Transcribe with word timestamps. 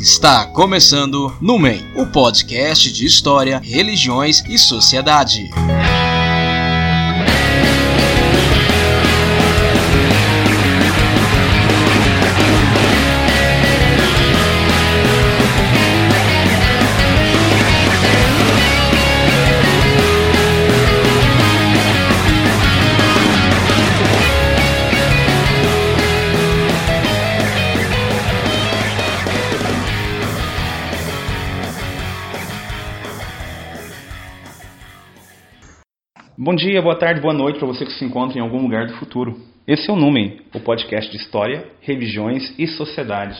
Está 0.00 0.46
começando 0.46 1.36
Numen, 1.40 1.84
o 1.96 2.06
podcast 2.06 2.92
de 2.92 3.04
história, 3.04 3.58
religiões 3.58 4.44
e 4.48 4.56
sociedade. 4.56 5.50
Bom 36.48 36.54
dia, 36.54 36.80
boa 36.80 36.96
tarde, 36.96 37.20
boa 37.20 37.34
noite 37.34 37.58
para 37.58 37.68
você 37.68 37.84
que 37.84 37.92
se 37.92 38.02
encontra 38.06 38.38
em 38.38 38.40
algum 38.40 38.62
lugar 38.62 38.86
do 38.86 38.94
futuro. 38.94 39.38
Esse 39.66 39.90
é 39.90 39.92
o 39.92 39.96
Numen, 39.96 40.40
o 40.54 40.60
podcast 40.60 41.10
de 41.10 41.18
história, 41.18 41.66
religiões 41.82 42.58
e 42.58 42.66
sociedade. 42.66 43.38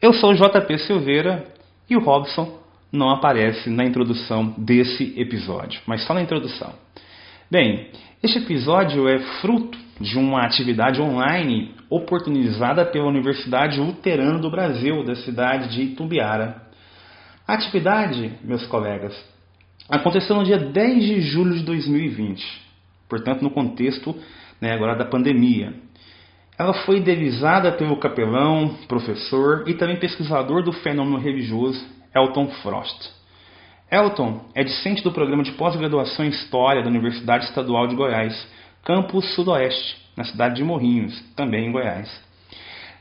Eu 0.00 0.12
sou 0.12 0.32
JP 0.32 0.78
Silveira 0.78 1.44
e 1.88 1.96
o 1.96 2.00
Robson 2.00 2.56
não 2.92 3.10
aparece 3.10 3.68
na 3.68 3.84
introdução 3.84 4.54
desse 4.56 5.12
episódio, 5.20 5.80
mas 5.88 6.04
só 6.04 6.14
na 6.14 6.22
introdução. 6.22 6.72
Bem, 7.50 7.88
este 8.22 8.38
episódio 8.38 9.08
é 9.08 9.18
fruto 9.40 9.76
de 10.00 10.16
uma 10.16 10.46
atividade 10.46 11.02
online 11.02 11.74
oportunizada 11.90 12.86
pela 12.86 13.08
Universidade 13.08 13.80
Luterana 13.80 14.38
do 14.38 14.52
Brasil, 14.52 15.02
da 15.02 15.16
cidade 15.16 15.74
de 15.74 15.82
Itumbiara. 15.82 16.62
A 17.44 17.54
atividade, 17.54 18.34
meus 18.44 18.64
colegas, 18.68 19.20
aconteceu 19.90 20.36
no 20.36 20.44
dia 20.44 20.58
10 20.58 21.04
de 21.04 21.20
julho 21.20 21.54
de 21.54 21.62
2020, 21.64 22.44
portanto, 23.08 23.42
no 23.42 23.50
contexto 23.50 24.14
né, 24.60 24.72
agora 24.72 24.96
da 24.96 25.04
pandemia. 25.04 25.74
Ela 26.58 26.74
foi 26.84 26.98
idealizada 26.98 27.72
pelo 27.72 27.96
capelão, 27.96 28.76
professor 28.86 29.64
e 29.66 29.74
também 29.74 29.96
pesquisador 29.96 30.62
do 30.62 30.72
fenômeno 30.72 31.18
religioso 31.18 31.84
Elton 32.14 32.48
Frost. 32.62 33.10
Elton 33.90 34.44
é 34.54 34.62
discente 34.62 35.02
do 35.02 35.10
programa 35.10 35.42
de 35.42 35.52
pós-graduação 35.52 36.24
em 36.24 36.28
História 36.28 36.82
da 36.82 36.88
Universidade 36.88 37.46
Estadual 37.46 37.88
de 37.88 37.96
Goiás, 37.96 38.46
campus 38.84 39.34
Sudoeste, 39.34 39.96
na 40.16 40.24
cidade 40.24 40.56
de 40.56 40.64
Morrinhos, 40.64 41.18
também 41.34 41.66
em 41.66 41.72
Goiás. 41.72 42.08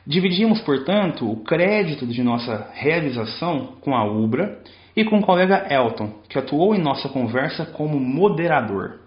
Dividimos, 0.08 0.62
portanto, 0.62 1.30
o 1.30 1.44
crédito 1.44 2.08
de 2.08 2.24
nossa 2.24 2.70
realização 2.74 3.78
com 3.82 3.96
a 3.96 4.04
UBRA 4.06 4.58
e 4.96 5.04
com 5.04 5.20
o 5.20 5.22
colega 5.22 5.68
Elton, 5.70 6.14
que 6.28 6.38
atuou 6.38 6.76
em 6.76 6.82
nossa 6.82 7.10
conversa 7.10 7.66
como 7.66 8.00
moderador. 8.00 9.00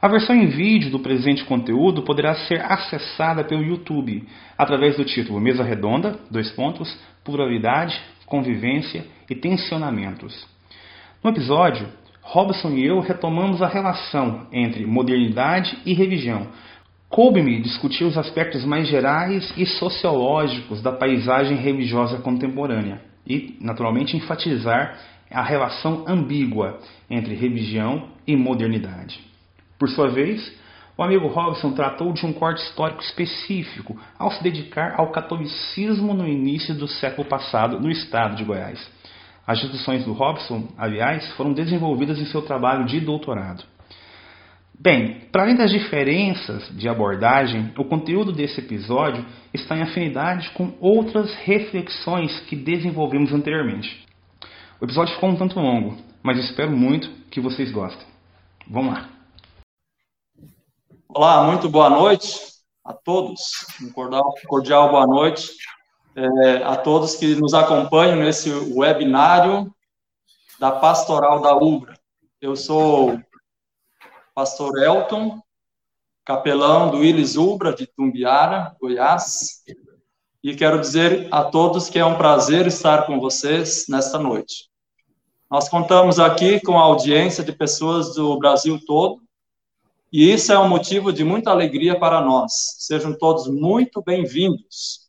A 0.00 0.08
versão 0.08 0.36
em 0.36 0.46
vídeo 0.46 0.90
do 0.90 1.00
presente 1.00 1.44
conteúdo 1.44 2.02
poderá 2.02 2.34
ser 2.34 2.60
acessada 2.60 3.42
pelo 3.42 3.64
YouTube 3.64 4.28
através 4.56 4.96
do 4.96 5.04
título 5.04 5.40
Mesa 5.40 5.64
Redonda, 5.64 6.18
dois 6.30 6.50
pontos, 6.50 6.96
pluralidade, 7.24 7.98
convivência 8.26 9.06
e 9.28 9.34
tensionamentos. 9.34 10.46
No 11.24 11.30
episódio, 11.30 11.88
Robson 12.20 12.72
e 12.72 12.84
eu 12.84 13.00
retomamos 13.00 13.62
a 13.62 13.68
relação 13.68 14.46
entre 14.52 14.84
modernidade 14.84 15.78
e 15.86 15.94
religião. 15.94 16.48
Coube-me 17.08 17.62
discutir 17.62 18.04
os 18.04 18.18
aspectos 18.18 18.64
mais 18.64 18.88
gerais 18.88 19.52
e 19.56 19.64
sociológicos 19.64 20.82
da 20.82 20.92
paisagem 20.92 21.56
religiosa 21.56 22.18
contemporânea 22.18 23.05
e, 23.26 23.56
naturalmente, 23.60 24.16
enfatizar 24.16 24.98
a 25.30 25.42
relação 25.42 26.04
ambígua 26.06 26.78
entre 27.10 27.34
religião 27.34 28.08
e 28.26 28.36
modernidade. 28.36 29.20
Por 29.78 29.88
sua 29.88 30.08
vez, 30.08 30.54
o 30.96 31.02
amigo 31.02 31.26
Robson 31.26 31.72
tratou 31.72 32.12
de 32.12 32.24
um 32.24 32.32
corte 32.32 32.62
histórico 32.62 33.02
específico 33.02 34.00
ao 34.18 34.30
se 34.30 34.42
dedicar 34.42 34.94
ao 34.96 35.10
catolicismo 35.10 36.14
no 36.14 36.26
início 36.26 36.74
do 36.74 36.88
século 36.88 37.28
passado 37.28 37.78
no 37.78 37.90
estado 37.90 38.36
de 38.36 38.44
Goiás. 38.44 38.80
As 39.46 39.60
deduções 39.60 40.04
do 40.04 40.12
Robson, 40.12 40.68
aliás, 40.78 41.28
foram 41.32 41.52
desenvolvidas 41.52 42.18
em 42.18 42.26
seu 42.26 42.42
trabalho 42.42 42.86
de 42.86 42.98
doutorado. 43.00 43.64
Bem, 44.78 45.20
para 45.32 45.42
além 45.42 45.56
das 45.56 45.70
diferenças 45.70 46.68
de 46.76 46.86
abordagem, 46.86 47.72
o 47.78 47.84
conteúdo 47.84 48.30
desse 48.30 48.60
episódio 48.60 49.24
está 49.52 49.74
em 49.74 49.82
afinidade 49.82 50.50
com 50.50 50.76
outras 50.80 51.34
reflexões 51.34 52.40
que 52.40 52.54
desenvolvemos 52.54 53.32
anteriormente. 53.32 54.06
O 54.78 54.84
episódio 54.84 55.14
ficou 55.14 55.30
um 55.30 55.36
tanto 55.36 55.58
longo, 55.58 55.96
mas 56.22 56.38
espero 56.38 56.70
muito 56.70 57.08
que 57.30 57.40
vocês 57.40 57.72
gostem. 57.72 58.06
Vamos 58.68 58.92
lá. 58.92 59.08
Olá, 61.08 61.46
muito 61.46 61.70
boa 61.70 61.88
noite 61.88 62.28
a 62.84 62.92
todos. 62.92 63.66
Um 63.82 63.90
cordial, 63.90 64.34
cordial 64.46 64.90
boa 64.90 65.06
noite 65.06 65.52
é, 66.14 66.56
a 66.62 66.76
todos 66.76 67.16
que 67.16 67.34
nos 67.34 67.54
acompanham 67.54 68.16
nesse 68.16 68.50
webinário 68.50 69.74
da 70.60 70.70
Pastoral 70.70 71.40
da 71.40 71.56
UBRA. 71.56 71.94
Eu 72.42 72.54
sou 72.54 73.18
pastor 74.36 74.82
Elton, 74.82 75.40
capelão 76.22 76.90
do 76.90 76.98
Willis 76.98 77.38
Ubra, 77.38 77.72
de 77.74 77.86
Tumbiara, 77.86 78.76
Goiás, 78.78 79.62
e 80.44 80.54
quero 80.54 80.78
dizer 80.78 81.26
a 81.32 81.42
todos 81.42 81.88
que 81.88 81.98
é 81.98 82.04
um 82.04 82.18
prazer 82.18 82.66
estar 82.66 83.06
com 83.06 83.18
vocês 83.18 83.86
nesta 83.88 84.18
noite. 84.18 84.68
Nós 85.50 85.70
contamos 85.70 86.20
aqui 86.20 86.60
com 86.60 86.78
a 86.78 86.82
audiência 86.82 87.42
de 87.42 87.50
pessoas 87.50 88.14
do 88.14 88.38
Brasil 88.38 88.78
todo, 88.86 89.22
e 90.12 90.30
isso 90.30 90.52
é 90.52 90.58
um 90.58 90.68
motivo 90.68 91.14
de 91.14 91.24
muita 91.24 91.50
alegria 91.50 91.98
para 91.98 92.20
nós. 92.20 92.52
Sejam 92.80 93.16
todos 93.16 93.48
muito 93.48 94.02
bem-vindos 94.02 95.05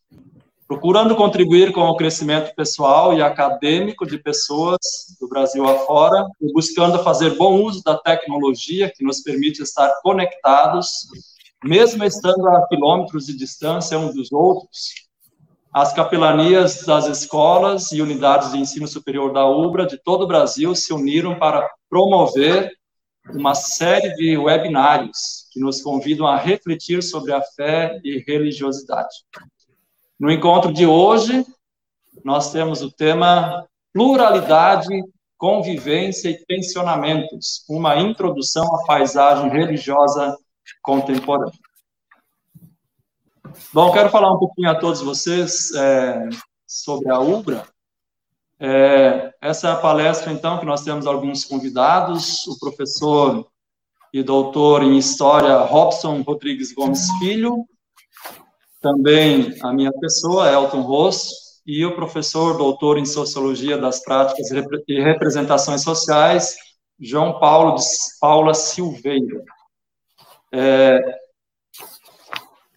procurando 0.67 1.16
contribuir 1.16 1.72
com 1.72 1.81
o 1.81 1.95
crescimento 1.95 2.53
pessoal 2.53 3.17
e 3.17 3.22
acadêmico 3.22 4.05
de 4.05 4.17
pessoas 4.17 4.78
do 5.19 5.28
Brasil 5.29 5.66
afora 5.66 6.28
e 6.41 6.51
buscando 6.51 7.01
fazer 7.03 7.35
bom 7.38 7.63
uso 7.63 7.81
da 7.83 7.97
tecnologia 7.97 8.91
que 8.94 9.03
nos 9.03 9.22
permite 9.22 9.63
estar 9.63 9.89
conectados, 10.01 11.07
mesmo 11.63 12.03
estando 12.03 12.45
a 12.50 12.67
quilômetros 12.67 13.27
de 13.27 13.38
distância 13.38 13.97
uns 13.97 14.13
dos 14.13 14.31
outros. 14.31 15.07
As 15.73 15.94
capelanias 15.94 16.83
das 16.83 17.06
escolas 17.07 17.91
e 17.94 18.01
unidades 18.01 18.51
de 18.51 18.57
ensino 18.57 18.88
superior 18.88 19.31
da 19.31 19.47
UBRA 19.47 19.85
de 19.85 19.97
todo 19.97 20.23
o 20.23 20.27
Brasil 20.27 20.75
se 20.75 20.91
uniram 20.91 21.39
para 21.39 21.69
promover 21.89 22.72
uma 23.29 23.56
série 23.56 24.13
de 24.16 24.38
webinários 24.38 25.47
que 25.51 25.59
nos 25.59 25.81
convidam 25.81 26.27
a 26.27 26.38
refletir 26.38 27.01
sobre 27.03 27.31
a 27.31 27.41
fé 27.41 28.00
e 28.03 28.23
religiosidade. 28.27 29.16
No 30.19 30.31
encontro 30.31 30.73
de 30.73 30.85
hoje, 30.85 31.45
nós 32.23 32.51
temos 32.51 32.81
o 32.81 32.91
tema 32.91 33.67
pluralidade, 33.94 34.89
convivência 35.38 36.29
e 36.29 36.44
pensionamentos, 36.45 37.63
uma 37.69 37.97
introdução 37.97 38.66
à 38.75 38.85
paisagem 38.85 39.50
religiosa 39.50 40.35
contemporânea. 40.81 41.53
Bom, 43.72 43.91
quero 43.91 44.09
falar 44.09 44.33
um 44.33 44.39
pouquinho 44.39 44.69
a 44.69 44.75
todos 44.75 45.01
vocês 45.01 45.72
é, 45.75 46.27
sobre 46.66 47.11
a 47.11 47.19
UBRA. 47.19 47.67
É, 48.59 49.33
essa 49.39 49.67
é 49.67 49.72
a 49.72 49.75
palestra, 49.75 50.31
então, 50.31 50.59
que 50.59 50.66
nós 50.66 50.83
temos 50.83 51.06
alguns 51.06 51.45
convidados, 51.45 52.47
o 52.47 52.57
professor 52.59 53.47
e 54.11 54.23
doutor 54.23 54.81
em 54.81 54.97
História 54.97 55.57
Robson 55.59 56.22
Rodrigues 56.22 56.73
Gomes 56.73 57.07
Filho, 57.19 57.67
também 58.87 59.53
a 59.61 59.73
minha 59.73 59.91
pessoa, 59.91 60.50
Elton 60.50 60.81
Rosso, 60.81 61.35
e 61.65 61.85
o 61.85 61.95
professor 61.95 62.57
doutor 62.57 62.97
em 62.97 63.06
Sociologia 63.06 63.77
das 63.77 64.01
Práticas 64.01 64.50
e 64.88 65.01
Representações 65.01 65.83
Sociais, 65.83 66.56
João 66.97 67.38
Paulo 67.39 67.75
de 67.75 67.83
Paula 68.21 68.53
Silveira. 68.53 69.44
É, 70.53 71.01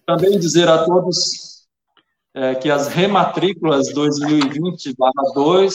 também 0.05 0.37
dizer 0.41 0.69
a 0.69 0.85
todos 0.85 1.69
é, 2.35 2.57
que 2.57 2.69
as 2.69 2.89
rematrículas 2.89 3.95
2020-2 3.95 5.73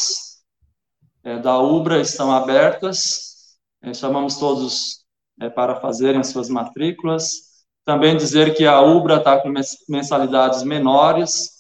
é, 1.24 1.40
da 1.40 1.58
UBRA 1.58 2.02
estão 2.02 2.34
abertas, 2.34 3.56
é, 3.82 3.94
chamamos 3.94 4.36
todos 4.38 5.06
é, 5.40 5.50
para 5.50 5.80
fazerem 5.80 6.20
as 6.20 6.28
suas 6.28 6.50
matrículas, 6.50 7.55
também 7.86 8.18
dizer 8.18 8.56
que 8.56 8.66
a 8.66 8.82
Ubra 8.82 9.18
está 9.18 9.40
com 9.40 9.54
mensalidades 9.88 10.64
menores 10.64 11.52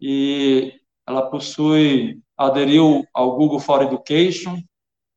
e 0.00 0.72
ela 1.06 1.30
possui, 1.30 2.20
aderiu 2.36 3.04
ao 3.14 3.36
Google 3.36 3.60
for 3.60 3.82
Education 3.82 4.60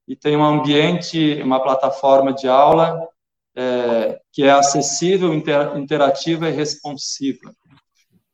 e 0.08 0.16
tem 0.16 0.36
um 0.36 0.44
ambiente, 0.44 1.42
uma 1.42 1.60
plataforma 1.60 2.34
de 2.34 2.48
aula 2.48 3.08
é, 3.56 4.22
que 4.32 4.44
é 4.44 4.52
acessível, 4.52 5.34
inter, 5.34 5.78
interativa 5.78 6.50
e 6.50 6.54
responsiva. 6.54 7.56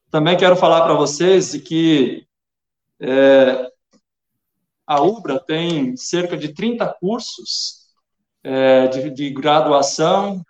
Também 0.09 0.37
quero 0.37 0.55
falar 0.55 0.81
para 0.81 0.93
vocês 0.93 1.51
de 1.51 1.59
que 1.59 2.27
É, 2.99 3.69
a 4.87 5.01
UBRA 5.01 5.39
tem 5.39 5.95
cerca 5.97 6.37
de 6.37 6.53
30 6.53 6.87
cursos 6.99 7.87
é, 8.43 8.87
de, 8.87 9.09
de, 9.11 9.29
graduação, 9.29 10.41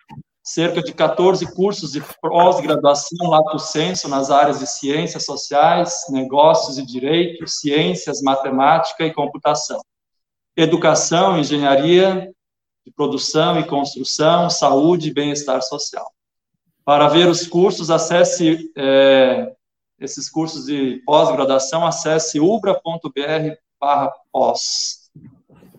cerca 0.48 0.82
de 0.82 0.94
14 0.94 1.46
cursos 1.54 1.92
de 1.92 2.02
pós-graduação, 2.22 3.30
lato 3.30 3.60
senso, 3.60 4.08
nas 4.08 4.32
áreas 4.32 4.60
de 4.60 4.66
ciências 4.66 5.26
sociais, 5.26 6.06
negócios 6.10 6.78
e 6.78 6.86
direito, 6.86 7.46
ciências, 7.46 8.22
matemática 8.22 9.06
e 9.06 9.14
computação. 9.14 9.82
Educação, 10.56 11.38
engenharia, 11.38 12.32
de 12.86 12.94
produção 12.94 13.60
e 13.60 13.68
construção, 13.68 14.50
saúde 14.50 15.10
e 15.10 15.14
bem-estar 15.14 15.62
social. 15.62 16.10
Para 16.86 17.10
ver 17.10 17.28
os 17.28 17.46
cursos, 17.46 17.92
acesse 17.92 18.72
é, 18.78 19.54
esses 20.00 20.30
cursos 20.30 20.66
de 20.68 21.04
pós-graduação, 21.06 21.86
acesse 21.86 22.40
ubra.br 22.40 23.58
pós. 24.32 25.07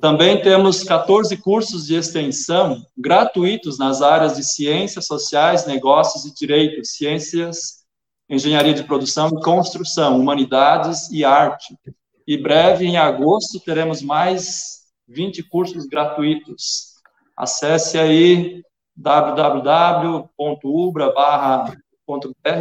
Também 0.00 0.40
temos 0.40 0.84
14 0.84 1.36
cursos 1.38 1.86
de 1.86 1.96
extensão 1.96 2.84
gratuitos 2.96 3.78
nas 3.78 4.00
áreas 4.00 4.36
de 4.36 4.44
ciências 4.44 5.06
sociais, 5.06 5.66
negócios 5.66 6.24
e 6.24 6.32
direito, 6.32 6.84
ciências, 6.84 7.84
engenharia 8.30 8.74
de 8.74 8.84
produção 8.84 9.28
e 9.28 9.42
construção, 9.42 10.20
humanidades 10.20 11.10
e 11.10 11.24
arte. 11.24 11.76
E 12.26 12.36
breve, 12.36 12.86
em 12.86 12.96
agosto, 12.96 13.58
teremos 13.58 14.00
mais 14.00 14.82
20 15.08 15.42
cursos 15.44 15.86
gratuitos. 15.86 16.94
Acesse 17.36 17.98
aí 17.98 18.62
www.ubra.br, 18.94 20.26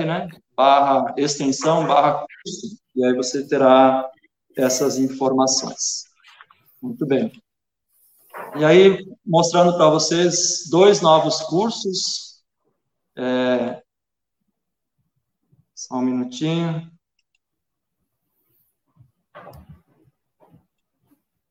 né, 0.05 0.27
barra 0.55 1.13
extensão, 1.17 1.85
barra 1.85 2.25
curso, 2.25 2.77
e 2.95 3.05
aí 3.05 3.13
você 3.13 3.47
terá 3.47 4.09
essas 4.55 4.97
informações. 4.97 6.06
Muito 6.81 7.05
bem. 7.05 7.31
E 8.55 8.63
aí, 8.63 9.05
mostrando 9.25 9.75
para 9.75 9.89
vocês 9.89 10.67
dois 10.69 11.01
novos 11.01 11.41
cursos. 11.41 12.43
É... 13.15 13.81
Só 15.73 15.95
um 15.95 16.01
minutinho. 16.01 16.91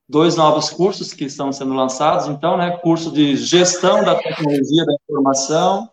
Dois 0.09 0.37
novos 0.37 0.71
cursos 0.71 1.13
que 1.13 1.25
estão 1.25 1.53
sendo 1.53 1.75
lançados, 1.75 2.29
então, 2.29 2.57
né? 2.57 2.77
Curso 2.79 3.11
de 3.11 3.37
Gestão 3.37 4.05
da 4.05 4.15
Tecnologia 4.15 4.85
da 4.85 4.95
Informação 4.95 5.91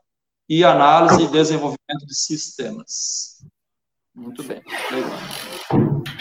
e 0.48 0.64
Análise 0.64 1.24
e 1.24 1.28
Desenvolvimento 1.28 2.06
de 2.06 2.16
Sistemas. 2.16 3.44
Muito 4.14 4.44
bem, 4.44 4.62
legal. 4.92 6.13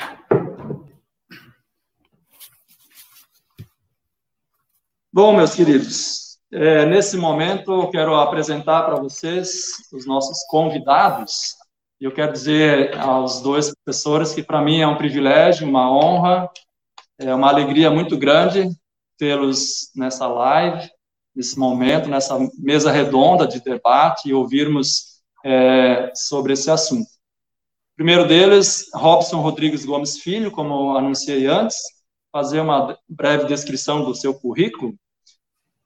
Bom, 5.15 5.37
meus 5.37 5.55
queridos, 5.55 6.39
é, 6.51 6.87
nesse 6.87 7.19
momento 7.19 7.71
eu 7.71 7.91
quero 7.91 8.15
apresentar 8.15 8.85
para 8.85 8.95
vocês 8.97 9.63
os 9.93 10.07
nossos 10.07 10.39
convidados. 10.49 11.55
E 12.01 12.05
eu 12.07 12.13
quero 12.13 12.33
dizer 12.33 12.99
aos 12.99 13.43
dois 13.43 13.75
professores 13.75 14.33
que 14.33 14.43
para 14.43 14.63
mim 14.63 14.81
é 14.81 14.87
um 14.87 14.97
privilégio, 14.97 15.69
uma 15.69 15.93
honra, 15.93 16.49
é 17.19 17.35
uma 17.35 17.51
alegria 17.51 17.91
muito 17.91 18.17
grande 18.17 18.71
tê-los 19.19 19.91
nessa 19.95 20.27
live, 20.27 20.89
nesse 21.37 21.59
momento, 21.59 22.09
nessa 22.09 22.39
mesa 22.59 22.91
redonda 22.91 23.47
de 23.47 23.63
debate 23.63 24.31
e 24.31 24.33
ouvirmos 24.33 25.21
é, 25.45 26.11
sobre 26.15 26.55
esse 26.55 26.71
assunto. 26.71 27.07
O 27.07 27.97
primeiro 27.97 28.27
deles, 28.27 28.87
Robson 28.95 29.43
Rodrigues 29.43 29.85
Gomes 29.85 30.21
Filho, 30.21 30.51
como 30.51 30.97
anunciei 30.97 31.47
antes, 31.47 31.77
fazer 32.33 32.61
uma 32.61 32.99
breve 33.09 33.45
descrição 33.45 34.05
do 34.05 34.15
seu 34.15 34.35
currículo. 34.35 34.95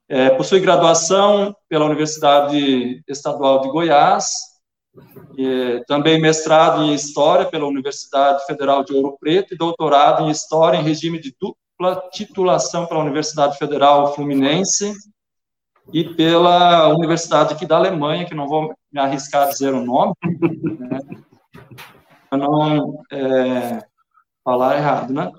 É, 0.09 0.29
possui 0.29 0.61
graduação 0.61 1.53
pela 1.67 1.85
Universidade 1.85 3.03
Estadual 3.07 3.59
de 3.59 3.69
Goiás, 3.69 4.31
também 5.85 6.19
mestrado 6.19 6.83
em 6.83 6.93
História 6.93 7.45
pela 7.45 7.67
Universidade 7.67 8.45
Federal 8.45 8.83
de 8.83 8.93
Ouro 8.93 9.17
Preto 9.19 9.53
e 9.53 9.57
doutorado 9.57 10.23
em 10.23 10.31
História 10.31 10.77
em 10.77 10.83
regime 10.83 11.19
de 11.19 11.35
dupla 11.39 12.01
titulação 12.11 12.87
pela 12.87 13.01
Universidade 13.01 13.57
Federal 13.57 14.15
Fluminense 14.15 14.93
e 15.93 16.03
pela 16.15 16.87
Universidade 16.89 17.53
aqui 17.53 17.65
da 17.65 17.77
Alemanha, 17.77 18.25
que 18.25 18.33
não 18.33 18.47
vou 18.47 18.73
me 18.91 18.99
arriscar 18.99 19.43
a 19.43 19.49
dizer 19.49 19.73
o 19.73 19.85
nome, 19.85 20.13
né, 20.23 20.99
para 22.29 22.39
não 22.39 23.03
é, 23.11 23.79
falar 24.43 24.77
errado, 24.77 25.13
né? 25.13 25.31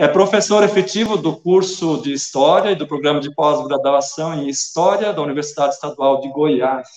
É 0.00 0.08
professor 0.08 0.64
efetivo 0.64 1.18
do 1.18 1.36
curso 1.36 2.00
de 2.00 2.10
História 2.10 2.70
e 2.70 2.74
do 2.74 2.86
programa 2.86 3.20
de 3.20 3.34
pós-graduação 3.34 4.32
em 4.32 4.48
História 4.48 5.12
da 5.12 5.20
Universidade 5.20 5.74
Estadual 5.74 6.22
de 6.22 6.30
Goiás. 6.30 6.88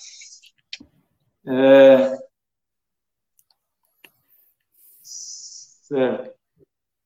É... 1.46 2.18
Certo. 5.02 6.34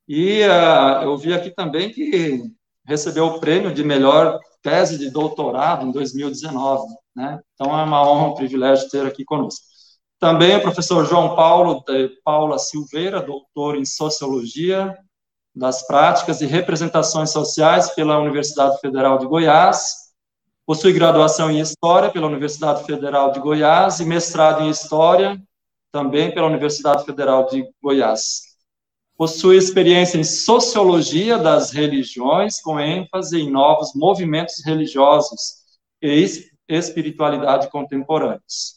E 0.07 0.43
uh, 0.43 1.01
eu 1.01 1.17
vi 1.17 1.33
aqui 1.33 1.49
também 1.49 1.91
que 1.91 2.43
recebeu 2.85 3.25
o 3.25 3.39
prêmio 3.39 3.73
de 3.73 3.83
melhor 3.83 4.39
tese 4.61 4.99
de 4.99 5.09
doutorado 5.09 5.83
em 5.83 5.91
2019, 5.91 6.93
né? 7.15 7.41
Então 7.55 7.75
é 7.75 7.83
uma 7.83 8.07
honra, 8.07 8.27
um 8.27 8.35
privilégio 8.35 8.87
ter 8.87 9.03
aqui 9.03 9.25
conosco. 9.25 9.65
Também 10.19 10.57
o 10.57 10.61
professor 10.61 11.03
João 11.07 11.35
Paulo 11.35 11.83
de 11.87 12.09
Paula 12.23 12.59
Silveira, 12.59 13.19
doutor 13.19 13.75
em 13.75 13.83
Sociologia 13.83 14.95
das 15.57 15.85
práticas 15.85 16.39
e 16.41 16.45
representações 16.45 17.31
sociais 17.31 17.89
pela 17.95 18.19
Universidade 18.19 18.79
Federal 18.79 19.17
de 19.17 19.25
Goiás, 19.25 20.07
possui 20.65 20.93
graduação 20.93 21.49
em 21.49 21.59
História 21.59 22.11
pela 22.11 22.27
Universidade 22.27 22.85
Federal 22.85 23.31
de 23.31 23.39
Goiás 23.39 23.99
e 23.99 24.05
mestrado 24.05 24.63
em 24.63 24.69
História 24.69 25.41
também 25.91 26.31
pela 26.31 26.47
Universidade 26.47 27.05
Federal 27.05 27.47
de 27.47 27.67
Goiás. 27.81 28.41
Possui 29.17 29.57
experiência 29.57 30.19
em 30.19 30.23
Sociologia 30.23 31.39
das 31.39 31.71
Religiões, 31.71 32.61
com 32.61 32.79
ênfase 32.79 33.39
em 33.39 33.49
novos 33.49 33.93
movimentos 33.95 34.63
religiosos 34.63 35.55
e 35.99 36.23
espiritualidade 36.69 37.69
contemporâneos. 37.71 38.75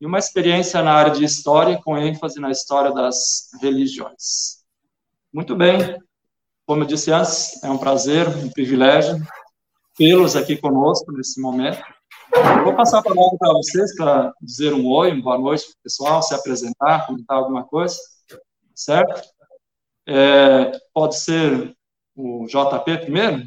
E 0.00 0.06
uma 0.06 0.18
experiência 0.18 0.82
na 0.82 0.92
área 0.92 1.12
de 1.12 1.22
História, 1.22 1.78
com 1.84 1.98
ênfase 1.98 2.40
na 2.40 2.50
história 2.50 2.92
das 2.92 3.50
religiões. 3.60 4.64
Muito 5.30 5.54
bem, 5.54 5.98
como 6.66 6.82
eu 6.82 6.86
disse 6.86 7.12
antes, 7.12 7.62
é 7.62 7.70
um 7.70 7.78
prazer, 7.78 8.28
um 8.28 8.50
privilégio 8.50 9.20
tê-los 9.96 10.34
aqui 10.34 10.56
conosco 10.56 11.12
nesse 11.12 11.40
momento. 11.40 11.82
Eu 12.34 12.64
vou 12.64 12.74
passar 12.74 12.98
a 12.98 13.02
palavra 13.02 13.36
para 13.38 13.52
vocês 13.52 13.94
para 13.96 14.32
dizer 14.40 14.72
um 14.72 14.86
oi, 14.86 15.12
uma 15.12 15.22
boa 15.22 15.38
noite 15.38 15.66
pessoal, 15.82 16.22
se 16.22 16.34
apresentar, 16.34 17.06
comentar 17.06 17.36
alguma 17.36 17.64
coisa, 17.64 17.96
certo? 18.74 19.22
É, 20.06 20.72
pode 20.92 21.18
ser 21.18 21.74
o 22.16 22.46
JP 22.46 22.98
primeiro? 23.02 23.46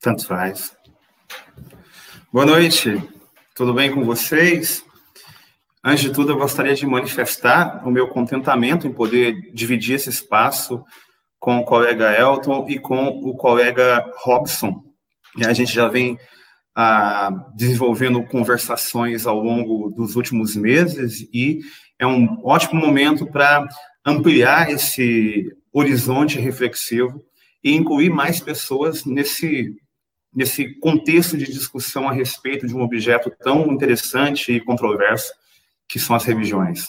Tanto 0.00 0.26
faz. 0.26 0.76
Boa 2.32 2.46
noite, 2.46 3.02
tudo 3.54 3.74
bem 3.74 3.92
com 3.92 4.04
vocês? 4.04 4.84
Antes 5.82 6.04
de 6.04 6.12
tudo, 6.12 6.32
eu 6.32 6.38
gostaria 6.38 6.74
de 6.74 6.86
manifestar 6.86 7.86
o 7.86 7.90
meu 7.90 8.08
contentamento 8.08 8.86
em 8.86 8.92
poder 8.92 9.52
dividir 9.52 9.96
esse 9.96 10.08
espaço 10.08 10.84
com 11.44 11.58
o 11.58 11.64
colega 11.64 12.18
Elton 12.18 12.64
e 12.70 12.78
com 12.78 13.06
o 13.06 13.36
colega 13.36 14.02
Robson. 14.22 14.82
E 15.36 15.44
a 15.44 15.52
gente 15.52 15.74
já 15.74 15.88
vem 15.88 16.18
ah, 16.74 17.30
desenvolvendo 17.54 18.24
conversações 18.24 19.26
ao 19.26 19.38
longo 19.40 19.90
dos 19.90 20.16
últimos 20.16 20.56
meses 20.56 21.28
e 21.34 21.60
é 21.98 22.06
um 22.06 22.40
ótimo 22.42 22.80
momento 22.80 23.26
para 23.26 23.68
ampliar 24.06 24.70
esse 24.70 25.44
horizonte 25.70 26.38
reflexivo 26.38 27.22
e 27.62 27.74
incluir 27.74 28.08
mais 28.08 28.40
pessoas 28.40 29.04
nesse 29.04 29.70
nesse 30.34 30.80
contexto 30.80 31.36
de 31.36 31.44
discussão 31.44 32.08
a 32.08 32.12
respeito 32.12 32.66
de 32.66 32.74
um 32.74 32.80
objeto 32.80 33.30
tão 33.42 33.70
interessante 33.70 34.50
e 34.50 34.64
controverso 34.64 35.30
que 35.86 35.98
são 36.00 36.16
as 36.16 36.24
religiões. 36.24 36.86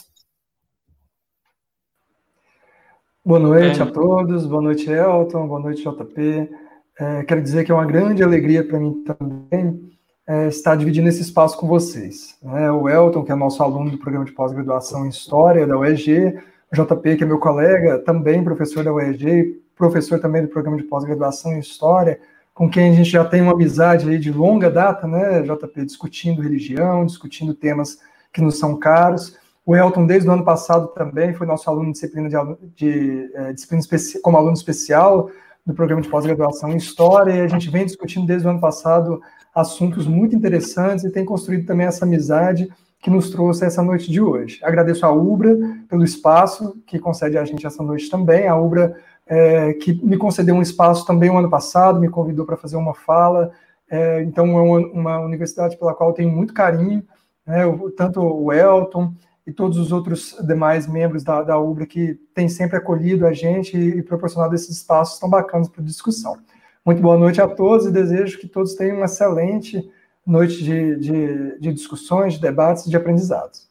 Boa 3.26 3.40
noite 3.40 3.80
é. 3.80 3.82
a 3.82 3.86
todos, 3.86 4.46
boa 4.46 4.62
noite, 4.62 4.88
Elton, 4.88 5.48
boa 5.48 5.58
noite, 5.58 5.82
JP. 5.82 6.48
É, 6.96 7.24
quero 7.24 7.42
dizer 7.42 7.64
que 7.64 7.72
é 7.72 7.74
uma 7.74 7.84
grande 7.84 8.22
alegria 8.22 8.62
para 8.62 8.78
mim 8.78 9.02
também 9.02 9.90
é, 10.24 10.46
estar 10.46 10.76
dividindo 10.76 11.08
esse 11.08 11.22
espaço 11.22 11.58
com 11.58 11.66
vocês. 11.66 12.38
Né? 12.40 12.70
O 12.70 12.88
Elton, 12.88 13.24
que 13.24 13.32
é 13.32 13.34
nosso 13.34 13.64
aluno 13.64 13.90
do 13.90 13.98
programa 13.98 14.24
de 14.24 14.30
pós-graduação 14.30 15.04
em 15.04 15.08
História 15.08 15.66
da 15.66 15.76
UEG, 15.76 16.38
o 16.72 16.76
JP, 16.76 17.16
que 17.16 17.24
é 17.24 17.26
meu 17.26 17.40
colega, 17.40 17.98
também 17.98 18.44
professor 18.44 18.84
da 18.84 18.94
UEG, 18.94 19.60
professor 19.74 20.20
também 20.20 20.42
do 20.42 20.48
programa 20.48 20.76
de 20.76 20.84
pós-graduação 20.84 21.52
em 21.54 21.58
História, 21.58 22.20
com 22.54 22.70
quem 22.70 22.90
a 22.90 22.94
gente 22.94 23.10
já 23.10 23.24
tem 23.24 23.42
uma 23.42 23.54
amizade 23.54 24.08
aí 24.08 24.20
de 24.20 24.30
longa 24.30 24.70
data, 24.70 25.04
né, 25.08 25.42
JP, 25.42 25.84
discutindo 25.84 26.42
religião, 26.42 27.04
discutindo 27.04 27.54
temas 27.54 27.98
que 28.32 28.40
nos 28.40 28.56
são 28.56 28.76
caros. 28.76 29.36
O 29.66 29.74
Elton, 29.74 30.06
desde 30.06 30.28
o 30.28 30.32
ano 30.32 30.44
passado, 30.44 30.86
também 30.88 31.34
foi 31.34 31.44
nosso 31.44 31.68
aluno 31.68 31.86
de 31.86 31.92
disciplina, 31.94 32.28
de, 32.28 32.36
de 32.76 33.30
é, 33.34 33.52
disciplina 33.52 33.82
como 34.22 34.36
aluno 34.36 34.52
especial 34.52 35.28
do 35.66 35.74
programa 35.74 36.00
de 36.00 36.08
pós-graduação 36.08 36.70
em 36.70 36.76
História, 36.76 37.34
e 37.34 37.40
a 37.40 37.48
gente 37.48 37.68
vem 37.68 37.84
discutindo 37.84 38.24
desde 38.24 38.46
o 38.46 38.50
ano 38.50 38.60
passado 38.60 39.20
assuntos 39.52 40.06
muito 40.06 40.36
interessantes 40.36 41.04
e 41.04 41.10
tem 41.10 41.24
construído 41.24 41.66
também 41.66 41.84
essa 41.84 42.04
amizade 42.04 42.68
que 43.00 43.10
nos 43.10 43.28
trouxe 43.28 43.64
essa 43.64 43.82
noite 43.82 44.08
de 44.08 44.20
hoje. 44.20 44.60
Agradeço 44.62 45.04
a 45.04 45.10
Ubra 45.10 45.58
pelo 45.88 46.04
espaço 46.04 46.76
que 46.86 47.00
concede 47.00 47.36
a 47.36 47.44
gente 47.44 47.66
essa 47.66 47.82
noite 47.82 48.08
também. 48.08 48.46
A 48.46 48.54
Ubra 48.54 48.96
é, 49.26 49.72
que 49.74 49.92
me 50.04 50.16
concedeu 50.16 50.54
um 50.54 50.62
espaço 50.62 51.04
também 51.04 51.28
o 51.28 51.36
ano 51.36 51.50
passado, 51.50 51.98
me 51.98 52.08
convidou 52.08 52.46
para 52.46 52.56
fazer 52.56 52.76
uma 52.76 52.94
fala. 52.94 53.50
É, 53.90 54.22
então, 54.22 54.46
é 54.58 54.62
uma, 54.62 54.78
uma, 54.78 55.18
universidade 55.20 55.76
pela 55.76 55.94
qual 55.94 56.10
eu 56.10 56.14
tenho 56.14 56.30
muito 56.30 56.54
carinho, 56.54 57.02
né, 57.44 57.62
tanto 57.96 58.20
o 58.20 58.52
Elton 58.52 59.12
e 59.46 59.52
todos 59.52 59.78
os 59.78 59.92
outros 59.92 60.36
demais 60.44 60.86
membros 60.86 61.22
da, 61.22 61.42
da 61.42 61.58
UBRA 61.58 61.86
que 61.86 62.14
têm 62.34 62.48
sempre 62.48 62.76
acolhido 62.76 63.26
a 63.26 63.32
gente 63.32 63.76
e, 63.76 63.98
e 63.98 64.02
proporcionado 64.02 64.54
esses 64.54 64.78
espaços 64.78 65.20
tão 65.20 65.30
bacanas 65.30 65.68
para 65.68 65.84
discussão. 65.84 66.36
Muito 66.84 67.00
boa 67.00 67.16
noite 67.16 67.40
a 67.40 67.46
todos 67.46 67.86
e 67.86 67.92
desejo 67.92 68.38
que 68.38 68.48
todos 68.48 68.74
tenham 68.74 68.96
uma 68.96 69.06
excelente 69.06 69.88
noite 70.26 70.62
de, 70.62 70.96
de, 70.96 71.60
de 71.60 71.72
discussões, 71.72 72.34
de 72.34 72.40
debates 72.40 72.86
e 72.86 72.90
de 72.90 72.96
aprendizados. 72.96 73.68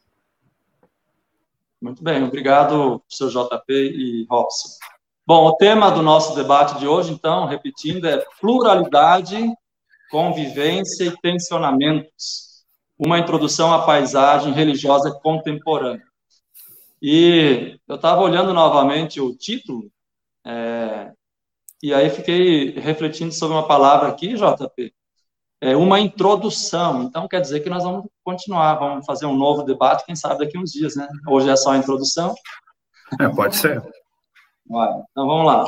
Muito 1.80 2.02
bem, 2.02 2.24
obrigado, 2.24 3.00
professor 3.00 3.48
JP 3.48 3.72
e 3.72 4.26
Robson. 4.30 4.68
Bom, 5.26 5.44
o 5.46 5.56
tema 5.56 5.90
do 5.90 6.02
nosso 6.02 6.34
debate 6.34 6.78
de 6.78 6.86
hoje, 6.86 7.12
então, 7.12 7.46
repetindo, 7.46 8.06
é 8.06 8.24
pluralidade, 8.40 9.36
convivência 10.10 11.04
e 11.04 11.16
tensionamentos. 11.20 12.45
Uma 12.98 13.18
introdução 13.18 13.72
à 13.72 13.84
paisagem 13.84 14.52
religiosa 14.52 15.10
contemporânea. 15.22 16.06
E 17.00 17.78
eu 17.86 17.96
estava 17.96 18.22
olhando 18.22 18.54
novamente 18.54 19.20
o 19.20 19.36
título, 19.36 19.90
é, 20.44 21.12
e 21.82 21.92
aí 21.92 22.08
fiquei 22.08 22.70
refletindo 22.78 23.32
sobre 23.32 23.56
uma 23.56 23.66
palavra 23.66 24.08
aqui, 24.08 24.34
JP, 24.34 24.94
é 25.60 25.76
uma 25.76 26.00
introdução. 26.00 27.02
Então, 27.02 27.28
quer 27.28 27.40
dizer 27.40 27.60
que 27.60 27.70
nós 27.70 27.84
vamos 27.84 28.06
continuar, 28.24 28.74
vamos 28.74 29.06
fazer 29.06 29.26
um 29.26 29.36
novo 29.36 29.62
debate, 29.62 30.04
quem 30.04 30.16
sabe 30.16 30.44
daqui 30.44 30.58
uns 30.58 30.72
dias, 30.72 30.96
né? 30.96 31.06
Hoje 31.28 31.48
é 31.50 31.56
só 31.56 31.72
a 31.72 31.76
introdução. 31.76 32.34
É, 33.20 33.28
pode 33.28 33.56
ser. 33.56 33.82
Então, 34.66 35.06
vamos 35.14 35.46
lá. 35.46 35.64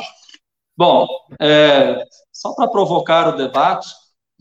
Bom, 0.76 1.06
é, 1.40 2.04
só 2.32 2.54
para 2.54 2.68
provocar 2.68 3.28
o 3.28 3.36
debate, 3.36 3.88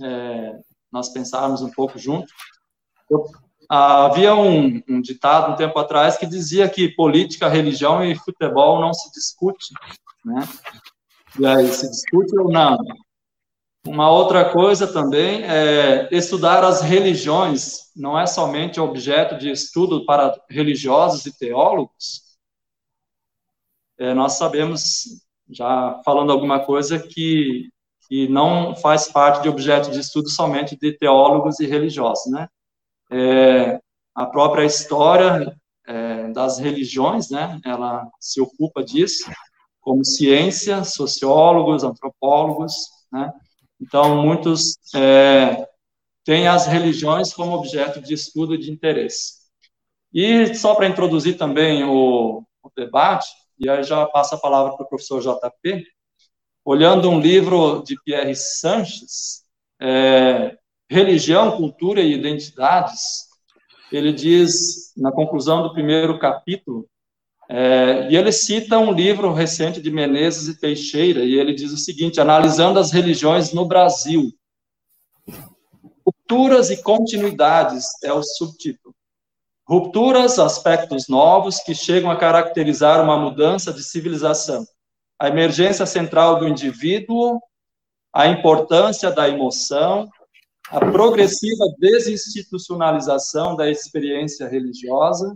é, 0.01 0.59
nós 0.91 1.09
pensarmos 1.09 1.61
um 1.61 1.71
pouco 1.71 1.97
junto, 1.97 2.31
havia 3.69 4.35
um, 4.35 4.81
um, 4.87 5.01
ditado 5.01 5.51
um 5.51 5.55
tempo 5.55 5.77
atrás 5.77 6.17
que 6.17 6.25
dizia 6.25 6.69
que 6.69 6.89
política, 6.89 7.49
religião 7.49 8.03
e 8.03 8.15
futebol 8.15 8.79
não 8.79 8.93
se 8.93 9.11
discute, 9.11 9.73
né? 10.23 10.47
E 11.39 11.45
aí, 11.45 11.67
se 11.67 11.89
discute 11.89 12.37
ou 12.39 12.49
não? 12.51 12.77
Uma 13.85 14.09
outra 14.09 14.49
coisa 14.51 14.85
também 14.85 15.43
é 15.43 16.09
estudar 16.11 16.63
as 16.63 16.81
religiões 16.81 17.87
não 17.95 18.19
é 18.19 18.27
somente 18.27 18.79
objeto 18.79 19.37
de 19.37 19.49
estudo 19.49 20.05
para 20.05 20.35
religiosos 20.49 21.25
e 21.25 21.37
teólogos. 21.37 22.21
É, 23.97 24.13
nós 24.13 24.33
sabemos, 24.33 25.05
já 25.49 25.99
falando 26.05 26.31
alguma 26.31 26.59
coisa, 26.59 26.99
que, 26.99 27.69
que 28.07 28.27
não 28.27 28.75
faz 28.75 29.09
parte 29.11 29.41
de 29.41 29.49
objeto 29.49 29.89
de 29.89 29.99
estudo 29.99 30.29
somente 30.29 30.77
de 30.77 30.91
teólogos 30.97 31.59
e 31.59 31.65
religiosos, 31.65 32.31
né? 32.31 32.47
É, 33.11 33.79
a 34.15 34.25
própria 34.25 34.65
história 34.65 35.55
é, 35.87 36.27
das 36.29 36.59
religiões, 36.59 37.29
né? 37.29 37.59
Ela 37.63 38.07
se 38.19 38.41
ocupa 38.41 38.83
disso, 38.83 39.29
como 39.79 40.03
ciência, 40.03 40.83
sociólogos, 40.83 41.83
antropólogos, 41.83 42.73
né? 43.11 43.31
Então, 43.79 44.21
muitos 44.21 44.77
é, 44.95 45.67
têm 46.23 46.47
as 46.47 46.65
religiões 46.65 47.31
como 47.31 47.53
objeto 47.53 48.01
de 48.01 48.13
estudo 48.13 48.55
e 48.55 48.57
de 48.57 48.71
interesse. 48.71 49.37
E 50.13 50.53
só 50.55 50.75
para 50.75 50.87
introduzir 50.87 51.37
também 51.37 51.83
o, 51.83 52.43
o, 52.63 52.71
debate, 52.75 53.27
e 53.59 53.69
aí 53.69 53.83
já 53.83 54.05
passo 54.07 54.35
a 54.35 54.39
palavra 54.39 54.75
para 54.75 54.85
o 54.85 54.89
professor 54.89 55.21
JP, 55.21 55.85
olhando 56.65 57.09
um 57.09 57.19
livro 57.19 57.83
de 57.83 57.95
Pierre 58.03 58.35
Sanches, 58.35 59.43
é, 59.79 60.57
Religião, 60.89 61.57
Cultura 61.57 62.01
e 62.01 62.13
Identidades, 62.13 63.27
ele 63.91 64.13
diz, 64.13 64.93
na 64.95 65.11
conclusão 65.11 65.63
do 65.63 65.73
primeiro 65.73 66.17
capítulo, 66.17 66.87
é, 67.49 68.09
e 68.09 68.17
ele 68.17 68.31
cita 68.31 68.77
um 68.77 68.91
livro 68.91 69.31
recente 69.31 69.81
de 69.81 69.89
Menezes 69.89 70.47
e 70.47 70.59
Teixeira, 70.59 71.23
e 71.23 71.35
ele 71.35 71.53
diz 71.53 71.71
o 71.71 71.77
seguinte: 71.77 72.19
analisando 72.19 72.77
as 72.77 72.91
religiões 72.91 73.53
no 73.53 73.65
Brasil. 73.65 74.31
Rupturas 76.05 76.69
e 76.69 76.81
continuidades 76.83 77.85
é 78.03 78.11
o 78.11 78.21
subtítulo. 78.21 78.93
Rupturas, 79.65 80.39
aspectos 80.39 81.07
novos 81.07 81.59
que 81.59 81.75
chegam 81.75 82.09
a 82.09 82.17
caracterizar 82.17 83.03
uma 83.03 83.17
mudança 83.17 83.73
de 83.73 83.83
civilização. 83.83 84.65
A 85.19 85.27
emergência 85.27 85.85
central 85.85 86.39
do 86.39 86.47
indivíduo, 86.47 87.39
a 88.13 88.27
importância 88.27 89.11
da 89.11 89.27
emoção, 89.27 90.09
a 90.69 90.79
progressiva 90.79 91.65
desinstitucionalização 91.79 93.55
da 93.55 93.69
experiência 93.69 94.47
religiosa, 94.47 95.33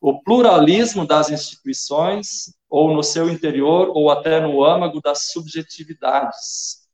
o 0.00 0.22
pluralismo 0.22 1.06
das 1.06 1.30
instituições, 1.30 2.52
ou 2.68 2.94
no 2.94 3.02
seu 3.02 3.30
interior, 3.30 3.90
ou 3.94 4.10
até 4.10 4.40
no 4.40 4.64
âmago 4.64 5.00
das 5.00 5.30
subjetividades. 5.32 6.84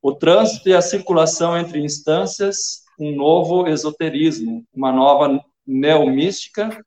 O 0.00 0.14
trânsito 0.14 0.68
e 0.68 0.74
a 0.74 0.82
circulação 0.82 1.56
entre 1.58 1.80
instâncias, 1.80 2.82
um 2.98 3.14
novo 3.16 3.66
esoterismo, 3.66 4.64
uma 4.72 4.92
nova 4.92 5.42
neomística, 5.66 6.78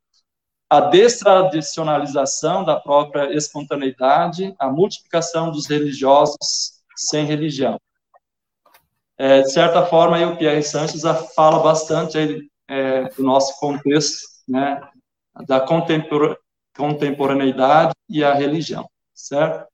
a 0.70 0.82
destradicionalização 0.82 2.64
da 2.64 2.80
própria 2.80 3.34
espontaneidade, 3.36 4.54
a 4.60 4.70
multiplicação 4.70 5.52
dos 5.52 5.68
religiosos 5.68 6.82
sem 6.96 7.26
religião. 7.26 7.80
É, 9.18 9.42
de 9.42 9.52
certa 9.52 9.86
forma, 9.86 10.16
aí, 10.16 10.26
o 10.26 10.38
Pierre 10.38 10.62
Sanches 10.62 11.02
fala 11.36 11.60
bastante 11.60 12.18
aí, 12.18 12.48
é, 12.68 13.06
do 13.10 13.24
nosso 13.24 13.60
contexto, 13.60 14.20
né, 14.48 14.80
da 15.48 15.66
contemporaneidade 16.76 17.94
e 18.10 18.24
a 18.24 18.34
religião, 18.34 18.88
certo? 19.14 19.68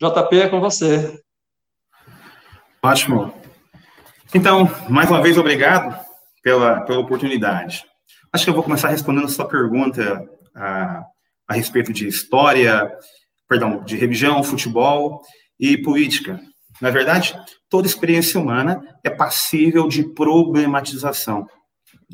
JP, 0.00 0.40
é 0.40 0.48
com 0.48 0.60
você. 0.60 1.20
Ótimo. 2.82 3.32
Então, 4.34 4.68
mais 4.90 5.08
uma 5.08 5.22
vez, 5.22 5.38
obrigado 5.38 5.98
pela, 6.42 6.82
pela 6.82 6.98
oportunidade. 6.98 7.84
Acho 8.32 8.44
que 8.44 8.50
eu 8.50 8.54
vou 8.54 8.62
começar 8.62 8.88
respondendo 8.88 9.24
a 9.24 9.28
sua 9.28 9.48
pergunta 9.48 10.28
a, 10.54 11.04
a 11.48 11.54
respeito 11.54 11.92
de 11.92 12.06
história, 12.06 12.90
perdão, 13.48 13.82
de 13.84 13.96
religião, 13.96 14.42
futebol 14.42 15.22
e 15.58 15.78
política. 15.78 16.40
Na 16.80 16.90
verdade, 16.90 17.38
toda 17.68 17.86
experiência 17.86 18.40
humana 18.40 18.82
é 19.02 19.10
passível 19.10 19.88
de 19.88 20.02
problematização, 20.02 21.46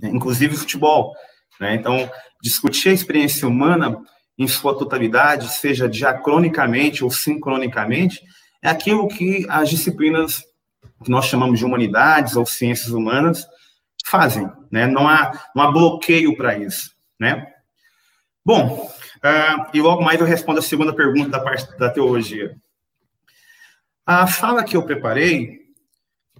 né? 0.00 0.10
inclusive 0.10 0.56
futebol. 0.56 1.14
Né? 1.60 1.74
Então, 1.74 2.10
discutir 2.42 2.90
a 2.90 2.94
experiência 2.94 3.48
humana 3.48 4.00
em 4.38 4.48
sua 4.48 4.76
totalidade, 4.76 5.48
seja 5.48 5.88
diacronicamente 5.88 7.04
ou 7.04 7.10
sincronicamente, 7.10 8.22
é 8.62 8.68
aquilo 8.68 9.08
que 9.08 9.46
as 9.48 9.68
disciplinas 9.68 10.42
que 11.04 11.10
nós 11.10 11.26
chamamos 11.26 11.58
de 11.58 11.64
humanidades 11.64 12.36
ou 12.36 12.46
ciências 12.46 12.90
humanas 12.90 13.46
fazem, 14.04 14.50
né? 14.70 14.86
Não 14.86 15.06
há, 15.08 15.32
não 15.54 15.62
há 15.62 15.70
bloqueio 15.70 16.36
para 16.36 16.56
isso, 16.58 16.90
né? 17.18 17.46
Bom, 18.44 18.90
uh, 19.18 19.70
e 19.72 19.80
logo 19.80 20.02
mais 20.02 20.20
eu 20.20 20.26
respondo 20.26 20.58
a 20.58 20.62
segunda 20.62 20.94
pergunta 20.94 21.30
da 21.30 21.40
parte 21.40 21.76
da 21.78 21.90
teologia. 21.90 22.56
A 24.12 24.26
fala 24.26 24.64
que 24.64 24.76
eu 24.76 24.82
preparei, 24.82 25.60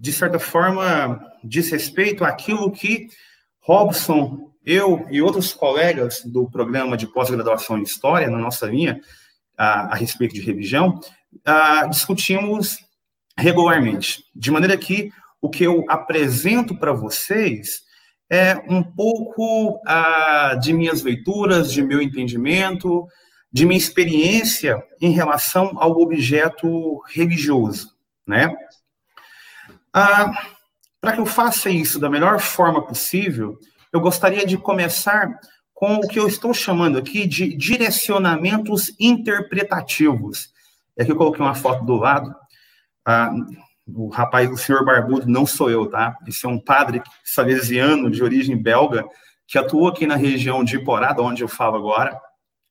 de 0.00 0.12
certa 0.12 0.41
forma, 0.41 1.25
diz 1.45 1.71
respeito 1.71 2.25
àquilo 2.25 2.73
que 2.73 3.07
Robson 3.61 4.50
eu 4.67 5.07
e 5.09 5.23
outros 5.23 5.53
colegas 5.53 6.21
do 6.25 6.50
programa 6.50 6.97
de 6.97 7.07
pós-graduação 7.07 7.79
em 7.79 7.85
História, 7.85 8.29
na 8.29 8.39
nossa 8.39 8.67
linha, 8.67 9.00
a, 9.57 9.93
a 9.93 9.95
respeito 9.95 10.35
de 10.35 10.41
religião, 10.41 10.99
a, 11.45 11.87
discutimos 11.87 12.77
regularmente. 13.39 14.25
De 14.35 14.50
maneira 14.50 14.77
que 14.77 15.12
o 15.41 15.49
que 15.49 15.62
eu 15.62 15.85
apresento 15.89 16.77
para 16.77 16.93
vocês 16.93 17.83
é 18.29 18.57
um 18.69 18.83
pouco 18.83 19.81
de 20.61 20.73
minhas 20.73 21.03
leituras, 21.03 21.73
de 21.73 21.83
meu 21.83 22.03
entendimento, 22.03 23.07
de 23.52 23.66
minha 23.66 23.78
experiência 23.78 24.83
em 25.00 25.11
relação 25.11 25.73
ao 25.76 25.92
objeto 26.00 27.02
religioso, 27.09 27.97
né? 28.26 28.54
para 31.00 31.12
que 31.12 31.21
eu 31.21 31.26
faça 31.26 31.69
isso 31.71 31.99
da 31.99 32.09
melhor 32.09 32.38
forma 32.38 32.85
possível, 32.87 33.59
eu 33.92 34.00
gostaria 34.00 34.47
de 34.47 34.57
começar 34.57 35.40
com 35.75 35.97
o 35.97 36.07
que 36.07 36.19
eu 36.19 36.28
estou 36.28 36.52
chamando 36.52 36.99
aqui 36.99 37.26
de 37.26 37.57
direcionamentos 37.57 38.95
interpretativos. 39.00 40.52
E 40.97 41.02
aqui 41.02 41.11
eu 41.11 41.16
coloquei 41.16 41.42
uma 41.42 41.54
foto 41.54 41.85
do 41.85 41.97
lado. 41.97 42.35
Ah, 43.04 43.33
o 43.88 44.09
rapaz, 44.09 44.49
o 44.50 44.57
senhor 44.57 44.85
Barbudo, 44.85 45.26
não 45.26 45.47
sou 45.47 45.71
eu, 45.71 45.87
tá? 45.87 46.16
Esse 46.28 46.47
é 46.47 46.49
um 46.49 46.61
padre 46.61 47.02
salesiano 47.25 48.11
de 48.11 48.23
origem 48.23 48.61
belga 48.61 49.04
que 49.47 49.59
atuou 49.59 49.88
aqui 49.88 50.07
na 50.07 50.16
região 50.16 50.62
de 50.62 50.76
Iporá, 50.76 51.16
onde 51.19 51.42
eu 51.42 51.49
falo 51.49 51.76
agora, 51.76 52.21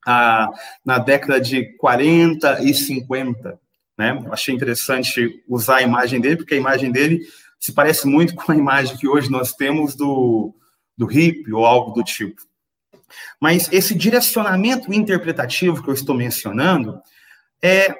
ah, 0.06 0.50
na 0.86 0.98
década 0.98 1.39
de 1.39 1.75
40 1.77 2.63
e 2.63 2.74
50. 2.74 3.60
Né? 3.98 4.25
Achei 4.32 4.56
interessante 4.56 5.44
usar 5.48 5.77
a 5.77 5.82
imagem 5.82 6.22
dele, 6.22 6.38
porque 6.38 6.53
a 6.53 6.58
imagem 6.58 6.91
dele 6.91 7.22
se 7.60 7.74
parece 7.74 8.08
muito 8.08 8.34
com 8.36 8.51
a 8.51 8.56
imagem 8.56 8.98
que 8.98 9.08
hoje 9.08 9.29
nós 9.29 9.53
temos 9.53 9.96
do, 9.96 10.56
do 10.98 11.06
hippie 11.06 11.53
ou 11.53 11.65
algo 11.65 11.91
do 11.91 12.03
tipo. 12.03 12.41
Mas 13.41 13.68
esse 13.72 13.96
direcionamento 13.96 14.94
interpretativo 14.94 15.84
que 15.84 15.89
eu 15.89 15.94
estou 15.94 16.15
mencionando 16.15 17.01
é 17.62 17.94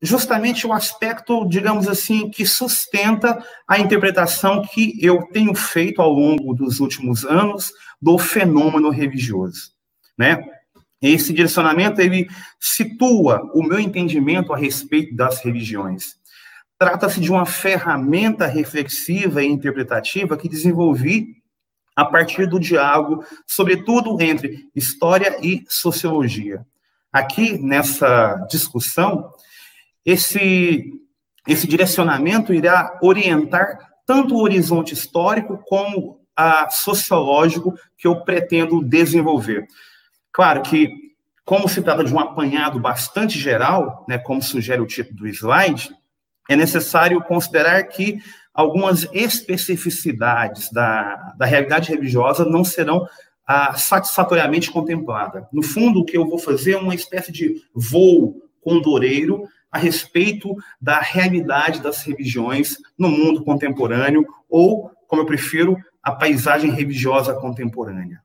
justamente 0.00 0.66
o 0.66 0.72
aspecto, 0.72 1.48
digamos 1.48 1.88
assim, 1.88 2.30
que 2.30 2.44
sustenta 2.44 3.42
a 3.66 3.78
interpretação 3.78 4.62
que 4.62 4.96
eu 5.04 5.22
tenho 5.32 5.54
feito 5.54 6.00
ao 6.00 6.12
longo 6.12 6.54
dos 6.54 6.78
últimos 6.78 7.24
anos 7.24 7.72
do 8.00 8.18
fenômeno 8.18 8.90
religioso, 8.90 9.72
né? 10.16 10.53
Esse 11.06 11.34
direcionamento 11.34 12.00
ele 12.00 12.26
situa 12.58 13.42
o 13.52 13.62
meu 13.62 13.78
entendimento 13.78 14.54
a 14.54 14.56
respeito 14.56 15.14
das 15.14 15.44
religiões. 15.44 16.14
Trata-se 16.78 17.20
de 17.20 17.30
uma 17.30 17.44
ferramenta 17.44 18.46
reflexiva 18.46 19.42
e 19.42 19.46
interpretativa 19.46 20.34
que 20.34 20.48
desenvolvi 20.48 21.26
a 21.94 22.06
partir 22.06 22.46
do 22.46 22.58
diálogo, 22.58 23.22
sobretudo 23.46 24.18
entre 24.18 24.66
história 24.74 25.36
e 25.42 25.62
sociologia. 25.68 26.64
Aqui 27.12 27.58
nessa 27.58 28.36
discussão, 28.50 29.30
esse, 30.06 30.90
esse 31.46 31.66
direcionamento 31.66 32.54
irá 32.54 32.98
orientar 33.02 33.90
tanto 34.06 34.34
o 34.34 34.42
horizonte 34.42 34.94
histórico 34.94 35.62
como 35.68 36.18
a 36.34 36.70
sociológico 36.70 37.74
que 37.98 38.08
eu 38.08 38.24
pretendo 38.24 38.82
desenvolver. 38.82 39.68
Claro 40.34 40.62
que, 40.62 40.90
como 41.44 41.68
se 41.68 41.80
trata 41.80 42.02
de 42.02 42.12
um 42.12 42.18
apanhado 42.18 42.80
bastante 42.80 43.38
geral, 43.38 44.04
né, 44.08 44.18
como 44.18 44.42
sugere 44.42 44.82
o 44.82 44.86
título 44.86 45.20
do 45.20 45.28
slide, 45.28 45.94
é 46.50 46.56
necessário 46.56 47.22
considerar 47.22 47.84
que 47.84 48.18
algumas 48.52 49.08
especificidades 49.12 50.72
da, 50.72 51.34
da 51.38 51.46
realidade 51.46 51.90
religiosa 51.90 52.44
não 52.44 52.64
serão 52.64 53.06
ah, 53.46 53.74
satisfatoriamente 53.74 54.72
contempladas. 54.72 55.44
No 55.52 55.62
fundo, 55.62 56.00
o 56.00 56.04
que 56.04 56.16
eu 56.18 56.28
vou 56.28 56.38
fazer 56.38 56.72
é 56.72 56.78
uma 56.78 56.96
espécie 56.96 57.30
de 57.30 57.62
voo 57.72 58.42
condoreiro 58.60 59.44
a 59.70 59.78
respeito 59.78 60.56
da 60.80 60.98
realidade 60.98 61.80
das 61.80 62.02
religiões 62.02 62.76
no 62.98 63.08
mundo 63.08 63.44
contemporâneo, 63.44 64.26
ou, 64.50 64.90
como 65.06 65.22
eu 65.22 65.26
prefiro, 65.26 65.76
a 66.02 66.10
paisagem 66.10 66.72
religiosa 66.72 67.34
contemporânea. 67.34 68.20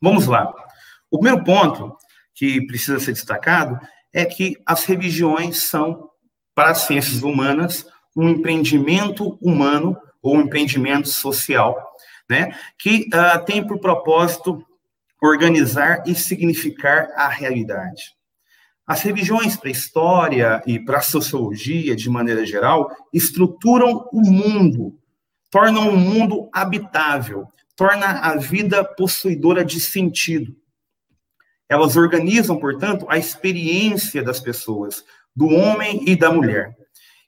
Vamos 0.00 0.26
lá. 0.26 0.65
O 1.10 1.18
primeiro 1.18 1.44
ponto 1.44 1.96
que 2.34 2.66
precisa 2.66 2.98
ser 2.98 3.12
destacado 3.12 3.78
é 4.12 4.24
que 4.24 4.56
as 4.64 4.84
religiões 4.84 5.62
são, 5.62 6.10
para 6.54 6.70
as 6.70 6.82
ciências 6.82 7.22
humanas, 7.22 7.86
um 8.16 8.28
empreendimento 8.28 9.38
humano 9.40 9.96
ou 10.22 10.36
um 10.36 10.40
empreendimento 10.40 11.08
social, 11.08 11.76
né, 12.28 12.56
que 12.78 13.08
uh, 13.14 13.44
tem 13.44 13.64
por 13.64 13.78
propósito 13.78 14.64
organizar 15.22 16.02
e 16.06 16.14
significar 16.14 17.08
a 17.14 17.28
realidade. 17.28 18.16
As 18.86 19.02
religiões 19.02 19.56
para 19.56 19.68
a 19.68 19.72
história 19.72 20.62
e 20.66 20.78
para 20.78 20.98
a 20.98 21.02
sociologia, 21.02 21.96
de 21.96 22.08
maneira 22.08 22.46
geral, 22.46 22.88
estruturam 23.12 24.08
o 24.12 24.20
mundo, 24.20 24.96
tornam 25.50 25.88
o 25.88 25.96
mundo 25.96 26.48
habitável, 26.52 27.48
torna 27.74 28.06
a 28.06 28.36
vida 28.36 28.84
possuidora 28.84 29.64
de 29.64 29.80
sentido. 29.80 30.56
Elas 31.68 31.96
organizam, 31.96 32.58
portanto, 32.58 33.06
a 33.08 33.18
experiência 33.18 34.22
das 34.22 34.40
pessoas, 34.40 35.02
do 35.34 35.48
homem 35.48 36.02
e 36.06 36.16
da 36.16 36.32
mulher. 36.32 36.74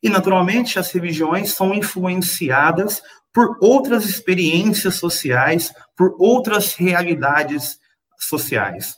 E, 0.03 0.09
naturalmente, 0.09 0.79
as 0.79 0.93
religiões 0.93 1.53
são 1.53 1.75
influenciadas 1.75 3.03
por 3.33 3.57
outras 3.61 4.05
experiências 4.05 4.95
sociais, 4.95 5.73
por 5.97 6.17
outras 6.19 6.75
realidades 6.75 7.79
sociais. 8.19 8.95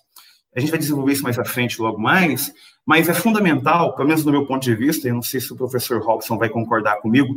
A 0.54 0.60
gente 0.60 0.70
vai 0.70 0.78
desenvolver 0.78 1.12
isso 1.12 1.22
mais 1.22 1.38
à 1.38 1.44
frente, 1.44 1.80
logo 1.80 1.98
mais, 1.98 2.52
mas 2.84 3.08
é 3.08 3.14
fundamental, 3.14 3.94
pelo 3.94 4.08
menos 4.08 4.24
do 4.24 4.32
meu 4.32 4.46
ponto 4.46 4.62
de 4.62 4.74
vista, 4.74 5.08
e 5.08 5.12
não 5.12 5.22
sei 5.22 5.40
se 5.40 5.52
o 5.52 5.56
professor 5.56 6.02
Robson 6.02 6.36
vai 6.36 6.48
concordar 6.48 6.96
comigo 6.96 7.34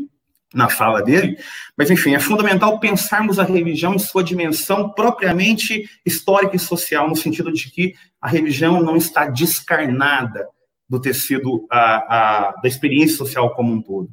na 0.53 0.69
fala 0.69 1.01
dele, 1.01 1.37
mas 1.75 1.89
enfim, 1.89 2.13
é 2.13 2.19
fundamental 2.19 2.79
pensarmos 2.79 3.39
a 3.39 3.43
religião 3.43 3.95
em 3.95 3.99
sua 3.99 4.23
dimensão 4.23 4.89
propriamente 4.89 5.89
histórica 6.05 6.55
e 6.55 6.59
social, 6.59 7.09
no 7.09 7.15
sentido 7.15 7.51
de 7.51 7.71
que 7.71 7.95
a 8.21 8.27
religião 8.27 8.81
não 8.81 8.95
está 8.95 9.25
descarnada 9.25 10.47
do 10.87 10.99
tecido 11.01 11.65
a, 11.71 11.79
a, 11.79 12.51
da 12.61 12.67
experiência 12.67 13.17
social 13.17 13.55
como 13.55 13.73
um 13.73 13.81
todo. 13.81 14.09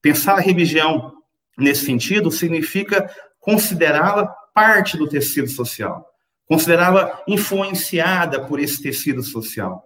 Pensar 0.00 0.38
a 0.38 0.40
religião 0.40 1.12
nesse 1.58 1.84
sentido 1.84 2.30
significa 2.30 3.10
considerá-la 3.38 4.26
parte 4.54 4.96
do 4.96 5.06
tecido 5.06 5.48
social 5.48 6.08
considerá-la 6.52 7.22
influenciada 7.26 8.44
por 8.44 8.60
esse 8.60 8.82
tecido 8.82 9.22
social. 9.22 9.82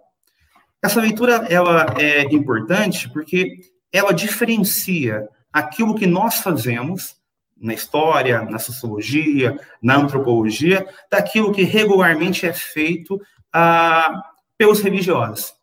Essa 0.83 0.99
leitura 0.99 1.47
ela 1.49 1.95
é 1.97 2.23
importante 2.23 3.09
porque 3.09 3.59
ela 3.89 4.13
diferencia 4.13 5.25
aquilo 5.51 5.95
que 5.95 6.07
nós 6.07 6.35
fazemos 6.35 7.15
na 7.59 7.73
história, 7.73 8.43
na 8.43 8.59
sociologia, 8.59 9.59
na 9.81 9.97
antropologia, 9.97 10.87
daquilo 11.09 11.51
que 11.51 11.63
regularmente 11.63 12.45
é 12.45 12.53
feito 12.53 13.19
ah, 13.51 14.23
pelos 14.57 14.81
religiosos. 14.81 15.53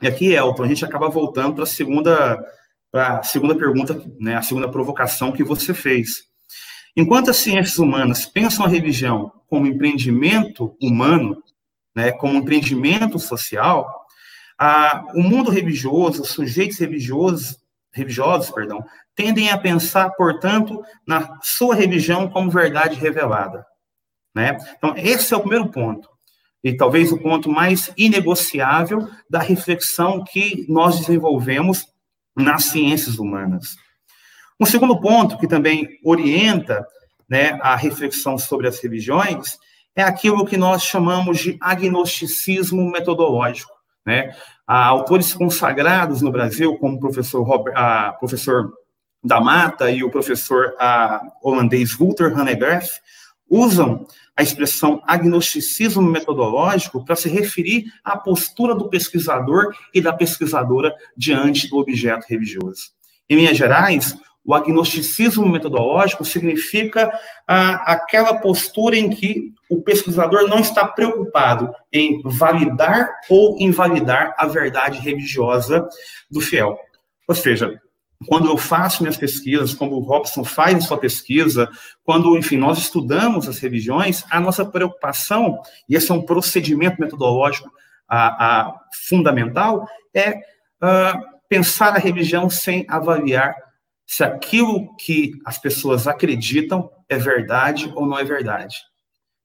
E 0.00 0.06
aqui, 0.06 0.32
Elton, 0.32 0.64
a 0.64 0.68
gente 0.68 0.84
acaba 0.84 1.08
voltando 1.08 1.54
para 1.54 1.64
a 1.64 1.66
segunda, 1.66 2.44
a 2.92 3.22
segunda 3.22 3.54
pergunta, 3.54 4.02
né, 4.18 4.36
a 4.36 4.42
segunda 4.42 4.68
provocação 4.68 5.32
que 5.32 5.44
você 5.44 5.72
fez. 5.72 6.24
Enquanto 6.96 7.30
as 7.30 7.38
ciências 7.38 7.78
humanas 7.78 8.26
pensam 8.26 8.64
a 8.64 8.68
religião 8.68 9.32
como 9.48 9.66
empreendimento 9.66 10.76
humano, 10.80 11.42
né, 11.94 12.12
como 12.12 12.36
empreendimento 12.36 13.18
social, 13.18 14.04
a, 14.58 15.04
o 15.14 15.22
mundo 15.22 15.50
religioso, 15.50 16.22
os 16.22 16.30
sujeitos 16.30 16.78
religiosos, 16.78 17.58
religiosos, 17.92 18.50
perdão, 18.50 18.84
tendem 19.14 19.50
a 19.50 19.58
pensar, 19.58 20.10
portanto, 20.10 20.82
na 21.06 21.38
sua 21.42 21.74
religião 21.74 22.28
como 22.28 22.50
verdade 22.50 22.96
revelada. 22.96 23.64
Né? 24.34 24.58
Então, 24.76 24.94
esse 24.96 25.32
é 25.32 25.36
o 25.36 25.40
primeiro 25.40 25.68
ponto, 25.68 26.08
e 26.62 26.72
talvez 26.76 27.12
o 27.12 27.18
ponto 27.18 27.48
mais 27.48 27.92
inegociável 27.96 29.08
da 29.30 29.38
reflexão 29.38 30.24
que 30.24 30.66
nós 30.68 30.98
desenvolvemos 30.98 31.86
nas 32.36 32.64
ciências 32.64 33.18
humanas. 33.18 33.76
Um 34.58 34.66
segundo 34.66 35.00
ponto 35.00 35.38
que 35.38 35.46
também 35.46 35.88
orienta 36.04 36.84
né, 37.28 37.58
a 37.60 37.76
reflexão 37.76 38.38
sobre 38.38 38.66
as 38.66 38.80
religiões 38.80 39.58
é 39.94 40.02
aquilo 40.02 40.44
que 40.44 40.56
nós 40.56 40.82
chamamos 40.82 41.38
de 41.38 41.56
agnosticismo 41.60 42.90
metodológico. 42.90 43.72
Né? 44.04 44.34
Há 44.66 44.86
autores 44.86 45.32
consagrados 45.32 46.20
no 46.20 46.32
Brasil, 46.32 46.76
como 46.78 46.96
o 46.96 47.00
professor, 47.00 47.42
Robert, 47.42 47.74
professor 48.18 48.72
da 49.24 49.40
Mata 49.40 49.90
e 49.90 50.04
o 50.04 50.10
professor 50.10 50.74
a, 50.78 51.22
holandês 51.42 51.94
Walter 51.94 52.38
Hanegraaff, 52.38 53.00
usam 53.48 54.06
a 54.36 54.42
expressão 54.42 55.00
agnosticismo 55.06 56.02
metodológico 56.02 57.04
para 57.04 57.16
se 57.16 57.28
referir 57.28 57.86
à 58.02 58.16
postura 58.16 58.74
do 58.74 58.88
pesquisador 58.88 59.74
e 59.94 60.00
da 60.00 60.12
pesquisadora 60.12 60.94
diante 61.16 61.68
do 61.68 61.78
objeto 61.78 62.26
religioso. 62.28 62.90
Em 63.28 63.36
linhas 63.36 63.56
gerais, 63.56 64.16
o 64.44 64.52
agnosticismo 64.52 65.48
metodológico 65.48 66.24
significa 66.24 67.10
ah, 67.48 67.92
aquela 67.92 68.34
postura 68.34 68.96
em 68.96 69.08
que 69.08 69.54
o 69.70 69.80
pesquisador 69.80 70.46
não 70.48 70.58
está 70.58 70.86
preocupado 70.86 71.72
em 71.90 72.20
validar 72.22 73.08
ou 73.30 73.56
invalidar 73.58 74.34
a 74.36 74.46
verdade 74.46 74.98
religiosa 74.98 75.88
do 76.30 76.40
fiel. 76.40 76.76
Ou 77.26 77.34
seja, 77.34 77.80
quando 78.26 78.48
eu 78.48 78.56
faço 78.56 79.02
minhas 79.02 79.16
pesquisas, 79.16 79.74
como 79.74 79.96
o 79.96 80.00
Robson 80.00 80.44
faz 80.44 80.76
a 80.76 80.80
sua 80.80 80.98
pesquisa, 80.98 81.68
quando, 82.02 82.36
enfim, 82.36 82.56
nós 82.56 82.78
estudamos 82.78 83.48
as 83.48 83.58
religiões, 83.58 84.24
a 84.30 84.40
nossa 84.40 84.64
preocupação, 84.64 85.60
e 85.88 85.94
esse 85.94 86.10
é 86.10 86.14
um 86.14 86.22
procedimento 86.22 87.00
metodológico 87.00 87.70
fundamental, 89.08 89.88
é 90.14 90.36
uh, 90.82 91.18
pensar 91.48 91.94
a 91.94 91.98
religião 91.98 92.48
sem 92.48 92.84
avaliar 92.88 93.54
se 94.06 94.22
aquilo 94.22 94.94
que 94.96 95.32
as 95.44 95.58
pessoas 95.58 96.06
acreditam 96.06 96.90
é 97.08 97.16
verdade 97.16 97.90
ou 97.94 98.06
não 98.06 98.18
é 98.18 98.24
verdade. 98.24 98.76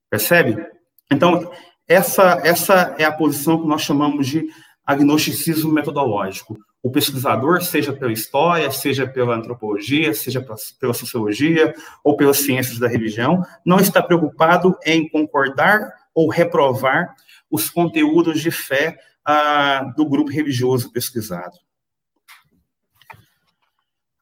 Percebe? 0.09 0.65
Então, 1.11 1.51
essa, 1.87 2.41
essa 2.43 2.95
é 2.97 3.05
a 3.05 3.11
posição 3.11 3.61
que 3.61 3.67
nós 3.67 3.81
chamamos 3.81 4.27
de 4.27 4.47
agnosticismo 4.85 5.71
metodológico. 5.71 6.57
O 6.81 6.89
pesquisador, 6.89 7.61
seja 7.61 7.91
pela 7.91 8.11
história, 8.11 8.71
seja 8.71 9.05
pela 9.05 9.35
antropologia, 9.35 10.13
seja 10.13 10.41
pela 10.79 10.93
sociologia 10.93 11.73
ou 12.03 12.15
pelas 12.15 12.37
ciências 12.37 12.79
da 12.79 12.87
religião, 12.87 13.43
não 13.65 13.79
está 13.79 14.01
preocupado 14.01 14.77
em 14.85 15.07
concordar 15.09 15.91
ou 16.15 16.29
reprovar 16.29 17.13
os 17.51 17.69
conteúdos 17.69 18.41
de 18.41 18.49
fé 18.49 18.97
ah, 19.25 19.91
do 19.97 20.07
grupo 20.07 20.31
religioso 20.31 20.91
pesquisado. 20.91 21.57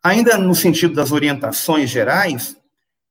Ainda 0.04 0.38
no 0.38 0.56
sentido 0.56 0.96
das 0.96 1.12
orientações 1.12 1.90
gerais, 1.90 2.58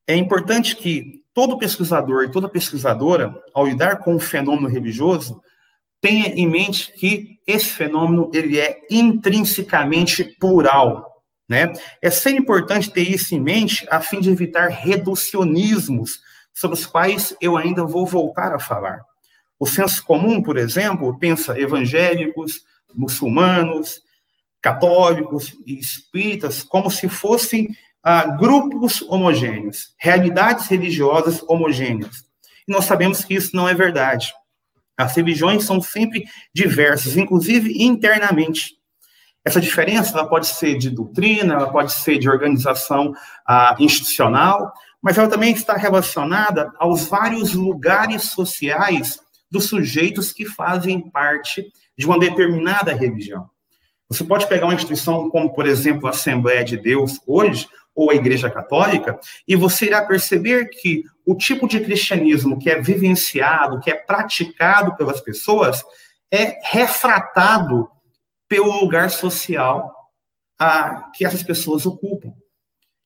é 0.09 0.17
importante 0.17 0.75
que 0.75 1.23
todo 1.35 1.59
pesquisador 1.59 2.25
e 2.25 2.31
toda 2.31 2.49
pesquisadora, 2.49 3.35
ao 3.53 3.67
lidar 3.67 3.99
com 3.99 4.15
o 4.15 4.21
fenômeno 4.21 4.69
religioso, 4.69 5.43
tenha 6.07 6.29
em 6.29 6.49
mente 6.49 6.93
que 6.93 7.41
esse 7.45 7.67
fenômeno 7.67 8.31
ele 8.33 8.61
é 8.61 8.79
intrinsecamente 8.89 10.23
plural, 10.39 11.25
né? 11.49 11.73
É 12.01 12.11
sempre 12.11 12.43
importante 12.43 12.93
ter 12.93 13.03
isso 13.03 13.35
em 13.35 13.41
mente 13.41 13.85
a 13.91 14.01
fim 14.01 14.21
de 14.21 14.31
evitar 14.31 14.69
reducionismos 14.69 16.21
sobre 16.55 16.79
os 16.79 16.87
quais 16.87 17.37
eu 17.41 17.57
ainda 17.57 17.85
vou 17.85 18.07
voltar 18.07 18.55
a 18.55 18.59
falar. 18.61 19.01
O 19.59 19.67
senso 19.67 20.05
comum, 20.05 20.41
por 20.41 20.57
exemplo, 20.57 21.19
pensa 21.19 21.59
evangélicos, 21.59 22.61
muçulmanos, 22.95 24.01
católicos 24.63 25.57
e 25.67 25.77
espíritas 25.77 26.63
como 26.63 26.89
se 26.89 27.09
fossem 27.09 27.69
ah, 28.01 28.27
grupos 28.27 29.03
homogêneos, 29.03 29.93
realidades 29.99 30.69
religiosas 30.69 31.43
homogêneas. 31.49 32.25
E 32.69 32.73
nós 32.73 32.85
sabemos 32.85 33.25
que 33.25 33.35
isso 33.35 33.57
não 33.57 33.69
é 33.69 33.75
verdade. 33.75 34.33
As 34.97 35.15
religiões 35.15 35.65
são 35.65 35.81
sempre 35.81 36.25
diversas, 36.55 37.17
inclusive 37.17 37.83
internamente. 37.83 38.77
Essa 39.45 39.61
diferença 39.61 40.19
ela 40.19 40.29
pode 40.29 40.47
ser 40.47 40.77
de 40.77 40.91
doutrina, 40.91 41.55
ela 41.55 41.71
pode 41.71 41.93
ser 41.93 42.19
de 42.19 42.29
organização 42.29 43.13
ah, 43.47 43.77
institucional, 43.79 44.73
mas 45.01 45.17
ela 45.17 45.29
também 45.29 45.53
está 45.53 45.77
relacionada 45.77 46.73
aos 46.79 47.07
vários 47.07 47.55
lugares 47.55 48.31
sociais 48.31 49.21
dos 49.51 49.67
sujeitos 49.67 50.33
que 50.33 50.45
fazem 50.45 51.01
parte 51.11 51.65
de 51.97 52.07
uma 52.07 52.19
determinada 52.19 52.93
religião. 52.93 53.49
Você 54.09 54.25
pode 54.25 54.49
pegar 54.49 54.67
uma 54.67 54.75
instituição 54.75 55.31
como, 55.31 55.53
por 55.53 55.67
exemplo, 55.67 56.07
a 56.07 56.11
Assembleia 56.11 56.65
de 56.65 56.77
Deus 56.77 57.21
hoje, 57.27 57.69
ou 57.97 58.11
a 58.11 58.15
Igreja 58.15 58.51
Católica, 58.51 59.19
e 59.49 59.57
você 59.57 59.87
irá 59.87 60.05
perceber 60.05 60.69
que 60.69 61.03
o 61.25 61.35
tipo 61.35 61.67
de 61.67 61.81
cristianismo 61.81 62.59
que 62.59 62.71
é 62.71 62.81
vivenciado, 62.81 63.81
que 63.81 63.91
é 63.91 63.95
praticado 63.95 64.95
pelas 64.95 65.21
pessoas, 65.21 65.83
é 66.31 66.59
refratado 66.63 67.89
pelo 68.47 68.71
lugar 68.81 69.11
social 69.11 69.93
a, 70.59 71.11
que 71.15 71.25
essas 71.25 71.43
pessoas 71.43 71.87
ocupam. 71.87 72.33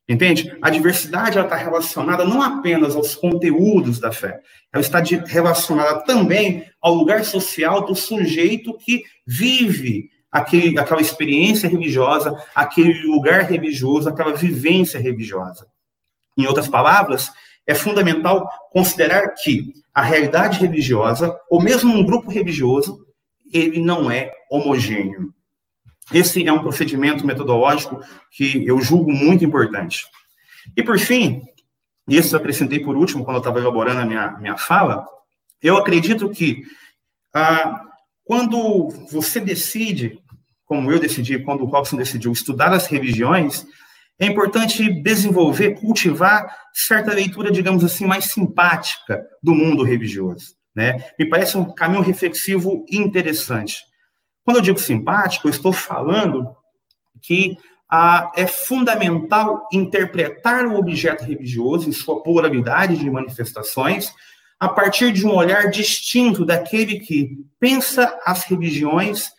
Entende? 0.07 0.57
A 0.61 0.69
diversidade 0.69 1.39
está 1.39 1.55
relacionada 1.55 2.25
não 2.25 2.41
apenas 2.41 2.95
aos 2.95 3.15
conteúdos 3.15 3.97
da 3.97 4.11
fé, 4.11 4.41
ela 4.73 4.81
está 4.81 4.99
de, 4.99 5.15
relacionada 5.15 6.03
também 6.03 6.65
ao 6.81 6.93
lugar 6.93 7.23
social 7.23 7.85
do 7.85 7.95
sujeito 7.95 8.77
que 8.77 9.03
vive 9.25 10.09
aquele, 10.31 10.79
aquela 10.79 11.01
experiência 11.01 11.67
religiosa, 11.67 12.35
aquele 12.55 13.05
lugar 13.05 13.43
religioso, 13.43 14.07
aquela 14.07 14.33
vivência 14.33 14.99
religiosa. 14.99 15.67
Em 16.37 16.45
outras 16.45 16.67
palavras, 16.67 17.29
é 17.67 17.75
fundamental 17.75 18.49
considerar 18.71 19.27
que 19.33 19.73
a 19.93 20.01
realidade 20.01 20.59
religiosa, 20.59 21.37
ou 21.49 21.61
mesmo 21.61 21.93
um 21.93 22.05
grupo 22.05 22.31
religioso, 22.31 23.05
ele 23.51 23.81
não 23.81 24.09
é 24.09 24.31
homogêneo. 24.49 25.33
Esse 26.13 26.47
é 26.47 26.51
um 26.51 26.61
procedimento 26.61 27.25
metodológico 27.25 28.01
que 28.31 28.65
eu 28.65 28.79
julgo 28.79 29.11
muito 29.11 29.43
importante. 29.43 30.05
E 30.75 30.81
por 30.81 30.97
fim, 30.97 31.41
isso 32.07 32.35
eu 32.35 32.39
acrescentei 32.39 32.79
por 32.79 32.95
último, 32.95 33.23
quando 33.23 33.37
eu 33.37 33.41
estava 33.41 33.59
elaborando 33.59 34.01
a 34.01 34.05
minha, 34.05 34.31
minha 34.39 34.57
fala, 34.57 35.05
eu 35.61 35.77
acredito 35.77 36.29
que 36.29 36.63
ah, 37.33 37.90
quando 38.23 38.89
você 39.11 39.39
decide, 39.39 40.19
como 40.65 40.91
eu 40.91 40.99
decidi, 40.99 41.39
quando 41.39 41.63
o 41.63 41.67
Robson 41.67 41.97
decidiu 41.97 42.31
estudar 42.31 42.71
as 42.71 42.87
religiões, 42.87 43.65
é 44.19 44.25
importante 44.25 45.01
desenvolver, 45.01 45.79
cultivar 45.79 46.55
certa 46.73 47.13
leitura, 47.13 47.51
digamos 47.51 47.83
assim, 47.83 48.05
mais 48.05 48.25
simpática 48.25 49.25
do 49.41 49.53
mundo 49.53 49.83
religioso. 49.83 50.55
Né? 50.75 51.03
Me 51.17 51.27
parece 51.27 51.57
um 51.57 51.73
caminho 51.73 52.03
reflexivo 52.03 52.85
interessante. 52.89 53.79
Quando 54.43 54.57
eu 54.57 54.61
digo 54.61 54.79
simpático, 54.79 55.47
eu 55.47 55.51
estou 55.51 55.73
falando 55.73 56.55
que 57.21 57.57
ah, 57.89 58.31
é 58.35 58.47
fundamental 58.47 59.67
interpretar 59.73 60.65
o 60.65 60.77
objeto 60.77 61.25
religioso 61.25 61.89
em 61.89 61.91
sua 61.91 62.23
pluralidade 62.23 62.97
de 62.97 63.09
manifestações 63.09 64.13
a 64.61 64.69
partir 64.69 65.11
de 65.11 65.25
um 65.25 65.33
olhar 65.33 65.71
distinto 65.71 66.45
daquele 66.45 66.99
que 66.99 67.35
pensa 67.59 68.15
as 68.23 68.43
religiões 68.43 69.31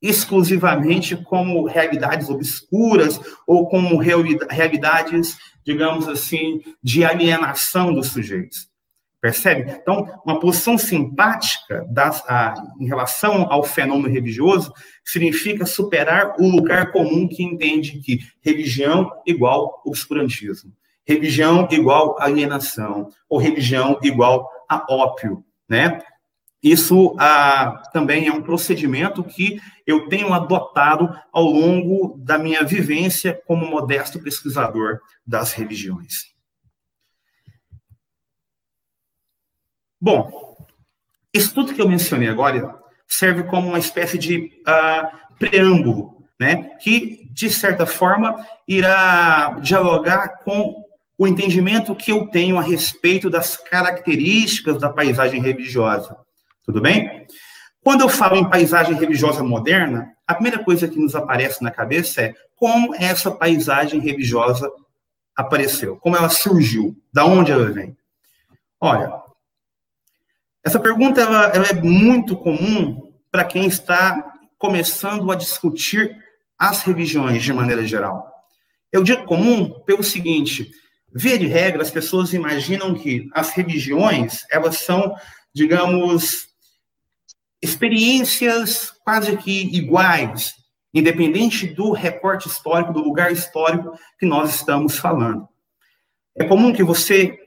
exclusivamente 0.00 1.14
como 1.16 1.66
realidades 1.66 2.30
obscuras 2.30 3.20
ou 3.46 3.68
como 3.68 3.98
realidades, 3.98 5.36
digamos 5.62 6.08
assim, 6.08 6.62
de 6.82 7.04
alienação 7.04 7.92
dos 7.92 8.06
sujeitos. 8.08 8.66
Percebe? 9.20 9.70
Então, 9.70 10.20
uma 10.24 10.40
posição 10.40 10.78
simpática 10.78 11.86
das, 11.90 12.22
a, 12.26 12.54
em 12.80 12.86
relação 12.86 13.46
ao 13.52 13.62
fenômeno 13.62 14.08
religioso 14.08 14.72
significa 15.04 15.66
superar 15.66 16.36
o 16.38 16.48
lugar 16.48 16.90
comum 16.90 17.28
que 17.28 17.42
entende 17.42 18.00
que 18.00 18.20
religião 18.40 19.10
igual 19.26 19.82
obscurantismo, 19.84 20.72
religião 21.06 21.68
igual 21.70 22.16
alienação, 22.18 23.08
ou 23.28 23.38
religião 23.38 23.98
igual 24.02 24.53
a 24.68 24.86
ópio, 24.88 25.44
né? 25.68 26.00
Isso 26.62 27.14
ah, 27.18 27.82
também 27.92 28.26
é 28.26 28.32
um 28.32 28.42
procedimento 28.42 29.22
que 29.22 29.60
eu 29.86 30.08
tenho 30.08 30.32
adotado 30.32 31.14
ao 31.30 31.44
longo 31.44 32.16
da 32.18 32.38
minha 32.38 32.64
vivência 32.64 33.38
como 33.46 33.66
modesto 33.66 34.18
pesquisador 34.18 35.00
das 35.26 35.52
religiões. 35.52 36.34
Bom, 40.00 40.56
isso 41.34 41.54
tudo 41.54 41.74
que 41.74 41.82
eu 41.82 41.88
mencionei 41.88 42.28
agora 42.28 42.78
serve 43.06 43.42
como 43.44 43.68
uma 43.68 43.78
espécie 43.78 44.16
de 44.16 44.62
uh, 44.66 45.36
preâmbulo, 45.38 46.24
né, 46.40 46.76
que, 46.80 47.28
de 47.30 47.50
certa 47.50 47.86
forma, 47.86 48.36
irá 48.66 49.58
dialogar 49.60 50.40
com 50.44 50.83
o 51.16 51.26
entendimento 51.26 51.94
que 51.94 52.10
eu 52.10 52.26
tenho 52.26 52.58
a 52.58 52.62
respeito 52.62 53.30
das 53.30 53.56
características 53.56 54.80
da 54.80 54.90
paisagem 54.90 55.40
religiosa. 55.40 56.16
Tudo 56.64 56.80
bem? 56.80 57.26
Quando 57.82 58.00
eu 58.00 58.08
falo 58.08 58.36
em 58.36 58.48
paisagem 58.48 58.94
religiosa 58.94 59.42
moderna, 59.42 60.10
a 60.26 60.34
primeira 60.34 60.62
coisa 60.64 60.88
que 60.88 60.98
nos 60.98 61.14
aparece 61.14 61.62
na 61.62 61.70
cabeça 61.70 62.22
é 62.22 62.34
como 62.56 62.94
essa 62.94 63.30
paisagem 63.30 64.00
religiosa 64.00 64.70
apareceu, 65.36 65.96
como 65.96 66.16
ela 66.16 66.28
surgiu, 66.28 66.96
da 67.12 67.24
onde 67.24 67.52
ela 67.52 67.70
vem. 67.70 67.96
Olha, 68.80 69.12
essa 70.64 70.80
pergunta 70.80 71.20
ela, 71.20 71.46
ela 71.48 71.66
é 71.66 71.74
muito 71.74 72.36
comum 72.36 73.12
para 73.30 73.44
quem 73.44 73.66
está 73.66 74.32
começando 74.58 75.30
a 75.30 75.34
discutir 75.34 76.16
as 76.58 76.82
religiões 76.82 77.42
de 77.42 77.52
maneira 77.52 77.86
geral. 77.86 78.32
Eu 78.90 79.02
digo 79.02 79.26
comum 79.26 79.80
pelo 79.80 80.02
seguinte: 80.02 80.70
via 81.14 81.38
de 81.38 81.46
regra, 81.46 81.80
as 81.80 81.90
pessoas 81.90 82.32
imaginam 82.32 82.92
que 82.94 83.30
as 83.32 83.50
religiões 83.50 84.44
elas 84.50 84.78
são, 84.78 85.14
digamos, 85.54 86.48
experiências 87.62 88.90
quase 89.04 89.36
que 89.36 89.74
iguais, 89.76 90.54
independente 90.92 91.68
do 91.68 91.92
recorte 91.92 92.48
histórico, 92.48 92.92
do 92.92 93.02
lugar 93.02 93.32
histórico 93.32 93.96
que 94.18 94.26
nós 94.26 94.54
estamos 94.56 94.98
falando. 94.98 95.48
É 96.36 96.44
comum 96.44 96.72
que 96.72 96.82
você 96.82 97.38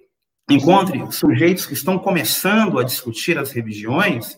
encontre 0.50 1.12
sujeitos 1.12 1.66
que 1.66 1.74
estão 1.74 2.00
começando 2.00 2.80
a 2.80 2.84
discutir 2.84 3.38
as 3.38 3.52
religiões, 3.52 4.38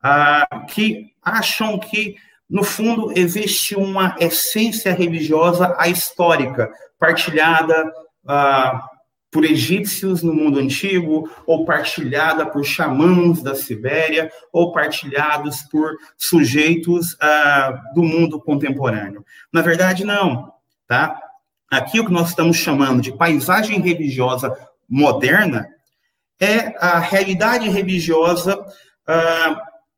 ah, 0.00 0.64
que 0.68 1.12
acham 1.20 1.78
que, 1.80 2.14
no 2.48 2.62
fundo, 2.62 3.12
existe 3.16 3.74
uma 3.74 4.14
essência 4.20 4.94
religiosa 4.94 5.74
ahistórica, 5.76 6.70
partilhada 6.96 7.92
ah, 8.26 8.84
por 9.30 9.44
egípcios 9.44 10.22
no 10.22 10.32
mundo 10.32 10.58
antigo, 10.58 11.30
ou 11.46 11.64
partilhada 11.64 12.46
por 12.46 12.64
xamãs 12.64 13.42
da 13.42 13.54
Sibéria, 13.54 14.30
ou 14.52 14.72
partilhados 14.72 15.62
por 15.62 15.96
sujeitos 16.16 17.16
ah, 17.20 17.78
do 17.94 18.02
mundo 18.02 18.40
contemporâneo. 18.40 19.24
Na 19.52 19.60
verdade, 19.60 20.04
não, 20.04 20.52
tá? 20.86 21.20
Aqui 21.70 22.00
o 22.00 22.06
que 22.06 22.12
nós 22.12 22.30
estamos 22.30 22.56
chamando 22.56 23.02
de 23.02 23.12
paisagem 23.12 23.80
religiosa 23.80 24.56
moderna 24.88 25.68
é 26.40 26.74
a 26.78 26.98
realidade 26.98 27.68
religiosa 27.68 28.58
uh, 28.58 29.56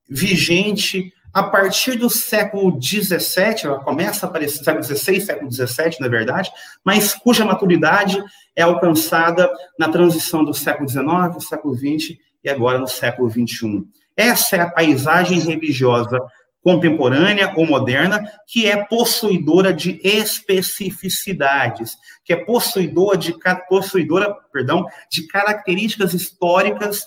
vigente 0.08 1.12
a 1.32 1.42
partir 1.42 1.96
do 1.96 2.10
século 2.10 2.80
XVII, 2.80 3.64
ela 3.64 3.80
começa 3.80 4.26
a 4.26 4.28
aparecer, 4.28 4.64
século 4.64 4.84
XVI, 4.84 5.20
século 5.20 5.50
XVII, 5.50 5.96
na 6.00 6.08
verdade, 6.08 6.50
mas 6.84 7.14
cuja 7.14 7.44
maturidade 7.44 8.22
é 8.56 8.62
alcançada 8.62 9.50
na 9.78 9.88
transição 9.88 10.44
do 10.44 10.52
século 10.52 10.88
XIX, 10.88 11.48
século 11.48 11.74
XX 11.74 12.18
e 12.42 12.50
agora 12.50 12.78
no 12.78 12.88
século 12.88 13.30
XXI. 13.30 13.84
Essa 14.16 14.56
é 14.56 14.60
a 14.60 14.70
paisagem 14.70 15.38
religiosa 15.38 16.20
contemporânea 16.62 17.54
ou 17.56 17.66
moderna 17.66 18.22
que 18.46 18.66
é 18.66 18.84
possuidora 18.84 19.72
de 19.72 20.00
especificidades, 20.04 21.96
que 22.24 22.32
é 22.32 22.36
possuidora 22.36 23.16
de, 23.16 23.34
possuidora, 23.68 24.34
perdão, 24.52 24.84
de 25.10 25.26
características 25.26 26.12
históricas 26.12 27.06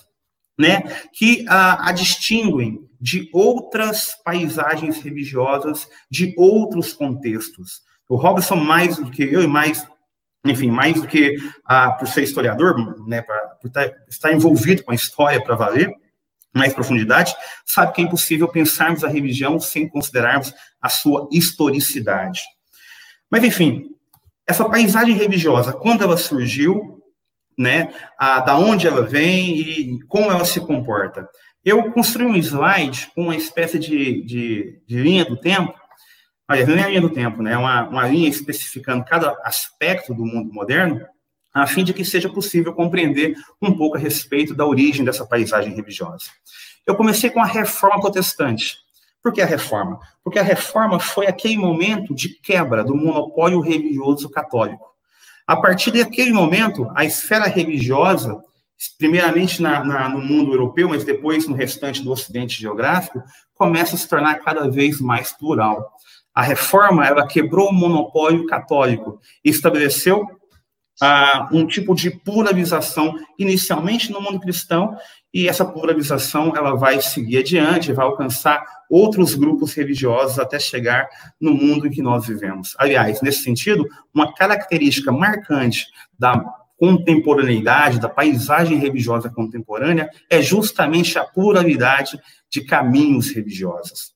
né, 0.58 0.82
que 1.12 1.44
a, 1.48 1.88
a 1.88 1.92
distinguem 1.92 2.80
de 3.04 3.28
outras 3.34 4.14
paisagens 4.24 5.02
religiosas, 5.02 5.86
de 6.10 6.34
outros 6.38 6.94
contextos. 6.94 7.82
O 8.08 8.16
Robson, 8.16 8.56
mais 8.56 8.96
do 8.96 9.10
que 9.10 9.22
eu 9.22 9.42
e 9.42 9.46
mais, 9.46 9.86
enfim, 10.42 10.70
mais 10.70 10.98
do 10.98 11.06
que 11.06 11.36
ah, 11.66 11.90
por 11.90 12.08
ser 12.08 12.22
historiador, 12.22 13.06
né, 13.06 13.20
pra, 13.20 13.38
por 13.60 13.70
tá, 13.70 13.92
estar 14.08 14.32
envolvido 14.32 14.82
com 14.82 14.90
a 14.90 14.94
história 14.94 15.44
para 15.44 15.54
valer, 15.54 15.92
mais 16.54 16.72
profundidade, 16.72 17.34
sabe 17.66 17.92
que 17.92 18.00
é 18.00 18.04
impossível 18.04 18.48
pensarmos 18.48 19.04
a 19.04 19.08
religião 19.08 19.60
sem 19.60 19.86
considerarmos 19.86 20.54
a 20.80 20.88
sua 20.88 21.28
historicidade. 21.30 22.40
Mas, 23.30 23.44
enfim, 23.44 23.90
essa 24.46 24.66
paisagem 24.66 25.14
religiosa, 25.14 25.74
quando 25.74 26.02
ela 26.02 26.16
surgiu, 26.16 27.02
né, 27.58 27.92
a, 28.18 28.40
da 28.40 28.56
onde 28.56 28.86
ela 28.86 29.02
vem 29.02 29.58
e 29.58 30.02
como 30.04 30.30
ela 30.30 30.46
se 30.46 30.58
comporta. 30.58 31.28
Eu 31.64 31.90
construí 31.92 32.26
um 32.26 32.36
slide 32.36 33.10
com 33.14 33.22
uma 33.22 33.36
espécie 33.36 33.78
de, 33.78 34.22
de, 34.22 34.82
de 34.86 35.02
linha 35.02 35.24
do 35.24 35.36
tempo, 35.36 35.74
aliás, 36.46 36.68
não 36.68 36.76
é 36.76 36.82
a 36.82 36.88
linha 36.88 37.00
do 37.00 37.08
tempo, 37.08 37.42
né, 37.42 37.56
uma, 37.56 37.88
uma 37.88 38.06
linha 38.06 38.28
especificando 38.28 39.04
cada 39.04 39.30
aspecto 39.42 40.12
do 40.14 40.26
mundo 40.26 40.52
moderno, 40.52 41.00
a 41.54 41.66
fim 41.66 41.84
de 41.84 41.94
que 41.94 42.04
seja 42.04 42.28
possível 42.28 42.74
compreender 42.74 43.34
um 43.62 43.72
pouco 43.72 43.96
a 43.96 44.00
respeito 44.00 44.54
da 44.54 44.66
origem 44.66 45.04
dessa 45.04 45.24
paisagem 45.24 45.74
religiosa. 45.74 46.26
Eu 46.86 46.96
comecei 46.96 47.30
com 47.30 47.40
a 47.40 47.46
reforma 47.46 48.00
protestante. 48.00 48.76
Por 49.22 49.32
que 49.32 49.40
a 49.40 49.46
reforma? 49.46 49.98
Porque 50.22 50.38
a 50.38 50.42
reforma 50.42 51.00
foi 51.00 51.26
aquele 51.26 51.56
momento 51.56 52.14
de 52.14 52.28
quebra 52.28 52.84
do 52.84 52.94
monopólio 52.94 53.60
religioso 53.60 54.28
católico. 54.28 54.84
A 55.46 55.56
partir 55.56 55.92
daquele 55.92 56.32
momento, 56.32 56.90
a 56.94 57.06
esfera 57.06 57.46
religiosa, 57.46 58.42
primeiramente 58.98 59.62
na, 59.62 59.84
na, 59.84 60.08
no 60.08 60.20
mundo 60.20 60.52
europeu, 60.52 60.88
mas 60.88 61.04
depois 61.04 61.46
no 61.46 61.54
restante 61.54 62.02
do 62.02 62.10
Ocidente 62.10 62.60
geográfico, 62.60 63.22
começa 63.54 63.94
a 63.94 63.98
se 63.98 64.08
tornar 64.08 64.40
cada 64.40 64.68
vez 64.68 65.00
mais 65.00 65.32
plural. 65.32 65.92
A 66.34 66.42
reforma 66.42 67.06
ela 67.06 67.26
quebrou 67.26 67.68
o 67.68 67.72
monopólio 67.72 68.46
católico 68.46 69.20
e 69.44 69.50
estabeleceu 69.50 70.26
ah, 71.00 71.48
um 71.52 71.66
tipo 71.66 71.94
de 71.94 72.10
pluralização, 72.10 73.14
inicialmente 73.38 74.12
no 74.12 74.20
mundo 74.20 74.40
cristão, 74.40 74.96
e 75.32 75.48
essa 75.48 75.64
pluralização 75.64 76.52
ela 76.56 76.76
vai 76.76 77.00
seguir 77.00 77.38
adiante, 77.38 77.92
vai 77.92 78.06
alcançar 78.06 78.64
outros 78.88 79.34
grupos 79.34 79.74
religiosos 79.74 80.38
até 80.38 80.58
chegar 80.58 81.08
no 81.40 81.52
mundo 81.52 81.86
em 81.86 81.90
que 81.90 82.02
nós 82.02 82.26
vivemos. 82.26 82.74
Aliás, 82.78 83.20
nesse 83.20 83.42
sentido, 83.42 83.84
uma 84.14 84.32
característica 84.32 85.10
marcante 85.10 85.86
da 86.16 86.44
contemporaneidade, 86.78 88.00
da 88.00 88.08
paisagem 88.08 88.78
religiosa 88.78 89.30
contemporânea, 89.30 90.10
é 90.28 90.42
justamente 90.42 91.18
a 91.18 91.24
pluralidade 91.24 92.18
de 92.50 92.64
caminhos 92.64 93.32
religiosos. 93.34 94.14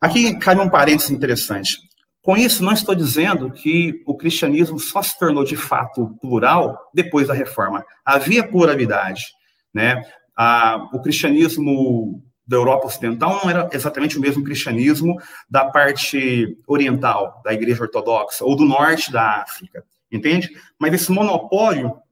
Aqui 0.00 0.36
cabe 0.38 0.60
um 0.60 0.68
parênteses 0.68 1.10
interessante. 1.10 1.78
Com 2.22 2.36
isso, 2.36 2.62
não 2.62 2.72
estou 2.72 2.94
dizendo 2.94 3.50
que 3.50 4.02
o 4.06 4.16
cristianismo 4.16 4.78
só 4.78 5.02
se 5.02 5.18
tornou 5.18 5.44
de 5.44 5.56
fato 5.56 6.16
plural 6.20 6.78
depois 6.94 7.28
da 7.28 7.34
reforma. 7.34 7.84
Havia 8.04 8.46
pluralidade, 8.46 9.26
né? 9.74 10.04
Ah, 10.36 10.88
o 10.92 11.00
cristianismo 11.00 12.22
da 12.46 12.56
Europa 12.56 12.86
Ocidental 12.86 13.40
não 13.42 13.50
era 13.50 13.68
exatamente 13.72 14.18
o 14.18 14.20
mesmo 14.20 14.44
cristianismo 14.44 15.16
da 15.48 15.64
parte 15.64 16.56
oriental, 16.66 17.40
da 17.44 17.52
Igreja 17.52 17.82
Ortodoxa, 17.82 18.44
ou 18.44 18.54
do 18.54 18.64
norte 18.64 19.10
da 19.10 19.42
África, 19.42 19.84
entende? 20.12 20.50
Mas 20.78 20.92
esse 20.94 21.10
monopólio 21.10 22.02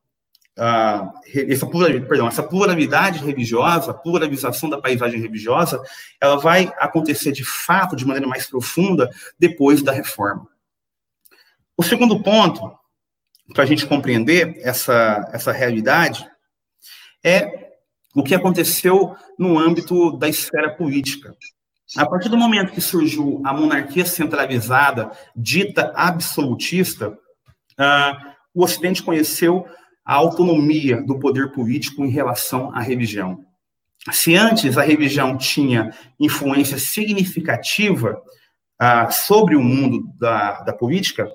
uh, 0.61 1.13
essa, 1.49 1.67
pluralidade, 1.67 2.07
perdão, 2.07 2.29
essa 2.29 2.43
pluralidade 2.43 3.25
religiosa, 3.25 3.95
pluralização 3.95 4.69
da 4.69 4.81
paisagem 4.81 5.21
religiosa, 5.21 5.83
ela 6.21 6.37
vai 6.37 6.73
acontecer 6.79 7.33
de 7.33 7.45
fato, 7.45 7.97
de 7.97 8.07
maneira 8.07 8.27
mais 8.27 8.47
profunda, 8.47 9.11
depois 9.39 9.83
da 9.83 9.93
reforma. 9.93 10.47
O 11.77 11.83
segundo 11.83 12.23
ponto, 12.23 12.71
para 13.55 13.65
a 13.65 13.67
gente 13.67 13.87
compreender 13.87 14.59
essa, 14.59 15.29
essa 15.33 15.53
realidade, 15.53 16.29
é 17.25 17.71
o 18.15 18.23
que 18.23 18.35
aconteceu 18.35 19.17
no 19.39 19.59
âmbito 19.59 20.17
da 20.19 20.29
esfera 20.29 20.75
política. 20.75 21.35
A 21.97 22.07
partir 22.07 22.29
do 22.29 22.37
momento 22.37 22.73
que 22.73 22.81
surgiu 22.81 23.43
a 23.45 23.53
monarquia 23.53 24.05
centralizada, 24.05 25.11
dita 25.35 25.93
absolutista, 25.97 27.19
uh, 27.81 28.31
o 28.55 28.63
Ocidente 28.63 29.03
conheceu 29.03 29.67
a 30.05 30.15
autonomia 30.15 31.03
do 31.03 31.19
poder 31.19 31.53
político 31.53 32.05
em 32.05 32.11
relação 32.11 32.75
à 32.75 32.81
religião. 32.81 33.45
Se 34.11 34.35
antes 34.35 34.79
a 34.79 34.83
religião 34.83 35.37
tinha 35.37 35.91
influência 36.19 36.79
significativa 36.79 38.21
ah, 38.79 39.11
sobre 39.11 39.55
o 39.55 39.63
mundo 39.63 40.11
da, 40.19 40.63
da 40.63 40.73
política, 40.73 41.31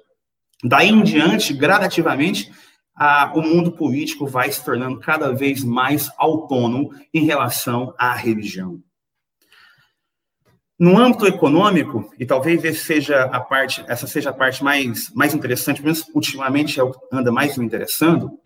daí 0.63 0.89
em 0.89 1.03
diante, 1.03 1.53
gradativamente, 1.53 2.51
ah, 2.95 3.31
o 3.35 3.41
mundo 3.41 3.71
político 3.71 4.25
vai 4.25 4.51
se 4.51 4.65
tornando 4.65 4.99
cada 4.99 5.31
vez 5.31 5.63
mais 5.63 6.09
autônomo 6.17 6.89
em 7.13 7.23
relação 7.23 7.93
à 7.99 8.13
religião. 8.13 8.81
No 10.77 10.97
âmbito 10.97 11.25
econômico, 11.25 12.13
e 12.19 12.25
talvez 12.25 12.81
seja 12.81 13.27
parte, 13.39 13.83
essa 13.87 14.07
seja 14.07 14.31
a 14.31 14.33
parte 14.33 14.63
mais, 14.63 15.09
mais 15.13 15.33
interessante, 15.33 15.81
pelo 15.81 15.93
menos 15.93 16.05
ultimamente 16.13 16.79
é 16.79 16.83
o 16.83 16.91
que 16.91 16.99
anda 17.13 17.31
mais 17.31 17.57
me 17.57 17.65
interessando, 17.65 18.37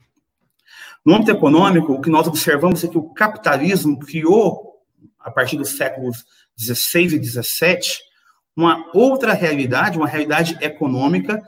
no 1.05 1.15
âmbito 1.15 1.31
econômico, 1.31 1.93
o 1.93 2.01
que 2.01 2.09
nós 2.09 2.27
observamos 2.27 2.83
é 2.83 2.87
que 2.87 2.97
o 2.97 3.09
capitalismo 3.13 3.97
criou, 3.99 4.79
a 5.19 5.31
partir 5.31 5.57
dos 5.57 5.77
séculos 5.77 6.25
XVI 6.59 7.15
e 7.15 7.23
XVII, 7.23 7.97
uma 8.55 8.85
outra 8.93 9.33
realidade, 9.33 9.97
uma 9.97 10.07
realidade 10.07 10.57
econômica 10.61 11.41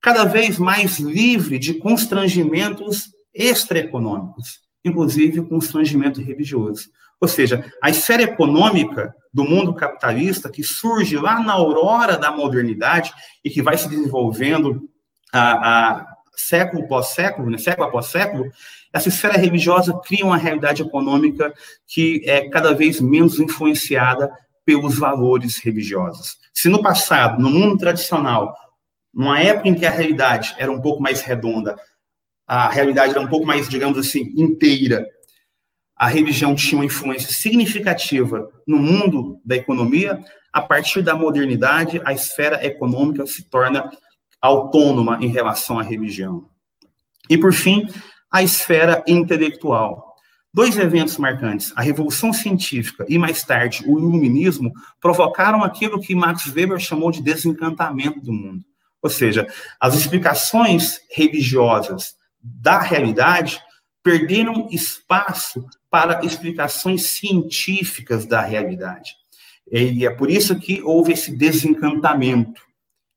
cada 0.00 0.24
vez 0.24 0.58
mais 0.58 0.98
livre 0.98 1.58
de 1.58 1.74
constrangimentos 1.74 3.10
extraeconômicos, 3.34 4.60
inclusive 4.84 5.42
constrangimento 5.42 6.20
religioso. 6.20 6.90
Ou 7.20 7.28
seja, 7.28 7.64
a 7.82 7.90
esfera 7.90 8.22
econômica 8.22 9.14
do 9.32 9.44
mundo 9.44 9.74
capitalista 9.74 10.50
que 10.50 10.62
surge 10.62 11.16
lá 11.16 11.40
na 11.40 11.52
aurora 11.52 12.16
da 12.16 12.30
modernidade 12.30 13.12
e 13.44 13.50
que 13.50 13.62
vai 13.62 13.76
se 13.76 13.88
desenvolvendo 13.88 14.88
a, 15.32 15.98
a 15.98 16.06
século 16.34 16.84
após 16.84 17.08
século, 17.08 17.50
né, 17.50 17.58
século 17.58 17.86
após 17.86 18.06
século, 18.06 18.50
essa 18.92 19.08
esfera 19.08 19.36
religiosa 19.36 19.98
cria 20.04 20.24
uma 20.24 20.36
realidade 20.36 20.82
econômica 20.82 21.52
que 21.86 22.22
é 22.24 22.48
cada 22.48 22.74
vez 22.74 23.00
menos 23.00 23.38
influenciada 23.38 24.32
pelos 24.64 24.98
valores 24.98 25.58
religiosos. 25.58 26.38
Se 26.52 26.68
no 26.68 26.82
passado, 26.82 27.40
no 27.40 27.50
mundo 27.50 27.78
tradicional, 27.78 28.54
numa 29.12 29.40
época 29.40 29.68
em 29.68 29.74
que 29.74 29.86
a 29.86 29.90
realidade 29.90 30.54
era 30.58 30.70
um 30.70 30.80
pouco 30.80 31.02
mais 31.02 31.20
redonda, 31.20 31.76
a 32.46 32.68
realidade 32.68 33.12
era 33.12 33.20
um 33.20 33.28
pouco 33.28 33.46
mais, 33.46 33.68
digamos 33.68 33.98
assim, 33.98 34.32
inteira, 34.36 35.06
a 36.00 36.08
religião 36.08 36.54
tinha 36.54 36.78
uma 36.78 36.86
influência 36.86 37.30
significativa 37.30 38.50
no 38.66 38.78
mundo 38.78 39.38
da 39.44 39.54
economia, 39.54 40.18
a 40.50 40.62
partir 40.62 41.02
da 41.02 41.14
modernidade, 41.14 42.00
a 42.06 42.14
esfera 42.14 42.64
econômica 42.64 43.26
se 43.26 43.42
torna 43.50 43.90
autônoma 44.40 45.18
em 45.20 45.28
relação 45.28 45.78
à 45.78 45.82
religião. 45.82 46.48
E, 47.28 47.36
por 47.36 47.52
fim, 47.52 47.86
a 48.32 48.42
esfera 48.42 49.04
intelectual. 49.06 50.14
Dois 50.54 50.78
eventos 50.78 51.18
marcantes, 51.18 51.70
a 51.76 51.82
Revolução 51.82 52.32
Científica 52.32 53.04
e, 53.06 53.18
mais 53.18 53.44
tarde, 53.44 53.84
o 53.86 53.98
Iluminismo, 53.98 54.72
provocaram 55.02 55.62
aquilo 55.62 56.00
que 56.00 56.14
Max 56.14 56.46
Weber 56.46 56.78
chamou 56.78 57.10
de 57.10 57.22
desencantamento 57.22 58.22
do 58.22 58.32
mundo. 58.32 58.64
Ou 59.02 59.10
seja, 59.10 59.46
as 59.78 59.94
explicações 59.94 60.98
religiosas 61.10 62.14
da 62.42 62.80
realidade 62.80 63.60
perderam 64.02 64.66
espaço 64.70 65.62
para 65.90 66.24
explicações 66.24 67.06
científicas 67.06 68.24
da 68.24 68.40
realidade. 68.40 69.16
E 69.70 70.06
é 70.06 70.10
por 70.10 70.30
isso 70.30 70.58
que 70.58 70.82
houve 70.82 71.12
esse 71.12 71.36
desencantamento. 71.36 72.62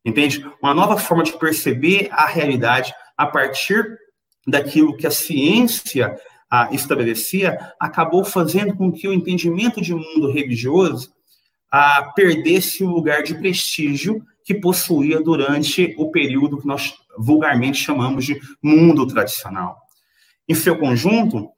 Entende? 0.04 0.46
Uma 0.62 0.74
nova 0.74 0.98
forma 0.98 1.24
de 1.24 1.38
perceber 1.38 2.10
a 2.12 2.26
realidade 2.26 2.94
a 3.18 3.26
partir 3.26 3.98
daquilo 4.46 4.98
que 4.98 5.08
a 5.08 5.12
ciência 5.12 6.20
ah, 6.50 6.70
estabelecia 6.72 7.58
acabou 7.80 8.24
fazendo 8.24 8.76
com 8.76 8.92
que 8.92 9.08
o 9.08 9.14
entendimento 9.14 9.82
de 9.82 9.94
mundo 9.94 10.32
religioso 10.32 11.14
ah, 11.72 12.12
perdesse 12.16 12.84
o 12.84 12.90
lugar 12.90 13.24
de 13.24 13.34
prestígio 13.36 14.24
que 14.44 14.54
possuía 14.54 15.22
durante 15.22 15.96
o 15.98 16.12
período 16.12 16.60
que 16.60 16.68
nós 16.68 16.94
vulgarmente 17.18 17.78
chamamos 17.78 18.26
de 18.26 18.40
mundo 18.62 19.08
tradicional. 19.08 19.78
Em 20.48 20.54
seu 20.54 20.78
conjunto, 20.78 21.50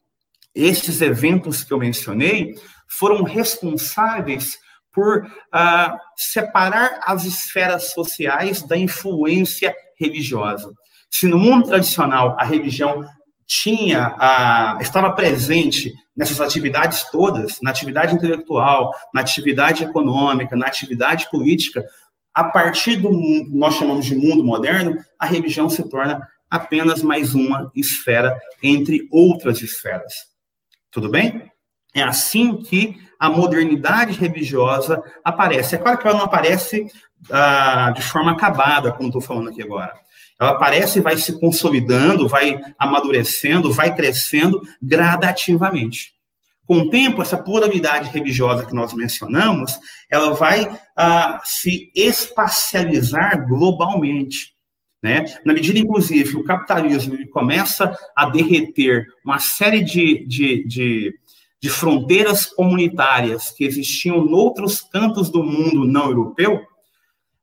esses 0.56 1.02
eventos 1.02 1.64
que 1.64 1.74
eu 1.74 1.78
mencionei 1.78 2.56
foram 2.88 3.24
responsáveis 3.24 4.58
por 4.94 5.30
ah, 5.52 5.98
separar 6.16 7.02
as 7.06 7.26
esferas 7.26 7.92
sociais 7.92 8.64
da 8.64 8.78
influência 8.78 9.76
religiosa. 10.00 10.74
Se 11.12 11.28
no 11.28 11.38
mundo 11.38 11.68
tradicional 11.68 12.38
a 12.40 12.46
religião 12.46 13.06
tinha, 13.46 14.16
a, 14.18 14.78
estava 14.82 15.12
presente 15.12 15.94
nessas 16.16 16.40
atividades 16.40 17.04
todas, 17.12 17.60
na 17.62 17.70
atividade 17.70 18.16
intelectual, 18.16 18.92
na 19.14 19.22
atividade 19.22 19.84
econômica, 19.84 20.56
na 20.56 20.68
atividade 20.68 21.30
política, 21.30 21.86
a 22.34 22.46
partir 22.46 22.98
do 22.98 23.12
mundo, 23.12 23.50
nós 23.54 23.76
chamamos 23.76 24.06
de 24.06 24.16
mundo 24.16 24.44
moderno, 24.44 24.98
a 25.20 25.26
religião 25.26 25.70
se 25.70 25.88
torna 25.90 26.26
apenas 26.50 27.02
mais 27.02 27.36
uma 27.36 27.72
esfera 27.76 28.38
entre 28.62 29.08
outras 29.12 29.62
esferas. 29.62 30.35
Tudo 30.96 31.10
bem? 31.10 31.52
É 31.94 32.02
assim 32.02 32.56
que 32.56 32.96
a 33.20 33.30
modernidade 33.30 34.14
religiosa 34.14 35.04
aparece. 35.26 35.76
É 35.76 35.78
claro 35.78 35.98
que 35.98 36.08
ela 36.08 36.18
não 36.18 36.24
aparece 36.24 36.88
ah, 37.30 37.92
de 37.94 38.02
forma 38.02 38.32
acabada, 38.32 38.94
como 38.94 39.10
estou 39.10 39.22
falando 39.22 39.50
aqui 39.50 39.62
agora. 39.62 39.94
Ela 40.40 40.52
aparece 40.52 41.00
e 41.00 41.02
vai 41.02 41.18
se 41.18 41.38
consolidando, 41.38 42.30
vai 42.30 42.62
amadurecendo, 42.80 43.74
vai 43.74 43.94
crescendo 43.94 44.62
gradativamente. 44.82 46.14
Com 46.66 46.78
o 46.78 46.90
tempo, 46.90 47.22
essa 47.22 47.38
pluralidade 47.38 48.10
religiosa 48.12 48.66
que 48.66 48.74
nós 48.74 48.94
mencionamos, 48.94 49.78
ela 50.10 50.34
vai 50.34 50.80
ah, 50.96 51.42
se 51.44 51.92
espacializar 51.94 53.46
globalmente. 53.46 54.55
Né? 55.06 55.24
Na 55.46 55.54
medida, 55.54 55.78
inclusive, 55.78 56.32
que 56.32 56.38
o 56.38 56.44
capitalismo 56.44 57.16
começa 57.30 57.96
a 58.16 58.28
derreter 58.28 59.06
uma 59.24 59.38
série 59.38 59.84
de, 59.84 60.26
de, 60.26 60.68
de, 60.68 61.20
de 61.62 61.70
fronteiras 61.70 62.48
comunitárias 62.48 63.52
que 63.52 63.66
existiam 63.66 64.26
em 64.26 64.34
outros 64.34 64.82
cantos 64.82 65.30
do 65.30 65.44
mundo 65.44 65.86
não 65.86 66.06
europeu, 66.06 66.66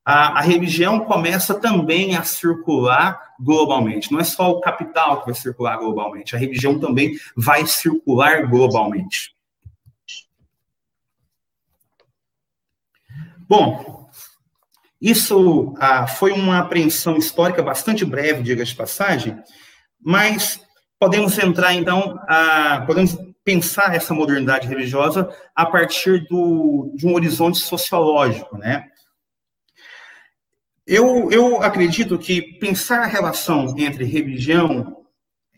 a, 0.03 0.39
a, 0.39 0.41
religião 0.41 1.05
começa 1.05 1.53
também 1.53 2.17
a 2.17 2.23
circular 2.23 3.17
globalmente. 3.39 4.11
Não 4.11 4.19
é 4.19 4.25
só 4.25 4.51
o 4.51 4.59
capital 4.59 5.21
que 5.21 5.27
vai 5.27 5.33
circular 5.33 5.77
globalmente, 5.77 6.35
a 6.35 6.39
religião 6.39 6.77
também 6.77 7.17
vai 7.33 7.65
circular 7.65 8.45
globalmente. 8.45 9.33
Bom, 13.47 14.02
isso 15.03 15.73
ah, 15.79 16.07
foi 16.07 16.31
uma 16.31 16.59
apreensão 16.59 17.17
histórica 17.17 17.61
bastante 17.61 18.05
breve, 18.05 18.41
diga 18.41 18.63
de 18.63 18.73
passagem, 18.73 19.37
mas 19.99 20.61
podemos 20.97 21.37
entrar, 21.37 21.73
então, 21.73 22.17
a, 22.25 22.85
podemos 22.87 23.17
pensar 23.43 23.93
essa 23.93 24.13
modernidade 24.13 24.65
religiosa 24.65 25.29
a 25.53 25.65
partir 25.65 26.25
do, 26.29 26.93
de 26.95 27.05
um 27.05 27.13
horizonte 27.15 27.57
sociológico, 27.57 28.57
né? 28.57 28.85
Eu, 30.87 31.29
eu 31.29 31.61
acredito 31.61 32.17
que 32.17 32.41
pensar 32.41 32.99
a 32.99 33.07
relação 33.07 33.75
entre 33.77 34.05
religião, 34.05 35.03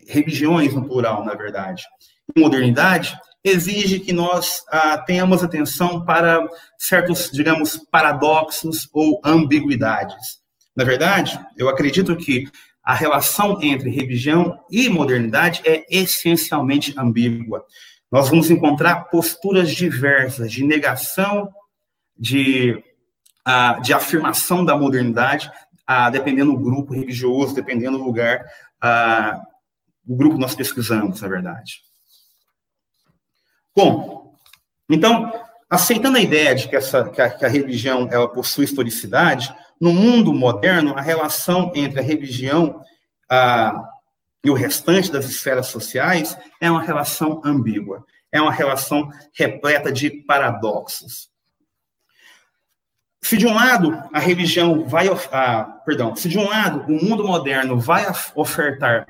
religiões 0.08 0.74
no 0.74 0.88
plural, 0.88 1.24
na 1.24 1.34
verdade, 1.34 1.84
e 2.34 2.40
modernidade, 2.40 3.16
exige 3.48 4.00
que 4.00 4.12
nós 4.12 4.62
ah, 4.68 4.98
tenhamos 4.98 5.42
atenção 5.42 6.04
para 6.04 6.46
certos, 6.78 7.30
digamos, 7.30 7.76
paradoxos 7.90 8.88
ou 8.92 9.20
ambiguidades. 9.24 10.40
Na 10.76 10.84
verdade, 10.84 11.38
eu 11.56 11.68
acredito 11.68 12.16
que 12.16 12.48
a 12.82 12.94
relação 12.94 13.60
entre 13.62 13.90
religião 13.90 14.58
e 14.70 14.88
modernidade 14.88 15.62
é 15.64 15.84
essencialmente 15.90 16.94
ambígua. 16.96 17.64
Nós 18.10 18.28
vamos 18.28 18.50
encontrar 18.50 19.04
posturas 19.06 19.70
diversas 19.70 20.52
de 20.52 20.64
negação, 20.64 21.48
de 22.16 22.82
ah, 23.44 23.78
de 23.80 23.94
afirmação 23.94 24.64
da 24.64 24.76
modernidade, 24.76 25.48
ah, 25.86 26.10
dependendo 26.10 26.52
do 26.52 26.58
grupo 26.58 26.92
religioso, 26.92 27.54
dependendo 27.54 27.96
do 27.96 28.04
lugar, 28.04 28.44
ah, 28.82 29.40
o 30.04 30.16
grupo 30.16 30.34
que 30.34 30.40
nós 30.40 30.54
pesquisamos, 30.56 31.20
na 31.20 31.28
verdade. 31.28 31.80
Bom, 33.76 34.34
então, 34.88 35.30
aceitando 35.68 36.16
a 36.16 36.22
ideia 36.22 36.54
de 36.54 36.66
que, 36.66 36.74
essa, 36.74 37.10
que, 37.10 37.20
a, 37.20 37.28
que 37.28 37.44
a 37.44 37.48
religião 37.48 38.08
ela 38.10 38.26
possui 38.26 38.64
historicidade, 38.64 39.54
no 39.78 39.92
mundo 39.92 40.32
moderno, 40.32 40.96
a 40.96 41.02
relação 41.02 41.70
entre 41.74 42.00
a 42.00 42.02
religião 42.02 42.80
ah, 43.30 43.86
e 44.42 44.48
o 44.48 44.54
restante 44.54 45.12
das 45.12 45.26
esferas 45.26 45.66
sociais 45.66 46.38
é 46.58 46.70
uma 46.70 46.80
relação 46.80 47.42
ambígua, 47.44 48.06
é 48.32 48.40
uma 48.40 48.52
relação 48.52 49.10
repleta 49.34 49.92
de 49.92 50.08
paradoxos. 50.08 51.28
Se 53.20 53.36
de 53.36 53.46
um 53.46 53.54
lado 53.54 54.02
a 54.10 54.18
religião 54.18 54.86
vai, 54.86 55.08
ah, 55.32 55.64
perdão, 55.84 56.16
se 56.16 56.30
de 56.30 56.38
um 56.38 56.48
lado 56.48 56.90
o 56.90 57.04
mundo 57.04 57.26
moderno 57.26 57.78
vai 57.78 58.06
ofertar 58.34 59.06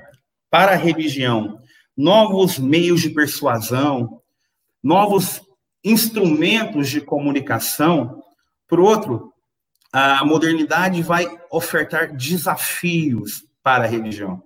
para 0.49 0.73
a 0.73 0.75
religião 0.75 1.61
novos 1.95 2.59
meios 2.59 3.01
de 3.01 3.09
persuasão, 3.09 4.16
novos 4.87 5.41
instrumentos 5.83 6.89
de 6.89 7.01
comunicação, 7.01 8.23
por 8.69 8.79
outro, 8.79 9.33
a 9.91 10.23
modernidade 10.23 11.01
vai 11.01 11.27
ofertar 11.51 12.15
desafios 12.15 13.43
para 13.61 13.83
a 13.83 13.87
religião. 13.87 14.41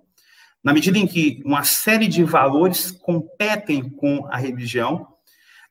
Na 0.62 0.72
medida 0.72 0.98
em 0.98 1.06
que 1.06 1.40
uma 1.44 1.62
série 1.62 2.08
de 2.08 2.24
valores 2.24 2.90
competem 2.90 3.88
com 3.88 4.26
a 4.32 4.36
religião, 4.36 5.06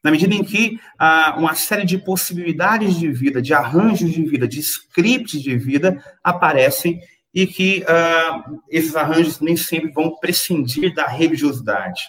na 0.01 0.09
medida 0.09 0.33
em 0.33 0.43
que 0.43 0.79
ah, 0.97 1.35
uma 1.37 1.53
série 1.53 1.85
de 1.85 1.97
possibilidades 1.97 2.95
de 2.95 3.11
vida, 3.11 3.41
de 3.41 3.53
arranjos 3.53 4.09
de 4.09 4.23
vida, 4.23 4.47
de 4.47 4.61
scripts 4.61 5.41
de 5.41 5.57
vida 5.57 6.01
aparecem 6.23 7.01
e 7.33 7.45
que 7.45 7.83
ah, 7.89 8.41
esses 8.69 8.95
arranjos 8.95 9.41
nem 9.41 9.57
sempre 9.57 9.91
vão 9.91 10.15
prescindir 10.15 10.93
da 10.95 11.07
religiosidade. 11.07 12.03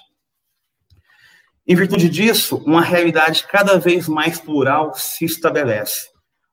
Em 1.66 1.76
virtude 1.76 2.08
disso, 2.08 2.56
uma 2.66 2.82
realidade 2.82 3.46
cada 3.46 3.78
vez 3.78 4.08
mais 4.08 4.40
plural 4.40 4.92
se 4.94 5.24
estabelece. 5.24 6.08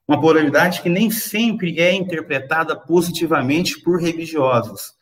Uma 0.08 0.20
pluralidade 0.20 0.82
que 0.82 0.90
nem 0.90 1.10
sempre 1.10 1.80
é 1.80 1.94
interpretada 1.94 2.76
positivamente 2.76 3.80
por 3.82 4.00
religiosos 4.00 4.94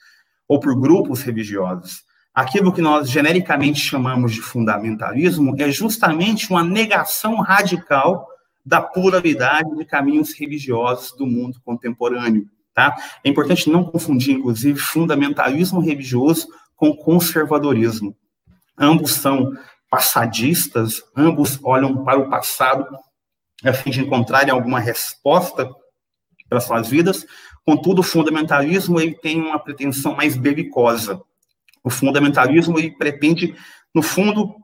ou 0.47 0.59
por 0.59 0.79
grupos 0.79 1.21
religiosos. 1.21 2.03
Aquilo 2.33 2.71
que 2.71 2.81
nós 2.81 3.09
genericamente 3.09 3.79
chamamos 3.79 4.33
de 4.33 4.41
fundamentalismo 4.41 5.55
é 5.57 5.69
justamente 5.71 6.49
uma 6.49 6.63
negação 6.63 7.41
radical 7.41 8.27
da 8.65 8.81
pluralidade 8.81 9.75
de 9.75 9.83
caminhos 9.83 10.33
religiosos 10.33 11.17
do 11.17 11.25
mundo 11.25 11.59
contemporâneo. 11.65 12.47
Tá? 12.73 12.95
É 13.23 13.29
importante 13.29 13.69
não 13.69 13.83
confundir, 13.83 14.35
inclusive, 14.35 14.79
fundamentalismo 14.79 15.79
religioso 15.79 16.47
com 16.75 16.95
conservadorismo. 16.95 18.15
Ambos 18.77 19.13
são 19.13 19.51
passadistas, 19.89 21.01
ambos 21.15 21.59
olham 21.63 22.03
para 22.03 22.19
o 22.19 22.29
passado 22.29 22.85
a 23.63 23.73
fim 23.73 23.89
de 23.89 24.01
encontrarem 24.01 24.51
alguma 24.51 24.79
resposta 24.79 25.69
para 26.49 26.59
suas 26.59 26.87
vidas. 26.89 27.25
Contudo, 27.65 27.99
o 27.99 28.03
fundamentalismo 28.03 28.99
ele 28.99 29.15
tem 29.15 29.41
uma 29.41 29.59
pretensão 29.59 30.15
mais 30.15 30.37
belicosa. 30.37 31.21
O 31.83 31.89
fundamentalismo 31.89 32.77
ele 32.77 32.91
pretende, 32.91 33.55
no 33.93 34.01
fundo, 34.01 34.55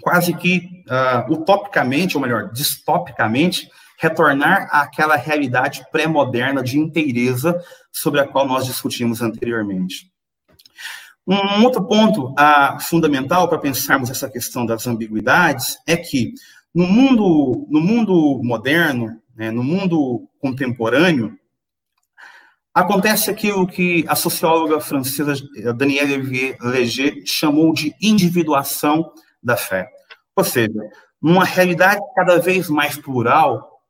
quase 0.00 0.34
que 0.34 0.84
uh, 0.88 1.32
utopicamente, 1.32 2.16
ou 2.16 2.22
melhor, 2.22 2.50
distopicamente, 2.52 3.68
retornar 3.98 4.68
àquela 4.72 5.14
realidade 5.14 5.84
pré-moderna 5.92 6.62
de 6.62 6.78
inteireza 6.78 7.62
sobre 7.92 8.20
a 8.20 8.26
qual 8.26 8.46
nós 8.46 8.64
discutimos 8.64 9.20
anteriormente. 9.20 10.09
Um 11.30 11.62
outro 11.62 11.86
ponto 11.86 12.30
uh, 12.32 12.80
fundamental 12.80 13.48
para 13.48 13.58
pensarmos 13.58 14.10
essa 14.10 14.28
questão 14.28 14.66
das 14.66 14.86
ambiguidades 14.86 15.78
é 15.86 15.96
que 15.96 16.34
no 16.74 16.86
mundo, 16.86 17.66
no 17.70 17.80
mundo 17.80 18.40
moderno, 18.42 19.20
né, 19.36 19.50
no 19.50 19.62
mundo 19.62 20.28
contemporâneo, 20.40 21.38
Acontece 22.72 23.30
aquilo 23.30 23.66
que 23.66 24.04
a 24.06 24.14
socióloga 24.14 24.80
francesa 24.80 25.34
Danielle 25.76 26.56
Leger 26.60 27.20
chamou 27.26 27.72
de 27.72 27.92
individuação 28.00 29.12
da 29.42 29.56
fé. 29.56 29.90
Ou 30.36 30.44
seja, 30.44 30.80
numa 31.20 31.44
realidade 31.44 32.00
cada 32.14 32.38
vez 32.38 32.70
mais 32.70 32.96
plural, 32.96 33.82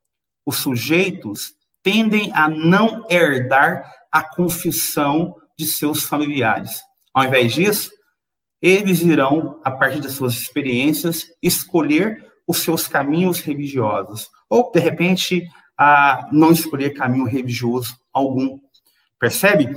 os 0.47 0.57
sujeitos 0.57 1.53
tendem 1.82 2.32
a 2.32 2.49
não 2.49 3.05
herdar 3.11 3.84
a 4.11 4.22
confissão 4.22 5.36
de 5.59 5.66
seus 5.66 6.03
familiares. 6.05 6.80
Ao 7.12 7.24
invés 7.24 7.52
disso, 7.52 7.90
eles 8.62 9.00
irão, 9.00 9.61
a 9.64 9.70
partir 9.70 10.00
das 10.00 10.12
suas 10.12 10.34
experiências, 10.34 11.26
escolher 11.42 12.24
os 12.46 12.58
seus 12.58 12.86
caminhos 12.86 13.40
religiosos, 13.40 14.28
ou, 14.48 14.70
de 14.70 14.80
repente, 14.80 15.48
a 15.78 16.28
não 16.30 16.52
escolher 16.52 16.90
caminho 16.90 17.24
religioso 17.24 17.96
algum. 18.12 18.58
Percebe? 19.18 19.74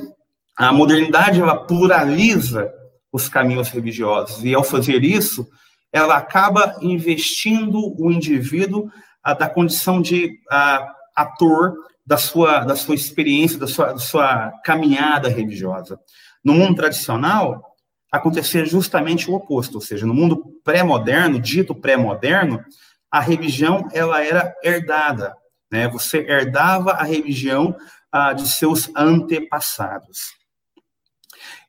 A 0.55 0.71
modernidade, 0.71 1.39
ela 1.39 1.55
pluraliza 1.55 2.71
os 3.11 3.29
caminhos 3.29 3.69
religiosos, 3.69 4.43
e 4.43 4.53
ao 4.53 4.63
fazer 4.63 5.03
isso, 5.03 5.47
ela 5.91 6.17
acaba 6.17 6.75
investindo 6.81 7.95
o 8.01 8.11
indivíduo 8.11 8.89
a, 9.23 9.33
da 9.33 9.47
condição 9.47 10.01
de 10.01 10.39
a, 10.49 10.91
ator 11.15 11.75
da 12.05 12.17
sua, 12.17 12.59
da 12.65 12.75
sua 12.75 12.95
experiência, 12.95 13.57
da 13.57 13.67
sua, 13.67 13.93
da 13.93 13.99
sua 13.99 14.51
caminhada 14.63 15.29
religiosa. 15.29 15.99
No 16.43 16.53
mundo 16.53 16.75
tradicional, 16.75 17.75
acontecia 18.11 18.65
justamente 18.65 19.29
o 19.29 19.33
oposto, 19.33 19.75
ou 19.75 19.81
seja, 19.81 20.05
no 20.05 20.13
mundo 20.13 20.43
pré-moderno, 20.63 21.39
dito 21.39 21.73
pré-moderno, 21.73 22.63
a 23.09 23.19
religião 23.19 23.87
ela 23.93 24.23
era 24.23 24.53
herdada, 24.63 25.35
né? 25.71 25.87
Você 25.87 26.19
herdava 26.19 26.91
a 26.91 27.03
religião 27.03 27.75
ah, 28.11 28.33
de 28.33 28.47
seus 28.47 28.89
antepassados. 28.95 30.33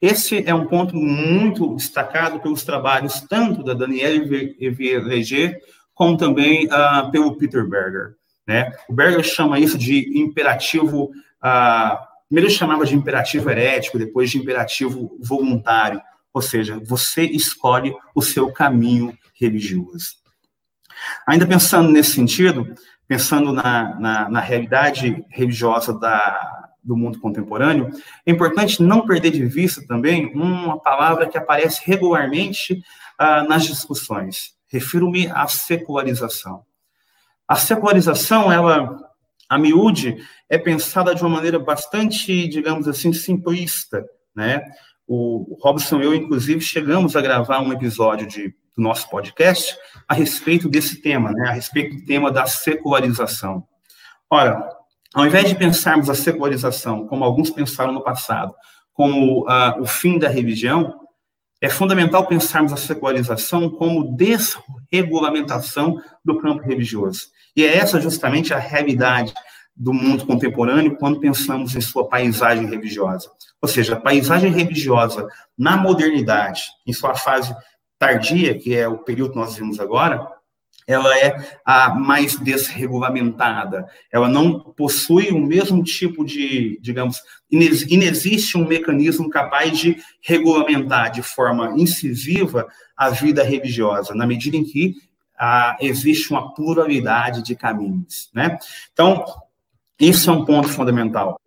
Esse 0.01 0.47
é 0.47 0.55
um 0.55 0.67
ponto 0.67 0.95
muito 0.97 1.75
destacado 1.75 2.41
pelos 2.41 2.65
trabalhos 2.65 3.21
tanto 3.23 3.63
da 3.63 3.73
Danielle 3.73 4.57
Leger 5.01 5.59
como 5.95 6.17
também 6.17 6.69
ah, 6.71 7.09
pelo 7.11 7.37
Peter 7.37 7.67
Berger. 7.67 8.15
Né? 8.47 8.73
O 8.89 8.93
Berger 8.93 9.25
chama 9.25 9.59
isso 9.59 9.79
de 9.79 10.19
imperativo, 10.19 11.11
ah, 11.41 12.07
primeiro 12.35 12.51
chamava 12.51 12.85
de 12.85 12.97
imperativo 12.97 13.49
herético, 13.49 13.97
depois 13.97 14.29
de 14.29 14.39
imperativo 14.39 15.17
voluntário, 15.21 16.03
ou 16.33 16.43
seja, 16.43 16.81
você 16.85 17.23
escolhe 17.23 17.95
o 18.13 18.21
seu 18.21 18.51
caminho 18.51 19.17
religioso. 19.39 20.17
Ainda 21.29 21.47
pensando 21.47 21.91
nesse 21.91 22.11
sentido, 22.11 22.75
pensando 23.07 23.53
na, 23.53 24.01
na, 24.01 24.29
na 24.29 24.41
realidade 24.41 25.25
religiosa 25.31 25.97
da, 25.97 26.73
do 26.83 26.97
mundo 26.97 27.21
contemporâneo, 27.21 27.91
é 28.27 28.33
importante 28.33 28.83
não 28.83 29.07
perder 29.07 29.31
de 29.31 29.47
vista 29.47 29.87
também 29.87 30.33
uma 30.35 30.81
palavra 30.81 31.29
que 31.29 31.39
aparece 31.39 31.83
regularmente 31.85 32.83
ah, 33.17 33.45
nas 33.45 33.65
discussões. 33.65 34.55
Refiro-me 34.67 35.29
à 35.29 35.47
secularização. 35.47 36.65
A 37.47 37.55
secularização, 37.55 38.51
ela, 38.51 39.04
a 39.49 39.59
miúde, 39.59 40.17
é 40.49 40.59
pensada 40.59 41.15
de 41.15 41.23
uma 41.23 41.37
maneira 41.37 41.59
bastante, 41.59 42.49
digamos 42.49 42.89
assim, 42.89 43.13
simplista, 43.13 44.05
né? 44.35 44.63
O 45.07 45.59
Robson 45.61 46.01
e 46.01 46.05
eu, 46.05 46.15
inclusive, 46.15 46.61
chegamos 46.61 47.15
a 47.15 47.21
gravar 47.21 47.61
um 47.61 47.73
episódio 47.73 48.27
de, 48.27 48.49
do 48.49 48.83
nosso 48.83 49.09
podcast 49.11 49.77
a 50.09 50.15
respeito 50.15 50.69
desse 50.69 51.03
tema, 51.03 51.31
né? 51.33 51.49
A 51.49 51.53
respeito 51.53 51.97
do 51.97 52.05
tema 52.05 52.31
da 52.31 52.47
secularização. 52.47 53.65
Ora, 54.31 54.67
ao 55.15 55.27
invés 55.27 55.49
de 55.49 55.55
pensarmos 55.55 56.11
a 56.11 56.15
secularização, 56.15 57.07
como 57.07 57.23
alguns 57.23 57.51
pensaram 57.51 57.93
no 57.93 58.03
passado, 58.03 58.55
como 58.93 59.43
uh, 59.43 59.81
o 59.81 59.87
fim 59.87 60.19
da 60.19 60.29
religião, 60.29 61.01
é 61.61 61.69
fundamental 61.69 62.27
pensarmos 62.27 62.73
a 62.73 62.77
secularização 62.77 63.71
como 63.71 64.17
desregulamentação 64.17 66.01
do 66.25 66.39
campo 66.39 66.63
religioso. 66.63 67.29
E 67.57 67.65
é 67.65 67.77
essa 67.77 68.01
justamente 68.01 68.53
a 68.53 68.59
realidade 68.59 69.33
do 69.77 69.93
mundo 69.93 70.27
contemporâneo 70.27 70.97
quando 70.97 71.21
pensamos 71.21 71.75
em 71.75 71.81
sua 71.81 72.09
paisagem 72.09 72.67
religiosa. 72.67 73.31
Ou 73.61 73.69
seja, 73.69 73.95
a 73.95 74.01
paisagem 74.01 74.53
religiosa 74.53 75.27
na 75.59 75.77
modernidade, 75.77 76.63
em 76.87 76.93
sua 76.93 77.15
fase 77.15 77.55
tardia, 77.99 78.59
que 78.59 78.75
é 78.75 78.87
o 78.87 78.99
período 78.99 79.33
que 79.33 79.39
nós 79.39 79.57
vimos 79.57 79.81
agora, 79.81 80.29
ela 80.87 81.17
é 81.19 81.57
a 81.65 81.95
mais 81.95 82.37
desregulamentada. 82.37 83.87
Ela 84.13 84.29
não 84.29 84.61
possui 84.61 85.31
o 85.31 85.39
mesmo 85.39 85.83
tipo 85.83 86.25
de, 86.25 86.79
digamos, 86.83 87.23
inexiste 87.51 88.59
um 88.59 88.67
mecanismo 88.67 89.31
capaz 89.31 89.79
de 89.79 89.97
regulamentar 90.23 91.11
de 91.11 91.23
forma 91.23 91.73
incisiva 91.77 92.67
a 92.97 93.09
vida 93.11 93.43
religiosa, 93.43 94.15
na 94.15 94.27
medida 94.27 94.57
em 94.57 94.65
que 94.65 94.95
ah, 95.39 95.77
existe 95.81 96.31
uma 96.31 96.55
pluralidade 96.55 97.43
de 97.43 97.55
caminhos, 97.57 98.31
né? 98.35 98.59
Então, 98.93 99.25
isso 99.99 100.31
é 100.31 100.33
um 100.33 100.45
ponto 100.45 100.69
fundamental. 100.69 101.41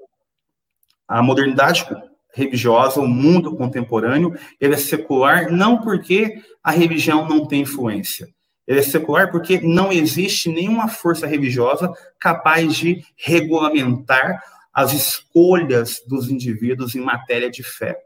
A 1.08 1.22
modernidade 1.22 1.86
religiosa, 2.34 3.00
o 3.00 3.08
mundo 3.08 3.56
contemporâneo, 3.56 4.38
ele 4.60 4.76
é 4.76 4.78
secular 4.78 5.52
não 5.52 5.82
porque 5.82 6.42
a 6.64 6.72
religião 6.72 7.28
não 7.28 7.46
tem 7.46 7.62
influência, 7.62 8.30
ele 8.68 8.80
é 8.80 8.84
secular 8.84 9.32
porque 9.32 9.60
não 9.62 9.92
existe 9.92 10.50
nenhuma 10.50 10.88
força 10.88 11.26
religiosa 11.26 11.92
capaz 12.20 12.76
de 12.76 13.04
regulamentar 13.16 14.44
as 14.74 14.94
escolhas 14.94 16.04
dos 16.06 16.30
indivíduos 16.30 16.94
em 16.94 17.02
matéria 17.02 17.50
de 17.50 17.64
fé. 17.64 17.98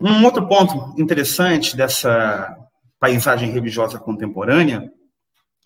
Um 0.00 0.24
outro 0.24 0.46
ponto 0.48 1.00
interessante 1.00 1.76
dessa 1.76 2.56
paisagem 2.98 3.50
religiosa 3.50 3.98
contemporânea 3.98 4.90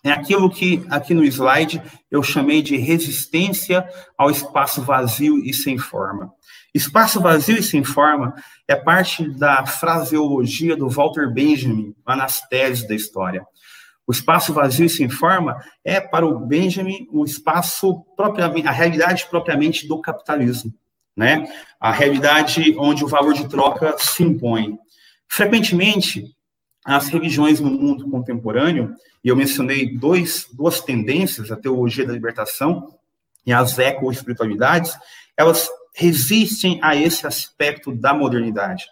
é 0.03 0.11
aquilo 0.11 0.49
que 0.49 0.85
aqui 0.89 1.13
no 1.13 1.23
slide 1.23 1.81
eu 2.11 2.21
chamei 2.21 2.61
de 2.61 2.75
resistência 2.75 3.87
ao 4.17 4.29
espaço 4.29 4.81
vazio 4.81 5.37
e 5.39 5.53
sem 5.53 5.77
forma. 5.77 6.29
Espaço 6.73 7.21
vazio 7.21 7.57
e 7.57 7.63
sem 7.63 7.83
forma 7.83 8.35
é 8.67 8.75
parte 8.75 9.29
da 9.37 9.65
fraseologia 9.65 10.75
do 10.75 10.89
Walter 10.89 11.31
Benjamin, 11.31 11.95
lá 12.05 12.17
nas 12.17 12.41
teses 12.41 12.85
da 12.85 12.93
história. 12.93 13.45
O 14.05 14.11
espaço 14.11 14.51
vazio 14.51 14.85
e 14.85 14.89
sem 14.89 15.07
forma 15.07 15.55
é, 15.85 16.01
para 16.01 16.25
o 16.25 16.37
Benjamin, 16.37 17.07
o 17.09 17.23
espaço 17.23 18.03
propriamente, 18.17 18.67
a 18.67 18.71
realidade 18.71 19.25
propriamente 19.29 19.87
do 19.87 20.01
capitalismo, 20.01 20.73
né? 21.15 21.47
A 21.79 21.91
realidade 21.91 22.75
onde 22.77 23.05
o 23.05 23.07
valor 23.07 23.33
de 23.33 23.47
troca 23.47 23.95
se 23.97 24.21
impõe. 24.21 24.77
Frequentemente, 25.29 26.25
as 26.85 27.07
religiões 27.07 27.59
no 27.59 27.69
mundo 27.69 28.09
contemporâneo, 28.09 28.93
e 29.23 29.29
eu 29.29 29.35
mencionei 29.35 29.97
dois, 29.97 30.47
duas 30.51 30.81
tendências, 30.81 31.51
a 31.51 31.55
teologia 31.55 32.05
da 32.05 32.13
libertação 32.13 32.93
e 33.45 33.53
as 33.53 33.79
eco-espiritualidades, 33.79 34.97
elas 35.37 35.69
resistem 35.95 36.79
a 36.81 36.95
esse 36.95 37.25
aspecto 37.25 37.91
da 37.91 38.13
modernidade. 38.13 38.85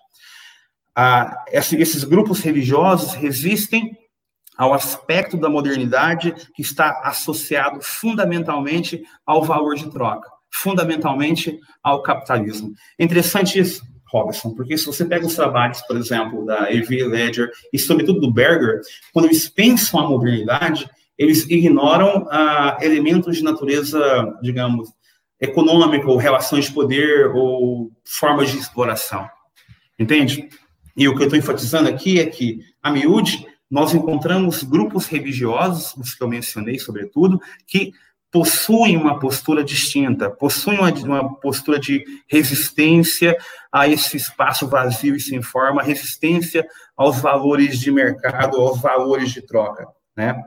Ah, 0.96 1.44
esses 1.52 2.04
grupos 2.04 2.40
religiosos 2.42 3.14
resistem 3.14 3.98
ao 4.58 4.74
aspecto 4.74 5.38
da 5.38 5.50
modernidade 5.50 6.34
que 6.54 6.62
está 6.62 7.02
associado 7.04 7.82
fundamentalmente 7.82 9.02
ao 9.26 9.44
valor 9.44 9.76
de 9.76 9.90
troca, 9.90 10.30
fundamentalmente 10.52 11.60
ao 11.82 12.04
capitalismo. 12.04 12.74
Interessante 13.00 13.58
isso, 13.58 13.82
Robson, 14.12 14.54
porque 14.54 14.78
se 14.78 14.86
você 14.86 15.06
pega 15.06 15.26
os 15.26 15.36
trabalhos, 15.36 15.82
por 15.82 15.96
exemplo, 15.96 16.46
da 16.46 16.72
E.V. 16.72 17.06
Ledger 17.06 17.50
e 17.72 17.80
sobretudo 17.80 18.20
do 18.20 18.32
Berger, 18.32 18.82
quando 19.14 19.26
eles 19.26 19.48
pensam 19.48 20.00
a 20.00 20.10
modernidade, 20.10 20.90
eles 21.18 21.48
ignoram 21.50 22.28
ah, 22.30 22.78
elementos 22.82 23.38
de 23.38 23.44
natureza, 23.44 24.00
digamos, 24.42 24.90
econômica, 25.40 26.08
ou 26.08 26.18
relações 26.18 26.66
de 26.66 26.74
poder, 26.74 27.28
ou 27.34 27.92
formas 28.06 28.52
de 28.52 28.58
exploração. 28.58 29.28
Entende? 29.98 30.50
E 30.96 31.08
o 31.08 31.16
que 31.16 31.22
eu 31.22 31.26
estou 31.26 31.40
enfatizando 31.40 31.90
aqui 31.90 32.20
é 32.20 32.26
que, 32.26 32.60
a 32.82 32.92
miúde, 32.92 33.46
nós 33.70 33.94
encontramos 33.94 34.64
grupos 34.64 35.06
religiosos, 35.06 35.96
os 35.96 36.14
que 36.14 36.22
eu 36.22 36.28
mencionei, 36.28 36.78
sobretudo, 36.78 37.40
que 37.66 37.94
possuem 38.32 38.96
uma 38.96 39.20
postura 39.20 39.64
distinta, 39.64 40.30
possuem 40.30 40.80
uma, 40.80 40.92
uma, 40.92 41.40
postura 41.40 41.78
de 41.78 42.04
resistência 42.28 43.38
a 43.72 43.88
esse 43.88 44.16
espaço 44.16 44.68
vazio 44.68 45.16
e 45.16 45.20
sem 45.20 45.42
forma, 45.42 45.84
resistência 45.84 46.66
aos 46.96 47.20
valores 47.20 47.78
de 47.80 47.92
mercado, 47.92 48.58
aos 48.58 48.80
valores 48.80 49.32
de 49.32 49.42
troca, 49.42 49.86
né? 50.16 50.42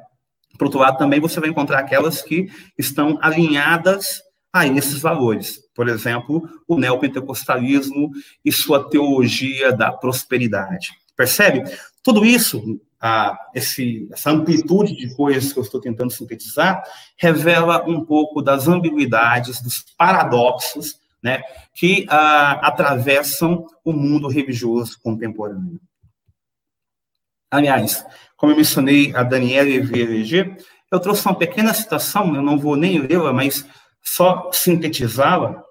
Por 0.58 0.66
outro 0.66 0.80
lado, 0.80 0.96
também 0.96 1.20
você 1.20 1.40
vai 1.40 1.50
encontrar 1.50 1.80
aquelas 1.80 2.22
que 2.22 2.48
estão 2.78 3.18
alinhadas 3.20 4.22
a 4.52 4.66
esses 4.66 5.00
valores. 5.00 5.60
Por 5.74 5.88
exemplo, 5.88 6.48
o 6.68 6.78
neopentecostalismo 6.78 8.12
e 8.44 8.52
sua 8.52 8.88
teologia 8.88 9.72
da 9.72 9.90
prosperidade. 9.90 10.92
Percebe? 11.16 11.64
Tudo 12.04 12.24
isso 12.24 12.80
esse, 13.54 14.08
essa 14.12 14.30
amplitude 14.30 14.96
de 14.96 15.14
coisas 15.14 15.52
que 15.52 15.58
eu 15.58 15.62
estou 15.62 15.80
tentando 15.80 16.12
sintetizar, 16.12 16.82
revela 17.16 17.84
um 17.88 18.04
pouco 18.04 18.40
das 18.40 18.66
ambiguidades, 18.66 19.60
dos 19.60 19.84
paradoxos, 19.96 20.98
né, 21.22 21.42
que 21.74 22.06
a, 22.08 22.66
atravessam 22.66 23.66
o 23.84 23.92
mundo 23.92 24.28
religioso 24.28 24.98
contemporâneo. 25.02 25.80
Aliás, 27.50 28.04
como 28.36 28.52
eu 28.52 28.56
mencionei 28.56 29.14
a 29.14 29.22
Daniela 29.22 29.86
VLG, 29.86 30.56
eu 30.90 31.00
trouxe 31.00 31.26
uma 31.26 31.34
pequena 31.34 31.72
citação, 31.72 32.34
eu 32.34 32.42
não 32.42 32.58
vou 32.58 32.76
nem 32.76 32.98
lê-la, 32.98 33.32
mas 33.32 33.66
só 34.02 34.50
sintetizá-la, 34.52 35.62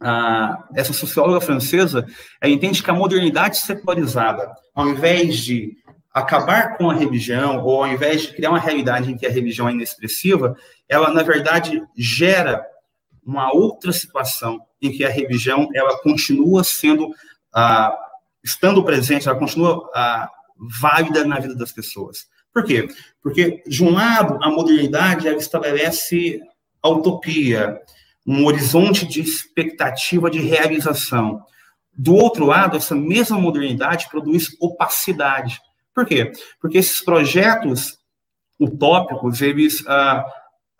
ah, 0.00 0.64
essa 0.74 0.92
socióloga 0.92 1.40
francesa 1.40 2.06
entende 2.42 2.82
que 2.82 2.90
a 2.90 2.94
modernidade 2.94 3.58
secularizada, 3.58 4.52
ao 4.74 4.88
invés 4.88 5.38
de 5.38 5.76
acabar 6.12 6.76
com 6.76 6.90
a 6.90 6.94
religião, 6.94 7.62
ou 7.64 7.82
ao 7.82 7.90
invés 7.90 8.22
de 8.22 8.34
criar 8.34 8.50
uma 8.50 8.58
realidade 8.58 9.10
em 9.10 9.16
que 9.16 9.26
a 9.26 9.30
religião 9.30 9.68
é 9.68 9.72
inexpressiva, 9.72 10.56
ela, 10.88 11.10
na 11.10 11.22
verdade, 11.22 11.82
gera 11.96 12.64
uma 13.24 13.52
outra 13.54 13.92
situação 13.92 14.60
em 14.80 14.90
que 14.90 15.04
a 15.04 15.08
religião 15.08 15.68
ela 15.74 15.98
continua 16.00 16.64
sendo, 16.64 17.08
ah, 17.54 17.96
estando 18.42 18.84
presente, 18.84 19.28
ela 19.28 19.38
continua 19.38 19.88
ah, 19.94 20.28
válida 20.80 21.24
na 21.24 21.38
vida 21.38 21.54
das 21.54 21.72
pessoas. 21.72 22.26
Por 22.52 22.64
quê? 22.64 22.88
Porque, 23.22 23.62
de 23.66 23.82
um 23.82 23.90
lado, 23.90 24.38
a 24.42 24.50
modernidade 24.50 25.26
ela 25.26 25.38
estabelece 25.38 26.40
a 26.82 26.88
utopia, 26.88 27.80
um 28.26 28.44
horizonte 28.44 29.06
de 29.06 29.20
expectativa 29.20 30.30
de 30.30 30.40
realização. 30.40 31.42
Do 31.96 32.14
outro 32.14 32.44
lado, 32.44 32.76
essa 32.76 32.94
mesma 32.94 33.38
modernidade 33.38 34.08
produz 34.10 34.54
opacidade. 34.60 35.60
Por 35.94 36.06
quê? 36.06 36.32
Porque 36.60 36.78
esses 36.78 37.00
projetos 37.02 37.98
utópicos, 38.58 39.42
eles 39.42 39.84
ah, 39.86 40.24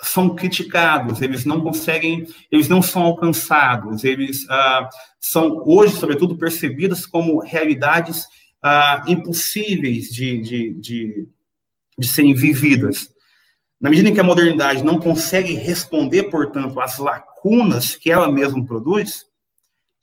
são 0.01 0.35
criticados, 0.35 1.21
eles 1.21 1.45
não 1.45 1.61
conseguem, 1.61 2.27
eles 2.51 2.69
não 2.69 2.83
são 2.83 3.03
alcançados, 3.03 4.05
eles 4.05 4.47
ah, 4.49 4.89
são 5.21 5.63
hoje, 5.67 5.97
sobretudo, 5.97 6.37
percebidos 6.37 7.07
como 7.07 7.41
realidades 7.41 8.27
ah, 8.63 9.05
impossíveis 9.07 10.09
de, 10.09 10.39
de, 10.41 10.75
de, 10.75 11.29
de 11.99 12.09
serem 12.09 12.35
vividas. 12.35 13.11
Na 13.81 13.91
medida 13.91 14.09
em 14.09 14.15
que 14.15 14.21
a 14.21 14.25
modernidade 14.25 14.85
não 14.85 14.99
consegue 14.99 15.55
responder, 15.55 16.25
portanto, 16.25 16.81
às 16.81 16.99
lacunas 16.99 17.97
que 17.97 18.11
ela 18.11 18.31
mesma 18.31 18.65
produz, 18.65 19.27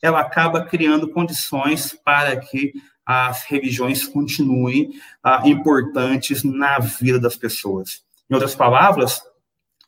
ela 0.02 0.20
acaba 0.20 0.66
criando 0.66 1.10
condições 1.10 1.94
para 2.04 2.38
que 2.38 2.74
as 3.12 3.44
religiões 3.46 4.06
continuem 4.06 4.92
ah, 5.24 5.42
importantes 5.44 6.44
na 6.44 6.78
vida 6.78 7.20
das 7.20 7.36
pessoas. 7.36 8.04
Em 8.30 8.36
outras 8.36 8.54
palavras, 8.54 9.20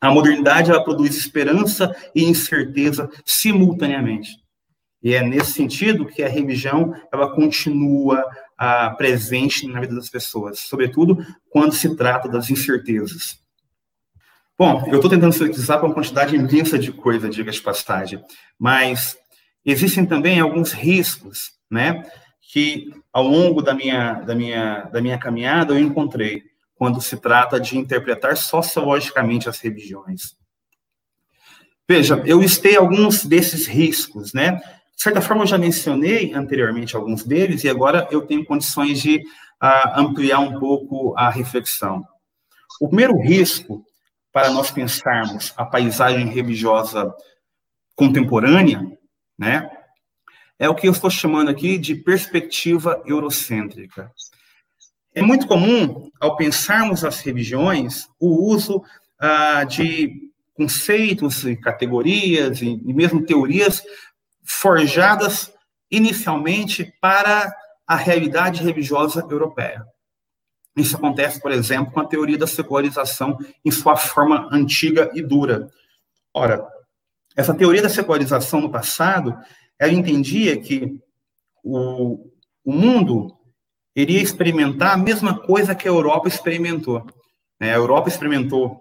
a 0.00 0.10
modernidade 0.10 0.72
ela 0.72 0.82
produz 0.82 1.16
esperança 1.16 1.94
e 2.16 2.24
incerteza 2.24 3.08
simultaneamente. 3.24 4.32
E 5.00 5.14
é 5.14 5.22
nesse 5.22 5.52
sentido 5.52 6.04
que 6.04 6.20
a 6.20 6.28
religião 6.28 6.96
ela 7.12 7.32
continua 7.32 8.24
ah, 8.58 8.90
presente 8.90 9.68
na 9.68 9.78
vida 9.78 9.94
das 9.94 10.10
pessoas, 10.10 10.58
sobretudo 10.58 11.24
quando 11.48 11.76
se 11.76 11.94
trata 11.94 12.28
das 12.28 12.50
incertezas. 12.50 13.38
Bom, 14.58 14.82
eu 14.88 14.96
estou 14.96 15.08
tentando 15.08 15.32
sintetizar 15.32 15.78
para 15.78 15.86
uma 15.86 15.94
quantidade 15.94 16.34
imensa 16.34 16.76
de 16.76 16.90
coisa, 16.90 17.28
diga 17.28 17.52
de 17.52 17.62
passagem, 17.62 18.20
mas 18.58 19.16
existem 19.64 20.04
também 20.04 20.40
alguns 20.40 20.72
riscos, 20.72 21.52
né? 21.70 22.04
que 22.52 22.90
ao 23.12 23.24
longo 23.24 23.60
da 23.60 23.74
minha, 23.74 24.14
da 24.14 24.34
minha, 24.34 24.84
da 24.84 25.00
minha 25.00 25.18
caminhada 25.18 25.74
eu 25.74 25.78
encontrei 25.78 26.42
quando 26.74 27.00
se 27.00 27.16
trata 27.16 27.60
de 27.60 27.76
interpretar 27.76 28.36
sociologicamente 28.36 29.48
as 29.48 29.60
religiões. 29.60 30.36
Veja, 31.88 32.22
eu 32.24 32.40
listei 32.40 32.76
alguns 32.76 33.24
desses 33.24 33.66
riscos, 33.66 34.32
né? 34.32 34.60
De 34.96 35.02
certa 35.02 35.20
forma, 35.20 35.42
eu 35.42 35.46
já 35.46 35.58
mencionei 35.58 36.32
anteriormente 36.32 36.96
alguns 36.96 37.24
deles 37.24 37.64
e 37.64 37.68
agora 37.68 38.08
eu 38.10 38.22
tenho 38.22 38.44
condições 38.44 39.00
de 39.00 39.18
uh, 39.18 40.00
ampliar 40.00 40.38
um 40.38 40.58
pouco 40.58 41.14
a 41.16 41.28
reflexão. 41.28 42.02
O 42.80 42.88
primeiro 42.88 43.20
risco 43.20 43.84
para 44.32 44.50
nós 44.50 44.70
pensarmos 44.70 45.52
a 45.56 45.64
paisagem 45.64 46.26
religiosa 46.26 47.12
contemporânea, 47.94 48.80
né, 49.38 49.70
é 50.62 50.68
o 50.68 50.76
que 50.76 50.86
eu 50.86 50.92
estou 50.92 51.10
chamando 51.10 51.50
aqui 51.50 51.76
de 51.76 51.96
perspectiva 51.96 53.02
eurocêntrica. 53.04 54.12
É 55.12 55.20
muito 55.20 55.48
comum, 55.48 56.08
ao 56.20 56.36
pensarmos 56.36 57.04
as 57.04 57.18
religiões, 57.18 58.06
o 58.20 58.48
uso 58.48 58.80
ah, 59.18 59.64
de 59.64 60.30
conceitos 60.54 61.44
e 61.44 61.56
categorias 61.56 62.62
e, 62.62 62.80
e 62.80 62.94
mesmo 62.94 63.26
teorias 63.26 63.82
forjadas 64.44 65.52
inicialmente 65.90 66.94
para 67.00 67.52
a 67.84 67.96
realidade 67.96 68.62
religiosa 68.62 69.26
europeia. 69.28 69.84
Isso 70.76 70.94
acontece, 70.94 71.40
por 71.40 71.50
exemplo, 71.50 71.92
com 71.92 71.98
a 71.98 72.06
teoria 72.06 72.38
da 72.38 72.46
secularização 72.46 73.36
em 73.64 73.70
sua 73.72 73.96
forma 73.96 74.48
antiga 74.52 75.10
e 75.12 75.22
dura. 75.22 75.68
Ora, 76.32 76.64
essa 77.34 77.52
teoria 77.52 77.82
da 77.82 77.88
secularização 77.88 78.60
no 78.60 78.70
passado 78.70 79.36
ela 79.82 79.92
entendia 79.92 80.56
que 80.56 80.96
o, 81.64 82.30
o 82.64 82.72
mundo 82.72 83.36
iria 83.96 84.22
experimentar 84.22 84.92
a 84.92 84.96
mesma 84.96 85.36
coisa 85.40 85.74
que 85.74 85.88
a 85.88 85.90
Europa 85.90 86.28
experimentou. 86.28 87.04
Né? 87.60 87.72
A 87.72 87.78
Europa 87.78 88.08
experimentou 88.08 88.80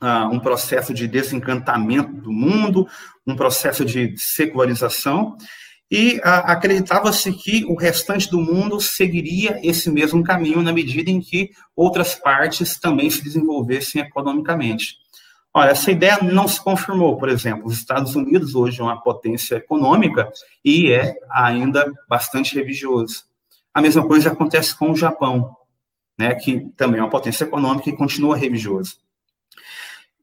ah, 0.00 0.28
um 0.28 0.40
processo 0.40 0.92
de 0.92 1.06
desencantamento 1.06 2.12
do 2.14 2.32
mundo, 2.32 2.84
um 3.24 3.36
processo 3.36 3.84
de 3.84 4.12
secularização, 4.16 5.36
e 5.88 6.20
ah, 6.24 6.52
acreditava-se 6.52 7.32
que 7.32 7.64
o 7.66 7.76
restante 7.76 8.28
do 8.28 8.40
mundo 8.40 8.80
seguiria 8.80 9.60
esse 9.62 9.88
mesmo 9.88 10.24
caminho 10.24 10.62
na 10.62 10.72
medida 10.72 11.12
em 11.12 11.20
que 11.20 11.50
outras 11.76 12.16
partes 12.16 12.76
também 12.76 13.08
se 13.08 13.22
desenvolvessem 13.22 14.02
economicamente. 14.02 14.96
Olha, 15.52 15.70
essa 15.70 15.90
ideia 15.90 16.18
não 16.22 16.46
se 16.46 16.62
confirmou, 16.62 17.16
por 17.18 17.28
exemplo, 17.28 17.66
os 17.66 17.74
Estados 17.74 18.14
Unidos 18.14 18.54
hoje 18.54 18.80
é 18.80 18.84
uma 18.84 19.00
potência 19.02 19.56
econômica 19.56 20.30
e 20.64 20.92
é 20.92 21.16
ainda 21.28 21.92
bastante 22.08 22.54
religioso. 22.54 23.24
A 23.74 23.82
mesma 23.82 24.06
coisa 24.06 24.30
acontece 24.30 24.76
com 24.76 24.92
o 24.92 24.96
Japão, 24.96 25.56
né, 26.16 26.34
que 26.34 26.60
também 26.76 27.00
é 27.00 27.02
uma 27.02 27.10
potência 27.10 27.44
econômica 27.44 27.88
e 27.88 27.96
continua 27.96 28.36
religioso. 28.36 28.98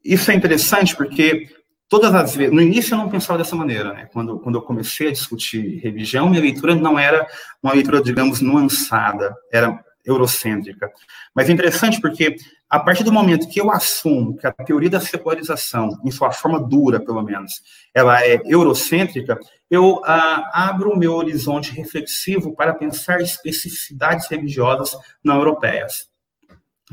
Isso 0.03 0.31
é 0.31 0.35
interessante 0.35 0.95
porque 0.95 1.49
todas 1.89 2.13
as 2.15 2.33
vezes, 2.33 2.53
no 2.53 2.61
início 2.61 2.93
eu 2.93 2.97
não 2.97 3.09
pensava 3.09 3.37
dessa 3.37 3.55
maneira, 3.55 3.93
né? 3.93 4.09
Quando, 4.13 4.39
quando 4.39 4.55
eu 4.55 4.61
comecei 4.61 5.09
a 5.09 5.11
discutir 5.11 5.79
religião, 5.79 6.29
minha 6.29 6.41
leitura 6.41 6.75
não 6.75 6.97
era 6.97 7.27
uma 7.61 7.73
leitura, 7.73 8.01
digamos, 8.01 8.39
nuançada, 8.39 9.35
era 9.51 9.83
eurocêntrica. 10.07 10.89
Mas 11.35 11.49
é 11.49 11.53
interessante 11.53 12.01
porque 12.01 12.37
a 12.69 12.79
partir 12.79 13.03
do 13.03 13.11
momento 13.11 13.47
que 13.47 13.61
eu 13.61 13.69
assumo 13.69 14.35
que 14.37 14.47
a 14.47 14.51
teoria 14.51 14.89
da 14.89 14.99
secularização, 14.99 15.99
em 16.03 16.11
sua 16.11 16.31
forma 16.31 16.59
dura, 16.59 16.99
pelo 16.99 17.21
menos, 17.21 17.61
ela 17.93 18.25
é 18.25 18.41
eurocêntrica, 18.45 19.37
eu 19.69 20.01
ah, 20.05 20.49
abro 20.69 20.91
o 20.91 20.97
meu 20.97 21.13
horizonte 21.13 21.71
reflexivo 21.71 22.55
para 22.55 22.73
pensar 22.73 23.21
especificidades 23.21 24.27
religiosas 24.27 24.97
não 25.23 25.35
europeias. 25.35 26.09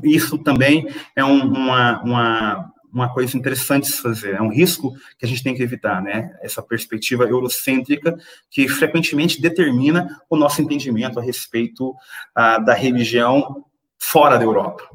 Isso 0.02 0.36
também 0.38 0.88
é 1.14 1.24
um, 1.24 1.40
uma, 1.44 2.02
uma, 2.02 2.73
uma 2.94 3.12
coisa 3.12 3.36
interessante 3.36 3.88
se 3.88 4.00
fazer, 4.00 4.36
é 4.36 4.40
um 4.40 4.50
risco 4.50 4.94
que 5.18 5.26
a 5.26 5.28
gente 5.28 5.42
tem 5.42 5.54
que 5.54 5.62
evitar, 5.62 6.00
né? 6.00 6.30
Essa 6.40 6.62
perspectiva 6.62 7.24
eurocêntrica 7.24 8.16
que 8.48 8.68
frequentemente 8.68 9.42
determina 9.42 10.20
o 10.30 10.36
nosso 10.36 10.62
entendimento 10.62 11.18
a 11.18 11.22
respeito 11.22 11.92
ah, 12.34 12.58
da 12.58 12.72
religião 12.72 13.64
fora 13.98 14.38
da 14.38 14.44
Europa. 14.44 14.88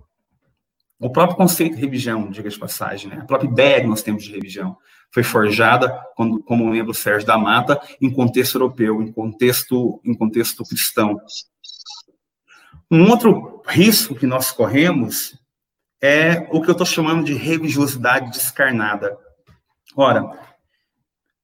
O 0.98 1.10
próprio 1.10 1.38
conceito 1.38 1.76
de 1.76 1.82
religião, 1.82 2.30
diga 2.30 2.50
de 2.50 2.60
passagem, 2.60 3.10
né? 3.10 3.20
a 3.22 3.26
própria 3.26 3.50
ideia 3.50 3.82
que 3.82 3.88
nós 3.88 4.02
temos 4.02 4.24
de 4.24 4.32
religião, 4.32 4.78
foi 5.12 5.24
forjada, 5.24 5.90
quando, 6.16 6.44
como 6.44 6.70
lembra 6.70 6.92
o 6.92 6.96
Sérgio 6.96 7.26
da 7.26 7.38
Mata, 7.38 7.82
em 8.02 8.12
contexto 8.12 8.56
europeu, 8.56 9.02
em 9.02 9.12
contexto, 9.12 10.02
em 10.04 10.14
contexto 10.14 10.64
cristão. 10.64 11.18
Um 12.92 13.10
outro 13.10 13.64
risco 13.66 14.14
que 14.14 14.28
nós 14.28 14.52
corremos 14.52 15.39
é 16.02 16.48
o 16.52 16.62
que 16.62 16.70
eu 16.70 16.74
estou 16.74 16.86
chamando 16.86 17.26
de 17.26 17.34
religiosidade 17.34 18.32
descarnada. 18.32 19.18
Ora, 19.96 20.30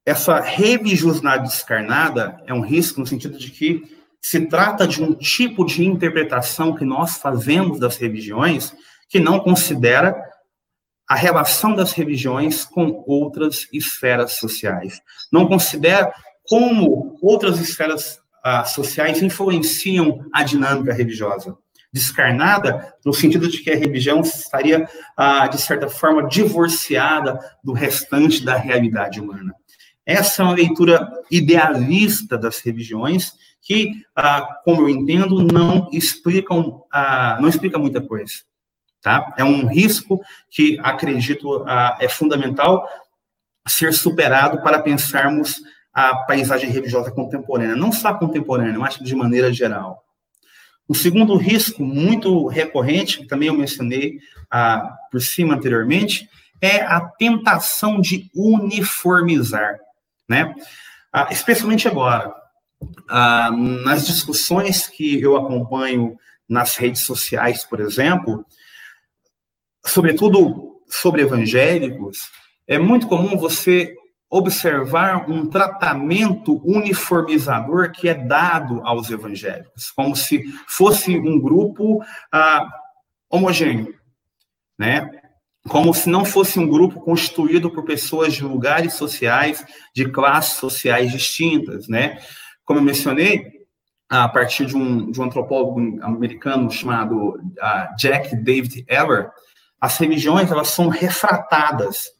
essa 0.04 0.40
religiosidade 0.40 1.44
descarnada 1.44 2.40
é 2.46 2.54
um 2.54 2.60
risco 2.60 3.00
no 3.00 3.06
sentido 3.06 3.38
de 3.38 3.50
que 3.50 3.82
se 4.20 4.46
trata 4.46 4.86
de 4.86 5.02
um 5.02 5.14
tipo 5.14 5.64
de 5.64 5.84
interpretação 5.84 6.74
que 6.74 6.84
nós 6.84 7.18
fazemos 7.18 7.78
das 7.78 7.96
religiões 7.96 8.74
que 9.08 9.20
não 9.20 9.38
considera 9.38 10.16
a 11.08 11.14
relação 11.14 11.74
das 11.74 11.92
religiões 11.92 12.64
com 12.64 13.04
outras 13.06 13.68
esferas 13.72 14.32
sociais. 14.32 15.00
Não 15.30 15.46
considera 15.46 16.12
como 16.48 17.16
outras 17.22 17.60
esferas 17.60 18.18
ah, 18.42 18.64
sociais 18.64 19.22
influenciam 19.22 20.24
a 20.32 20.42
dinâmica 20.42 20.92
religiosa. 20.92 21.56
Descarnada, 21.92 22.94
no 23.04 23.14
sentido 23.14 23.48
de 23.48 23.58
que 23.58 23.70
a 23.70 23.76
religião 23.76 24.20
estaria, 24.20 24.88
ah, 25.16 25.46
de 25.46 25.60
certa 25.60 25.88
forma, 25.88 26.28
divorciada 26.28 27.38
do 27.62 27.72
restante 27.72 28.44
da 28.44 28.56
realidade 28.56 29.20
humana. 29.20 29.54
Essa 30.04 30.42
é 30.42 30.44
uma 30.44 30.54
leitura 30.54 31.08
idealista 31.30 32.38
das 32.38 32.60
religiões 32.60 33.32
que, 33.60 34.04
ah, 34.14 34.60
como 34.64 34.82
eu 34.82 34.88
entendo, 34.88 35.42
não 35.42 35.88
explicam, 35.92 36.84
ah, 36.92 37.36
não 37.40 37.48
explica 37.48 37.76
muita 37.76 38.00
coisa. 38.00 38.34
Tá? 39.02 39.34
É 39.36 39.42
um 39.42 39.66
risco 39.66 40.20
que, 40.48 40.78
acredito, 40.82 41.64
ah, 41.66 41.96
é 42.00 42.08
fundamental 42.08 42.88
ser 43.66 43.92
superado 43.92 44.62
para 44.62 44.80
pensarmos 44.80 45.60
a 45.92 46.14
paisagem 46.14 46.70
religiosa 46.70 47.10
contemporânea, 47.10 47.74
não 47.74 47.90
só 47.90 48.14
contemporânea, 48.14 48.78
mas 48.78 48.96
de 48.96 49.16
maneira 49.16 49.52
geral. 49.52 50.05
O 50.88 50.94
segundo 50.94 51.36
risco, 51.36 51.82
muito 51.82 52.46
recorrente, 52.46 53.18
que 53.18 53.26
também 53.26 53.48
eu 53.48 53.54
mencionei 53.54 54.18
ah, 54.50 54.96
por 55.10 55.20
cima 55.20 55.54
anteriormente, 55.54 56.28
é 56.60 56.80
a 56.80 57.00
tentação 57.00 58.00
de 58.00 58.30
uniformizar, 58.34 59.76
né? 60.28 60.54
Ah, 61.12 61.28
especialmente 61.30 61.88
agora, 61.88 62.32
ah, 63.08 63.50
nas 63.50 64.06
discussões 64.06 64.86
que 64.86 65.20
eu 65.20 65.36
acompanho 65.36 66.16
nas 66.48 66.76
redes 66.76 67.02
sociais, 67.02 67.64
por 67.64 67.80
exemplo, 67.80 68.46
sobretudo 69.84 70.80
sobre 70.88 71.22
evangélicos, 71.22 72.18
é 72.66 72.78
muito 72.78 73.08
comum 73.08 73.36
você 73.36 73.94
observar 74.30 75.30
um 75.30 75.46
tratamento 75.46 76.60
uniformizador 76.64 77.92
que 77.92 78.08
é 78.08 78.14
dado 78.14 78.80
aos 78.84 79.10
evangélicos, 79.10 79.90
como 79.92 80.16
se 80.16 80.42
fosse 80.68 81.16
um 81.16 81.40
grupo 81.40 82.02
ah, 82.32 82.68
homogêneo, 83.30 83.94
né? 84.78 85.10
Como 85.68 85.92
se 85.92 86.08
não 86.08 86.24
fosse 86.24 86.58
um 86.58 86.68
grupo 86.68 87.00
constituído 87.00 87.70
por 87.70 87.84
pessoas 87.84 88.34
de 88.34 88.44
lugares 88.44 88.94
sociais, 88.94 89.64
de 89.94 90.08
classes 90.10 90.58
sociais 90.58 91.10
distintas, 91.10 91.88
né? 91.88 92.18
Como 92.64 92.80
eu 92.80 92.84
mencionei, 92.84 93.56
a 94.08 94.28
partir 94.28 94.66
de 94.66 94.76
um, 94.76 95.10
de 95.10 95.20
um 95.20 95.24
antropólogo 95.24 95.80
americano 96.02 96.70
chamado 96.70 97.30
uh, 97.30 97.96
Jack 97.98 98.36
David 98.36 98.84
Ever, 98.88 99.30
as 99.80 99.98
religiões 99.98 100.50
elas 100.50 100.68
são 100.68 100.88
refratadas 100.88 102.15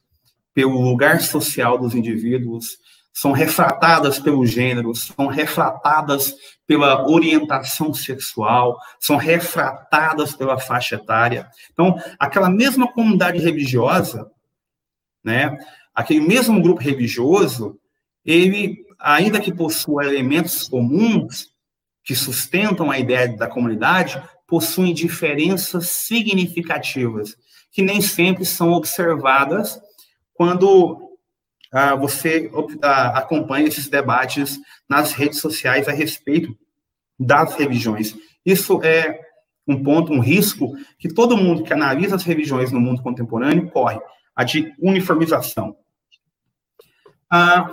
pelo 0.56 0.80
lugar 0.80 1.20
social 1.20 1.76
dos 1.76 1.94
indivíduos, 1.94 2.78
são 3.12 3.30
refratadas 3.30 4.18
pelo 4.18 4.46
gênero, 4.46 4.94
são 4.94 5.26
refratadas 5.26 6.34
pela 6.66 7.06
orientação 7.06 7.92
sexual, 7.92 8.78
são 8.98 9.18
refratadas 9.18 10.34
pela 10.34 10.58
faixa 10.58 10.94
etária. 10.94 11.46
Então, 11.70 12.00
aquela 12.18 12.48
mesma 12.48 12.90
comunidade 12.90 13.38
religiosa, 13.38 14.30
né, 15.22 15.58
aquele 15.94 16.20
mesmo 16.20 16.62
grupo 16.62 16.80
religioso, 16.80 17.78
ele, 18.24 18.78
ainda 18.98 19.38
que 19.38 19.52
possua 19.52 20.06
elementos 20.06 20.66
comuns 20.66 21.50
que 22.02 22.16
sustentam 22.16 22.90
a 22.90 22.98
ideia 22.98 23.36
da 23.36 23.46
comunidade, 23.46 24.22
possuem 24.46 24.94
diferenças 24.94 25.88
significativas 25.88 27.36
que 27.70 27.82
nem 27.82 28.00
sempre 28.00 28.46
são 28.46 28.72
observadas 28.72 29.78
quando 30.36 31.18
ah, 31.72 31.94
você 31.94 32.50
ah, 32.82 33.18
acompanha 33.18 33.68
esses 33.68 33.88
debates 33.88 34.58
nas 34.88 35.12
redes 35.12 35.40
sociais 35.40 35.88
a 35.88 35.92
respeito 35.92 36.56
das 37.18 37.54
religiões. 37.54 38.14
Isso 38.44 38.82
é 38.82 39.20
um 39.66 39.82
ponto, 39.82 40.12
um 40.12 40.20
risco 40.20 40.76
que 40.98 41.08
todo 41.08 41.36
mundo 41.36 41.64
que 41.64 41.72
analisa 41.72 42.14
as 42.14 42.22
religiões 42.22 42.70
no 42.70 42.80
mundo 42.80 43.02
contemporâneo 43.02 43.70
corre, 43.70 43.98
a 44.34 44.44
de 44.44 44.72
uniformização. 44.80 45.76
Ah, 47.30 47.68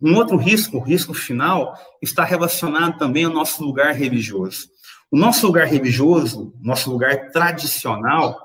um 0.00 0.14
outro 0.14 0.36
risco, 0.36 0.76
o 0.76 0.82
risco 0.82 1.12
final, 1.12 1.74
está 2.00 2.24
relacionado 2.24 2.98
também 2.98 3.24
ao 3.24 3.32
nosso 3.32 3.64
lugar 3.64 3.92
religioso. 3.94 4.68
O 5.10 5.16
nosso 5.16 5.46
lugar 5.46 5.66
religioso, 5.66 6.54
nosso 6.60 6.90
lugar 6.90 7.30
tradicional, 7.30 8.38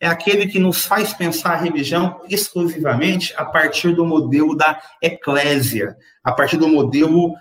é 0.00 0.08
aquele 0.08 0.46
que 0.46 0.58
nos 0.58 0.86
faz 0.86 1.12
pensar 1.12 1.52
a 1.52 1.60
religião 1.60 2.22
exclusivamente 2.28 3.34
a 3.36 3.44
partir 3.44 3.94
do 3.94 4.04
modelo 4.04 4.56
da 4.56 4.80
eclésia, 5.02 5.94
a 6.24 6.32
partir 6.32 6.56
do 6.56 6.66
modelo 6.66 7.32
uh, 7.32 7.36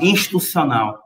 institucional. 0.00 1.02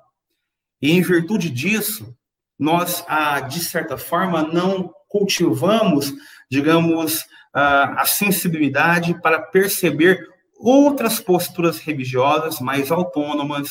E 0.82 0.93
em 0.93 1.01
virtude 1.01 1.49
disso, 1.49 2.14
nós, 2.59 3.01
uh, 3.01 3.49
de 3.49 3.61
certa 3.61 3.97
forma, 3.97 4.43
não 4.43 4.93
cultivamos, 5.09 6.12
digamos, 6.51 7.22
uh, 7.22 7.97
a 7.97 8.05
sensibilidade 8.05 9.18
para 9.22 9.40
perceber 9.40 10.28
outras 10.59 11.18
posturas 11.18 11.78
religiosas 11.78 12.61
mais 12.61 12.90
autônomas, 12.90 13.70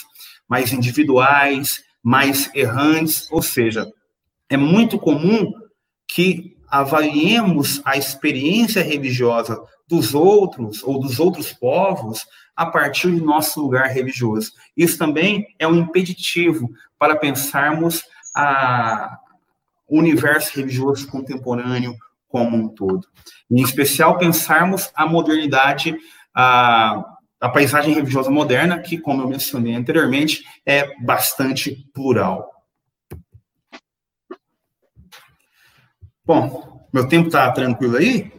mais 0.49 0.74
individuais, 0.74 1.84
mais 2.03 2.49
errantes, 2.55 3.32
ou 3.32 3.43
seja, 3.43 3.88
é 4.49 4.57
muito 4.57 4.97
comum 4.97 5.53
que 6.07 6.57
avaliemos 6.72 7.82
a 7.84 7.97
experiência 7.97 8.82
religiosa 8.82 9.61
dos 9.88 10.15
outros 10.15 10.82
ou 10.84 10.99
dos 10.99 11.19
outros 11.19 11.51
povos 11.51 12.26
a 12.55 12.65
partir 12.65 13.11
do 13.11 13.26
nosso 13.26 13.61
lugar 13.61 13.88
religioso. 13.88 14.53
Isso 14.76 14.97
também 14.97 15.45
é 15.59 15.67
um 15.67 15.76
impeditivo 15.76 16.69
para 16.97 17.17
pensarmos 17.17 18.03
a, 18.34 19.17
o 19.88 19.99
universo 19.99 20.55
religioso 20.55 21.07
contemporâneo 21.09 21.95
como 22.30 22.55
um 22.55 22.69
todo. 22.69 23.05
Em 23.49 23.61
especial, 23.61 24.17
pensarmos 24.17 24.89
a 24.95 25.05
modernidade, 25.05 25.97
a, 26.34 27.03
a 27.41 27.49
paisagem 27.49 27.93
religiosa 27.93 28.32
moderna, 28.32 28.80
que, 28.80 28.97
como 28.97 29.22
eu 29.22 29.28
mencionei 29.28 29.76
anteriormente, 29.76 30.45
é 30.65 30.95
bastante 31.03 31.86
plural. 31.93 32.61
Bom, 36.26 36.88
meu 36.93 37.07
tempo 37.07 37.28
está 37.28 37.51
tranquilo 37.51 37.97
aí? 37.97 38.32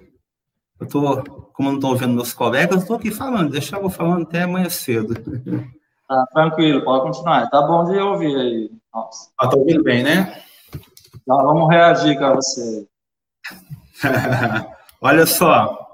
Eu 0.80 0.88
tô, 0.88 1.22
como 1.52 1.68
eu 1.68 1.72
não 1.72 1.78
estou 1.78 1.96
vendo 1.96 2.14
meus 2.14 2.32
colegas, 2.32 2.76
eu 2.76 2.82
estou 2.82 2.96
aqui 2.96 3.10
falando, 3.10 3.50
deixa 3.50 3.76
eu 3.76 3.90
falando 3.90 4.22
até 4.22 4.42
amanhã 4.42 4.68
cedo. 4.68 5.14
Tá 6.08 6.26
tranquilo, 6.34 6.84
pode 6.84 7.04
continuar. 7.04 7.48
Tá 7.48 7.62
bom 7.62 7.84
de 7.84 7.98
ouvir 7.98 8.36
aí. 8.36 8.70
Nossa. 8.92 9.30
Ah, 9.38 9.48
tá 9.48 9.56
ouvindo 9.56 9.82
bem, 9.82 10.02
né? 10.02 10.42
Já 11.26 11.34
vamos 11.36 11.70
reagir 11.70 12.18
com 12.18 12.34
você. 12.34 12.86
Olha 15.00 15.24
só, 15.24 15.88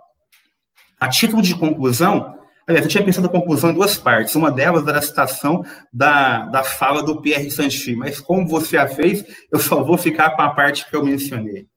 a 0.99 1.09
título 1.09 1.41
de 1.41 1.55
conclusão, 1.55 2.37
aliás, 2.67 2.85
eu 2.85 2.91
tinha 2.91 3.05
pensado 3.05 3.29
a 3.29 3.31
conclusão 3.31 3.71
em 3.71 3.75
duas 3.75 3.97
partes. 3.97 4.35
Uma 4.35 4.51
delas 4.51 4.89
era 4.89 4.99
a 4.99 5.03
citação 5.03 5.65
da, 5.93 6.47
da 6.47 6.65
fala 6.65 7.01
do 7.01 7.23
Pierre 7.23 7.51
Sanchi, 7.51 7.95
mas 7.95 8.21
como 8.21 8.49
você 8.49 8.77
a 8.77 8.89
fez, 8.89 9.25
eu 9.53 9.61
só 9.61 9.85
vou 9.85 9.97
ficar 9.97 10.31
com 10.31 10.43
a 10.43 10.51
parte 10.51 10.85
que 10.91 10.97
eu 10.97 11.05
mencionei. 11.05 11.69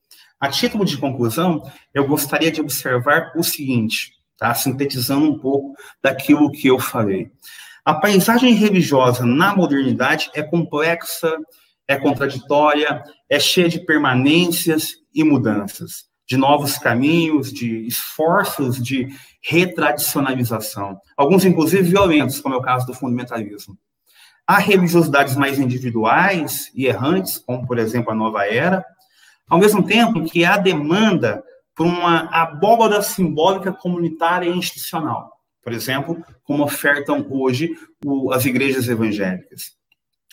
A 0.42 0.50
título 0.50 0.84
de 0.84 0.98
conclusão, 0.98 1.62
eu 1.94 2.08
gostaria 2.08 2.52
de 2.52 2.60
observar 2.60 3.32
o 3.36 3.44
seguinte, 3.44 4.14
tá? 4.36 4.52
sintetizando 4.56 5.30
um 5.30 5.38
pouco 5.38 5.76
daquilo 6.02 6.52
que 6.52 6.68
eu 6.68 6.80
falei. 6.80 7.30
A 7.86 7.94
paisagem 7.94 8.52
religiosa 8.56 9.24
na 9.24 9.56
modernidade 9.56 10.32
é 10.34 10.42
complexa, 10.42 11.32
é 11.88 11.96
contraditória, 11.96 13.04
é 13.30 13.40
cheia 13.40 13.70
de 13.70 13.86
permanências 13.86 14.96
e 15.14 15.24
mudanças, 15.24 16.06
de 16.28 16.38
novos 16.38 16.76
caminhos, 16.76 17.54
de 17.54 17.86
esforços 17.86 18.82
de 18.82 19.10
retradicionalização, 19.44 21.00
alguns 21.16 21.46
inclusive 21.46 21.84
violentos, 21.84 22.42
como 22.42 22.56
é 22.56 22.58
o 22.58 22.64
caso 22.64 22.88
do 22.88 22.96
fundamentalismo. 22.96 23.78
Há 24.48 24.58
religiosidades 24.58 25.36
mais 25.36 25.60
individuais 25.60 26.72
e 26.74 26.88
errantes, 26.88 27.38
como 27.38 27.68
por 27.68 27.78
exemplo 27.78 28.12
a 28.12 28.16
Nova 28.16 28.44
Era, 28.44 28.84
ao 29.52 29.60
mesmo 29.60 29.84
tempo 29.84 30.24
que 30.24 30.46
há 30.46 30.56
demanda 30.56 31.44
por 31.76 31.86
uma 31.86 32.30
abóbada 32.32 33.02
simbólica 33.02 33.74
comunitária 33.74 34.48
e 34.48 34.58
institucional, 34.58 35.30
por 35.62 35.74
exemplo, 35.74 36.24
como 36.42 36.64
ofertam 36.64 37.28
hoje 37.30 37.70
as 38.32 38.46
igrejas 38.46 38.88
evangélicas. 38.88 39.74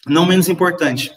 Não 0.06 0.24
menos 0.24 0.48
importante, 0.48 1.12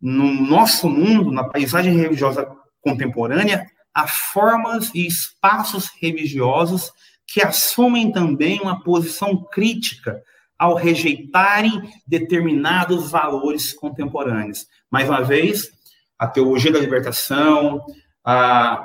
no 0.00 0.24
nosso 0.24 0.88
mundo, 0.88 1.30
na 1.30 1.44
paisagem 1.44 1.96
religiosa 1.96 2.50
contemporânea, 2.80 3.64
há 3.94 4.08
formas 4.08 4.90
e 4.92 5.06
espaços 5.06 5.88
religiosos 6.02 6.90
que 7.28 7.40
assumem 7.40 8.10
também 8.10 8.60
uma 8.60 8.82
posição 8.82 9.36
crítica 9.52 10.20
ao 10.58 10.74
rejeitarem 10.74 11.80
determinados 12.04 13.12
valores 13.12 13.72
contemporâneos. 13.72 14.66
Mais 14.90 15.08
uma 15.08 15.22
vez, 15.22 15.75
a 16.18 16.26
teologia 16.26 16.72
da 16.72 16.78
libertação, 16.78 17.84
a, 18.24 18.84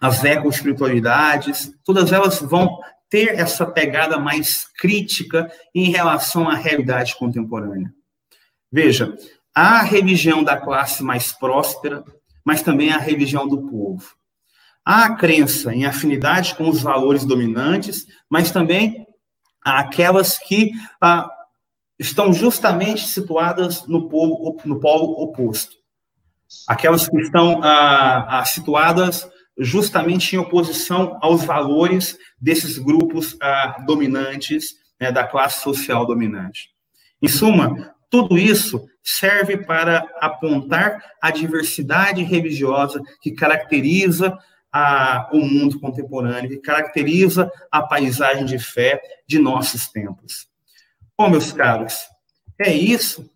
as 0.00 0.24
eco-espiritualidades, 0.24 1.72
todas 1.84 2.12
elas 2.12 2.40
vão 2.40 2.78
ter 3.08 3.38
essa 3.38 3.66
pegada 3.66 4.18
mais 4.18 4.66
crítica 4.78 5.50
em 5.74 5.90
relação 5.90 6.48
à 6.48 6.54
realidade 6.54 7.16
contemporânea. 7.16 7.92
Veja, 8.70 9.16
há 9.54 9.80
a 9.80 9.82
religião 9.82 10.44
da 10.44 10.56
classe 10.56 11.02
mais 11.02 11.32
próspera, 11.32 12.04
mas 12.44 12.62
também 12.62 12.92
a 12.92 12.98
religião 12.98 13.48
do 13.48 13.68
povo. 13.68 14.14
Há 14.84 15.06
a 15.06 15.16
crença 15.16 15.74
em 15.74 15.84
afinidade 15.84 16.54
com 16.54 16.68
os 16.68 16.80
valores 16.80 17.24
dominantes, 17.24 18.06
mas 18.28 18.50
também 18.50 19.06
há 19.62 19.80
aquelas 19.80 20.38
que 20.38 20.70
ah, 21.00 21.28
estão 21.98 22.32
justamente 22.32 23.06
situadas 23.06 23.86
no 23.86 24.08
polo, 24.08 24.56
no 24.64 24.80
polo 24.80 25.20
oposto 25.20 25.79
aquelas 26.66 27.08
que 27.08 27.16
estão 27.18 27.60
ah, 27.62 28.40
ah, 28.40 28.44
situadas 28.44 29.28
justamente 29.58 30.34
em 30.34 30.38
oposição 30.38 31.18
aos 31.20 31.44
valores 31.44 32.16
desses 32.40 32.78
grupos 32.78 33.36
ah, 33.40 33.82
dominantes 33.86 34.74
né, 35.00 35.12
da 35.12 35.24
classe 35.24 35.62
social 35.62 36.06
dominante. 36.06 36.70
Em 37.22 37.28
suma, 37.28 37.94
tudo 38.08 38.38
isso 38.38 38.88
serve 39.02 39.58
para 39.58 40.06
apontar 40.20 41.02
a 41.22 41.30
diversidade 41.30 42.22
religiosa 42.22 43.00
que 43.22 43.32
caracteriza 43.32 44.36
a, 44.72 45.28
o 45.32 45.40
mundo 45.40 45.80
contemporâneo, 45.80 46.50
que 46.50 46.58
caracteriza 46.58 47.50
a 47.70 47.82
paisagem 47.82 48.44
de 48.44 48.58
fé 48.58 49.00
de 49.26 49.38
nossos 49.38 49.88
tempos. 49.88 50.48
Bom, 51.16 51.28
meus 51.28 51.52
caros, 51.52 52.08
é 52.58 52.72
isso. 52.72 53.29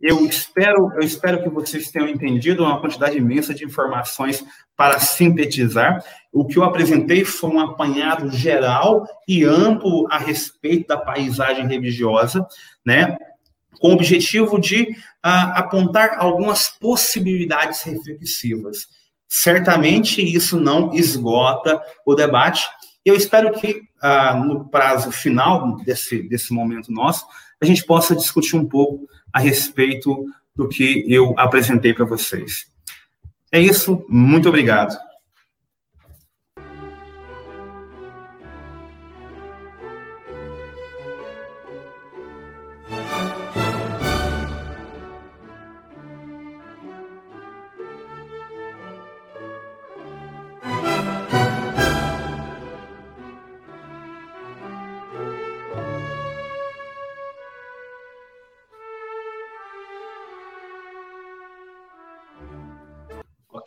Eu 0.00 0.24
espero, 0.24 0.90
eu 0.94 1.00
espero 1.00 1.42
que 1.42 1.50
vocês 1.50 1.90
tenham 1.90 2.08
entendido 2.08 2.64
uma 2.64 2.80
quantidade 2.80 3.18
imensa 3.18 3.52
de 3.52 3.66
informações 3.66 4.42
para 4.74 4.98
sintetizar. 4.98 6.02
O 6.32 6.46
que 6.46 6.56
eu 6.56 6.64
apresentei 6.64 7.22
foi 7.22 7.50
um 7.50 7.60
apanhado 7.60 8.30
geral 8.30 9.06
e 9.28 9.44
amplo 9.44 10.06
a 10.10 10.16
respeito 10.16 10.88
da 10.88 10.96
paisagem 10.96 11.66
religiosa, 11.68 12.46
né? 12.84 13.18
Com 13.78 13.88
o 13.88 13.92
objetivo 13.92 14.58
de 14.58 14.82
uh, 14.82 15.52
apontar 15.54 16.16
algumas 16.18 16.68
possibilidades 16.68 17.82
reflexivas. 17.82 18.88
Certamente 19.28 20.22
isso 20.22 20.58
não 20.58 20.94
esgota 20.94 21.80
o 22.06 22.14
debate. 22.14 22.66
Eu 23.04 23.14
espero 23.14 23.52
que 23.52 23.82
uh, 24.02 24.44
no 24.44 24.66
prazo 24.70 25.12
final 25.12 25.76
desse, 25.84 26.22
desse 26.22 26.54
momento 26.54 26.90
nosso, 26.90 27.26
a 27.62 27.66
gente 27.66 27.84
possa 27.84 28.16
discutir 28.16 28.56
um 28.56 28.66
pouco 28.66 29.06
a 29.32 29.40
respeito 29.40 30.26
do 30.54 30.68
que 30.68 31.04
eu 31.08 31.34
apresentei 31.38 31.94
para 31.94 32.04
vocês. 32.04 32.66
É 33.52 33.60
isso, 33.60 34.04
muito 34.08 34.48
obrigado. 34.48 34.96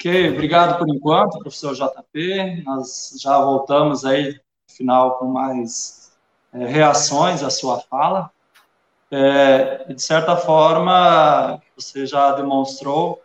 Ok, 0.06 0.32
obrigado 0.32 0.78
por 0.78 0.90
enquanto, 0.90 1.40
professor 1.40 1.74
JP. 1.74 2.62
Nós 2.66 3.16
já 3.22 3.40
voltamos 3.40 4.04
aí 4.04 4.34
no 4.34 4.76
final 4.76 5.18
com 5.18 5.28
mais 5.28 6.12
é, 6.52 6.66
reações 6.66 7.42
à 7.42 7.50
sua 7.50 7.80
fala. 7.80 8.30
É, 9.10 9.94
de 9.94 10.02
certa 10.02 10.36
forma, 10.36 11.58
você 11.78 12.06
já 12.06 12.34
demonstrou 12.34 13.24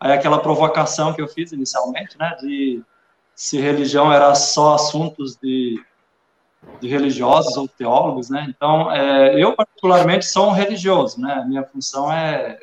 aí 0.00 0.12
aquela 0.12 0.40
provocação 0.40 1.12
que 1.12 1.20
eu 1.20 1.28
fiz 1.28 1.52
inicialmente, 1.52 2.16
né, 2.18 2.34
de 2.40 2.82
se 3.34 3.60
religião 3.60 4.10
era 4.10 4.34
só 4.34 4.76
assuntos 4.76 5.36
de, 5.36 5.84
de 6.80 6.88
religiosos 6.88 7.58
ou 7.58 7.68
teólogos, 7.68 8.30
né? 8.30 8.46
Então, 8.48 8.90
é, 8.90 9.38
eu 9.38 9.54
particularmente 9.54 10.24
sou 10.24 10.48
um 10.48 10.52
religioso, 10.52 11.20
né? 11.20 11.44
Minha 11.46 11.62
função 11.62 12.10
é 12.10 12.58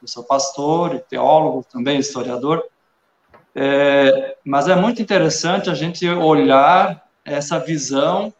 eu 0.00 0.08
sou 0.08 0.24
pastor 0.24 0.94
e 0.94 1.00
teólogo, 1.00 1.64
também 1.70 1.98
historiador, 1.98 2.64
é, 3.54 4.36
mas 4.44 4.68
é 4.68 4.76
muito 4.76 5.02
interessante 5.02 5.68
a 5.68 5.74
gente 5.74 6.08
olhar 6.08 7.04
essa 7.24 7.58
visão 7.58 8.32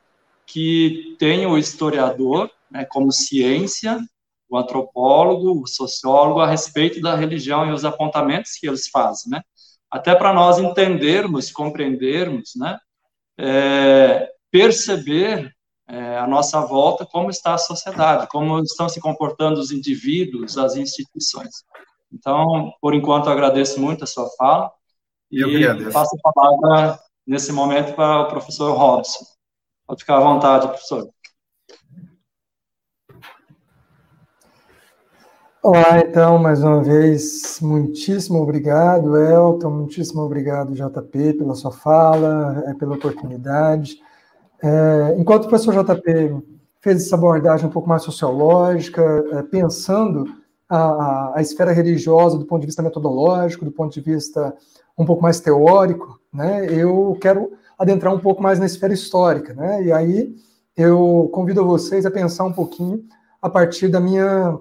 que 0.46 1.16
tem 1.18 1.46
o 1.46 1.58
historiador 1.58 2.50
né, 2.70 2.84
como 2.84 3.12
ciência, 3.12 3.98
o 4.48 4.56
antropólogo, 4.56 5.62
o 5.62 5.66
sociólogo 5.66 6.40
a 6.40 6.46
respeito 6.46 7.00
da 7.00 7.14
religião 7.14 7.68
e 7.68 7.72
os 7.72 7.84
apontamentos 7.84 8.52
que 8.52 8.66
eles 8.66 8.88
fazem, 8.88 9.30
né? 9.30 9.42
Até 9.90 10.14
para 10.14 10.32
nós 10.32 10.58
entendermos, 10.58 11.50
compreendermos, 11.50 12.52
né? 12.56 12.78
É, 13.38 14.30
perceber 14.50 15.54
é, 15.88 16.18
à 16.18 16.26
nossa 16.26 16.60
volta 16.60 17.06
como 17.06 17.30
está 17.30 17.54
a 17.54 17.58
sociedade, 17.58 18.28
como 18.28 18.60
estão 18.60 18.88
se 18.88 19.00
comportando 19.00 19.58
os 19.58 19.72
indivíduos, 19.72 20.58
as 20.58 20.76
instituições. 20.76 21.64
Então, 22.12 22.72
por 22.80 22.94
enquanto, 22.94 23.30
agradeço 23.30 23.80
muito 23.80 24.04
a 24.04 24.06
sua 24.06 24.28
fala 24.36 24.70
e 25.30 25.42
passo 25.90 26.16
a 26.24 26.32
palavra 26.32 27.00
nesse 27.26 27.52
momento 27.52 27.94
para 27.94 28.22
o 28.22 28.28
professor 28.28 28.76
Robson. 28.76 29.24
Pode 29.86 30.00
ficar 30.00 30.18
à 30.18 30.20
vontade, 30.20 30.68
professor. 30.68 31.08
Olá, 35.62 35.98
então, 35.98 36.38
mais 36.38 36.62
uma 36.62 36.82
vez, 36.82 37.58
muitíssimo 37.60 38.40
obrigado, 38.40 39.16
Elton, 39.16 39.70
muitíssimo 39.70 40.22
obrigado, 40.22 40.74
JP, 40.74 41.34
pela 41.34 41.54
sua 41.54 41.72
fala, 41.72 42.62
é, 42.66 42.74
pela 42.74 42.94
oportunidade. 42.94 43.98
É, 44.62 45.14
enquanto 45.18 45.44
o 45.44 45.48
professor 45.48 45.72
JP 45.72 46.42
fez 46.80 47.06
essa 47.06 47.14
abordagem 47.14 47.66
um 47.66 47.70
pouco 47.70 47.88
mais 47.88 48.02
sociológica, 48.02 49.02
é, 49.32 49.42
pensando 49.42 50.24
a, 50.68 51.38
a, 51.38 51.40
esfera 51.40 51.72
religiosa 51.72 52.38
do 52.38 52.44
ponto 52.44 52.60
de 52.60 52.66
vista 52.66 52.82
metodológico, 52.82 53.64
do 53.64 53.72
ponto 53.72 53.92
de 53.92 54.00
vista 54.00 54.54
um 54.96 55.04
pouco 55.04 55.22
mais 55.22 55.40
teórico, 55.40 56.20
né, 56.32 56.66
eu 56.66 57.16
quero 57.20 57.52
adentrar 57.78 58.12
um 58.12 58.18
pouco 58.18 58.42
mais 58.42 58.58
na 58.58 58.66
esfera 58.66 58.92
histórica, 58.92 59.54
né, 59.54 59.82
e 59.82 59.92
aí 59.92 60.34
eu 60.76 61.28
convido 61.32 61.64
vocês 61.64 62.04
a 62.04 62.10
pensar 62.10 62.44
um 62.44 62.52
pouquinho 62.52 63.04
a 63.40 63.48
partir 63.48 63.88
da 63.88 64.00
minha, 64.00 64.58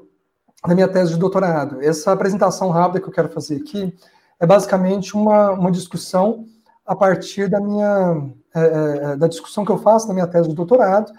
da 0.66 0.76
minha 0.76 0.88
tese 0.88 1.14
de 1.14 1.20
doutorado. 1.20 1.82
Essa 1.82 2.12
apresentação 2.12 2.70
rápida 2.70 3.02
que 3.02 3.08
eu 3.08 3.14
quero 3.14 3.30
fazer 3.30 3.58
aqui 3.58 3.94
é 4.40 4.46
basicamente 4.46 5.16
uma, 5.16 5.52
uma 5.52 5.72
discussão 5.72 6.46
a 6.86 6.96
partir 6.96 7.50
da 7.50 7.60
minha 7.60 8.30
é, 8.58 9.12
é, 9.14 9.16
da 9.16 9.28
discussão 9.28 9.66
que 9.66 9.72
eu 9.72 9.78
faço 9.78 10.08
na 10.08 10.14
minha 10.14 10.28
tese 10.28 10.50
de 10.50 10.56
doutorado 10.56 11.12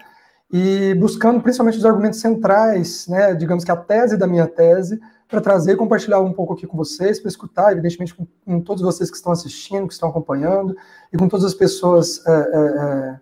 e 0.51 0.95
buscando 0.95 1.41
principalmente 1.41 1.77
os 1.77 1.85
argumentos 1.85 2.19
centrais, 2.19 3.07
né, 3.07 3.35
digamos 3.35 3.63
que 3.63 3.71
a 3.71 3.75
tese 3.75 4.17
da 4.17 4.25
minha 4.25 4.47
tese, 4.47 4.99
para 5.29 5.39
trazer 5.39 5.73
e 5.73 5.77
compartilhar 5.77 6.19
um 6.19 6.33
pouco 6.33 6.53
aqui 6.53 6.65
com 6.65 6.75
vocês, 6.75 7.19
para 7.19 7.29
escutar, 7.29 7.71
evidentemente, 7.71 8.15
com, 8.15 8.25
com, 8.43 8.59
todos 8.59 8.81
vocês 8.81 9.11
que 9.11 9.15
estão 9.15 9.31
assistindo, 9.31 9.87
que 9.87 9.93
estão 9.93 10.09
acompanhando, 10.09 10.75
e 11.13 11.17
com 11.17 11.29
todas 11.29 11.45
as 11.45 11.53
pessoas 11.53 12.25
é, 12.25 12.31
é, 12.31 13.19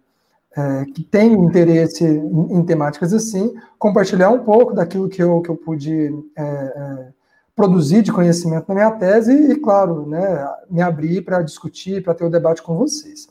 é, 0.57 0.85
que 0.85 1.03
têm 1.03 1.33
interesse 1.33 2.05
em, 2.05 2.59
em, 2.59 2.63
temáticas 2.65 3.13
assim, 3.13 3.53
compartilhar 3.77 4.29
um 4.29 4.39
pouco 4.39 4.73
daquilo 4.73 5.09
que 5.09 5.21
eu, 5.21 5.41
que 5.41 5.49
eu 5.49 5.57
pude 5.57 6.09
é, 6.37 7.07
produzir 7.53 8.03
de 8.03 8.13
conhecimento 8.13 8.69
na 8.69 8.75
minha 8.75 8.91
tese 8.91 9.33
e, 9.33 9.55
claro, 9.57 10.07
né, 10.07 10.47
me 10.69 10.81
abrir 10.81 11.23
para 11.23 11.41
discutir, 11.41 12.01
para 12.01 12.13
ter 12.13 12.23
o 12.23 12.27
um 12.27 12.31
debate 12.31 12.61
com 12.61 12.77
vocês. 12.77 13.27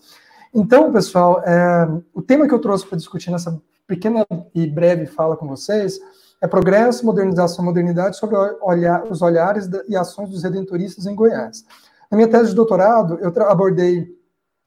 Então, 0.58 0.90
pessoal, 0.90 1.42
é, 1.44 1.86
o 2.14 2.22
tema 2.22 2.48
que 2.48 2.54
eu 2.54 2.58
trouxe 2.58 2.86
para 2.86 2.96
discutir 2.96 3.30
nessa 3.30 3.60
pequena 3.86 4.26
e 4.54 4.66
breve 4.66 5.04
fala 5.04 5.36
com 5.36 5.46
vocês 5.46 6.00
é 6.40 6.48
progresso, 6.48 7.04
modernização 7.04 7.62
modernidade 7.62 8.16
sobre 8.16 8.36
olhar, 8.62 9.04
os 9.04 9.20
olhares 9.20 9.68
e 9.86 9.94
ações 9.94 10.30
dos 10.30 10.42
redentoristas 10.42 11.04
em 11.04 11.14
Goiás. 11.14 11.62
Na 12.10 12.16
minha 12.16 12.26
tese 12.26 12.50
de 12.50 12.56
doutorado, 12.56 13.18
eu 13.20 13.30
abordei 13.42 14.08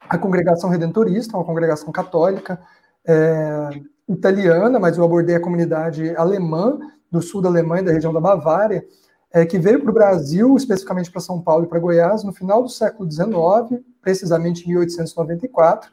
a 0.08 0.16
congregação 0.16 0.70
redentorista, 0.70 1.36
uma 1.36 1.44
congregação 1.44 1.90
católica 1.90 2.60
é, 3.04 3.70
italiana, 4.08 4.78
mas 4.78 4.96
eu 4.96 5.02
abordei 5.02 5.34
a 5.34 5.40
comunidade 5.40 6.14
alemã 6.14 6.78
do 7.10 7.20
sul 7.20 7.42
da 7.42 7.48
Alemanha, 7.48 7.82
da 7.82 7.92
região 7.92 8.12
da 8.12 8.20
Bavária, 8.20 8.84
é, 9.32 9.46
que 9.46 9.58
veio 9.58 9.80
para 9.80 9.90
o 9.90 9.94
Brasil, 9.94 10.56
especificamente 10.56 11.10
para 11.10 11.20
São 11.20 11.40
Paulo 11.40 11.64
e 11.64 11.68
para 11.68 11.78
Goiás, 11.78 12.24
no 12.24 12.32
final 12.32 12.62
do 12.62 12.68
século 12.68 13.10
XIX, 13.10 13.82
precisamente 14.02 14.64
em 14.64 14.68
1894, 14.70 15.88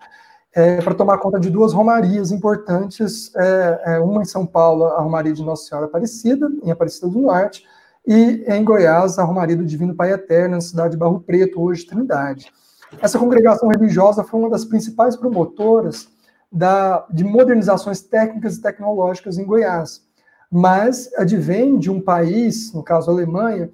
é, 0.56 0.82
para 0.82 0.96
tomar 0.96 1.20
conta 1.20 1.40
de 1.40 1.50
duas 1.50 1.72
romarias 1.72 2.32
importantes, 2.32 3.32
é, 3.36 3.82
é, 3.86 4.00
uma 4.00 4.24
em 4.24 4.26
São 4.26 4.46
Paulo, 4.46 4.86
a 4.86 5.02
Romaria 5.02 5.34
de 5.34 5.44
Nossa 5.44 5.68
Senhora 5.68 5.86
Aparecida, 5.86 6.50
em 6.64 6.72
Aparecida 6.72 7.08
do 7.08 7.20
Norte, 7.20 7.64
e 8.08 8.44
em 8.48 8.64
Goiás, 8.64 9.20
a 9.20 9.24
Romaria 9.24 9.56
do 9.56 9.66
Divino 9.66 9.94
Pai 9.94 10.14
Eterno, 10.14 10.56
na 10.56 10.62
cidade 10.62 10.92
de 10.92 10.98
Barro 10.98 11.20
Preto, 11.20 11.62
hoje 11.62 11.86
Trindade. 11.86 12.52
Essa 13.02 13.20
congregação 13.20 13.68
religiosa 13.70 14.24
foi 14.24 14.40
uma 14.40 14.50
das 14.50 14.64
principais 14.64 15.16
promotoras 15.16 16.08
da, 16.50 17.06
de 17.12 17.24
modernizações 17.26 18.02
técnicas 18.02 18.56
e 18.56 18.62
tecnológicas 18.62 19.38
em 19.38 19.46
Goiás 19.46 20.07
mas 20.52 21.10
advém 21.18 21.78
de 21.78 21.90
um 21.90 22.02
país, 22.02 22.74
no 22.74 22.84
caso 22.84 23.10
a 23.10 23.14
Alemanha, 23.14 23.70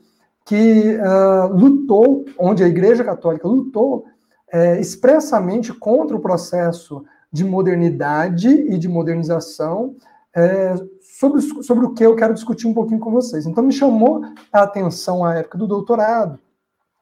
que 0.45 0.97
uh, 0.97 1.53
lutou, 1.53 2.25
onde 2.37 2.63
a 2.63 2.67
Igreja 2.67 3.03
Católica 3.03 3.47
lutou 3.47 4.05
é, 4.51 4.79
expressamente 4.79 5.73
contra 5.73 6.15
o 6.15 6.19
processo 6.19 7.03
de 7.31 7.43
modernidade 7.43 8.49
e 8.49 8.77
de 8.77 8.87
modernização, 8.87 9.95
é, 10.35 10.75
sobre, 11.01 11.41
sobre 11.41 11.85
o 11.85 11.93
que 11.93 12.05
eu 12.05 12.15
quero 12.15 12.33
discutir 12.33 12.67
um 12.67 12.73
pouquinho 12.73 12.99
com 12.99 13.11
vocês. 13.11 13.45
Então, 13.45 13.63
me 13.63 13.71
chamou 13.71 14.21
a 14.51 14.61
atenção 14.61 15.23
à 15.23 15.35
época 15.35 15.57
do 15.57 15.67
doutorado 15.67 16.39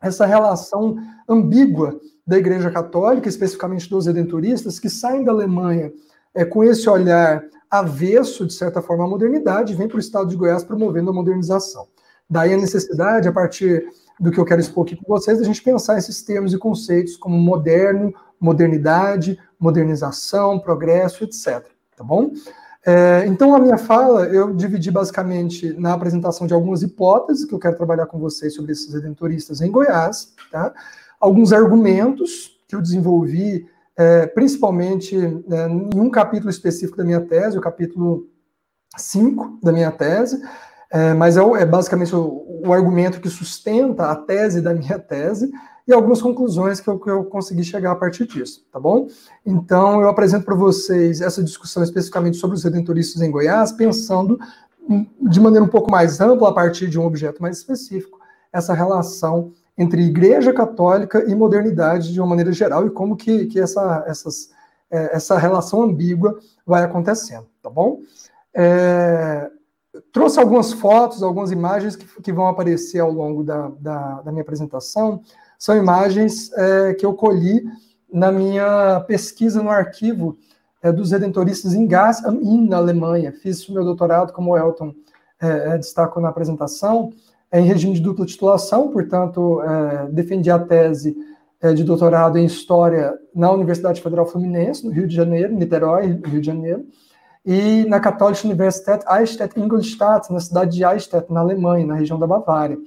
essa 0.02 0.26
relação 0.26 0.98
ambígua 1.30 2.00
da 2.26 2.38
Igreja 2.38 2.72
Católica, 2.72 3.30
especificamente 3.30 3.90
dos 3.90 4.08
redentoristas, 4.08 4.80
que 4.80 4.90
saem 4.90 5.24
da 5.24 5.32
Alemanha 5.32 5.94
é, 6.34 6.44
com 6.44 6.64
esse 6.64 6.90
olhar 6.90 7.44
avesso, 7.72 8.46
de 8.46 8.54
certa 8.54 8.82
forma, 8.82 9.06
à 9.06 9.08
modernidade, 9.08 9.74
vem 9.74 9.88
para 9.88 9.96
o 9.96 10.00
estado 10.00 10.28
de 10.28 10.36
Goiás 10.36 10.64
promovendo 10.64 11.10
a 11.10 11.14
modernização. 11.14 11.88
Daí 12.30 12.54
a 12.54 12.58
necessidade, 12.58 13.28
a 13.28 13.32
partir 13.32 13.88
do 14.20 14.30
que 14.30 14.40
eu 14.40 14.46
quero 14.46 14.62
expor 14.62 14.86
aqui 14.86 14.96
com 14.96 15.08
vocês, 15.08 15.40
a 15.40 15.44
gente 15.44 15.64
pensar 15.64 15.98
esses 15.98 16.22
termos 16.22 16.54
e 16.54 16.58
conceitos 16.58 17.16
como 17.16 17.38
moderno, 17.38 18.14
modernidade, 18.40 19.40
modernização, 19.58 20.60
progresso, 20.60 21.24
etc. 21.24 21.66
Tá 21.96 22.04
bom? 22.04 22.32
É, 22.86 23.26
então, 23.28 23.56
a 23.56 23.60
minha 23.60 23.78
fala, 23.78 24.26
eu 24.26 24.54
dividi 24.54 24.90
basicamente 24.90 25.72
na 25.74 25.94
apresentação 25.94 26.48
de 26.48 26.54
algumas 26.54 26.82
hipóteses 26.82 27.46
que 27.46 27.54
eu 27.54 27.60
quero 27.60 27.78
trabalhar 27.78 28.08
com 28.08 28.20
vocês 28.20 28.56
sobre 28.56 28.72
esses 28.72 28.94
redentoristas 28.94 29.62
em 29.62 29.72
Goiás, 29.72 30.34
tá? 30.52 30.74
alguns 31.20 31.54
argumentos 31.54 32.60
que 32.68 32.76
eu 32.76 32.82
desenvolvi, 32.82 33.68
é, 34.02 34.26
principalmente 34.26 35.16
é, 35.16 35.68
em 35.68 36.00
um 36.00 36.10
capítulo 36.10 36.50
específico 36.50 36.98
da 36.98 37.04
minha 37.04 37.22
tese, 37.22 37.58
o 37.58 37.62
capítulo 37.62 38.28
5 38.98 39.60
da 39.62 39.72
minha 39.72 39.92
tese, 39.92 40.42
é, 40.90 41.14
mas 41.14 41.38
é, 41.38 41.42
é 41.42 41.66
basicamente 41.66 42.16
o, 42.16 42.62
o, 42.66 42.74
argumento 42.74 43.22
que 43.22 43.30
sustenta 43.30 44.08
a 44.08 44.16
tese 44.16 44.60
da 44.60 44.74
minha 44.74 44.98
tese, 44.98 45.52
e 45.88 45.94
algumas 45.94 46.22
conclusões 46.22 46.80
que 46.80 46.88
eu, 46.88 47.00
que 47.00 47.10
eu 47.10 47.26
consegui 47.26 47.64
chegar 47.64 47.92
a 47.92 47.96
partir 47.96 48.26
disso, 48.26 48.66
tá 48.72 48.80
bom? 48.80 49.08
Então, 49.46 50.02
eu 50.02 50.10
apresento 50.10 50.46
para 50.46 50.56
vocês 50.56 51.22
essa 51.22 51.44
discussão 51.44 51.84
especificamente 51.84 52.38
sobre 52.38 52.56
os 52.56 52.64
redentoristas 52.64 53.22
em 53.22 53.32
Goiás, 53.32 53.72
pensando 53.72 54.40
de 55.22 55.40
maneira 55.40 55.64
um 55.64 55.70
pouco 55.70 55.92
mais 55.92 56.20
ampla, 56.20 56.50
a 56.50 56.54
partir 56.54 56.88
de 56.88 57.00
um 57.00 57.06
objeto 57.06 57.42
mais 57.42 57.58
específico, 57.58 58.20
essa 58.52 58.74
relação 58.74 59.52
entre 59.82 60.04
Igreja 60.04 60.54
Católica 60.54 61.24
e 61.28 61.34
modernidade 61.34 62.14
de 62.14 62.20
uma 62.20 62.28
maneira 62.28 62.52
geral 62.52 62.86
e 62.86 62.92
como 62.92 63.16
que, 63.16 63.48
que 63.48 63.60
essa, 63.60 64.04
essas, 64.06 64.52
é, 64.92 65.16
essa 65.16 65.38
relação 65.38 65.82
ambígua 65.82 66.38
vai 66.66 66.84
acontecendo, 66.84 67.48
tá 67.62 67.70
bom? 67.70 68.02
É, 68.54 69.50
trouxe 70.14 70.40
algumas 70.40 70.72
fotos, 70.72 71.24
algumas 71.24 71.52
imagens 71.52 71.96
que, 71.96 72.06
que 72.22 72.32
vão 72.32 72.48
aparecer 72.48 73.00
ao 73.00 73.12
longo 73.12 73.44
da, 73.44 73.72
da, 73.80 74.22
da 74.22 74.32
minha 74.32 74.44
apresentação, 74.44 75.22
são 75.58 75.76
imagens 75.76 76.52
é, 76.54 76.94
que 76.94 77.06
eu 77.06 77.14
colhi 77.14 77.64
na 78.12 78.32
minha 78.32 79.00
pesquisa 79.08 79.64
no 79.64 79.70
arquivo 79.70 80.38
é, 80.82 80.92
dos 80.92 81.12
redentoristas 81.12 81.74
em 81.74 81.88
Gas, 81.88 82.22
na 82.22 82.78
Alemanha. 82.78 83.32
Fiz 83.32 83.68
o 83.68 83.74
meu 83.74 83.84
doutorado, 83.84 84.34
como 84.34 84.52
o 84.52 84.58
Elton 84.58 84.94
é, 85.40 85.74
é, 85.74 85.78
destacou 85.78 86.22
na 86.22 86.30
apresentação, 86.30 87.12
em 87.54 87.66
regime 87.66 87.94
de 87.94 88.02
dupla 88.02 88.26
titulação, 88.26 88.90
portanto, 88.90 89.62
é, 89.62 90.08
defendi 90.12 90.50
a 90.50 90.60
tese 90.60 91.16
de 91.76 91.84
doutorado 91.84 92.40
em 92.40 92.46
História 92.46 93.14
na 93.36 93.52
Universidade 93.52 94.02
Federal 94.02 94.26
Fluminense, 94.26 94.84
no 94.84 94.92
Rio 94.92 95.08
de 95.08 95.16
Janeiro, 95.16 95.54
Niterói, 95.54 96.20
Rio 96.26 96.42
de 96.42 96.48
Janeiro, 96.48 96.86
e 97.46 97.86
na 97.88 98.00
Katholische 98.00 98.48
Universität 98.48 99.06
Eichstätt-Ingolstadt, 99.08 100.32
na 100.34 100.40
cidade 100.40 100.76
de 100.76 100.84
Eichstätt, 100.84 101.32
na 101.32 101.40
Alemanha, 101.40 101.86
na 101.86 101.96
região 101.96 102.18
da 102.18 102.26
Bavária. 102.26 102.78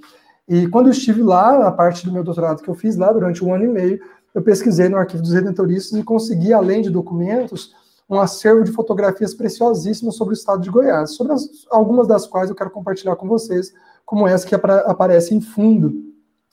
E 0.49 0.67
quando 0.69 0.87
eu 0.87 0.93
estive 0.93 1.23
lá, 1.23 1.67
a 1.67 1.73
parte 1.73 2.05
do 2.05 2.12
meu 2.12 2.25
doutorado 2.25 2.62
que 2.62 2.69
eu 2.69 2.75
fiz 2.75 2.97
lá 2.97 3.12
durante 3.12 3.45
um 3.45 3.55
ano 3.55 3.65
e 3.65 3.69
meio, 3.69 4.01
eu 4.35 4.43
pesquisei 4.43 4.89
no 4.89 4.97
Arquivo 4.97 5.23
dos 5.23 5.33
Redentoristas 5.33 5.99
e 5.99 6.03
consegui, 6.03 6.53
além 6.53 6.83
de 6.83 6.91
documentos, 6.91 7.73
um 8.11 8.19
acervo 8.19 8.65
de 8.65 8.73
fotografias 8.73 9.35
preciosíssimas 9.35 10.17
sobre 10.17 10.35
o 10.35 10.37
estado 10.37 10.61
de 10.61 10.71
Goiás, 10.71 11.15
sobre 11.15 11.33
as, 11.33 11.49
algumas 11.71 12.07
das 12.07 12.27
quais 12.27 12.51
eu 12.51 12.57
quero 12.57 12.71
compartilhar 12.71 13.17
com 13.17 13.27
vocês, 13.27 13.73
como 14.05 14.27
essa 14.27 14.47
que 14.47 14.55
aparece 14.55 15.35
em 15.35 15.41
fundo 15.41 15.93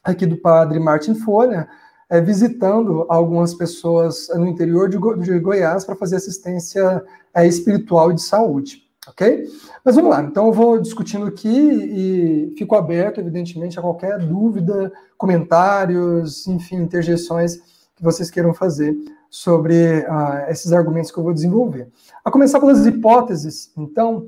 aqui 0.03 0.25
do 0.25 0.37
padre 0.37 0.79
Martin 0.79 1.15
Folha, 1.15 1.67
é, 2.09 2.19
visitando 2.19 3.05
algumas 3.07 3.53
pessoas 3.53 4.27
no 4.35 4.47
interior 4.47 4.89
de, 4.89 4.97
Go 4.97 5.15
de 5.15 5.39
Goiás 5.39 5.85
para 5.85 5.95
fazer 5.95 6.17
assistência 6.17 7.03
é, 7.33 7.47
espiritual 7.47 8.11
e 8.11 8.15
de 8.15 8.21
saúde. 8.21 8.83
Ok? 9.07 9.47
Mas 9.83 9.95
vamos 9.95 10.11
lá, 10.11 10.21
então 10.21 10.47
eu 10.47 10.53
vou 10.53 10.79
discutindo 10.79 11.25
aqui 11.25 11.49
e 11.49 12.53
fico 12.55 12.75
aberto, 12.75 13.19
evidentemente, 13.19 13.79
a 13.79 13.81
qualquer 13.81 14.19
dúvida, 14.19 14.91
comentários, 15.17 16.45
enfim, 16.47 16.75
interjeições 16.75 17.57
que 17.95 18.03
vocês 18.03 18.29
queiram 18.29 18.53
fazer 18.53 18.95
sobre 19.27 20.01
uh, 20.01 20.49
esses 20.49 20.71
argumentos 20.71 21.09
que 21.09 21.17
eu 21.17 21.23
vou 21.23 21.33
desenvolver. 21.33 21.87
A 22.23 22.29
começar 22.29 22.59
pelas 22.59 22.85
hipóteses, 22.85 23.71
então, 23.75 24.27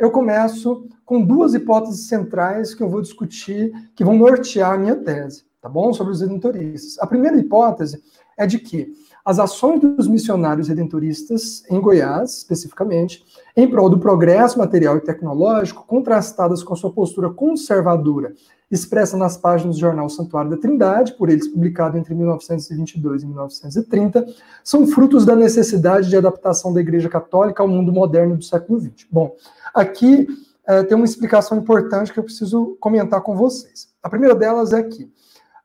eu 0.00 0.10
começo 0.10 0.88
com 1.04 1.24
duas 1.24 1.54
hipóteses 1.54 2.08
centrais 2.08 2.74
que 2.74 2.82
eu 2.82 2.88
vou 2.88 3.02
discutir, 3.02 3.72
que 3.94 4.04
vão 4.04 4.16
nortear 4.16 4.72
a 4.72 4.78
minha 4.78 4.96
tese, 4.96 5.44
tá 5.60 5.68
bom? 5.68 5.92
Sobre 5.92 6.12
os 6.12 6.20
redentoristas. 6.20 6.98
A 6.98 7.06
primeira 7.06 7.36
hipótese 7.36 8.02
é 8.36 8.46
de 8.46 8.58
que 8.58 8.92
as 9.24 9.38
ações 9.38 9.80
dos 9.80 10.08
missionários 10.08 10.68
redentoristas 10.68 11.62
em 11.70 11.80
Goiás, 11.80 12.38
especificamente, 12.38 13.24
em 13.56 13.68
prol 13.68 13.90
do 13.90 13.98
progresso 13.98 14.58
material 14.58 14.96
e 14.96 15.00
tecnológico, 15.00 15.84
contrastadas 15.86 16.62
com 16.62 16.74
sua 16.74 16.92
postura 16.92 17.30
conservadora, 17.30 18.34
expressa 18.70 19.16
nas 19.16 19.36
páginas 19.36 19.76
do 19.76 19.80
jornal 19.80 20.08
Santuário 20.08 20.50
da 20.50 20.56
Trindade, 20.56 21.14
por 21.14 21.28
eles 21.28 21.48
publicado 21.48 21.98
entre 21.98 22.14
1922 22.14 23.22
e 23.22 23.26
1930, 23.26 24.26
são 24.62 24.86
frutos 24.86 25.26
da 25.26 25.34
necessidade 25.34 26.08
de 26.08 26.16
adaptação 26.16 26.72
da 26.72 26.80
Igreja 26.80 27.08
Católica 27.08 27.62
ao 27.62 27.68
mundo 27.68 27.92
moderno 27.92 28.36
do 28.36 28.44
século 28.44 28.80
XX. 28.80 29.06
Bom, 29.10 29.34
aqui 29.74 30.28
é, 30.66 30.84
tem 30.84 30.96
uma 30.96 31.04
explicação 31.04 31.58
importante 31.58 32.12
que 32.12 32.18
eu 32.18 32.24
preciso 32.24 32.76
comentar 32.78 33.20
com 33.22 33.36
vocês. 33.36 33.88
A 34.02 34.08
primeira 34.08 34.34
delas 34.34 34.72
é 34.72 34.82
que 34.82 35.10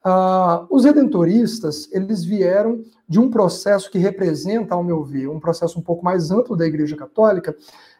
Uh, 0.05 0.67
os 0.69 0.85
redentoristas, 0.85 1.89
eles 1.91 2.23
vieram 2.23 2.83
de 3.09 3.19
um 3.19 3.27
processo 3.27 3.89
que 3.89 3.97
representa, 3.97 4.75
ao 4.75 4.83
meu 4.83 5.03
ver, 5.03 5.27
um 5.27 5.39
processo 5.39 5.79
um 5.79 5.81
pouco 5.81 6.05
mais 6.05 6.29
amplo 6.29 6.55
da 6.55 6.65
Igreja 6.65 6.95
Católica, 6.95 7.55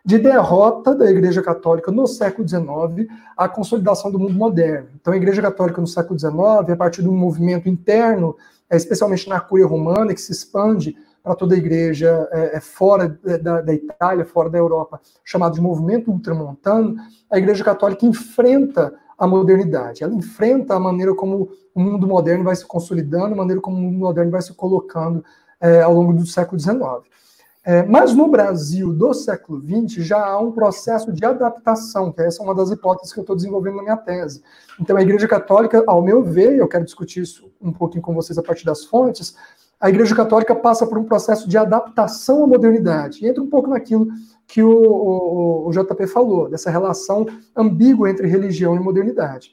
de 0.06 0.20
derrota 0.20 0.94
da 0.94 1.10
Igreja 1.10 1.42
Católica 1.42 1.92
no 1.92 2.06
século 2.06 2.48
XIX 2.48 3.10
à 3.36 3.50
consolidação 3.50 4.12
do 4.12 4.20
mundo 4.20 4.36
moderno. 4.36 4.90
Então, 5.02 5.14
a 5.14 5.18
Igreja 5.18 5.42
Católica 5.42 5.82
no 5.82 5.88
século 5.88 6.20
XIX, 6.20 6.36
a 6.72 6.76
partir 6.76 7.02
de 7.02 7.10
um 7.10 7.18
movimento 7.18 7.68
interno, 7.68 8.36
é, 8.70 8.78
especialmente 8.78 9.28
na 9.28 9.40
Cúria 9.40 9.66
Romana, 9.66 10.14
que 10.14 10.22
se 10.22 10.32
expande 10.32 10.96
para 11.24 11.34
toda 11.34 11.56
a 11.56 11.58
igreja 11.58 12.30
é, 12.32 12.58
é 12.58 12.60
fora 12.60 13.20
da, 13.42 13.62
da, 13.62 13.74
Itália, 13.74 14.24
fora 14.26 14.48
da 14.48 14.60
Europa, 14.60 15.02
chamado 15.24 15.56
de 15.56 15.62
movimento 15.62 16.12
ultramontano, 16.12 16.98
a 17.32 17.40
Igreja 17.40 17.64
Católica 17.64 18.06
enfrenta 18.06 18.94
a 19.18 19.28
modernidade. 19.28 20.04
Ela 20.04 20.14
enfrenta 20.14 20.76
a 20.76 20.80
maneira 20.80 21.14
como 21.16 21.50
o 21.74 21.80
mundo 21.80 22.08
moderno 22.08 22.44
vai 22.44 22.56
se 22.56 22.66
consolidando, 22.66 23.34
a 23.34 23.38
maneira 23.38 23.62
como 23.62 23.78
o 23.78 23.82
mundo 23.82 23.98
moderno 23.98 24.32
vai 24.32 24.42
se 24.42 24.54
colocando 24.54 25.24
é, 25.60 25.82
ao 25.82 25.94
longo 25.94 26.14
do 26.14 26.26
século 26.26 26.60
XIX. 26.60 26.76
É, 27.64 27.82
mas 27.82 28.14
no 28.14 28.28
Brasil 28.28 28.94
do 28.94 29.12
século 29.14 29.60
XX 29.60 30.06
já 30.06 30.24
há 30.24 30.40
um 30.40 30.52
processo 30.52 31.12
de 31.12 31.26
adaptação, 31.26 32.12
que 32.12 32.22
essa 32.22 32.42
é 32.42 32.46
uma 32.46 32.54
das 32.54 32.70
hipóteses 32.70 33.12
que 33.12 33.20
eu 33.20 33.24
estou 33.24 33.36
desenvolvendo 33.36 33.78
na 33.78 33.84
minha 33.84 33.98
tese. 33.98 34.44
Então 34.80 34.96
a 34.96 35.02
Igreja 35.02 35.28
Católica, 35.28 35.84
ao 35.88 36.02
meu 36.02 36.24
ver, 36.24 36.58
eu 36.58 36.68
quero 36.68 36.86
discutir 36.86 37.24
isso 37.24 37.52
um 37.60 37.72
pouquinho 37.72 38.04
com 38.04 38.14
vocês 38.14 38.38
a 38.38 38.44
partir 38.44 38.66
das 38.66 38.86
fontes, 38.86 39.36
a 39.80 39.90
Igreja 39.90 40.16
Católica 40.16 40.56
passa 40.56 40.88
por 40.88 40.98
um 40.98 41.04
processo 41.04 41.50
de 41.50 41.58
adaptação 41.58 42.44
à 42.44 42.48
modernidade. 42.48 43.24
E 43.24 43.28
entra 43.28 43.44
um 43.44 43.50
pouco 43.50 43.70
naquilo 43.70 44.08
que 44.48 44.62
o, 44.62 44.70
o, 44.70 45.68
o 45.68 45.72
JP 45.72 46.08
falou, 46.08 46.50
dessa 46.50 46.70
relação 46.70 47.26
ambígua 47.56 48.10
entre 48.10 48.28
religião 48.28 48.76
e 48.76 48.80
modernidade. 48.80 49.52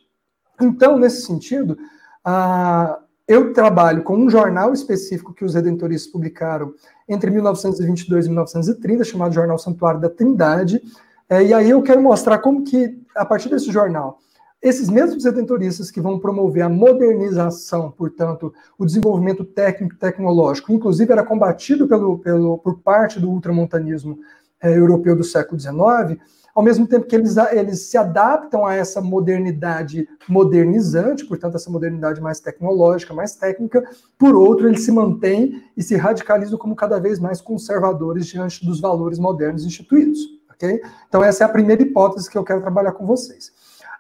Então, 0.61 0.99
nesse 0.99 1.23
sentido, 1.23 1.77
ah, 2.25 2.99
eu 3.27 3.53
trabalho 3.53 4.03
com 4.03 4.17
um 4.17 4.29
jornal 4.29 4.73
específico 4.73 5.33
que 5.33 5.45
os 5.45 5.55
redentoristas 5.55 6.11
publicaram 6.11 6.75
entre 7.09 7.31
1922 7.31 8.27
e 8.27 8.29
1930, 8.29 9.05
chamado 9.05 9.35
Jornal 9.35 9.59
Santuário 9.59 10.01
da 10.01 10.09
Trindade, 10.09 10.83
é, 11.29 11.43
e 11.43 11.55
aí 11.55 11.71
eu 11.71 11.83
quero 11.83 12.03
mostrar 12.03 12.39
como 12.39 12.63
que, 12.63 13.01
a 13.17 13.25
partir 13.25 13.49
desse 13.49 13.73
jornal, 13.73 14.19
esses 14.61 14.89
mesmos 14.89 15.25
redentoristas 15.25 15.91
que 15.91 16.01
vão 16.01 16.19
promover 16.19 16.63
a 16.63 16.69
modernização, 16.69 17.91
portanto, 17.91 18.53
o 18.79 18.85
desenvolvimento 18.85 19.45
técnico 19.45 19.95
e 19.95 19.99
tecnológico, 19.99 20.73
inclusive 20.73 21.11
era 21.11 21.25
combatido 21.25 21.89
pelo, 21.89 22.19
pelo, 22.19 22.59
por 22.59 22.79
parte 22.79 23.19
do 23.19 23.31
ultramontanismo 23.31 24.19
é, 24.63 24.77
europeu 24.77 25.17
do 25.17 25.25
século 25.25 25.61
XIX, 25.61 26.21
ao 26.55 26.63
mesmo 26.63 26.87
tempo 26.87 27.07
que 27.07 27.17
eles, 27.17 27.37
eles 27.51 27.87
se 27.87 27.97
adaptam 27.97 28.67
a 28.67 28.75
essa 28.75 29.01
modernidade 29.01 30.07
modernizante, 30.29 31.25
portanto, 31.25 31.57
essa 31.57 31.71
modernidade 31.71 32.21
mais 32.21 32.41
tecnológica, 32.41 33.15
mais 33.15 33.35
técnica, 33.35 33.83
por 34.19 34.35
outro, 34.35 34.69
eles 34.69 34.85
se 34.85 34.93
mantêm 34.93 35.63
e 35.77 35.83
se 35.83 35.97
radicalizam 35.97 36.59
como 36.59 36.77
cada 36.77 37.01
vez 37.01 37.19
mais 37.19 37.41
conservadores 37.41 38.27
diante 38.27 38.65
dos 38.65 38.81
valores 38.81 39.19
modernos 39.19 39.65
instituídos. 39.65 40.19
Okay? 40.55 40.83
Então, 41.09 41.25
essa 41.25 41.43
é 41.43 41.47
a 41.47 41.51
primeira 41.51 41.83
hipótese 41.83 42.31
que 42.31 42.37
eu 42.37 42.45
quero 42.45 42.61
trabalhar 42.61 42.93
com 42.93 43.07
vocês. 43.07 43.51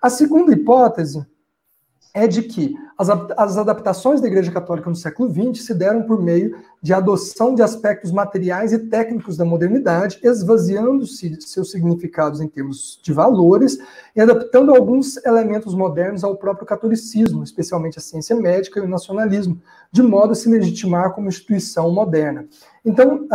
A 0.00 0.10
segunda 0.10 0.52
hipótese 0.52 1.24
é 2.14 2.26
de 2.26 2.42
que 2.42 2.74
as, 2.98 3.08
as 3.08 3.56
adaptações 3.56 4.20
da 4.20 4.26
Igreja 4.26 4.52
Católica 4.52 4.90
no 4.90 4.96
século 4.96 5.32
XX 5.32 5.64
se 5.64 5.74
deram 5.74 6.02
por 6.02 6.22
meio 6.22 6.56
de 6.82 6.92
adoção 6.92 7.54
de 7.54 7.62
aspectos 7.62 8.12
materiais 8.12 8.72
e 8.72 8.78
técnicos 8.78 9.36
da 9.36 9.44
modernidade, 9.44 10.18
esvaziando-se 10.22 11.40
seus 11.40 11.70
significados 11.70 12.40
em 12.40 12.48
termos 12.48 13.00
de 13.02 13.12
valores 13.12 13.78
e 14.14 14.20
adaptando 14.20 14.74
alguns 14.74 15.16
elementos 15.24 15.74
modernos 15.74 16.22
ao 16.22 16.36
próprio 16.36 16.66
catolicismo, 16.66 17.42
especialmente 17.42 17.98
a 17.98 18.02
ciência 18.02 18.36
médica 18.36 18.78
e 18.78 18.82
o 18.82 18.88
nacionalismo, 18.88 19.60
de 19.90 20.02
modo 20.02 20.32
a 20.32 20.34
se 20.34 20.48
legitimar 20.48 21.14
como 21.14 21.28
instituição 21.28 21.90
moderna. 21.90 22.46
Então, 22.84 23.26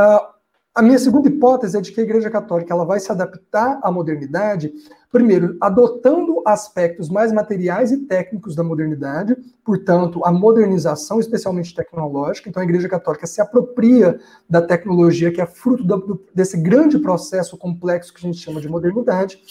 A 0.77 0.81
minha 0.83 0.99
segunda 0.99 1.27
hipótese 1.27 1.75
é 1.75 1.81
de 1.81 1.91
que 1.91 1.99
a 1.99 2.03
Igreja 2.03 2.29
Católica 2.29 2.71
ela 2.71 2.85
vai 2.85 2.99
se 2.99 3.11
adaptar 3.11 3.79
à 3.81 3.91
modernidade, 3.91 4.71
primeiro, 5.11 5.57
adotando 5.59 6.43
aspectos 6.45 7.09
mais 7.09 7.31
materiais 7.31 7.91
e 7.91 8.05
técnicos 8.05 8.55
da 8.55 8.63
modernidade, 8.63 9.35
portanto, 9.65 10.23
a 10.23 10.31
modernização, 10.31 11.19
especialmente 11.19 11.73
tecnológica. 11.73 12.47
Então, 12.47 12.61
a 12.61 12.63
Igreja 12.63 12.87
Católica 12.87 13.25
se 13.25 13.41
apropria 13.41 14.19
da 14.47 14.61
tecnologia, 14.61 15.31
que 15.31 15.41
é 15.41 15.47
fruto 15.47 15.83
do, 15.83 16.23
desse 16.31 16.57
grande 16.57 16.99
processo 16.99 17.57
complexo 17.57 18.13
que 18.13 18.19
a 18.19 18.31
gente 18.31 18.37
chama 18.39 18.61
de 18.61 18.69
modernidade, 18.69 19.41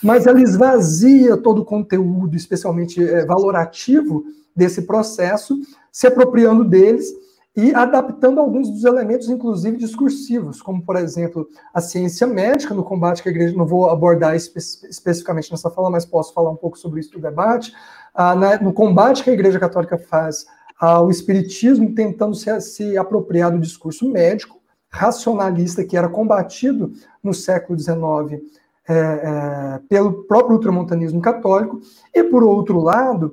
mas 0.00 0.24
ela 0.24 0.40
esvazia 0.40 1.36
todo 1.36 1.62
o 1.62 1.64
conteúdo, 1.64 2.36
especialmente 2.36 3.02
é, 3.02 3.26
valorativo, 3.26 4.24
desse 4.54 4.82
processo, 4.82 5.60
se 5.90 6.06
apropriando 6.06 6.62
deles 6.62 7.12
e 7.56 7.74
adaptando 7.74 8.38
alguns 8.38 8.68
dos 8.68 8.84
elementos, 8.84 9.30
inclusive 9.30 9.78
discursivos, 9.78 10.60
como, 10.60 10.82
por 10.82 10.94
exemplo, 10.96 11.48
a 11.72 11.80
ciência 11.80 12.26
médica 12.26 12.74
no 12.74 12.84
combate 12.84 13.22
que 13.22 13.30
a 13.30 13.32
igreja, 13.32 13.56
não 13.56 13.64
vou 13.64 13.88
abordar 13.88 14.36
espe 14.36 14.58
especificamente 14.58 15.50
nessa 15.50 15.70
fala, 15.70 15.88
mas 15.88 16.04
posso 16.04 16.34
falar 16.34 16.50
um 16.50 16.56
pouco 16.56 16.78
sobre 16.78 17.00
isso 17.00 17.14
no 17.14 17.20
debate, 17.20 17.72
na, 18.14 18.60
no 18.60 18.74
combate 18.74 19.24
que 19.24 19.30
a 19.30 19.32
igreja 19.32 19.58
católica 19.58 19.96
faz 19.96 20.44
ao 20.78 21.10
espiritismo, 21.10 21.94
tentando 21.94 22.34
se, 22.34 22.60
se 22.60 22.98
apropriar 22.98 23.50
do 23.50 23.58
discurso 23.58 24.06
médico, 24.06 24.60
racionalista, 24.90 25.82
que 25.82 25.96
era 25.96 26.10
combatido 26.10 26.92
no 27.22 27.32
século 27.32 27.78
XIX 27.78 28.42
é, 28.88 28.94
é, 28.94 29.80
pelo 29.88 30.24
próprio 30.24 30.56
ultramontanismo 30.56 31.22
católico, 31.22 31.80
e, 32.14 32.22
por 32.22 32.44
outro 32.44 32.78
lado, 32.80 33.32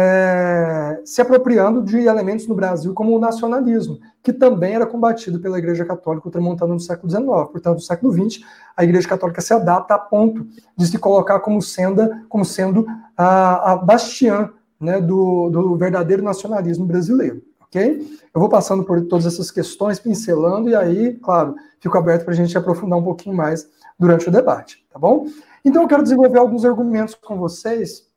é, 0.00 1.00
se 1.04 1.20
apropriando 1.20 1.82
de 1.82 1.98
elementos 1.98 2.46
no 2.46 2.54
Brasil 2.54 2.94
como 2.94 3.16
o 3.16 3.18
nacionalismo, 3.18 3.98
que 4.22 4.32
também 4.32 4.74
era 4.74 4.86
combatido 4.86 5.40
pela 5.40 5.58
Igreja 5.58 5.84
Católica 5.84 6.28
ultramontana 6.28 6.72
no 6.72 6.78
século 6.78 7.10
XIX. 7.10 7.26
Portanto, 7.50 7.74
no 7.74 7.80
século 7.80 8.12
XX, 8.12 8.44
a 8.76 8.84
Igreja 8.84 9.08
Católica 9.08 9.40
se 9.40 9.52
adapta 9.52 9.96
a 9.96 9.98
ponto 9.98 10.46
de 10.76 10.86
se 10.86 10.96
colocar 10.98 11.40
como 11.40 11.60
sendo, 11.60 12.08
como 12.28 12.44
sendo 12.44 12.86
a, 13.16 13.72
a 13.72 13.76
bastiã 13.76 14.50
né, 14.80 15.00
do, 15.00 15.50
do 15.50 15.76
verdadeiro 15.76 16.22
nacionalismo 16.22 16.86
brasileiro. 16.86 17.42
Ok? 17.62 18.20
Eu 18.32 18.40
vou 18.40 18.48
passando 18.48 18.84
por 18.84 19.04
todas 19.06 19.26
essas 19.26 19.50
questões, 19.50 19.98
pincelando, 19.98 20.70
e 20.70 20.76
aí, 20.76 21.14
claro, 21.14 21.56
fico 21.80 21.98
aberto 21.98 22.24
para 22.24 22.34
a 22.34 22.36
gente 22.36 22.56
aprofundar 22.56 22.96
um 23.00 23.02
pouquinho 23.02 23.34
mais 23.34 23.68
durante 23.98 24.28
o 24.28 24.32
debate, 24.32 24.86
tá 24.92 24.98
bom? 24.98 25.26
Então, 25.64 25.82
eu 25.82 25.88
quero 25.88 26.04
desenvolver 26.04 26.38
alguns 26.38 26.64
argumentos 26.64 27.16
com 27.16 27.36
vocês 27.36 28.07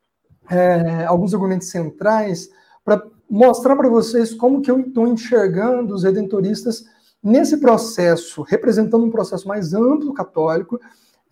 é, 0.50 1.06
alguns 1.06 1.34
argumentos 1.34 1.70
centrais 1.70 2.50
para 2.84 3.04
mostrar 3.30 3.76
para 3.76 3.90
vocês 3.90 4.34
como 4.34 4.62
que 4.62 4.70
eu 4.70 4.80
estou 4.80 5.08
enxergando 5.08 5.94
os 5.94 6.04
redentoristas 6.04 6.86
nesse 7.24 7.58
processo, 7.58 8.42
representando 8.42 9.06
um 9.06 9.12
processo 9.12 9.48
mais 9.48 9.74
amplo 9.74 10.14
católico 10.14 10.80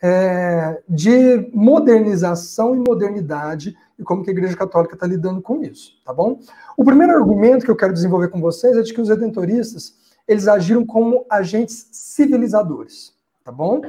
é, 0.01 0.82
de 0.88 1.49
modernização 1.53 2.76
e 2.76 2.80
modernidade 2.80 3.76
e 3.97 4.03
como 4.03 4.24
que 4.24 4.30
a 4.30 4.34
Igreja 4.34 4.55
Católica 4.55 4.93
está 4.93 5.05
lidando 5.05 5.41
com 5.41 5.62
isso, 5.62 6.01
tá 6.05 6.14
bom? 6.14 6.39
O 6.78 6.86
primeiro 6.86 7.14
argumento 7.14 7.66
que 7.66 7.72
eu 7.72 7.76
quero 7.76 7.93
desenvolver 7.93 8.30
com 8.30 8.39
vocês 8.39 8.78
é 8.78 8.82
de 8.82 8.93
que 8.93 9.01
os 9.01 9.10
redentoristas 9.10 9.93
eles 10.26 10.47
agiram 10.47 10.86
como 10.86 11.26
agentes 11.30 11.89
civilizadores, 11.91 13.14
tá 13.43 13.51
bom? 13.51 13.82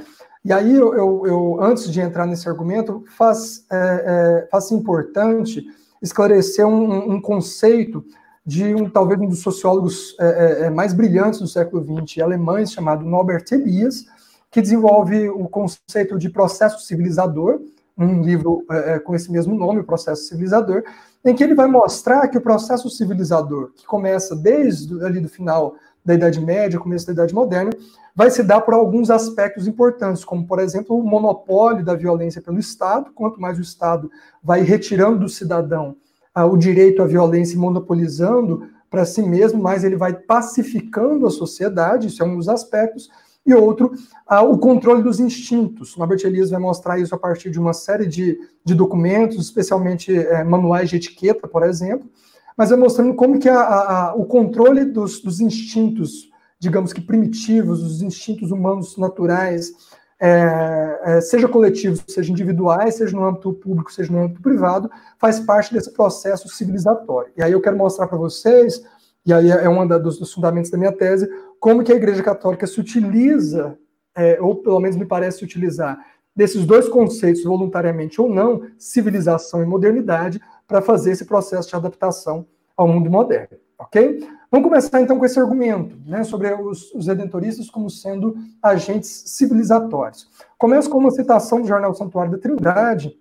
E 0.45 0.53
aí, 0.53 0.74
eu, 0.74 0.95
eu, 0.95 1.26
eu, 1.26 1.62
antes 1.62 1.91
de 1.91 2.01
entrar 2.01 2.26
nesse 2.26 2.49
argumento, 2.49 3.05
faz, 3.16 3.64
é, 3.70 3.76
é, 3.76 4.49
faz 4.51 4.70
importante 4.72 5.66
esclarecer 6.03 6.66
um, 6.66 7.12
um, 7.12 7.20
conceito 7.20 8.03
de 8.45 8.74
um 8.74 8.88
talvez 8.88 9.20
um 9.20 9.28
dos 9.28 9.41
sociólogos 9.41 10.16
é, 10.18 10.62
é, 10.62 10.66
é 10.66 10.70
mais 10.70 10.95
brilhantes 10.95 11.41
do 11.41 11.47
século 11.47 11.84
XX, 11.84 12.22
alemães, 12.22 12.72
chamado 12.72 13.05
Norbert 13.05 13.45
Elias, 13.53 14.07
que 14.51 14.62
desenvolve 14.62 15.28
o 15.28 15.47
conceito 15.47 16.18
de 16.18 16.30
processo 16.30 16.84
civilizador, 16.86 17.61
um 17.97 18.22
livro 18.22 18.64
é, 18.70 18.99
com 18.99 19.14
esse 19.14 19.30
mesmo 19.30 19.55
nome, 19.55 19.80
o 19.80 19.84
Processo 19.84 20.24
Civilizador, 20.24 20.82
em 21.22 21.34
que 21.34 21.45
ele 21.45 21.55
vai 21.55 21.66
mostrar 21.66 22.26
que 22.28 22.38
o 22.38 22.41
processo 22.41 22.88
civilizador, 22.88 23.72
que 23.76 23.84
começa 23.84 24.34
desde 24.34 25.05
ali 25.05 25.20
do 25.20 25.28
final 25.28 25.74
da 26.11 26.15
Idade 26.15 26.41
Média, 26.41 26.79
começo 26.79 27.07
da 27.07 27.13
Idade 27.13 27.35
Moderna, 27.35 27.71
vai 28.15 28.31
se 28.31 28.43
dar 28.43 28.61
por 28.61 28.75
alguns 28.75 29.11
aspectos 29.11 29.69
importantes, 29.69 30.25
como, 30.25 30.47
por 30.47 30.59
exemplo, 30.59 30.99
o 30.99 31.03
monopólio 31.03 31.85
da 31.85 31.95
violência 31.95 32.43
pelo 32.43 32.59
Estado. 32.59 33.13
Quanto 33.15 33.41
mais 33.41 33.59
o 33.59 33.63
Estado 33.63 34.11
vai 34.43 34.63
retirando 34.63 35.21
do 35.21 35.29
cidadão 35.29 35.97
ah, 36.35 36.45
o 36.45 36.57
direito 36.57 37.03
à 37.03 37.07
violência 37.07 37.55
e 37.55 37.59
monopolizando 37.59 38.69
para 38.91 39.05
si 39.05 39.23
mesmo, 39.23 39.63
mais 39.63 39.85
ele 39.85 39.95
vai 39.95 40.13
pacificando 40.13 41.27
a 41.27 41.31
sociedade, 41.31 42.09
isso 42.09 42.23
é 42.23 42.27
um 42.27 42.37
dos 42.37 42.49
aspectos. 42.49 43.09
E 43.47 43.55
outro, 43.55 43.93
ah, 44.27 44.43
o 44.43 44.59
controle 44.59 45.03
dos 45.03 45.21
instintos. 45.21 45.97
Norbert 45.97 46.21
Elias 46.25 46.51
vai 46.51 46.61
mostrar 46.61 46.99
isso 46.99 47.15
a 47.15 47.19
partir 47.19 47.51
de 47.51 47.61
uma 47.61 47.73
série 47.73 48.07
de, 48.07 48.37
de 48.65 48.75
documentos, 48.75 49.39
especialmente 49.39 50.13
é, 50.15 50.43
manuais 50.43 50.91
de 50.91 50.97
etiqueta, 50.97 51.47
por 51.47 51.63
exemplo, 51.63 52.11
mas 52.57 52.70
vai 52.70 52.78
mostrando 52.78 53.14
como 53.14 53.38
que 53.38 53.48
a, 53.48 53.61
a, 53.61 54.14
o 54.14 54.24
controle 54.24 54.84
dos, 54.84 55.20
dos 55.20 55.40
instintos 55.40 56.30
digamos 56.61 56.92
que 56.92 57.01
primitivos, 57.01 57.82
os 57.82 58.03
instintos 58.03 58.53
humanos 58.53 58.98
naturais, 58.98 59.72
é, 60.20 61.01
é, 61.05 61.20
seja 61.22 61.48
coletivos, 61.48 62.05
seja 62.07 62.30
individuais, 62.30 62.96
seja 62.96 63.16
no 63.16 63.24
âmbito 63.24 63.55
público, 63.55 63.90
seja 63.90 64.12
no 64.12 64.24
âmbito 64.24 64.42
privado, 64.42 64.90
faz 65.18 65.40
parte 65.40 65.72
desse 65.72 65.90
processo 65.90 66.46
civilizatório. 66.51 67.32
E 67.34 67.42
aí 67.42 67.53
eu 67.53 67.62
quero 67.62 67.78
mostrar 67.78 68.07
para 68.07 68.18
vocês, 68.18 68.82
e 69.24 69.32
aí 69.32 69.51
é 69.51 69.68
um 69.68 69.86
dos, 69.86 70.18
dos, 70.18 70.32
fundamentos 70.34 70.70
da 70.70 70.76
minha 70.76 70.92
tese, 70.92 71.26
como 71.59 71.82
que 71.82 71.92
a 71.92 71.96
Igreja 71.96 72.22
Católica 72.22 72.66
se 72.66 72.78
utiliza, 72.78 73.78
é, 74.14 74.38
ou 74.38 74.57
pelo 74.57 74.80
menos 74.80 74.98
me 74.98 75.07
parece 75.07 75.42
utilizar, 75.42 75.98
desses 76.41 76.64
dois 76.64 76.88
conceitos, 76.88 77.45
voluntariamente 77.45 78.18
ou 78.18 78.26
não, 78.26 78.62
civilização 78.78 79.62
e 79.62 79.66
modernidade, 79.66 80.41
para 80.66 80.80
fazer 80.80 81.11
esse 81.11 81.26
processo 81.26 81.68
de 81.68 81.76
adaptação 81.76 82.47
ao 82.74 82.88
mundo 82.88 83.11
moderno. 83.11 83.59
Ok? 83.78 84.26
Vamos 84.51 84.66
começar 84.66 85.03
então 85.03 85.18
com 85.18 85.26
esse 85.26 85.38
argumento, 85.38 85.99
né, 86.07 86.24
sobre 86.24 86.51
os, 86.55 86.95
os, 86.95 87.09
redentoristas 87.09 87.68
como 87.68 87.91
sendo 87.91 88.34
agentes 88.62 89.24
civilizatórios. 89.36 90.30
Começo 90.57 90.88
com 90.88 90.97
uma 90.97 91.11
citação 91.11 91.61
do 91.61 91.68
jornal 91.68 91.95
Santuário 91.95 92.32
da 92.32 92.38
Trindade, 92.38 93.14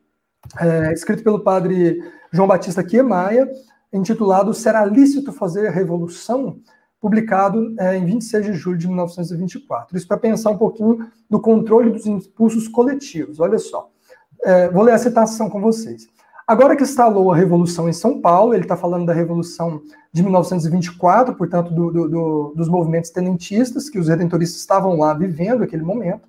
é, 0.58 0.94
escrito 0.94 1.22
pelo 1.22 1.42
padre 1.42 2.02
João 2.32 2.48
Batista 2.48 2.82
Kiemeyer, 2.82 3.52
intitulado 3.92 4.54
Será 4.54 4.86
lícito 4.86 5.34
fazer 5.34 5.70
revolução? 5.72 6.62
Publicado 7.00 7.74
é, 7.80 7.98
em 7.98 8.06
26 8.06 8.46
de 8.46 8.54
julho 8.54 8.78
de 8.78 8.88
1924. 8.88 9.98
Isso 9.98 10.08
para 10.08 10.18
pensar 10.18 10.52
um 10.52 10.58
pouquinho 10.58 11.08
do 11.30 11.40
controle 11.40 11.90
dos 11.92 12.06
impulsos 12.06 12.68
coletivos. 12.68 13.40
Olha 13.40 13.58
só, 13.58 13.90
é, 14.44 14.70
vou 14.70 14.84
ler 14.84 14.94
a 14.94 14.98
citação 14.98 15.50
com 15.50 15.62
vocês. 15.62 16.08
Agora 16.50 16.76
que 16.76 16.82
instalou 16.82 17.32
a 17.32 17.36
Revolução 17.36 17.88
em 17.88 17.94
São 17.94 18.20
Paulo, 18.20 18.56
ele 18.56 18.64
está 18.64 18.76
falando 18.76 19.06
da 19.06 19.14
Revolução 19.14 19.82
de 20.12 20.24
1924, 20.24 21.36
portanto, 21.36 21.72
do, 21.72 21.92
do, 21.92 22.10
do, 22.10 22.54
dos 22.56 22.68
movimentos 22.68 23.12
tenentistas, 23.12 23.88
que 23.88 24.00
os 24.00 24.08
redentoristas 24.08 24.60
estavam 24.60 24.98
lá 24.98 25.14
vivendo 25.14 25.60
naquele 25.60 25.84
momento, 25.84 26.28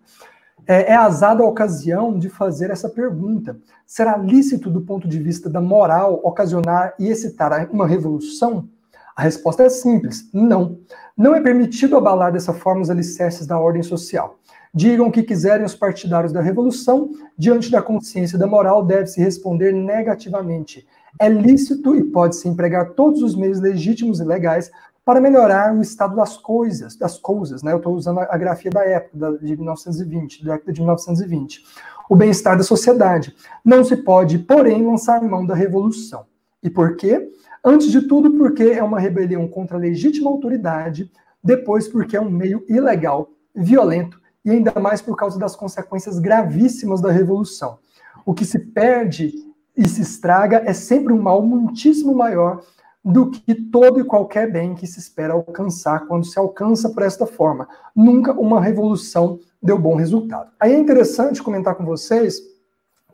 é, 0.67 0.93
é 0.93 0.95
azada 0.95 1.43
a 1.43 1.47
ocasião 1.47 2.19
de 2.19 2.29
fazer 2.29 2.71
essa 2.71 2.89
pergunta. 2.89 3.59
Será 3.87 4.17
lícito, 4.19 4.71
do 4.71 4.83
ponto 4.83 5.09
de 5.09 5.19
vista 5.19 5.49
da 5.49 5.61
moral, 5.61 6.21
ocasionar 6.23 6.95
e 6.99 7.09
excitar 7.09 7.69
uma 7.73 7.87
revolução? 7.87 8.69
A 9.17 9.23
resposta 9.23 9.63
é 9.65 9.69
simples: 9.69 10.29
não. 10.33 10.79
Não 11.17 11.35
é 11.35 11.41
permitido 11.41 11.97
abalar 11.97 12.33
dessa 12.33 12.53
forma 12.53 12.83
os 12.83 12.91
alicerces 12.91 13.47
da 13.47 13.59
ordem 13.59 13.83
social. 13.83 14.39
Digam 14.73 15.09
o 15.09 15.13
que 15.13 15.23
quiserem 15.23 15.67
os 15.67 15.75
partidários 15.75 16.33
da 16.33 16.41
revolução, 16.41 17.11
diante 17.37 17.71
da 17.71 17.83
consciência 17.83 18.39
da 18.39 18.47
moral 18.47 18.85
deve-se 18.85 19.21
responder 19.21 19.73
negativamente. 19.73 20.87
É 21.19 21.29
lícito 21.29 21.97
e 21.97 22.05
pode-se 22.05 22.49
empregar 22.49 22.91
todos 22.91 23.21
os 23.21 23.35
meios 23.35 23.61
legítimos 23.61 24.21
e 24.21 24.25
legais 24.25 24.71
para 25.05 25.21
melhorar 25.21 25.75
o 25.75 25.83
estado 25.83 26.15
das 26.15 26.37
coisas, 26.37 26.97
das 26.97 27.19
coisas, 27.19 27.65
né? 27.65 27.73
Eu 27.73 27.79
estou 27.79 27.95
usando 27.95 28.21
a 28.21 28.39
grafia 28.39 28.71
da 28.71 28.85
época, 28.85 29.39
de 29.39 29.57
1920, 29.57 30.45
da 30.45 30.55
época 30.55 30.73
de 30.73 30.81
1920. 30.81 31.65
O 32.09 32.15
bem-estar 32.15 32.57
da 32.57 32.63
sociedade. 32.63 33.35
Não 33.65 33.83
se 33.83 33.97
pode, 33.97 34.39
porém, 34.39 34.87
lançar 34.87 35.21
mão 35.23 35.45
da 35.45 35.55
revolução. 35.55 36.27
E 36.63 36.71
por 36.71 36.97
quê? 36.97 37.29
Antes 37.65 37.91
de 37.91 38.03
tudo, 38.03 38.33
porque 38.33 38.63
é 38.63 38.83
uma 38.83 38.99
rebelião 38.99 39.47
contra 39.47 39.77
a 39.77 39.81
legítima 39.81 40.31
autoridade, 40.31 41.11
depois, 41.43 41.89
porque 41.89 42.17
é 42.17 42.21
um 42.21 42.31
meio 42.31 42.65
ilegal, 42.69 43.31
violento 43.55 44.21
e 44.45 44.51
ainda 44.51 44.73
mais 44.81 45.03
por 45.03 45.17
causa 45.17 45.39
das 45.39 45.55
consequências 45.55 46.19
gravíssimas 46.19 47.01
da 47.01 47.11
revolução. 47.11 47.79
O 48.25 48.33
que 48.33 48.45
se 48.45 48.59
perde 48.59 49.33
e 49.77 49.89
se 49.89 50.03
estraga 50.03 50.63
é 50.65 50.73
sempre 50.73 51.13
um 51.13 51.21
mal 51.21 51.43
muitíssimo 51.43 52.15
maior 52.15 52.63
do 53.03 53.31
que 53.31 53.55
todo 53.55 53.99
e 53.99 54.05
qualquer 54.05 54.51
bem 54.51 54.75
que 54.75 54.87
se 54.87 54.99
espera 54.99 55.33
alcançar 55.33 56.07
quando 56.07 56.27
se 56.27 56.39
alcança 56.39 56.91
por 56.91 57.03
esta 57.03 57.27
forma. 57.27 57.67
Nunca 57.95 58.33
uma 58.33 58.61
revolução 58.61 59.39
deu 59.63 59.79
bom 59.79 59.95
resultado. 59.95 60.51
Aí 60.61 60.73
é 60.73 60.79
interessante 60.79 61.43
comentar 61.43 61.75
com 61.75 61.85
vocês 61.85 62.41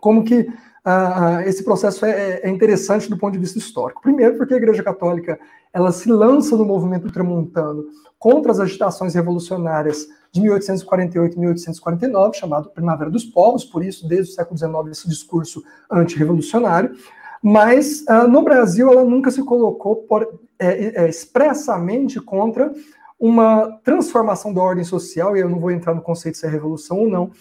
como 0.00 0.24
que 0.24 0.48
ah, 0.88 1.42
esse 1.44 1.64
processo 1.64 2.06
é, 2.06 2.42
é, 2.44 2.48
interessante 2.48 3.10
do 3.10 3.18
ponto 3.18 3.32
de 3.32 3.40
vista 3.40 3.58
histórico. 3.58 4.00
Primeiro, 4.00 4.36
porque 4.36 4.54
a 4.54 4.56
Igreja 4.56 4.84
Católica 4.84 5.36
ela 5.72 5.90
se 5.90 6.08
lança 6.08 6.56
no 6.56 6.64
movimento 6.64 7.06
ultramontano 7.06 7.86
contra 8.16 8.52
as 8.52 8.60
agitações 8.60 9.12
revolucionárias 9.14 10.06
de 10.30 10.40
1848 10.40 11.34
e 11.34 11.40
1849, 11.40 12.38
chamado 12.38 12.70
Primavera 12.70 13.10
dos 13.10 13.24
Povos, 13.24 13.64
por 13.64 13.84
isso, 13.84 14.06
desde 14.06 14.30
o 14.30 14.34
século 14.36 14.56
XIX, 14.56 14.72
esse 14.92 15.08
discurso 15.08 15.60
antirrevolucionário. 15.90 16.94
Mas 17.42 18.02
uh, 18.02 18.28
no 18.28 18.42
Brasil 18.42 18.88
ela 18.88 19.04
nunca 19.04 19.32
se 19.32 19.42
colocou 19.42 19.96
por, 19.96 20.38
é, 20.56 21.04
é, 21.04 21.08
expressamente 21.08 22.20
contra 22.20 22.72
uma 23.18 23.80
transformação 23.82 24.54
da 24.54 24.62
ordem 24.62 24.84
social, 24.84 25.36
e 25.36 25.40
eu 25.40 25.48
não 25.48 25.58
vou 25.58 25.72
entrar 25.72 25.94
no 25.94 26.02
conceito 26.02 26.38
se 26.38 26.46
é 26.46 26.48
revolução 26.48 27.00
ou 27.00 27.08
não, 27.08 27.32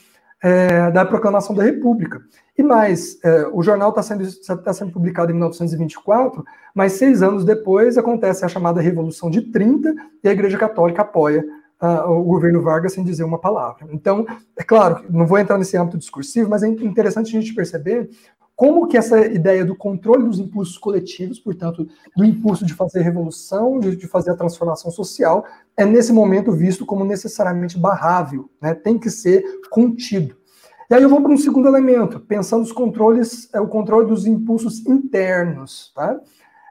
é, 0.44 0.92
da 0.92 1.06
proclamação 1.06 1.56
da 1.56 1.64
República. 1.64 2.22
E 2.58 2.64
mais, 2.64 3.18
é, 3.24 3.48
o 3.52 3.62
jornal 3.62 3.90
está 3.90 4.02
sendo, 4.02 4.26
tá 4.64 4.74
sendo 4.74 4.92
publicado 4.92 5.32
em 5.32 5.34
1924, 5.34 6.44
mas 6.74 6.94
seis 6.94 7.22
anos 7.22 7.44
depois 7.44 7.98
acontece 7.98 8.46
a 8.46 8.48
chamada 8.48 8.82
Revolução 8.82 9.30
de 9.30 9.42
30 9.42 9.94
e 10.24 10.30
a 10.30 10.32
Igreja 10.32 10.58
Católica 10.58 11.02
apoia 11.02 11.44
uh, 11.82 12.12
o 12.12 12.24
governo 12.24 12.62
Vargas 12.62 12.94
sem 12.94 13.04
dizer 13.04 13.24
uma 13.24 13.40
palavra. 13.40 13.88
Então, 13.92 14.26
é 14.58 14.64
claro, 14.64 15.04
não 15.10 15.26
vou 15.26 15.38
entrar 15.38 15.58
nesse 15.58 15.78
âmbito 15.78 15.98
discursivo, 15.98 16.50
mas 16.50 16.64
é 16.64 16.68
interessante 16.68 17.36
a 17.36 17.40
gente 17.40 17.54
perceber 17.54 18.10
como 18.56 18.88
que 18.88 18.98
essa 18.98 19.20
ideia 19.26 19.66
do 19.66 19.76
controle 19.76 20.26
dos 20.26 20.40
impulsos 20.40 20.78
coletivos, 20.78 21.40
portanto, 21.40 21.88
do 22.16 22.24
impulso 22.24 22.66
de 22.66 22.74
fazer 22.74 23.02
revolução, 23.02 23.80
de, 23.80 24.08
fazer 24.08 24.32
a 24.32 24.36
transformação 24.36 24.90
social, 24.90 25.46
é 25.76 25.86
nesse 25.86 26.14
momento 26.14 26.54
visto 26.54 26.86
como 26.86 27.04
necessariamente 27.04 27.78
barrável, 27.78 28.50
né? 28.62 28.74
tem 28.74 28.98
que 28.98 29.10
ser 29.10 29.44
contido. 29.70 30.38
E 30.90 30.94
aí 30.94 31.04
eu 31.04 31.10
vou 31.10 31.22
para 31.22 31.32
um 31.32 31.38
segundo 31.38 31.68
elemento, 31.68 32.20
pensando 32.20 32.64
os 32.64 32.72
controles, 32.72 33.50
é 33.54 33.60
o 33.60 33.68
controle 33.68 34.08
dos 34.08 34.26
impulsos 34.26 34.86
internos. 34.86 35.92
Tá? 35.94 36.18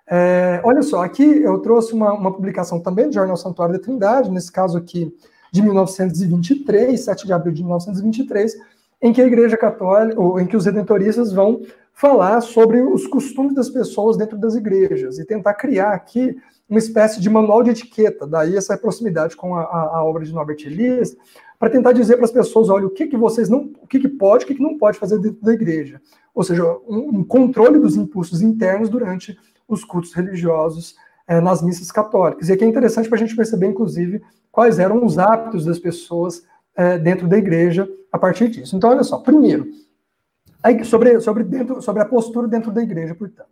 É, 0.07 0.61
olha 0.65 0.83
só, 0.83 1.03
aqui 1.03 1.23
eu 1.23 1.59
trouxe 1.59 1.93
uma, 1.93 2.15
uma 2.15 2.33
publicação 2.33 2.81
também 2.81 3.09
do 3.09 3.15
Jornal 3.15 3.37
Santuário 3.37 3.75
da 3.75 3.81
Trindade, 3.81 4.31
nesse 4.31 4.51
caso 4.51 4.79
aqui 4.79 5.15
de 5.53 5.63
1923, 5.63 6.99
7 6.99 7.27
de 7.27 7.33
abril 7.33 7.53
de 7.53 7.63
1923, 7.63 8.57
em 9.03 9.13
que 9.13 9.21
a 9.21 9.27
Igreja 9.27 9.57
Católica, 9.57 10.21
ou 10.21 10.41
em 10.41 10.47
que 10.47 10.57
os 10.57 10.67
redentoristas 10.67 11.33
vão 11.33 11.63
falar 11.93 12.41
sobre 12.41 12.81
os 12.81 13.07
costumes 13.07 13.55
das 13.55 13.71
pessoas 13.71 14.17
dentro 14.17 14.37
das 14.37 14.55
igrejas 14.55 15.19
e 15.19 15.25
tentar 15.25 15.55
criar 15.55 15.91
aqui 15.91 16.37
uma 16.69 16.79
espécie 16.79 17.21
de 17.21 17.31
manual 17.31 17.63
de 17.63 17.71
etiqueta, 17.71 18.27
daí 18.27 18.57
essa 18.57 18.77
proximidade 18.77 19.37
com 19.37 19.55
a, 19.55 19.63
a, 19.63 19.97
a 19.97 20.05
obra 20.05 20.25
de 20.25 20.33
Norbert 20.33 20.59
Elias, 20.65 21.17
para 21.59 21.71
tentar 21.71 21.93
dizer 21.93 22.17
para 22.17 22.25
as 22.25 22.33
pessoas, 22.33 22.69
olha, 22.69 22.87
o 22.87 22.91
que, 22.91 23.07
que 23.07 23.17
vocês 23.17 23.49
não, 23.49 23.71
o 23.81 23.87
que, 23.87 24.01
que 24.01 24.09
pode, 24.09 24.45
o 24.45 24.47
que, 24.47 24.55
que 24.55 24.63
não 24.63 24.77
pode 24.77 24.99
fazer 24.99 25.19
dentro 25.19 25.41
da 25.43 25.53
igreja. 25.53 26.01
Ou 26.35 26.43
seja, 26.43 26.65
um, 26.89 27.21
um 27.21 27.25
controle 27.25 27.79
dos 27.79 27.97
impulsos 27.97 28.43
internos 28.43 28.89
durante 28.89 29.39
os 29.69 29.85
cultos 29.85 30.13
religiosos 30.13 30.97
é, 31.27 31.41
nas 31.41 31.63
missas 31.63 31.91
católicas. 31.93 32.49
E 32.49 32.53
aqui 32.53 32.65
é 32.65 32.67
interessante 32.67 33.09
para 33.09 33.17
a 33.17 33.21
gente 33.21 33.37
perceber, 33.37 33.67
inclusive, 33.67 34.21
quais 34.51 34.79
eram 34.79 35.05
os 35.05 35.19
hábitos 35.19 35.65
das 35.65 35.79
pessoas 35.79 36.43
é, 36.77 36.99
dentro 36.99 37.27
da 37.27 37.37
igreja 37.37 37.89
a 38.13 38.19
partir 38.19 38.49
disso. 38.49 38.77
Então, 38.77 38.91
olha 38.91 39.03
só, 39.03 39.19
primeiro, 39.19 39.67
sobre, 40.85 41.21
sobre, 41.21 41.45
dentro, 41.45 41.83
sobre 41.83 42.03
a 42.03 42.07
postura 42.07 42.49
dentro 42.49 42.71
da 42.71 42.83
igreja, 42.83 43.15
portanto. 43.15 43.49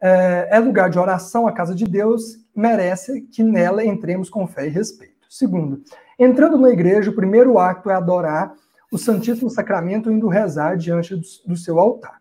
É, 0.00 0.48
é 0.52 0.58
lugar 0.58 0.90
de 0.90 0.98
oração 0.98 1.46
a 1.46 1.52
casa 1.52 1.74
de 1.74 1.84
Deus, 1.84 2.38
merece 2.54 3.22
que 3.22 3.42
nela 3.42 3.84
entremos 3.84 4.30
com 4.30 4.46
fé 4.46 4.66
e 4.66 4.70
respeito. 4.70 5.26
Segundo, 5.28 5.82
entrando 6.18 6.56
na 6.56 6.70
igreja, 6.70 7.10
o 7.10 7.14
primeiro 7.14 7.58
ato 7.58 7.90
é 7.90 7.94
adorar 7.94 8.54
o 8.90 8.96
Santíssimo 8.96 9.50
Sacramento 9.50 10.10
indo 10.10 10.28
rezar 10.28 10.76
diante 10.76 11.14
do, 11.14 11.22
do 11.46 11.56
seu 11.56 11.78
altar. 11.78 12.18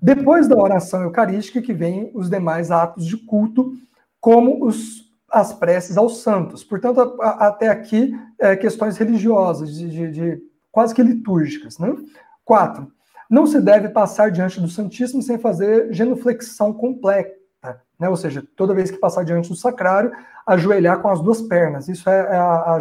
Depois 0.00 0.48
da 0.48 0.56
oração 0.56 1.02
eucarística, 1.02 1.62
que 1.62 1.72
vem 1.72 2.10
os 2.14 2.28
demais 2.28 2.70
atos 2.70 3.06
de 3.06 3.16
culto, 3.16 3.72
como 4.20 4.66
os, 4.66 5.03
as 5.34 5.52
preces 5.52 5.96
aos 5.96 6.22
santos. 6.22 6.62
Portanto, 6.62 7.00
a, 7.00 7.26
a, 7.26 7.46
até 7.48 7.68
aqui, 7.68 8.16
é, 8.38 8.54
questões 8.54 8.96
religiosas, 8.96 9.74
de, 9.74 9.90
de, 9.90 10.10
de, 10.10 10.42
quase 10.70 10.94
que 10.94 11.02
litúrgicas. 11.02 11.76
Né? 11.76 11.92
Quatro, 12.44 12.86
não 13.28 13.44
se 13.44 13.60
deve 13.60 13.88
passar 13.88 14.30
diante 14.30 14.60
do 14.60 14.68
Santíssimo 14.68 15.20
sem 15.22 15.36
fazer 15.36 15.92
genuflexão 15.92 16.72
completa, 16.72 17.34
né? 17.98 18.08
ou 18.08 18.16
seja, 18.16 18.46
toda 18.54 18.74
vez 18.74 18.92
que 18.92 18.96
passar 18.96 19.24
diante 19.24 19.48
do 19.48 19.56
sacrário, 19.56 20.12
ajoelhar 20.46 21.00
com 21.00 21.08
as 21.08 21.20
duas 21.20 21.42
pernas. 21.42 21.88
Isso 21.88 22.08
é, 22.08 22.20
é 22.20 22.36
a, 22.36 22.74
a 22.74 22.78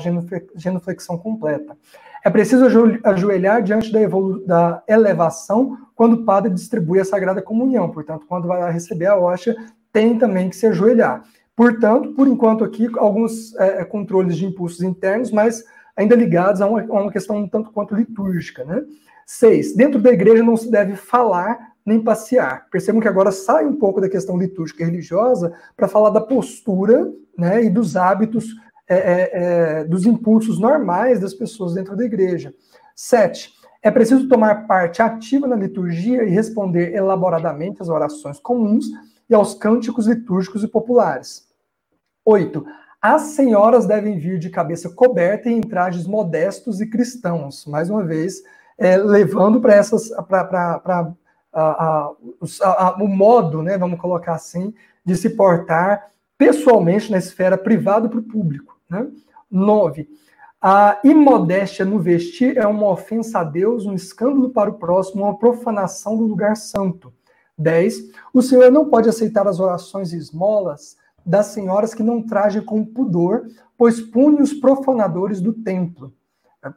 genuflexão 0.55 1.17
completa. 1.17 1.75
É 2.23 2.29
preciso 2.29 2.65
ajoelhar 3.03 3.63
diante 3.63 3.91
da, 3.91 3.99
da, 4.45 4.83
elevação 4.87 5.77
quando 5.95 6.13
o 6.13 6.23
padre 6.23 6.53
distribui 6.53 6.99
a 6.99 7.05
Sagrada 7.05 7.41
Comunhão. 7.41 7.89
Portanto, 7.89 8.25
quando 8.27 8.47
vai 8.47 8.71
receber 8.71 9.07
a 9.07 9.17
hóstia, 9.17 9.55
tem 9.91 10.17
também 10.17 10.49
que 10.49 10.55
se 10.55 10.67
ajoelhar. 10.67 11.23
Portanto, 11.55 12.13
por 12.13 12.27
enquanto 12.27 12.63
aqui, 12.63 12.89
alguns 12.97 13.55
é, 13.55 13.81
é, 13.81 13.85
controles 13.85 14.37
de 14.37 14.45
impulsos 14.45 14.81
internos, 14.81 15.31
mas 15.31 15.63
ainda 15.95 16.15
ligados 16.15 16.61
a 16.61 16.67
uma, 16.67 16.81
a 16.81 17.01
uma 17.01 17.11
questão 17.11 17.37
um 17.37 17.47
tanto 17.47 17.71
quanto 17.71 17.95
litúrgica. 17.95 18.63
Né? 18.63 18.83
Seis, 19.25 19.75
dentro 19.75 20.01
da 20.01 20.11
igreja 20.11 20.43
não 20.43 20.57
se 20.57 20.69
deve 20.69 20.95
falar 20.95 21.73
nem 21.85 22.01
passear. 22.01 22.67
Percebam 22.71 23.01
que 23.01 23.07
agora 23.07 23.31
sai 23.31 23.65
um 23.65 23.75
pouco 23.75 24.01
da 24.01 24.09
questão 24.09 24.37
litúrgica 24.37 24.83
e 24.83 24.85
religiosa 24.85 25.53
para 25.75 25.87
falar 25.87 26.09
da 26.09 26.21
postura 26.21 27.11
né, 27.37 27.63
e 27.63 27.69
dos 27.69 27.95
hábitos 27.95 28.45
é, 28.87 28.95
é, 28.95 29.29
é, 29.33 29.83
dos 29.83 30.05
impulsos 30.05 30.59
normais 30.59 31.19
das 31.19 31.33
pessoas 31.33 31.73
dentro 31.73 31.95
da 31.95 32.05
igreja. 32.05 32.53
Sete, 32.95 33.53
é 33.81 33.91
preciso 33.91 34.27
tomar 34.27 34.65
parte 34.65 35.01
ativa 35.01 35.45
na 35.45 35.55
liturgia 35.55 36.23
e 36.23 36.29
responder 36.29 36.93
elaboradamente 36.95 37.81
às 37.81 37.89
orações 37.89 38.39
comuns 38.39 38.85
aos 39.33 39.53
cânticos 39.53 40.07
litúrgicos 40.07 40.63
e 40.63 40.67
populares. 40.67 41.47
Oito, 42.25 42.65
as 43.01 43.21
senhoras 43.33 43.85
devem 43.85 44.17
vir 44.17 44.39
de 44.39 44.49
cabeça 44.49 44.89
coberta 44.89 45.49
e 45.49 45.53
em 45.53 45.61
trajes 45.61 46.07
modestos 46.07 46.79
e 46.79 46.89
cristãos. 46.89 47.65
Mais 47.65 47.89
uma 47.89 48.03
vez, 48.03 48.41
é, 48.77 48.95
levando 48.97 49.59
para 49.59 49.75
essas 49.75 50.09
para 50.27 51.13
o 52.99 53.07
modo, 53.07 53.61
né, 53.61 53.77
vamos 53.77 53.99
colocar 53.99 54.33
assim, 54.33 54.73
de 55.05 55.15
se 55.15 55.31
portar 55.31 56.11
pessoalmente 56.37 57.11
na 57.11 57.17
esfera 57.17 57.57
privada 57.57 58.07
para 58.09 58.19
o 58.19 58.23
público. 58.23 58.79
Né? 58.89 59.07
A 60.61 60.97
imodéstia 61.03 61.83
no 61.83 61.99
vestir 61.99 62.57
é 62.57 62.65
uma 62.65 62.87
ofensa 62.87 63.39
a 63.39 63.43
Deus, 63.43 63.85
um 63.85 63.93
escândalo 63.93 64.49
para 64.49 64.69
o 64.69 64.75
próximo, 64.75 65.23
uma 65.23 65.37
profanação 65.37 66.15
do 66.15 66.23
lugar 66.23 66.55
santo. 66.55 67.13
10. 67.57 68.11
O 68.33 68.41
Senhor 68.41 68.71
não 68.71 68.89
pode 68.89 69.09
aceitar 69.09 69.47
as 69.47 69.59
orações 69.59 70.13
e 70.13 70.17
esmolas 70.17 70.95
das 71.25 71.47
senhoras 71.47 71.93
que 71.93 72.03
não 72.03 72.21
tragem 72.21 72.61
com 72.61 72.85
pudor, 72.85 73.47
pois 73.77 74.01
pune 74.01 74.41
os 74.41 74.53
profanadores 74.53 75.39
do 75.41 75.53
templo. 75.53 76.13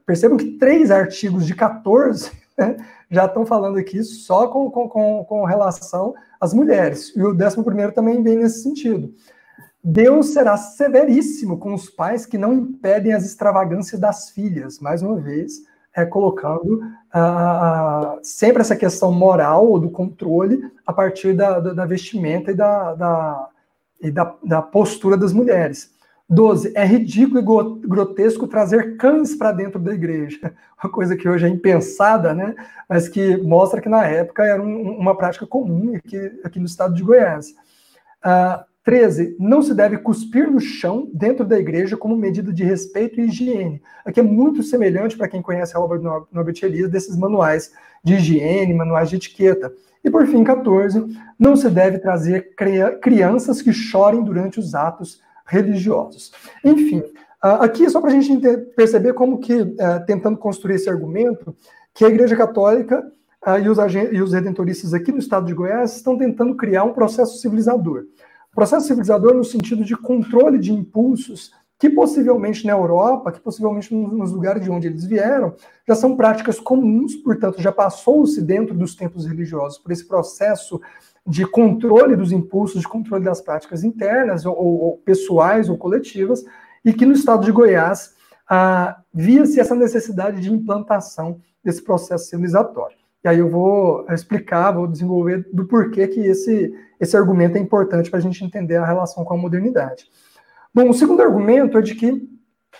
Percebam 0.04 0.36
que 0.36 0.58
três 0.58 0.90
artigos 0.90 1.46
de 1.46 1.54
14 1.54 2.30
né, 2.56 2.76
já 3.10 3.26
estão 3.26 3.46
falando 3.46 3.78
aqui 3.78 4.02
só 4.02 4.48
com, 4.48 4.70
com, 4.70 5.24
com, 5.24 5.44
relação 5.44 6.14
às 6.40 6.52
mulheres. 6.52 7.12
E 7.16 7.22
o 7.22 7.34
décimo 7.34 7.64
primeiro 7.64 7.92
também 7.92 8.22
vem 8.22 8.36
nesse 8.36 8.62
sentido. 8.62 9.12
Deus 9.82 10.32
será 10.32 10.56
severíssimo 10.56 11.58
com 11.58 11.72
os 11.72 11.88
pais 11.88 12.26
que 12.26 12.36
não 12.36 12.52
impedem 12.52 13.12
as 13.12 13.24
extravagâncias 13.24 14.00
das 14.00 14.30
filhas, 14.30 14.80
mais 14.80 15.00
uma 15.00 15.16
vez, 15.20 15.62
é, 15.96 16.04
colocando 16.04 16.82
uh, 17.14 18.20
sempre 18.22 18.60
essa 18.60 18.76
questão 18.76 19.10
moral 19.10 19.66
ou 19.66 19.80
do 19.80 19.88
controle 19.88 20.70
a 20.86 20.92
partir 20.92 21.32
da, 21.32 21.58
da, 21.58 21.72
da 21.72 21.86
vestimenta 21.86 22.50
e, 22.50 22.54
da, 22.54 22.94
da, 22.94 23.48
e 24.02 24.10
da, 24.10 24.34
da, 24.44 24.60
postura 24.60 25.16
das 25.16 25.32
mulheres. 25.32 25.90
12. 26.28 26.72
É 26.76 26.84
ridículo 26.84 27.80
e 27.82 27.86
grotesco 27.88 28.46
trazer 28.46 28.96
cães 28.96 29.34
para 29.34 29.52
dentro 29.52 29.78
da 29.80 29.94
igreja. 29.94 30.52
Uma 30.82 30.92
coisa 30.92 31.16
que 31.16 31.28
hoje 31.28 31.46
é 31.46 31.48
impensada, 31.48 32.34
né? 32.34 32.54
mas 32.88 33.08
que 33.08 33.38
mostra 33.38 33.80
que 33.80 33.88
na 33.88 34.04
época 34.04 34.44
era 34.44 34.62
um, 34.62 34.98
uma 34.98 35.16
prática 35.16 35.46
comum 35.46 35.94
aqui, 35.96 36.40
aqui 36.44 36.58
no 36.58 36.66
estado 36.66 36.94
de 36.94 37.02
Goiás. 37.02 37.54
Uh, 38.22 38.62
13. 38.86 39.34
Não 39.40 39.62
se 39.62 39.74
deve 39.74 39.98
cuspir 39.98 40.48
no 40.48 40.60
chão 40.60 41.10
dentro 41.12 41.44
da 41.44 41.58
igreja 41.58 41.96
como 41.96 42.16
medida 42.16 42.52
de 42.52 42.62
respeito 42.62 43.20
e 43.20 43.24
higiene. 43.24 43.82
Aqui 44.04 44.20
é 44.20 44.22
muito 44.22 44.62
semelhante, 44.62 45.16
para 45.16 45.26
quem 45.26 45.42
conhece 45.42 45.76
a 45.76 45.80
obra 45.80 45.98
do 45.98 46.28
Norbert 46.32 46.54
Elias, 46.62 46.88
desses 46.88 47.16
manuais 47.16 47.72
de 48.04 48.14
higiene, 48.14 48.72
manuais 48.72 49.10
de 49.10 49.16
etiqueta. 49.16 49.72
E 50.04 50.08
por 50.08 50.24
fim, 50.28 50.44
14. 50.44 51.04
Não 51.36 51.56
se 51.56 51.68
deve 51.68 51.98
trazer 51.98 52.54
crianças 53.02 53.60
que 53.60 53.72
chorem 53.72 54.22
durante 54.22 54.60
os 54.60 54.72
atos 54.72 55.20
religiosos. 55.44 56.32
Enfim, 56.64 57.02
aqui 57.42 57.86
é 57.86 57.90
só 57.90 58.00
para 58.00 58.12
a 58.12 58.20
gente 58.20 58.40
perceber 58.76 59.14
como 59.14 59.40
que, 59.40 59.74
é, 59.80 59.98
tentando 59.98 60.38
construir 60.38 60.76
esse 60.76 60.88
argumento, 60.88 61.56
que 61.92 62.04
a 62.04 62.08
Igreja 62.08 62.36
Católica 62.36 63.04
e 64.12 64.20
os 64.20 64.32
redentoristas 64.32 64.94
aqui 64.94 65.10
no 65.10 65.18
estado 65.18 65.46
de 65.46 65.54
Goiás 65.54 65.96
estão 65.96 66.16
tentando 66.16 66.54
criar 66.54 66.84
um 66.84 66.92
processo 66.92 67.38
civilizador. 67.38 68.04
Processo 68.56 68.86
civilizador 68.86 69.34
no 69.34 69.44
sentido 69.44 69.84
de 69.84 69.94
controle 69.94 70.58
de 70.58 70.72
impulsos 70.72 71.52
que 71.78 71.90
possivelmente 71.90 72.66
na 72.66 72.72
Europa, 72.72 73.30
que 73.30 73.38
possivelmente 73.38 73.94
nos 73.94 74.32
lugares 74.32 74.64
de 74.64 74.70
onde 74.70 74.86
eles 74.86 75.04
vieram, 75.04 75.54
já 75.86 75.94
são 75.94 76.16
práticas 76.16 76.58
comuns, 76.58 77.14
portanto, 77.16 77.60
já 77.60 77.70
passou-se 77.70 78.40
dentro 78.40 78.74
dos 78.74 78.94
tempos 78.94 79.26
religiosos 79.26 79.78
por 79.78 79.92
esse 79.92 80.08
processo 80.08 80.80
de 81.26 81.44
controle 81.44 82.16
dos 82.16 82.32
impulsos, 82.32 82.80
de 82.80 82.88
controle 82.88 83.22
das 83.22 83.42
práticas 83.42 83.84
internas, 83.84 84.46
ou, 84.46 84.56
ou 84.56 84.96
pessoais 85.04 85.68
ou 85.68 85.76
coletivas, 85.76 86.42
e 86.82 86.94
que 86.94 87.04
no 87.04 87.12
estado 87.12 87.44
de 87.44 87.52
Goiás 87.52 88.14
ah, 88.48 89.02
via-se 89.12 89.60
essa 89.60 89.74
necessidade 89.74 90.40
de 90.40 90.50
implantação 90.50 91.42
desse 91.62 91.82
processo 91.82 92.30
civilizatório. 92.30 92.96
E 93.24 93.28
aí 93.28 93.38
eu 93.38 93.48
vou 93.48 94.06
explicar, 94.10 94.72
vou 94.72 94.86
desenvolver 94.86 95.48
do 95.52 95.66
porquê 95.66 96.06
que 96.06 96.20
esse, 96.20 96.72
esse 97.00 97.16
argumento 97.16 97.56
é 97.56 97.60
importante 97.60 98.10
para 98.10 98.18
a 98.18 98.22
gente 98.22 98.44
entender 98.44 98.76
a 98.76 98.86
relação 98.86 99.24
com 99.24 99.34
a 99.34 99.36
modernidade. 99.36 100.06
Bom, 100.72 100.90
o 100.90 100.94
segundo 100.94 101.22
argumento 101.22 101.78
é 101.78 101.82
de 101.82 101.94
que 101.94 102.28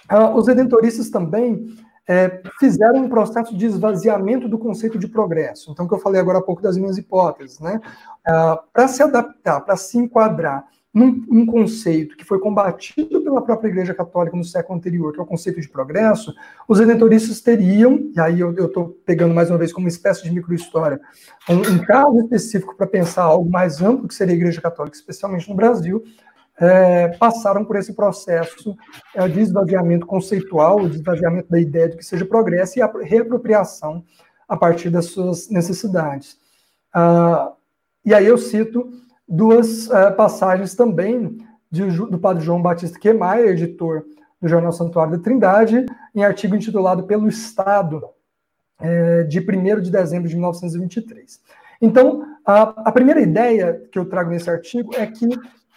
ah, 0.08 0.30
os 0.34 0.46
redentoristas 0.46 1.10
também 1.10 1.66
é, 2.08 2.40
fizeram 2.60 3.04
um 3.04 3.08
processo 3.08 3.56
de 3.56 3.66
esvaziamento 3.66 4.48
do 4.48 4.58
conceito 4.58 4.98
de 4.98 5.08
progresso. 5.08 5.72
Então, 5.72 5.88
que 5.88 5.94
eu 5.94 5.98
falei 5.98 6.20
agora 6.20 6.38
há 6.38 6.42
pouco 6.42 6.62
das 6.62 6.76
minhas 6.76 6.96
hipóteses, 6.96 7.58
né? 7.58 7.80
Ah, 8.26 8.62
para 8.72 8.86
se 8.86 9.02
adaptar, 9.02 9.60
para 9.62 9.76
se 9.76 9.98
enquadrar 9.98 10.64
num, 10.96 11.22
num, 11.28 11.44
conceito 11.44 12.16
que 12.16 12.24
foi 12.24 12.40
combatido 12.40 13.20
pela 13.20 13.42
própria 13.42 13.68
Igreja 13.68 13.92
Católica 13.92 14.34
no 14.34 14.42
século 14.42 14.78
anterior, 14.78 15.12
que 15.12 15.20
é 15.20 15.22
o 15.22 15.26
conceito 15.26 15.60
de 15.60 15.68
progresso, 15.68 16.34
os 16.66 16.78
redentoristas 16.78 17.42
teriam, 17.42 18.10
e 18.16 18.18
aí 18.18 18.40
eu 18.40 18.50
estou 18.52 18.98
pegando 19.04 19.34
mais 19.34 19.50
uma 19.50 19.58
vez 19.58 19.74
como 19.74 19.84
uma 19.84 19.90
espécie 19.90 20.22
de 20.22 20.30
microhistória, 20.30 20.98
um, 21.50 21.58
um 21.58 21.78
caso 21.84 22.18
específico 22.20 22.74
para 22.74 22.86
pensar 22.86 23.24
algo 23.24 23.50
mais 23.50 23.82
amplo 23.82 24.08
que 24.08 24.14
seria 24.14 24.32
a 24.32 24.38
Igreja 24.38 24.62
Católica, 24.62 24.96
especialmente 24.96 25.50
no 25.50 25.54
Brasil, 25.54 26.02
é, 26.58 27.08
passaram 27.18 27.62
por 27.62 27.76
esse 27.76 27.92
processo 27.92 28.74
é, 29.14 29.28
de 29.28 29.38
esvaziamento 29.38 30.06
conceitual, 30.06 30.88
de 30.88 30.96
esvaziamento 30.96 31.50
da 31.50 31.60
ideia 31.60 31.90
de 31.90 31.98
que 31.98 32.06
seja 32.06 32.24
progresso 32.24 32.78
e 32.78 32.82
a 32.82 32.90
reapropriação 33.02 34.02
a 34.48 34.56
partir 34.56 34.88
das 34.88 35.06
suas 35.06 35.50
necessidades. 35.50 36.38
Ah, 36.94 37.52
e 38.02 38.14
aí 38.14 38.24
eu 38.24 38.38
cito 38.38 38.90
duas 39.28 39.88
uh, 39.88 40.14
passagens 40.16 40.74
também 40.74 41.38
de, 41.70 41.84
do 41.84 42.18
padre 42.18 42.44
João 42.44 42.62
Batista 42.62 42.98
Quemaia, 42.98 43.50
editor 43.50 44.04
do 44.40 44.48
Jornal 44.48 44.72
Santuário 44.72 45.16
da 45.16 45.22
Trindade, 45.22 45.86
em 46.14 46.24
artigo 46.24 46.54
intitulado 46.54 47.04
Pelo 47.04 47.28
Estado, 47.28 48.02
é, 48.78 49.22
de 49.24 49.40
1 49.40 49.80
de 49.80 49.90
dezembro 49.90 50.28
de 50.28 50.34
1923. 50.34 51.40
Então, 51.80 52.24
a, 52.44 52.62
a, 52.88 52.92
primeira 52.92 53.20
ideia 53.20 53.82
que 53.90 53.98
eu 53.98 54.04
trago 54.06 54.30
nesse 54.30 54.48
artigo 54.48 54.94
é 54.94 55.06
que 55.06 55.28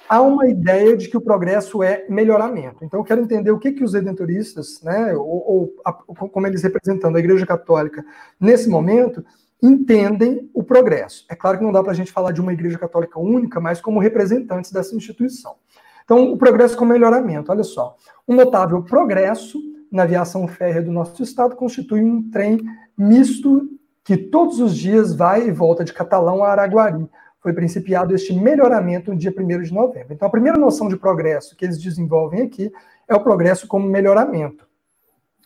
há 0.07 0.21
uma 0.21 0.47
ideia 0.47 0.95
de 0.95 1.09
que 1.09 1.17
o 1.17 1.21
progresso 1.21 1.83
é 1.83 2.05
melhoramento. 2.09 2.83
Então, 2.83 2.99
eu 2.99 3.03
quero 3.03 3.21
entender 3.21 3.51
o 3.51 3.59
que, 3.59 3.71
que 3.71 3.83
os 3.83 3.93
redentoristas, 3.93 4.81
né, 4.81 5.13
ou, 5.13 5.25
ou 5.25 5.73
a, 5.85 5.93
como 5.93 6.47
eles 6.47 6.63
representando 6.63 7.15
a 7.15 7.19
Igreja 7.19 7.45
Católica 7.45 8.05
nesse 8.39 8.69
momento, 8.69 9.23
entendem 9.61 10.49
o 10.53 10.63
progresso. 10.63 11.25
É 11.29 11.35
claro 11.35 11.57
que 11.57 11.63
não 11.63 11.71
dá 11.71 11.81
para 11.83 11.91
a 11.91 11.95
gente 11.95 12.11
falar 12.11 12.31
de 12.31 12.41
uma 12.41 12.53
igreja 12.53 12.77
católica 12.77 13.19
única, 13.19 13.59
mas 13.59 13.81
como 13.81 13.99
representantes 13.99 14.71
dessa 14.71 14.95
instituição. 14.95 15.55
Então, 16.03 16.31
o 16.31 16.37
progresso 16.37 16.77
com 16.77 16.85
melhoramento, 16.85 17.51
olha 17.51 17.63
só. 17.63 17.95
Um 18.27 18.35
notável 18.35 18.81
progresso 18.81 19.59
na 19.91 20.03
aviação 20.03 20.47
férrea 20.47 20.81
do 20.81 20.91
nosso 20.91 21.21
estado 21.21 21.55
constitui 21.55 22.01
um 22.01 22.29
trem 22.29 22.59
misto 22.97 23.69
que 24.03 24.17
todos 24.17 24.59
os 24.59 24.75
dias 24.75 25.13
vai 25.13 25.47
e 25.47 25.51
volta 25.51 25.83
de 25.83 25.93
Catalão 25.93 26.43
a 26.43 26.49
Araguari. 26.49 27.07
Foi 27.41 27.53
principiado 27.53 28.15
este 28.15 28.33
melhoramento 28.33 29.11
no 29.11 29.17
dia 29.17 29.33
1 29.37 29.61
de 29.61 29.73
novembro. 29.73 30.13
Então, 30.13 30.27
a 30.27 30.31
primeira 30.31 30.57
noção 30.57 30.89
de 30.89 30.97
progresso 30.97 31.55
que 31.55 31.63
eles 31.63 31.79
desenvolvem 31.79 32.41
aqui 32.41 32.71
é 33.07 33.15
o 33.15 33.23
progresso 33.23 33.67
como 33.67 33.87
melhoramento. 33.87 34.67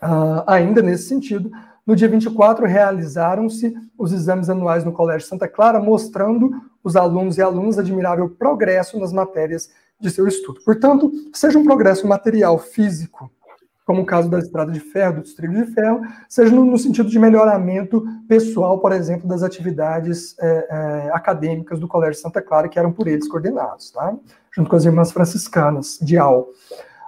Uh, 0.02 0.44
ainda 0.48 0.81
nesse 0.81 1.07
sentido, 1.07 1.52
no 1.85 1.95
dia 1.95 2.07
24, 2.07 2.65
realizaram-se 2.65 3.73
os 3.97 4.14
exames 4.14 4.49
anuais 4.49 4.84
no 4.84 4.93
Colégio 4.93 5.27
Santa 5.27 5.47
Clara, 5.47 5.80
mostrando 5.80 6.51
os 6.84 6.95
alunos 6.95 7.38
e 7.38 7.41
alunas 7.41 7.77
admirável 7.77 8.30
progresso 8.30 8.99
nas 8.99 9.11
matérias 9.11 9.69
de 9.99 10.10
seu 10.10 10.27
estudo. 10.27 10.61
Portanto, 10.64 11.11
seja 11.34 11.57
um 11.57 11.64
progresso 11.64 12.07
material, 12.07 12.57
físico, 12.57 13.31
como 13.85 14.01
o 14.01 14.05
caso 14.05 14.30
da 14.30 14.39
estrada 14.39 14.72
de 14.72 14.80
ferro, 14.80 15.22
dos 15.22 15.34
trilhos 15.34 15.68
de 15.68 15.73
ferro, 15.73 16.01
seja 16.30 16.53
no, 16.55 16.64
no 16.64 16.77
sentido 16.77 17.10
de 17.10 17.19
melhoramento 17.19 18.05
pessoal, 18.27 18.80
por 18.80 18.91
exemplo, 18.93 19.27
das 19.27 19.43
atividades 19.43 20.38
é, 20.39 20.47
é, 20.47 21.11
acadêmicas 21.14 21.80
do 21.80 21.88
Colégio 21.88 22.22
Santa 22.22 22.41
Clara, 22.41 22.69
que 22.69 22.80
eram 22.80 22.93
por 22.93 23.07
eles 23.07 23.27
coordenados, 23.27 23.91
tá? 23.91 24.15
junto 24.55 24.69
com 24.69 24.76
as 24.76 24.85
irmãs 24.85 25.11
franciscanas 25.11 25.99
de 26.01 26.18
Al. 26.18 26.47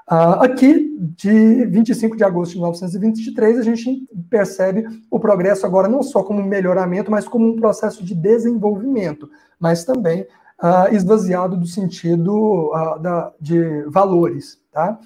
Uh, 0.09 0.37
aqui, 0.43 0.95
de 1.17 1.65
25 1.65 2.15
de 2.15 2.23
agosto 2.23 2.51
de 2.51 2.57
1923, 2.57 3.57
a 3.57 3.63
gente 3.63 4.07
percebe 4.29 4.85
o 5.09 5.19
progresso 5.19 5.65
agora 5.65 5.87
não 5.87 6.03
só 6.03 6.21
como 6.21 6.41
um 6.41 6.45
melhoramento, 6.45 7.09
mas 7.09 7.27
como 7.27 7.47
um 7.47 7.55
processo 7.55 8.05
de 8.05 8.13
desenvolvimento, 8.13 9.27
mas 9.59 9.83
também 9.83 10.21
uh, 10.61 10.93
esvaziado 10.93 11.57
do 11.57 11.65
sentido 11.65 12.69
uh, 12.71 12.99
da, 12.99 13.33
de 13.41 13.81
valores. 13.87 14.59
Tá? 14.71 14.99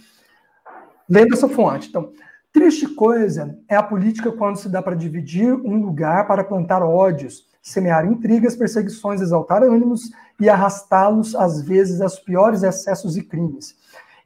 Lendo 1.07 1.34
essa 1.34 1.47
fonte. 1.47 1.88
Então, 1.88 2.11
triste 2.51 2.85
coisa 2.89 3.57
é 3.69 3.77
a 3.77 3.84
política 3.84 4.34
quando 4.34 4.57
se 4.57 4.67
dá 4.67 4.81
para 4.81 4.97
dividir 4.97 5.53
um 5.53 5.80
lugar 5.81 6.27
para 6.27 6.43
plantar 6.43 6.84
ódios, 6.84 7.47
semear 7.61 8.05
intrigas, 8.05 8.53
perseguições, 8.53 9.21
exaltar 9.21 9.63
ânimos 9.63 10.11
e 10.41 10.49
arrastá-los, 10.49 11.35
às 11.35 11.61
vezes, 11.61 12.01
aos 12.01 12.19
piores 12.19 12.63
excessos 12.63 13.15
e 13.15 13.23
crimes 13.23 13.78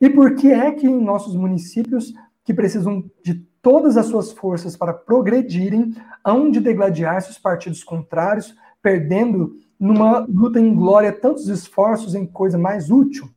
e 0.03 0.09
por 0.09 0.35
que 0.35 0.51
é 0.51 0.69
que 0.69 0.85
em 0.85 1.01
nossos 1.01 1.33
municípios, 1.33 2.13
que 2.43 2.53
precisam 2.53 3.09
de 3.23 3.35
todas 3.61 3.95
as 3.95 4.07
suas 4.07 4.33
forças 4.33 4.75
para 4.75 4.93
progredirem, 4.93 5.95
hão 6.25 6.51
de 6.51 6.59
degladiar-se 6.59 7.29
os 7.29 7.37
partidos 7.37 7.85
contrários, 7.85 8.53
perdendo 8.81 9.55
numa 9.79 10.19
luta 10.27 10.59
em 10.59 10.75
glória 10.75 11.09
tantos 11.09 11.47
esforços 11.47 12.15
em 12.15 12.25
coisa 12.25 12.57
mais 12.57 12.91
útil? 12.91 13.29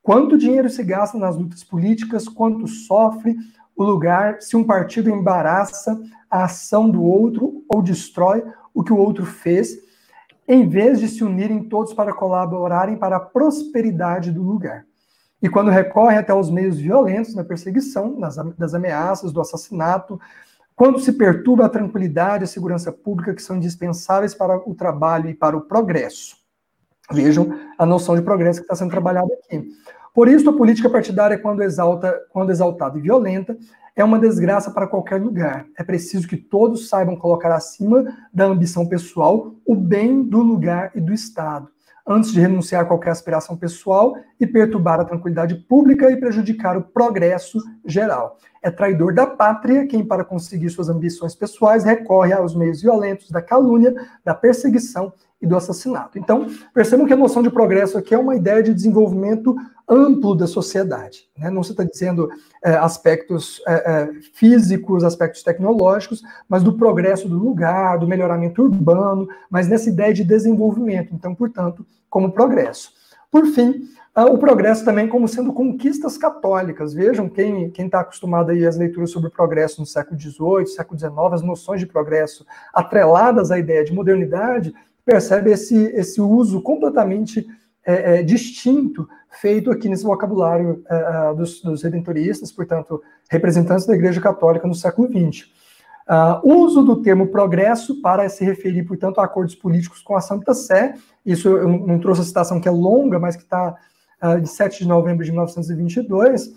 Quanto 0.00 0.38
dinheiro 0.38 0.70
se 0.70 0.84
gasta 0.84 1.18
nas 1.18 1.36
lutas 1.36 1.64
políticas, 1.64 2.28
quanto 2.28 2.68
sofre 2.68 3.34
o 3.74 3.82
lugar 3.82 4.40
se 4.40 4.56
um 4.56 4.62
partido 4.62 5.10
embaraça 5.10 6.00
a 6.30 6.44
ação 6.44 6.88
do 6.88 7.02
outro 7.02 7.64
ou 7.68 7.82
destrói 7.82 8.44
o 8.72 8.84
que 8.84 8.92
o 8.92 8.96
outro 8.96 9.26
fez, 9.26 9.76
em 10.46 10.68
vez 10.68 11.00
de 11.00 11.08
se 11.08 11.24
unirem 11.24 11.68
todos 11.68 11.92
para 11.92 12.14
colaborarem 12.14 12.96
para 12.96 13.16
a 13.16 13.20
prosperidade 13.20 14.30
do 14.30 14.44
lugar 14.44 14.86
e 15.42 15.48
quando 15.48 15.70
recorre 15.70 16.16
até 16.16 16.34
os 16.34 16.50
meios 16.50 16.78
violentos 16.78 17.34
na 17.34 17.44
perseguição, 17.44 18.18
nas, 18.18 18.36
das 18.56 18.74
ameaças, 18.74 19.32
do 19.32 19.40
assassinato, 19.40 20.18
quando 20.74 20.98
se 20.98 21.12
perturba 21.12 21.66
a 21.66 21.70
tranquilidade 21.70 22.44
e 22.44 22.46
a 22.46 22.48
segurança 22.48 22.90
pública 22.90 23.34
que 23.34 23.42
são 23.42 23.56
indispensáveis 23.56 24.34
para 24.34 24.56
o 24.68 24.74
trabalho 24.74 25.28
e 25.28 25.34
para 25.34 25.56
o 25.56 25.62
progresso. 25.62 26.36
Vejam 27.12 27.54
a 27.78 27.86
noção 27.86 28.16
de 28.16 28.22
progresso 28.22 28.60
que 28.60 28.64
está 28.64 28.74
sendo 28.74 28.90
trabalhada 28.90 29.28
aqui. 29.32 29.70
Por 30.12 30.28
isso, 30.28 30.48
a 30.48 30.56
política 30.56 30.88
partidária, 30.88 31.38
quando, 31.38 31.62
exalta, 31.62 32.14
quando 32.30 32.50
exaltada 32.50 32.98
e 32.98 33.02
violenta, 33.02 33.56
é 33.94 34.02
uma 34.02 34.18
desgraça 34.18 34.70
para 34.70 34.86
qualquer 34.86 35.20
lugar. 35.20 35.66
É 35.78 35.84
preciso 35.84 36.26
que 36.26 36.36
todos 36.36 36.88
saibam 36.88 37.16
colocar 37.16 37.54
acima 37.54 38.04
da 38.32 38.46
ambição 38.46 38.86
pessoal 38.86 39.54
o 39.64 39.74
bem 39.74 40.22
do 40.22 40.42
lugar 40.42 40.90
e 40.94 41.00
do 41.00 41.12
Estado 41.12 41.68
antes 42.06 42.32
de 42.32 42.40
renunciar 42.40 42.82
a 42.82 42.84
qualquer 42.84 43.10
aspiração 43.10 43.56
pessoal 43.56 44.16
e 44.38 44.46
perturbar 44.46 45.00
a 45.00 45.04
tranquilidade 45.04 45.54
pública 45.54 46.10
e 46.10 46.16
prejudicar 46.16 46.76
o 46.76 46.82
progresso 46.82 47.58
geral. 47.84 48.38
É 48.62 48.70
traidor 48.70 49.12
da 49.12 49.26
pátria 49.26 49.86
quem, 49.86 50.04
para 50.04 50.24
conseguir 50.24 50.70
suas 50.70 50.88
ambições 50.88 51.34
pessoais, 51.34 51.84
recorre 51.84 52.32
aos 52.32 52.54
meios 52.54 52.80
violentos 52.80 53.30
da 53.30 53.42
calúnia, 53.42 53.94
da 54.24 54.34
perseguição 54.34 55.12
e 55.40 55.46
do 55.46 55.56
assassinato. 55.56 56.18
Então, 56.18 56.46
percebam 56.72 57.06
que 57.06 57.12
a 57.12 57.16
noção 57.16 57.42
de 57.42 57.50
progresso 57.50 57.98
aqui 57.98 58.14
é 58.14 58.18
uma 58.18 58.34
ideia 58.34 58.62
de 58.62 58.72
desenvolvimento 58.72 59.54
amplo 59.88 60.34
da 60.34 60.46
sociedade. 60.46 61.28
Né? 61.38 61.50
Não 61.50 61.62
se 61.62 61.72
está 61.72 61.84
dizendo 61.84 62.28
é, 62.64 62.74
aspectos 62.74 63.62
é, 63.66 63.74
é, 63.74 64.12
físicos, 64.32 65.04
aspectos 65.04 65.42
tecnológicos, 65.42 66.22
mas 66.48 66.62
do 66.62 66.76
progresso 66.76 67.28
do 67.28 67.38
lugar, 67.38 67.98
do 67.98 68.08
melhoramento 68.08 68.62
urbano, 68.62 69.28
mas 69.50 69.68
nessa 69.68 69.88
ideia 69.88 70.12
de 70.12 70.24
desenvolvimento. 70.24 71.14
Então, 71.14 71.34
portanto, 71.34 71.86
como 72.08 72.32
progresso. 72.32 72.90
Por 73.30 73.46
fim, 73.46 73.88
o 74.14 74.38
progresso 74.38 74.82
também 74.82 75.06
como 75.06 75.28
sendo 75.28 75.52
conquistas 75.52 76.16
católicas. 76.16 76.94
Vejam, 76.94 77.28
quem 77.28 77.70
está 77.76 78.00
acostumado 78.00 78.50
aí 78.50 78.66
às 78.66 78.78
leituras 78.78 79.10
sobre 79.10 79.28
o 79.28 79.30
progresso 79.30 79.78
no 79.78 79.86
século 79.86 80.18
XVIII, 80.18 80.66
século 80.66 80.98
XIX, 80.98 81.12
as 81.32 81.42
noções 81.42 81.80
de 81.80 81.86
progresso 81.86 82.46
atreladas 82.72 83.50
à 83.50 83.58
ideia 83.58 83.84
de 83.84 83.92
modernidade, 83.92 84.74
percebe 85.06 85.52
esse, 85.52 85.76
esse 85.94 86.20
uso 86.20 86.60
completamente 86.60 87.46
é, 87.86 88.18
é, 88.18 88.22
distinto 88.24 89.08
feito 89.40 89.70
aqui 89.70 89.88
nesse 89.88 90.02
vocabulário 90.02 90.82
é, 90.90 91.30
é 91.30 91.34
dos, 91.34 91.62
dos, 91.62 91.84
redentoristas, 91.84 92.50
portanto, 92.50 93.00
representantes 93.30 93.86
da 93.86 93.94
Igreja 93.94 94.20
Católica 94.20 94.66
no 94.66 94.74
século 94.74 95.08
XX. 95.08 95.46
Uh, 96.08 96.62
uso 96.62 96.82
do 96.82 97.02
termo 97.02 97.28
progresso 97.28 98.00
para 98.00 98.28
se 98.28 98.44
referir, 98.44 98.84
portanto, 98.84 99.20
a 99.20 99.24
acordos 99.24 99.54
políticos 99.54 100.02
com 100.02 100.16
a 100.16 100.20
Santa 100.20 100.54
Sé. 100.54 100.94
Isso 101.24 101.48
eu 101.48 101.68
não 101.68 101.98
trouxe 101.98 102.20
a 102.20 102.24
citação 102.24 102.60
que 102.60 102.68
é 102.68 102.70
longa, 102.70 103.18
mas 103.18 103.34
que 103.36 103.42
está 103.42 103.74
uh, 104.22 104.40
de 104.40 104.48
7 104.48 104.78
de 104.80 104.88
novembro 104.88 105.24
de 105.24 105.30
1922. 105.30 106.52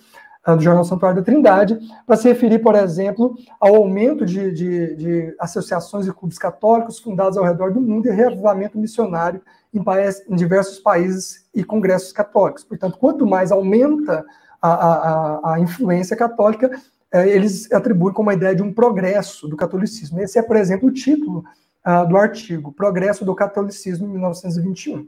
Uh, 0.53 0.55
do 0.55 0.61
Jornal 0.61 0.83
Santuário 0.83 1.17
da 1.17 1.25
Trindade, 1.25 1.77
para 2.05 2.15
se 2.15 2.27
referir, 2.27 2.59
por 2.59 2.75
exemplo, 2.75 3.35
ao 3.59 3.75
aumento 3.75 4.25
de, 4.25 4.51
de, 4.51 4.95
de, 4.95 5.35
associações 5.39 6.07
e 6.07 6.13
clubes 6.13 6.37
católicos 6.37 6.99
fundados 6.99 7.37
ao 7.37 7.43
redor 7.43 7.73
do 7.73 7.81
mundo 7.81 8.07
e 8.07 8.11
reavivamento 8.11 8.77
missionário 8.77 9.41
em, 9.73 9.83
em 10.29 10.35
diversos 10.35 10.79
países 10.79 11.45
e 11.53 11.63
congressos 11.63 12.11
católicos. 12.11 12.63
Portanto, 12.63 12.97
quanto 12.97 13.25
mais 13.25 13.51
aumenta 13.51 14.25
a, 14.61 14.69
a, 14.71 15.53
a 15.53 15.59
influência 15.59 16.15
católica, 16.15 16.71
é, 17.11 17.27
eles 17.27 17.71
atribuem 17.71 18.13
como 18.13 18.29
a 18.29 18.33
ideia 18.33 18.55
de 18.55 18.61
um 18.61 18.73
progresso 18.73 19.47
do 19.47 19.55
catolicismo. 19.55 20.19
Esse 20.19 20.37
é, 20.37 20.41
por 20.41 20.55
exemplo, 20.55 20.89
o 20.89 20.93
título 20.93 21.43
uh, 21.85 22.07
do 22.07 22.17
artigo, 22.17 22.71
Progresso 22.71 23.25
do 23.25 23.33
Catolicismo 23.33 24.07
em 24.07 24.11
1921. 24.11 25.07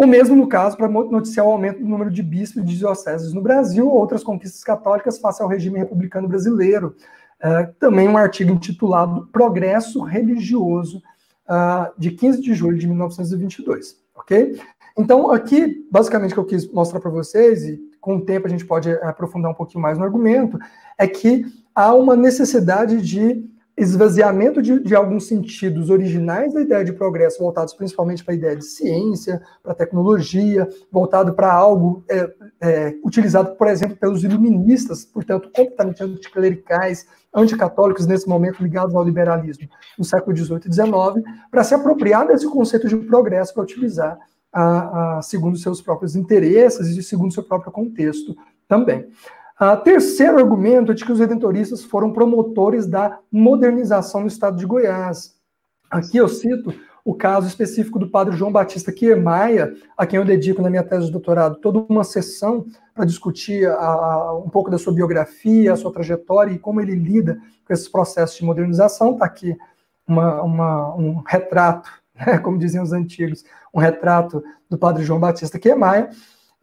O 0.00 0.06
mesmo 0.06 0.34
no 0.34 0.46
caso 0.46 0.78
para 0.78 0.88
noticiar 0.88 1.44
o 1.44 1.50
aumento 1.50 1.80
do 1.80 1.86
número 1.86 2.10
de 2.10 2.22
bispos 2.22 2.64
de 2.64 2.78
dioceses 2.78 3.34
no 3.34 3.42
Brasil 3.42 3.86
ou 3.86 3.98
outras 3.98 4.24
conquistas 4.24 4.64
católicas 4.64 5.18
face 5.18 5.42
ao 5.42 5.48
regime 5.48 5.78
republicano 5.78 6.26
brasileiro. 6.26 6.96
Uh, 7.38 7.70
também 7.78 8.08
um 8.08 8.16
artigo 8.16 8.50
intitulado 8.50 9.28
Progresso 9.30 10.02
Religioso, 10.02 11.02
uh, 11.46 11.92
de 11.98 12.12
15 12.12 12.40
de 12.40 12.54
julho 12.54 12.78
de 12.78 12.86
1922. 12.86 14.00
Ok? 14.14 14.58
Então, 14.96 15.30
aqui, 15.30 15.86
basicamente, 15.92 16.30
o 16.30 16.34
que 16.34 16.40
eu 16.40 16.46
quis 16.46 16.72
mostrar 16.72 16.98
para 16.98 17.10
vocês, 17.10 17.64
e 17.64 17.78
com 18.00 18.16
o 18.16 18.24
tempo 18.24 18.46
a 18.46 18.50
gente 18.50 18.64
pode 18.64 18.90
aprofundar 19.02 19.50
um 19.50 19.54
pouquinho 19.54 19.82
mais 19.82 19.98
no 19.98 20.04
argumento, 20.04 20.58
é 20.96 21.06
que 21.06 21.44
há 21.74 21.92
uma 21.92 22.16
necessidade 22.16 23.02
de 23.02 23.44
esvaziamento 23.76 24.60
de, 24.60 24.78
de, 24.80 24.94
alguns 24.94 25.26
sentidos 25.26 25.90
originais 25.90 26.52
da 26.52 26.60
ideia 26.60 26.84
de 26.84 26.92
progresso, 26.92 27.38
voltados 27.38 27.72
principalmente 27.72 28.22
para 28.22 28.34
a 28.34 28.36
ideia 28.36 28.56
de 28.56 28.64
ciência, 28.64 29.40
para 29.62 29.74
tecnologia, 29.74 30.68
voltado 30.92 31.32
para 31.32 31.52
algo 31.52 32.04
é, 32.08 32.30
é, 32.60 32.94
utilizado, 33.02 33.56
por 33.56 33.68
exemplo, 33.68 33.96
pelos 33.96 34.22
iluministas, 34.22 35.04
portanto, 35.04 35.50
completamente 35.54 36.02
anticlericais, 36.02 37.06
anticatólicos 37.34 38.06
nesse 38.06 38.28
momento 38.28 38.62
ligados 38.62 38.94
ao 38.94 39.04
liberalismo 39.04 39.68
no 39.98 40.04
século 40.04 40.36
XVIII 40.36 40.60
e 40.66 40.72
XIX, 40.72 41.24
para 41.50 41.64
se 41.64 41.74
apropriar 41.74 42.26
desse 42.26 42.46
conceito 42.48 42.88
de 42.88 42.96
progresso 42.96 43.54
para 43.54 43.62
utilizar 43.62 44.18
a, 44.52 45.18
a, 45.18 45.22
segundo 45.22 45.56
seus 45.56 45.80
próprios 45.80 46.16
interesses 46.16 46.88
e 46.88 47.02
segundo 47.02 47.32
seu 47.32 47.42
próprio 47.42 47.72
contexto 47.72 48.36
também. 48.68 49.08
Uh, 49.60 49.76
terceiro 49.84 50.38
argumento 50.38 50.90
é 50.90 50.94
de 50.94 51.04
que 51.04 51.12
os 51.12 51.20
redentoristas 51.20 51.84
foram 51.84 52.14
promotores 52.14 52.86
da 52.86 53.18
modernização 53.30 54.22
no 54.22 54.26
estado 54.26 54.56
de 54.56 54.64
Goiás. 54.64 55.34
Aqui 55.90 56.16
eu 56.16 56.28
cito 56.28 56.72
o 57.04 57.14
caso 57.14 57.46
específico 57.46 57.98
do 57.98 58.08
padre 58.08 58.34
João 58.34 58.50
Batista 58.50 58.90
Kiermaia, 58.90 59.74
a 59.98 60.06
quem 60.06 60.18
eu 60.18 60.24
dedico 60.24 60.62
na 60.62 60.70
minha 60.70 60.82
tese 60.82 61.06
de 61.06 61.12
doutorado 61.12 61.56
toda 61.56 61.84
uma 61.90 62.04
sessão 62.04 62.64
para 62.94 63.04
discutir 63.04 63.68
a, 63.68 63.74
a, 63.74 64.38
um 64.38 64.48
pouco 64.48 64.70
da 64.70 64.78
sua 64.78 64.94
biografia, 64.94 65.74
a 65.74 65.76
sua 65.76 65.92
trajetória 65.92 66.52
e 66.52 66.58
como 66.58 66.80
ele 66.80 66.94
lida 66.94 67.38
com 67.66 67.74
esses 67.74 67.88
processos 67.88 68.38
de 68.38 68.44
modernização. 68.44 69.12
Está 69.12 69.26
aqui 69.26 69.54
uma, 70.06 70.40
uma, 70.42 70.94
um 70.94 71.22
retrato, 71.26 71.90
né, 72.16 72.38
como 72.38 72.56
diziam 72.56 72.82
os 72.82 72.94
antigos, 72.94 73.44
um 73.74 73.78
retrato 73.78 74.42
do 74.70 74.78
padre 74.78 75.04
João 75.04 75.20
Batista 75.20 75.58
Kiermaia. 75.58 76.08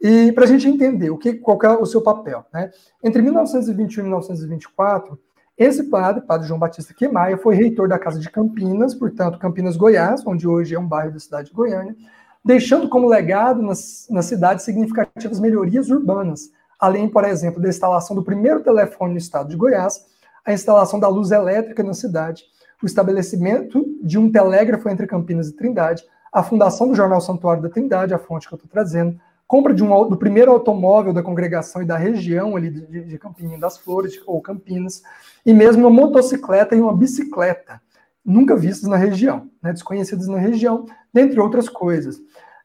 E 0.00 0.32
para 0.32 0.44
a 0.44 0.46
gente 0.46 0.68
entender 0.68 1.10
o 1.10 1.18
que, 1.18 1.34
qual 1.34 1.58
é 1.62 1.70
o 1.70 1.86
seu 1.86 2.00
papel. 2.00 2.44
Né? 2.52 2.70
Entre 3.02 3.20
1921 3.20 4.00
e 4.00 4.04
1924, 4.04 5.18
esse 5.56 5.84
padre, 5.84 6.22
padre 6.22 6.46
João 6.46 6.60
Batista 6.60 6.94
Quemaia, 6.94 7.36
foi 7.36 7.56
reitor 7.56 7.88
da 7.88 7.98
Casa 7.98 8.20
de 8.20 8.30
Campinas, 8.30 8.94
portanto, 8.94 9.40
Campinas, 9.40 9.76
Goiás, 9.76 10.24
onde 10.24 10.46
hoje 10.46 10.74
é 10.74 10.78
um 10.78 10.86
bairro 10.86 11.12
da 11.12 11.18
cidade 11.18 11.48
de 11.48 11.54
Goiânia, 11.54 11.96
deixando 12.44 12.88
como 12.88 13.08
legado 13.08 13.60
nas, 13.60 14.06
na 14.08 14.22
cidade 14.22 14.62
significativas 14.62 15.40
melhorias 15.40 15.90
urbanas, 15.90 16.52
além, 16.78 17.08
por 17.08 17.24
exemplo, 17.24 17.60
da 17.60 17.68
instalação 17.68 18.14
do 18.14 18.22
primeiro 18.22 18.62
telefone 18.62 19.12
no 19.12 19.18
estado 19.18 19.48
de 19.48 19.56
Goiás, 19.56 20.00
a 20.46 20.52
instalação 20.52 21.00
da 21.00 21.08
luz 21.08 21.32
elétrica 21.32 21.82
na 21.82 21.92
cidade, 21.92 22.44
o 22.80 22.86
estabelecimento 22.86 23.84
de 24.00 24.16
um 24.16 24.30
telégrafo 24.30 24.88
entre 24.88 25.08
Campinas 25.08 25.48
e 25.48 25.56
Trindade, 25.56 26.04
a 26.32 26.42
fundação 26.42 26.86
do 26.86 26.94
jornal 26.94 27.20
Santuário 27.20 27.62
da 27.62 27.68
Trindade, 27.68 28.14
a 28.14 28.18
fonte 28.18 28.46
que 28.46 28.54
eu 28.54 28.56
estou 28.56 28.70
trazendo, 28.70 29.18
compra 29.48 29.72
de 29.72 29.82
um, 29.82 30.08
do 30.08 30.16
primeiro 30.18 30.52
automóvel 30.52 31.12
da 31.12 31.22
congregação 31.22 31.80
e 31.80 31.86
da 31.86 31.96
região 31.96 32.54
ali 32.54 32.70
de, 32.70 33.04
de 33.04 33.18
Campinho 33.18 33.58
das 33.58 33.78
Flores 33.78 34.20
ou 34.26 34.42
Campinas, 34.42 35.02
e 35.44 35.54
mesmo 35.54 35.88
uma 35.88 35.90
motocicleta 35.90 36.76
e 36.76 36.80
uma 36.80 36.94
bicicleta, 36.94 37.80
nunca 38.22 38.54
vistas 38.54 38.88
na 38.90 38.96
região, 38.98 39.48
né, 39.62 39.72
desconhecidas 39.72 40.28
na 40.28 40.38
região, 40.38 40.84
dentre 41.12 41.40
outras 41.40 41.66
coisas. 41.66 42.20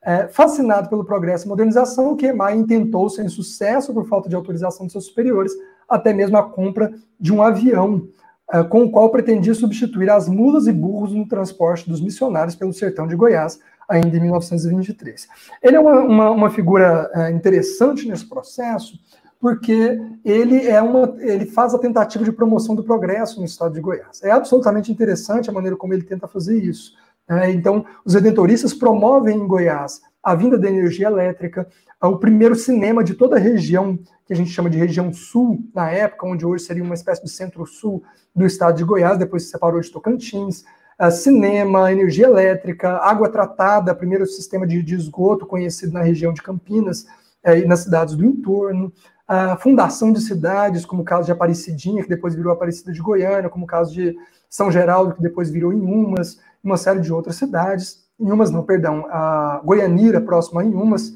É, 0.06 0.28
fascinado 0.28 0.90
pelo 0.90 1.06
progresso 1.06 1.46
e 1.46 1.48
modernização, 1.48 2.12
o 2.12 2.18
QEMAI 2.18 2.58
intentou, 2.58 3.10
sem 3.10 3.30
sucesso 3.30 3.94
por 3.94 4.06
falta 4.06 4.28
de 4.28 4.36
autorização 4.36 4.86
de 4.86 4.92
seus 4.92 5.06
superiores, 5.06 5.54
até 5.88 6.12
mesmo 6.12 6.36
a 6.36 6.44
compra 6.44 6.94
de 7.18 7.32
um 7.32 7.42
avião, 7.42 8.10
é, 8.52 8.62
com 8.62 8.84
o 8.84 8.92
qual 8.92 9.10
pretendia 9.10 9.54
substituir 9.54 10.10
as 10.10 10.28
mulas 10.28 10.68
e 10.68 10.74
burros 10.74 11.14
no 11.14 11.26
transporte 11.26 11.90
dos 11.90 12.02
missionários 12.02 12.56
pelo 12.56 12.74
sertão 12.74 13.08
de 13.08 13.16
Goiás, 13.16 13.58
ainda 13.94 14.18
em 14.18 14.22
1923. 14.22 15.28
Ele 15.62 15.76
é 15.76 15.80
uma, 15.80 16.02
uma, 16.02 16.32
uma 16.32 16.50
figura 16.50 17.10
é, 17.14 17.32
interessante 17.32 18.08
nesse 18.08 18.28
processo, 18.28 19.00
porque 19.40 20.00
ele 20.24 20.68
é 20.68 20.82
uma, 20.82 21.16
ele 21.20 21.46
faz 21.46 21.74
a 21.74 21.80
tentativa 21.80 22.24
de 22.24 22.32
promoção 22.32 22.74
do 22.74 22.84
progresso 22.84 23.40
no 23.40 23.46
estado 23.46 23.74
de 23.74 23.82
Goiás. 23.82 24.24
É 24.24 24.32
absolutamente 24.32 24.92
interessante 24.92 25.50
a 25.50 25.54
maneira 25.54 25.78
como 25.78 25.94
ele 25.94 26.04
tenta 26.04 26.28
fazer 26.28 26.58
isso. 26.58 26.94
É, 27.30 27.52
então, 27.52 27.86
os 28.04 28.14
redentoristas 28.16 28.74
promovem 28.74 29.38
em 29.38 29.48
Goiás 29.48 30.02
a 30.24 30.34
vinda 30.34 30.58
da 30.58 30.70
energia 30.70 31.08
elétrica, 31.08 31.68
o 32.02 32.18
primeiro 32.18 32.56
cinema 32.56 33.04
de 33.04 33.14
toda 33.14 33.36
a 33.36 33.40
região, 33.40 34.00
que 34.26 34.34
a 34.34 34.36
gente 34.36 34.50
chama 34.50 34.70
de 34.70 34.78
região 34.78 35.12
sul, 35.14 35.60
na 35.74 35.90
época, 35.90 36.26
onde 36.26 36.46
hoje 36.46 36.64
seria 36.64 36.84
uma 36.84 36.94
espécie 36.94 37.24
de 37.24 37.30
centro-sul 37.30 38.02
do 38.34 38.46
estado 38.46 38.78
de 38.78 38.84
Goiás, 38.84 39.18
depois 39.18 39.44
se 39.44 39.50
separou 39.50 39.80
de 39.80 39.92
Tocantins, 39.92 40.64
cinema, 41.12 41.92
energia 41.92 42.28
elétrica, 42.28 42.98
água 42.98 43.30
tratada, 43.30 43.96
primeiro 43.96 44.26
sistema 44.26 44.66
de, 44.66 44.82
de 44.82 44.96
esgoto 44.96 45.46
conhecido 45.46 45.94
na 45.94 46.02
região 46.02 46.34
de 46.34 46.42
Campinas 46.42 47.06
uh, 47.46 47.52
e 47.58 47.66
nas 47.66 47.82
cidades 47.82 48.16
do 48.16 48.26
entorno, 48.26 48.92
a 49.28 49.56
fundação 49.56 50.12
de 50.12 50.22
cidades, 50.22 50.86
como 50.86 51.02
o 51.02 51.06
caso 51.06 51.26
de 51.26 51.32
Aparecidinha, 51.32 52.04
que 52.04 52.10
depois 52.10 52.36
virou 52.36 52.52
Aparecida 52.52 52.92
de 52.92 53.02
Goiânia, 53.02 53.50
como 53.50 53.64
o 53.64 53.68
caso 53.68 53.94
de 53.94 54.16
São 54.50 54.70
Geraldo, 54.70 55.16
que 55.16 55.22
depois 55.22 55.50
virou 55.50 55.74
Inhumas, 55.74 56.40
uma 56.64 56.78
série 56.78 57.00
de 57.00 57.12
outras 57.12 57.38
cidades. 57.38 58.04
Inhumas, 58.20 58.52
não, 58.52 58.64
perdão, 58.64 59.06
a 59.10 59.62
Goianira, 59.64 60.20
próxima 60.22 60.62
a 60.62 60.66
Inhumas, 60.66 61.14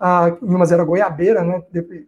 a 0.00 0.34
Inhumas 0.40 0.72
era 0.72 0.82
Goiabeira, 0.82 1.44
né, 1.44 1.62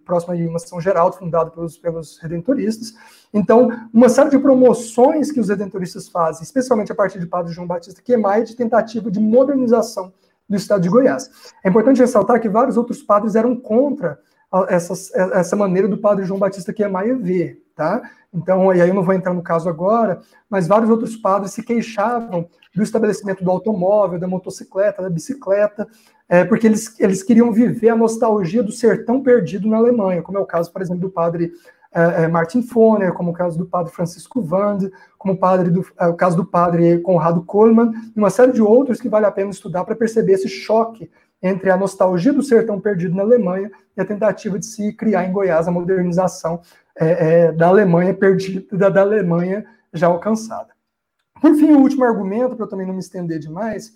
próxima 0.04 0.32
a 0.32 0.36
Inhumas 0.36 0.62
São 0.62 0.80
Geraldo, 0.80 1.16
fundado 1.16 1.50
pelos, 1.50 1.76
pelos 1.76 2.18
redentoristas. 2.18 2.94
Então, 3.34 3.68
uma 3.92 4.08
série 4.08 4.30
de 4.30 4.38
promoções 4.38 5.30
que 5.30 5.38
os 5.38 5.50
redentoristas 5.50 6.08
fazem, 6.08 6.42
especialmente 6.42 6.90
a 6.90 6.94
partir 6.94 7.18
de 7.18 7.26
Padre 7.26 7.52
João 7.52 7.66
Batista 7.66 8.00
Queimai, 8.00 8.44
de 8.44 8.56
tentativa 8.56 9.10
de 9.10 9.20
modernização 9.20 10.12
do 10.48 10.56
estado 10.56 10.80
de 10.80 10.88
Goiás. 10.88 11.30
É 11.62 11.68
importante 11.68 12.00
ressaltar 12.00 12.40
que 12.40 12.48
vários 12.48 12.78
outros 12.78 13.02
padres 13.02 13.34
eram 13.34 13.54
contra 13.54 14.18
essa, 14.68 14.92
essa 15.34 15.56
maneira 15.56 15.88
do 15.88 15.98
padre 15.98 16.24
João 16.24 16.38
Batista 16.38 16.72
Queimai 16.72 17.14
ver, 17.14 17.62
tá? 17.74 18.02
Então, 18.32 18.72
e 18.74 18.80
aí 18.80 18.88
eu 18.88 18.94
não 18.94 19.02
vou 19.02 19.14
entrar 19.14 19.34
no 19.34 19.42
caso 19.42 19.68
agora, 19.68 20.20
mas 20.48 20.66
vários 20.66 20.90
outros 20.90 21.16
padres 21.16 21.52
se 21.52 21.62
queixavam 21.62 22.48
do 22.74 22.82
estabelecimento 22.82 23.44
do 23.44 23.50
automóvel, 23.50 24.18
da 24.18 24.26
motocicleta, 24.26 25.02
da 25.02 25.10
bicicleta, 25.10 25.86
é, 26.32 26.46
porque 26.46 26.66
eles, 26.66 26.98
eles 26.98 27.22
queriam 27.22 27.52
viver 27.52 27.90
a 27.90 27.94
nostalgia 27.94 28.62
do 28.62 28.72
sertão 28.72 29.22
perdido 29.22 29.68
na 29.68 29.76
Alemanha, 29.76 30.22
como 30.22 30.38
é 30.38 30.40
o 30.40 30.46
caso, 30.46 30.72
por 30.72 30.80
exemplo, 30.80 31.02
do 31.02 31.10
padre 31.10 31.52
é, 31.94 32.22
é 32.22 32.28
Martin 32.28 32.62
Foner, 32.62 33.12
como 33.12 33.32
o 33.32 33.34
caso 33.34 33.58
do 33.58 33.66
padre 33.66 33.92
Francisco 33.92 34.40
Wand, 34.40 34.90
como 35.18 35.34
o, 35.34 35.36
padre 35.36 35.68
do, 35.70 35.86
é, 36.00 36.06
o 36.06 36.14
caso 36.14 36.38
do 36.38 36.46
padre 36.46 37.00
Conrado 37.00 37.42
Coleman, 37.42 37.92
e 38.16 38.18
uma 38.18 38.30
série 38.30 38.50
de 38.50 38.62
outros 38.62 38.98
que 38.98 39.10
vale 39.10 39.26
a 39.26 39.30
pena 39.30 39.50
estudar 39.50 39.84
para 39.84 39.94
perceber 39.94 40.32
esse 40.32 40.48
choque 40.48 41.10
entre 41.42 41.70
a 41.70 41.76
nostalgia 41.76 42.32
do 42.32 42.42
sertão 42.42 42.80
perdido 42.80 43.14
na 43.14 43.24
Alemanha 43.24 43.70
e 43.94 44.00
a 44.00 44.04
tentativa 44.06 44.58
de 44.58 44.64
se 44.64 44.90
criar 44.94 45.26
em 45.26 45.32
Goiás 45.32 45.68
a 45.68 45.70
modernização 45.70 46.62
é, 46.98 47.08
é, 47.08 47.52
da 47.52 47.68
Alemanha 47.68 48.14
perdida, 48.14 48.64
da, 48.74 48.88
da 48.88 49.02
Alemanha 49.02 49.66
já 49.92 50.06
alcançada. 50.06 50.70
Por 51.42 51.54
fim, 51.56 51.72
o 51.72 51.80
último 51.80 52.04
argumento, 52.04 52.56
para 52.56 52.64
eu 52.64 52.70
também 52.70 52.86
não 52.86 52.94
me 52.94 53.00
estender 53.00 53.38
demais, 53.38 53.92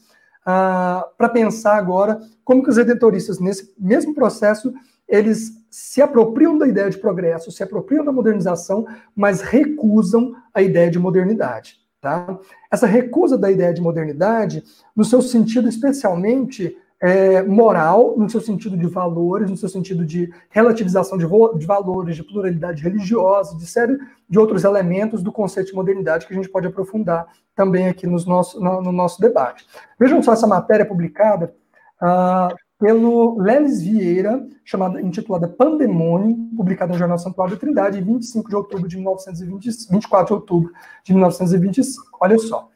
ah, 0.46 1.04
para 1.18 1.28
pensar 1.28 1.76
agora 1.76 2.20
como 2.44 2.62
que 2.62 2.70
os 2.70 2.76
redentoristas, 2.76 3.40
nesse 3.40 3.74
mesmo 3.76 4.14
processo, 4.14 4.72
eles 5.08 5.50
se 5.68 6.00
apropriam 6.00 6.56
da 6.56 6.68
ideia 6.68 6.88
de 6.88 6.98
progresso, 6.98 7.50
se 7.50 7.62
apropriam 7.62 8.04
da 8.04 8.12
modernização, 8.12 8.86
mas 9.14 9.40
recusam 9.40 10.34
a 10.54 10.62
ideia 10.62 10.90
de 10.90 10.98
modernidade. 10.98 11.80
Tá? 12.00 12.38
Essa 12.70 12.86
recusa 12.86 13.36
da 13.36 13.50
ideia 13.50 13.74
de 13.74 13.82
modernidade, 13.82 14.62
no 14.94 15.04
seu 15.04 15.20
sentido 15.20 15.68
especialmente 15.68 16.76
é, 17.00 17.42
moral, 17.42 18.14
no 18.16 18.28
seu 18.28 18.40
sentido 18.40 18.76
de 18.76 18.86
valores, 18.86 19.50
no 19.50 19.56
seu 19.56 19.68
sentido 19.68 20.04
de 20.04 20.32
relativização 20.48 21.18
de, 21.18 21.26
de, 21.58 21.66
valores, 21.66 22.16
de 22.16 22.24
pluralidade 22.24 22.82
religiosa, 22.82 23.56
de 23.56 23.66
série 23.66 23.98
de 24.28 24.38
outros 24.38 24.64
elementos 24.64 25.22
do 25.22 25.30
conceito 25.30 25.68
de 25.68 25.74
modernidade 25.74 26.26
que 26.26 26.32
a 26.32 26.36
gente 26.36 26.48
pode 26.48 26.66
aprofundar 26.66 27.26
também 27.54 27.88
aqui 27.88 28.06
nos 28.06 28.24
nosso, 28.24 28.60
no, 28.60 28.80
no 28.80 28.92
nosso 28.92 29.20
debate. 29.20 29.66
Vejam 29.98 30.22
só 30.22 30.32
essa 30.32 30.46
matéria 30.46 30.86
publicada 30.86 31.54
uh, 32.02 32.54
pelo 32.78 33.38
Lelis 33.38 33.82
Vieira, 33.82 34.46
chamada, 34.64 35.00
intitulada 35.00 35.48
Pandemônio, 35.48 36.36
publicada 36.56 36.92
no 36.92 36.98
Jornal 36.98 37.18
Santuário 37.18 37.54
da 37.54 37.60
Trindade, 37.60 37.98
em 37.98 38.02
25 38.02 38.48
de 38.48 38.56
outubro 38.56 38.88
de 38.88 38.96
1920, 38.96 39.70
24 39.90 40.26
de 40.26 40.32
outubro 40.32 40.72
de 41.04 41.12
1925. 41.12 42.18
Olha 42.20 42.38
só, 42.38 42.70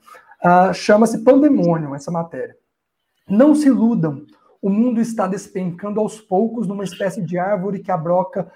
uh, 0.45 0.75
chama-se 0.75 1.25
Pandemônio 1.25 1.95
essa 1.95 2.11
matéria. 2.11 2.60
Não 3.29 3.55
se 3.55 3.69
iludam, 3.69 4.25
o 4.61 4.69
mundo 4.69 5.01
está 5.01 5.27
despencando 5.27 6.01
aos 6.01 6.21
poucos 6.21 6.67
numa 6.67 6.85
espécie 6.85 7.23
de 7.23 7.39
árvore 7.39 7.79
que 7.79 7.91
a 7.91 7.97
broca 7.97 8.51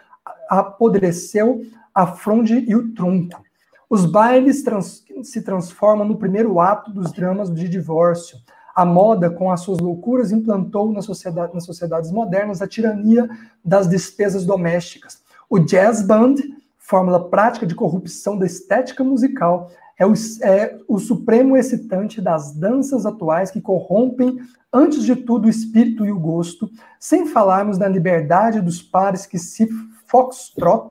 apodreceu 0.48 1.62
a 1.94 2.06
fronde 2.06 2.64
e 2.68 2.74
o 2.74 2.92
tronco. 2.92 3.42
Os 3.88 4.04
bailes 4.04 4.62
trans 4.62 5.04
se 5.22 5.42
transformam 5.42 6.06
no 6.06 6.16
primeiro 6.16 6.58
ato 6.60 6.90
dos 6.92 7.12
dramas 7.12 7.52
de 7.52 7.68
divórcio 7.68 8.38
a 8.74 8.84
moda, 8.84 9.30
com 9.30 9.52
as 9.52 9.60
suas 9.60 9.78
loucuras, 9.78 10.32
implantou 10.32 10.92
na 10.92 11.00
sociedade, 11.00 11.54
nas 11.54 11.64
sociedades 11.64 12.10
modernas 12.10 12.60
a 12.60 12.66
tirania 12.66 13.28
das 13.64 13.86
despesas 13.86 14.44
domésticas. 14.44 15.22
O 15.48 15.60
jazz 15.60 16.02
band, 16.02 16.36
fórmula 16.76 17.28
prática 17.28 17.64
de 17.66 17.74
corrupção 17.74 18.36
da 18.36 18.44
estética 18.44 19.04
musical, 19.04 19.70
é 19.98 20.06
o, 20.06 20.12
é 20.42 20.78
o 20.88 20.98
supremo 20.98 21.56
excitante 21.56 22.20
das 22.20 22.52
danças 22.52 23.06
atuais 23.06 23.50
que 23.50 23.60
corrompem, 23.60 24.38
antes 24.72 25.04
de 25.04 25.14
tudo, 25.14 25.46
o 25.46 25.50
espírito 25.50 26.04
e 26.04 26.12
o 26.12 26.18
gosto, 26.18 26.68
sem 26.98 27.26
falarmos 27.26 27.78
da 27.78 27.88
liberdade 27.88 28.60
dos 28.60 28.82
pares 28.82 29.26
que 29.26 29.38
se 29.38 29.68
foxtrotam 30.06 30.90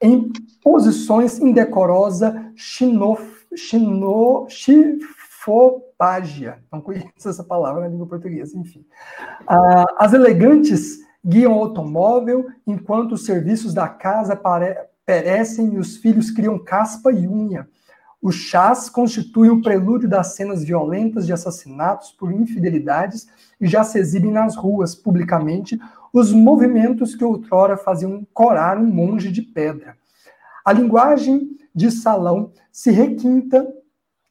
em 0.00 0.32
posições 0.62 1.38
chino, 2.56 3.16
fopágia. 5.42 6.58
Não 6.72 6.80
conheço 6.80 7.28
essa 7.28 7.44
palavra 7.44 7.82
na 7.82 7.88
língua 7.88 8.06
portuguesa, 8.06 8.56
enfim. 8.58 8.84
Ah, 9.46 9.84
as 9.98 10.12
elegantes 10.12 10.98
guiam 11.24 11.56
o 11.56 11.60
automóvel, 11.60 12.46
enquanto 12.66 13.12
os 13.12 13.24
serviços 13.24 13.72
da 13.72 13.88
casa 13.88 14.36
perecem 15.04 15.74
e 15.74 15.78
os 15.78 15.96
filhos 15.96 16.30
criam 16.30 16.58
caspa 16.58 17.12
e 17.12 17.28
unha. 17.28 17.68
Os 18.22 18.36
chás 18.36 18.88
constituem 18.88 19.50
o 19.50 19.60
prelúdio 19.60 20.08
das 20.08 20.36
cenas 20.36 20.62
violentas 20.62 21.26
de 21.26 21.32
assassinatos 21.32 22.12
por 22.12 22.32
infidelidades 22.32 23.26
e 23.60 23.66
já 23.66 23.82
se 23.82 23.98
exibem 23.98 24.30
nas 24.30 24.54
ruas, 24.54 24.94
publicamente, 24.94 25.76
os 26.12 26.32
movimentos 26.32 27.16
que 27.16 27.24
outrora 27.24 27.76
faziam 27.76 28.24
corar 28.32 28.78
um 28.78 28.86
monge 28.86 29.32
de 29.32 29.42
pedra. 29.42 29.96
A 30.64 30.72
linguagem 30.72 31.58
de 31.74 31.90
salão 31.90 32.52
se 32.70 32.92
requinta 32.92 33.66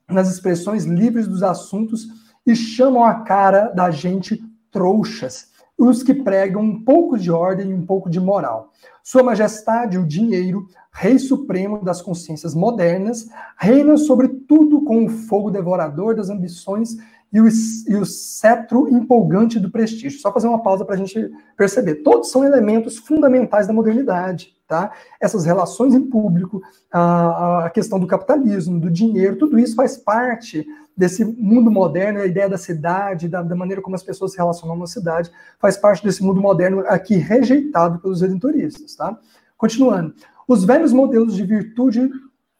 nas 0.07 0.31
expressões 0.31 0.85
livres 0.85 1.27
dos 1.27 1.43
assuntos 1.43 2.07
e 2.45 2.55
chamam 2.55 3.03
a 3.03 3.21
cara 3.21 3.67
da 3.69 3.91
gente 3.91 4.41
trouxas, 4.71 5.50
os 5.83 6.03
que 6.03 6.13
pregam 6.13 6.61
um 6.61 6.83
pouco 6.83 7.17
de 7.17 7.31
ordem 7.31 7.71
e 7.71 7.73
um 7.73 7.85
pouco 7.85 8.09
de 8.09 8.19
moral. 8.19 8.71
Sua 9.03 9.23
Majestade, 9.23 9.97
o 9.97 10.05
dinheiro, 10.05 10.67
Rei 10.91 11.17
Supremo 11.17 11.83
das 11.83 12.01
consciências 12.01 12.53
modernas, 12.53 13.27
reina 13.57 13.97
sobre 13.97 14.27
tudo 14.27 14.83
com 14.83 15.05
o 15.05 15.09
fogo 15.09 15.49
devorador 15.49 16.15
das 16.15 16.29
ambições 16.29 16.97
e 17.31 17.39
o, 17.39 17.47
e 17.87 17.95
o 17.95 18.05
cetro 18.05 18.89
empolgante 18.89 19.59
do 19.59 19.71
prestígio. 19.71 20.19
Só 20.19 20.31
fazer 20.33 20.47
uma 20.47 20.61
pausa 20.61 20.83
para 20.83 20.95
a 20.95 20.97
gente 20.97 21.31
perceber. 21.55 21.95
Todos 21.95 22.29
são 22.29 22.43
elementos 22.43 22.97
fundamentais 22.97 23.67
da 23.67 23.73
modernidade. 23.73 24.53
Tá? 24.67 24.91
Essas 25.19 25.45
relações 25.45 25.93
em 25.93 26.01
público, 26.01 26.61
a, 26.91 27.65
a 27.65 27.69
questão 27.69 27.99
do 27.99 28.07
capitalismo, 28.07 28.79
do 28.79 28.89
dinheiro, 28.89 29.37
tudo 29.37 29.59
isso 29.59 29.75
faz 29.75 29.97
parte 29.97 30.65
desse 30.95 31.25
mundo 31.25 31.69
moderno, 31.69 32.21
a 32.21 32.25
ideia 32.25 32.47
da 32.47 32.57
cidade, 32.57 33.27
da, 33.27 33.41
da, 33.41 33.55
maneira 33.55 33.81
como 33.81 33.95
as 33.95 34.03
pessoas 34.03 34.31
se 34.31 34.37
relacionam 34.37 34.77
na 34.77 34.87
cidade, 34.87 35.29
faz 35.59 35.75
parte 35.75 36.03
desse 36.03 36.23
mundo 36.23 36.39
moderno 36.39 36.85
aqui 36.87 37.15
rejeitado 37.15 37.99
pelos 37.99 38.21
redentoristas. 38.21 38.95
Tá? 38.95 39.17
Continuando, 39.57 40.13
os 40.47 40.63
velhos 40.63 40.93
modelos 40.93 41.35
de 41.35 41.43
virtude, 41.45 42.09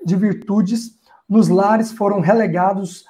de 0.05 0.15
virtudes 0.15 0.97
nos 1.29 1.47
lares 1.47 1.93
foram 1.93 2.19
relegados 2.19 3.05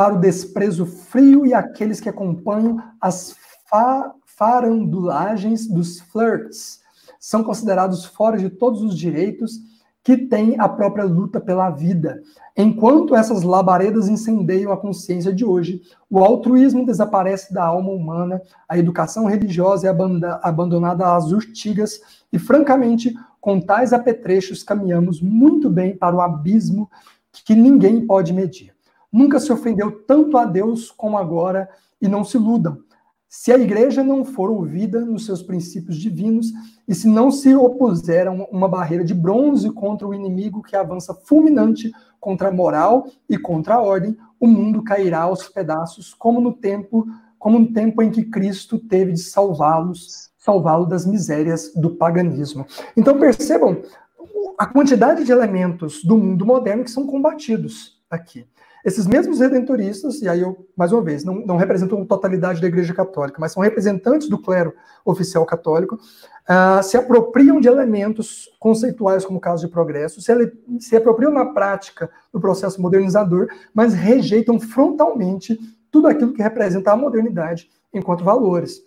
para 0.00 0.14
o 0.14 0.18
desprezo 0.18 0.86
frio 0.86 1.44
e 1.44 1.52
aqueles 1.52 2.00
que 2.00 2.08
acompanham 2.08 2.82
as 2.98 3.36
fa 3.68 4.14
farandulagens 4.24 5.66
dos 5.66 6.00
flirts 6.00 6.80
são 7.18 7.44
considerados 7.44 8.06
fora 8.06 8.38
de 8.38 8.48
todos 8.48 8.80
os 8.82 8.96
direitos 8.96 9.58
que 10.02 10.16
tem 10.16 10.58
a 10.58 10.66
própria 10.66 11.04
luta 11.04 11.38
pela 11.38 11.68
vida. 11.68 12.22
Enquanto 12.56 13.14
essas 13.14 13.42
labaredas 13.42 14.08
incendeiam 14.08 14.72
a 14.72 14.76
consciência 14.78 15.34
de 15.34 15.44
hoje, 15.44 15.82
o 16.08 16.20
altruísmo 16.20 16.86
desaparece 16.86 17.52
da 17.52 17.64
alma 17.64 17.90
humana, 17.90 18.40
a 18.66 18.78
educação 18.78 19.26
religiosa 19.26 19.86
é 19.86 19.94
abandonada 20.42 21.14
às 21.14 21.30
urtigas, 21.30 22.00
e, 22.32 22.38
francamente, 22.38 23.14
com 23.38 23.60
tais 23.60 23.92
apetrechos, 23.92 24.62
caminhamos 24.62 25.20
muito 25.20 25.68
bem 25.68 25.94
para 25.94 26.16
o 26.16 26.22
abismo 26.22 26.90
que 27.44 27.54
ninguém 27.54 28.06
pode 28.06 28.32
medir. 28.32 28.72
Nunca 29.12 29.40
se 29.40 29.52
ofendeu 29.52 29.90
tanto 29.90 30.36
a 30.36 30.44
Deus 30.44 30.90
como 30.90 31.18
agora, 31.18 31.68
e 32.00 32.08
não 32.08 32.24
se 32.24 32.36
iludam. 32.36 32.78
Se 33.28 33.52
a 33.52 33.58
igreja 33.58 34.02
não 34.02 34.24
for 34.24 34.50
ouvida 34.50 35.04
nos 35.04 35.24
seus 35.24 35.40
princípios 35.40 35.96
divinos 35.98 36.48
e 36.88 36.94
se 36.94 37.06
não 37.06 37.30
se 37.30 37.54
opuser 37.54 38.26
a 38.26 38.32
uma 38.32 38.68
barreira 38.68 39.04
de 39.04 39.14
bronze 39.14 39.70
contra 39.70 40.08
o 40.08 40.12
inimigo 40.12 40.62
que 40.62 40.74
avança 40.74 41.14
fulminante 41.14 41.92
contra 42.18 42.48
a 42.48 42.52
moral 42.52 43.06
e 43.28 43.38
contra 43.38 43.76
a 43.76 43.80
ordem, 43.80 44.16
o 44.40 44.48
mundo 44.48 44.82
cairá 44.82 45.20
aos 45.20 45.48
pedaços, 45.48 46.12
como 46.12 46.40
no 46.40 46.52
tempo, 46.52 47.06
como 47.38 47.60
no 47.60 47.72
tempo 47.72 48.02
em 48.02 48.10
que 48.10 48.24
Cristo 48.24 48.80
teve 48.80 49.12
de 49.12 49.20
salvá-los, 49.20 50.30
salvá-lo 50.36 50.86
das 50.86 51.06
misérias 51.06 51.72
do 51.76 51.90
paganismo. 51.90 52.66
Então 52.96 53.16
percebam 53.16 53.80
a 54.58 54.66
quantidade 54.66 55.22
de 55.22 55.30
elementos 55.30 56.02
do 56.02 56.18
mundo 56.18 56.44
moderno 56.44 56.82
que 56.82 56.90
são 56.90 57.06
combatidos 57.06 58.02
aqui. 58.10 58.44
Esses 58.84 59.06
mesmos 59.06 59.40
redentoristas, 59.40 60.22
e 60.22 60.28
aí 60.28 60.40
eu, 60.40 60.66
mais 60.76 60.90
uma 60.92 61.02
vez, 61.02 61.22
não, 61.22 61.34
não 61.34 61.56
representam 61.56 62.00
a 62.00 62.06
totalidade 62.06 62.60
da 62.60 62.66
Igreja 62.66 62.94
Católica, 62.94 63.38
mas 63.38 63.52
são 63.52 63.62
representantes 63.62 64.28
do 64.28 64.40
clero 64.40 64.72
oficial 65.04 65.44
católico, 65.44 65.96
uh, 65.96 66.82
se 66.82 66.96
apropriam 66.96 67.60
de 67.60 67.68
elementos 67.68 68.48
conceituais, 68.58 69.24
como 69.24 69.38
o 69.38 69.40
caso 69.40 69.66
de 69.66 69.72
progresso, 69.72 70.22
se, 70.22 70.32
ele, 70.32 70.52
se 70.78 70.96
apropriam 70.96 71.30
na 71.30 71.46
prática 71.46 72.10
do 72.32 72.40
processo 72.40 72.80
modernizador, 72.80 73.48
mas 73.74 73.92
rejeitam 73.92 74.58
frontalmente 74.58 75.58
tudo 75.90 76.08
aquilo 76.08 76.32
que 76.32 76.42
representa 76.42 76.92
a 76.92 76.96
modernidade 76.96 77.68
enquanto 77.92 78.24
valores. 78.24 78.80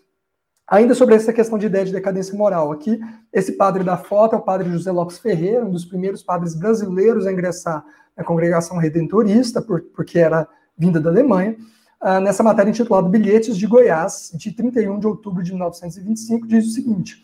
Ainda 0.65 0.95
sobre 0.95 1.13
essa 1.13 1.33
questão 1.33 1.57
de 1.57 1.65
ideia 1.65 1.85
de 1.85 1.91
decadência 1.91 2.35
moral, 2.35 2.71
aqui, 2.71 2.99
esse 3.33 3.51
padre 3.51 3.83
da 3.83 3.97
foto 3.97 4.33
é 4.33 4.37
o 4.37 4.41
padre 4.41 4.69
José 4.71 4.91
Lopes 4.91 5.19
Ferreira, 5.19 5.65
um 5.65 5.71
dos 5.71 5.85
primeiros 5.85 6.23
padres 6.23 6.55
brasileiros 6.55 7.27
a 7.27 7.31
ingressar 7.31 7.83
na 8.17 8.23
congregação 8.23 8.77
redentorista, 8.77 9.61
por, 9.61 9.81
porque 9.95 10.19
era 10.19 10.47
vinda 10.77 10.99
da 10.99 11.09
Alemanha, 11.09 11.55
uh, 12.01 12.19
nessa 12.19 12.43
matéria 12.43 12.69
intitulada 12.69 13.09
Bilhetes 13.09 13.57
de 13.57 13.67
Goiás, 13.67 14.31
de 14.35 14.51
31 14.51 14.99
de 14.99 15.07
outubro 15.07 15.43
de 15.43 15.51
1925, 15.51 16.47
diz 16.47 16.67
o 16.67 16.71
seguinte: 16.71 17.23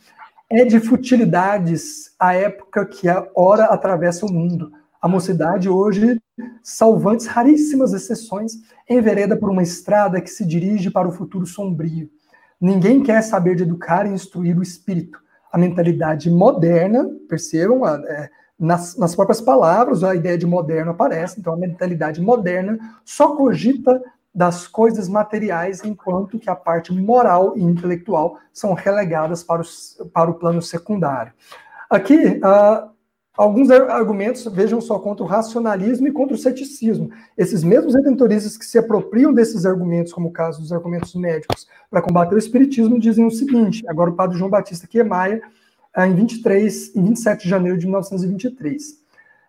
É 0.50 0.66
de 0.66 0.80
futilidades 0.80 2.14
a 2.20 2.34
época 2.34 2.86
que 2.86 3.08
a 3.08 3.28
hora 3.36 3.66
atravessa 3.66 4.26
o 4.26 4.32
mundo. 4.32 4.72
A 5.02 5.08
mocidade 5.08 5.70
hoje, 5.70 6.22
salvantes 6.62 7.26
raríssimas 7.26 7.94
exceções, 7.94 8.54
envereda 8.90 9.38
por 9.38 9.50
uma 9.50 9.64
estrada 9.64 10.20
que 10.20 10.30
se 10.30 10.46
dirige 10.46 10.92
para 10.92 11.08
o 11.08 11.12
futuro 11.12 11.46
sombrio. 11.46 12.10
Ninguém 12.60 13.02
quer 13.02 13.22
saber 13.22 13.56
de 13.56 13.64
educar 13.64 14.06
e 14.06 14.10
instruir 14.10 14.58
o 14.58 14.64
espírito. 14.64 15.18
A 15.52 15.58
mentalidade 15.58 16.30
moderna, 16.30 17.10
percebam, 17.30 17.88
é, 17.88 18.30
nas, 18.60 18.98
nas 18.98 19.16
próprias 19.16 19.40
palavras, 19.40 20.04
a 20.04 20.14
ideia 20.14 20.38
de 20.38 20.46
moderno 20.46 20.92
aparece, 20.92 21.40
então 21.40 21.54
a 21.54 21.58
mentalidade 21.58 22.22
moderna 22.22 22.78
só 23.06 23.36
cogita 23.36 24.02
das 24.36 24.68
coisas 24.68 25.08
materiais, 25.08 25.84
enquanto 25.84 26.38
que 26.38 26.50
a 26.50 26.56
parte 26.56 26.94
moral 26.94 27.54
e 27.58 27.64
intelectual 27.64 28.38
são 28.54 28.74
relegadas 28.74 29.44
para, 29.44 29.62
os, 29.62 29.98
para 30.14 30.30
o 30.30 30.36
plano 30.36 30.62
secundário. 30.62 31.34
Aqui, 31.90 32.40
uh, 32.44 32.90
alguns 33.36 33.72
argumentos, 33.72 34.46
vejam 34.54 34.80
só, 34.80 35.00
contra 35.00 35.24
o 35.24 35.28
racionalismo 35.28 36.08
e 36.08 36.12
contra 36.12 36.36
o 36.36 36.38
ceticismo. 36.38 37.10
Esses 37.38 37.64
mesmos 37.64 37.96
redentoristas 37.96 38.58
que 38.58 38.66
se 38.66 38.78
apropriam 38.78 39.34
desses 39.34 39.66
argumentos, 39.66 40.14
como 40.14 40.28
o 40.28 40.34
caso 40.34 40.62
dos 40.62 40.72
argumentos 40.72 41.16
médicos, 41.16 41.68
para 41.90 42.02
combater 42.02 42.36
o 42.36 42.40
espiritismo, 42.40 43.00
dizem 43.00 43.26
o 43.26 43.32
seguinte, 43.32 43.84
agora 43.88 44.12
o 44.12 44.16
padre 44.16 44.38
João 44.38 44.50
Batista 44.50 44.86
Quemaia, 44.86 45.42
em 45.98 46.14
23, 46.14 46.96
em 46.96 47.04
27 47.04 47.44
de 47.44 47.50
janeiro 47.50 47.78
de 47.78 47.86
1923. 47.86 49.00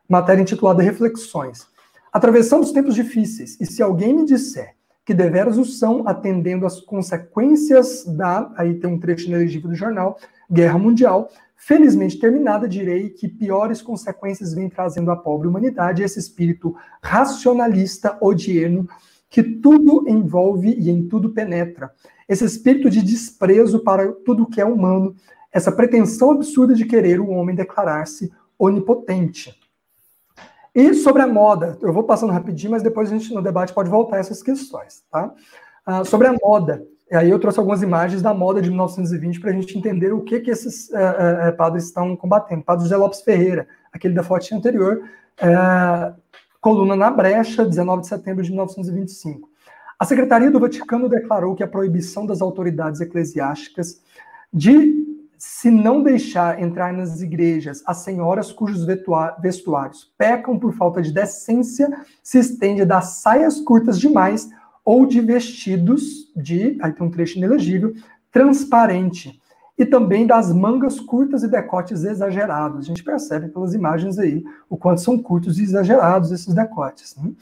Matéria 0.08 0.42
intitulada 0.42 0.82
Reflexões. 0.82 1.66
Atravessando 2.12 2.64
os 2.64 2.72
tempos 2.72 2.94
difíceis, 2.94 3.56
e 3.60 3.66
se 3.66 3.82
alguém 3.82 4.14
me 4.14 4.24
disser 4.24 4.74
que 5.04 5.14
deveras 5.14 5.58
o 5.58 5.64
são 5.64 6.06
atendendo 6.06 6.66
às 6.66 6.80
consequências 6.80 8.04
da, 8.04 8.52
aí 8.56 8.74
tem 8.74 8.90
um 8.90 8.98
trecho 8.98 9.26
inelegível 9.28 9.70
do 9.70 9.76
jornal, 9.76 10.18
Guerra 10.50 10.78
Mundial, 10.78 11.30
felizmente 11.56 12.18
terminada, 12.18 12.68
direi 12.68 13.10
que 13.10 13.28
piores 13.28 13.82
consequências 13.82 14.54
vem 14.54 14.68
trazendo 14.68 15.10
à 15.10 15.16
pobre 15.16 15.46
humanidade 15.46 16.02
esse 16.02 16.18
espírito 16.18 16.74
racionalista, 17.02 18.18
odierno, 18.20 18.88
que 19.28 19.42
tudo 19.42 20.04
envolve 20.08 20.74
e 20.78 20.90
em 20.90 21.06
tudo 21.06 21.30
penetra. 21.30 21.92
Esse 22.28 22.44
espírito 22.44 22.90
de 22.90 23.02
desprezo 23.02 23.80
para 23.80 24.12
tudo 24.24 24.46
que 24.46 24.60
é 24.60 24.64
humano, 24.64 25.14
essa 25.52 25.72
pretensão 25.72 26.30
absurda 26.30 26.74
de 26.74 26.84
querer 26.84 27.20
o 27.20 27.30
homem 27.30 27.54
declarar-se 27.54 28.32
onipotente. 28.58 29.58
E 30.74 30.94
sobre 30.94 31.22
a 31.22 31.26
moda, 31.26 31.76
eu 31.82 31.92
vou 31.92 32.04
passando 32.04 32.32
rapidinho, 32.32 32.70
mas 32.70 32.82
depois 32.82 33.10
a 33.10 33.16
gente 33.16 33.34
no 33.34 33.42
debate 33.42 33.72
pode 33.72 33.90
voltar 33.90 34.16
a 34.16 34.20
essas 34.20 34.42
questões, 34.42 35.02
tá? 35.10 35.32
Ah, 35.84 36.04
sobre 36.04 36.28
a 36.28 36.36
moda, 36.40 36.86
aí 37.10 37.28
eu 37.28 37.38
trouxe 37.38 37.58
algumas 37.58 37.82
imagens 37.82 38.22
da 38.22 38.32
moda 38.32 38.62
de 38.62 38.68
1920 38.68 39.40
para 39.40 39.50
a 39.50 39.52
gente 39.52 39.76
entender 39.76 40.12
o 40.12 40.22
que 40.22 40.38
que 40.38 40.50
esses 40.50 40.88
uh, 40.90 41.50
uh, 41.50 41.56
padres 41.56 41.86
estão 41.86 42.14
combatendo. 42.14 42.62
Padre 42.62 42.84
José 42.84 42.96
Lopes 42.96 43.22
Ferreira, 43.22 43.66
aquele 43.92 44.14
da 44.14 44.22
foto 44.22 44.54
anterior, 44.54 45.02
uh, 45.42 46.14
coluna 46.60 46.94
na 46.94 47.10
brecha, 47.10 47.64
19 47.64 48.02
de 48.02 48.08
setembro 48.08 48.44
de 48.44 48.50
1925. 48.50 49.50
A 49.98 50.04
Secretaria 50.04 50.50
do 50.50 50.60
Vaticano 50.60 51.08
declarou 51.08 51.56
que 51.56 51.64
a 51.64 51.68
proibição 51.68 52.24
das 52.24 52.40
autoridades 52.40 53.00
eclesiásticas 53.00 54.00
de 54.52 55.09
se 55.60 55.70
não 55.70 56.02
deixar 56.02 56.58
entrar 56.58 56.90
nas 56.90 57.20
igrejas 57.20 57.82
as 57.84 57.98
senhoras 57.98 58.50
cujos 58.50 58.86
vestuários 59.42 60.10
pecam 60.16 60.58
por 60.58 60.72
falta 60.72 61.02
de 61.02 61.12
decência 61.12 61.86
se 62.22 62.38
estende 62.38 62.82
das 62.86 63.20
saias 63.20 63.60
curtas 63.60 64.00
demais 64.00 64.48
ou 64.82 65.04
de 65.04 65.20
vestidos 65.20 66.32
de, 66.34 66.78
aí 66.80 66.94
tem 66.94 67.06
um 67.06 67.10
trecho 67.10 67.36
inelegível, 67.36 67.92
transparente, 68.32 69.38
e 69.76 69.84
também 69.84 70.26
das 70.26 70.50
mangas 70.50 70.98
curtas 70.98 71.42
e 71.42 71.48
decotes 71.48 72.04
exagerados. 72.04 72.78
A 72.78 72.82
gente 72.88 73.04
percebe 73.04 73.48
pelas 73.48 73.74
imagens 73.74 74.18
aí 74.18 74.42
o 74.66 74.78
quanto 74.78 75.02
são 75.02 75.18
curtos 75.18 75.58
e 75.58 75.62
exagerados 75.62 76.32
esses 76.32 76.54
decotes. 76.54 77.14
Né? 77.16 77.32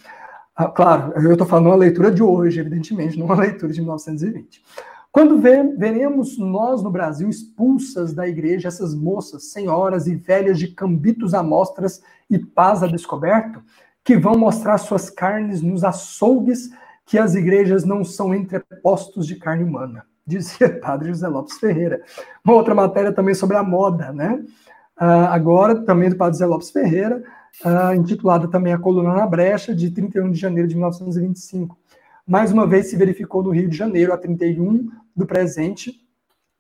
Ah, 0.57 0.67
claro, 0.67 1.13
eu 1.15 1.33
estou 1.33 1.47
falando 1.47 1.67
uma 1.67 1.77
leitura 1.77 2.11
de 2.11 2.23
hoje, 2.23 2.59
evidentemente, 2.59 3.17
não 3.17 3.27
uma 3.27 3.37
leitura 3.39 3.73
de 3.73 3.81
1920. 3.81 4.61
Quando 5.11 5.41
veremos 5.41 6.37
nós 6.39 6.83
no 6.83 6.91
Brasil 6.91 7.29
expulsas 7.29 8.13
da 8.13 8.29
igreja 8.29 8.69
essas 8.69 8.95
moças, 8.95 9.51
senhoras 9.51 10.07
e 10.07 10.15
velhas 10.15 10.59
de 10.59 10.69
cambitos 10.69 11.35
à 11.35 11.43
mostras 11.43 12.03
e 12.29 12.39
paz 12.39 12.83
a 12.83 12.87
descoberto, 12.87 13.63
que 14.05 14.17
vão 14.17 14.35
mostrar 14.37 14.79
suas 14.79 15.11
carnes 15.11 15.63
nos 15.63 15.83
açougues 15.83 16.71
que 17.05 17.19
as 17.19 17.35
igrejas 17.35 17.85
não 17.85 18.05
são 18.05 18.35
entrepostos 18.35 19.27
de 19.27 19.37
carne 19.37 19.65
humana, 19.65 20.05
dizia 20.27 20.79
Padre 20.79 21.09
José 21.09 21.27
Lopes 21.27 21.59
Ferreira. 21.59 22.03
Uma 22.45 22.55
outra 22.55 22.75
matéria 22.75 23.13
também 23.13 23.35
sobre 23.35 23.57
a 23.57 23.63
moda, 23.63 24.13
né? 24.13 24.45
Uh, 25.01 25.29
agora, 25.31 25.85
também 25.85 26.11
do 26.11 26.17
Padre 26.17 26.35
José 26.35 26.47
Lopes 26.47 26.71
Ferreira, 26.71 27.23
uh, 27.65 27.95
intitulada 27.95 28.47
também 28.49 28.73
A 28.73 28.79
Coluna 28.79 29.15
na 29.15 29.27
Brecha, 29.27 29.75
de 29.75 29.91
31 29.91 30.31
de 30.31 30.39
janeiro 30.39 30.69
de 30.69 30.75
1925. 30.75 31.79
Mais 32.29 32.53
uma 32.53 32.67
vez 32.67 32.89
se 32.89 32.97
verificou 32.97 33.43
no 33.43 33.49
Rio 33.49 33.71
de 33.71 33.75
Janeiro, 33.75 34.13
a 34.13 34.19
31 34.19 34.91
do 35.17 35.25
presente, 35.25 36.07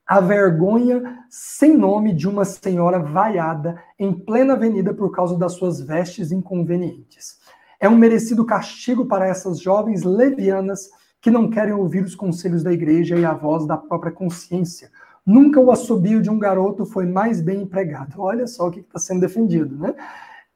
a 0.06 0.18
vergonha 0.18 1.18
sem 1.28 1.76
nome 1.76 2.14
de 2.14 2.26
uma 2.26 2.42
senhora 2.46 2.98
vaiada 2.98 3.78
em 3.98 4.10
plena 4.10 4.54
avenida 4.54 4.94
por 4.94 5.10
causa 5.10 5.36
das 5.36 5.52
suas 5.52 5.78
vestes 5.78 6.32
inconvenientes. 6.32 7.36
É 7.78 7.86
um 7.86 7.98
merecido 7.98 8.46
castigo 8.46 9.04
para 9.04 9.26
essas 9.26 9.60
jovens 9.60 10.04
levianas 10.04 10.88
que 11.20 11.30
não 11.30 11.50
querem 11.50 11.74
ouvir 11.74 12.02
os 12.02 12.14
conselhos 12.14 12.62
da 12.62 12.72
igreja 12.72 13.18
e 13.18 13.26
a 13.26 13.34
voz 13.34 13.66
da 13.66 13.76
própria 13.76 14.10
consciência. 14.10 14.90
Nunca 15.26 15.60
o 15.60 15.70
assobio 15.70 16.22
de 16.22 16.30
um 16.30 16.38
garoto 16.38 16.86
foi 16.86 17.04
mais 17.04 17.42
bem 17.42 17.60
empregado. 17.60 18.22
Olha 18.22 18.46
só 18.46 18.68
o 18.68 18.70
que 18.70 18.80
está 18.80 18.98
sendo 18.98 19.20
defendido, 19.20 19.76
né? 19.76 19.94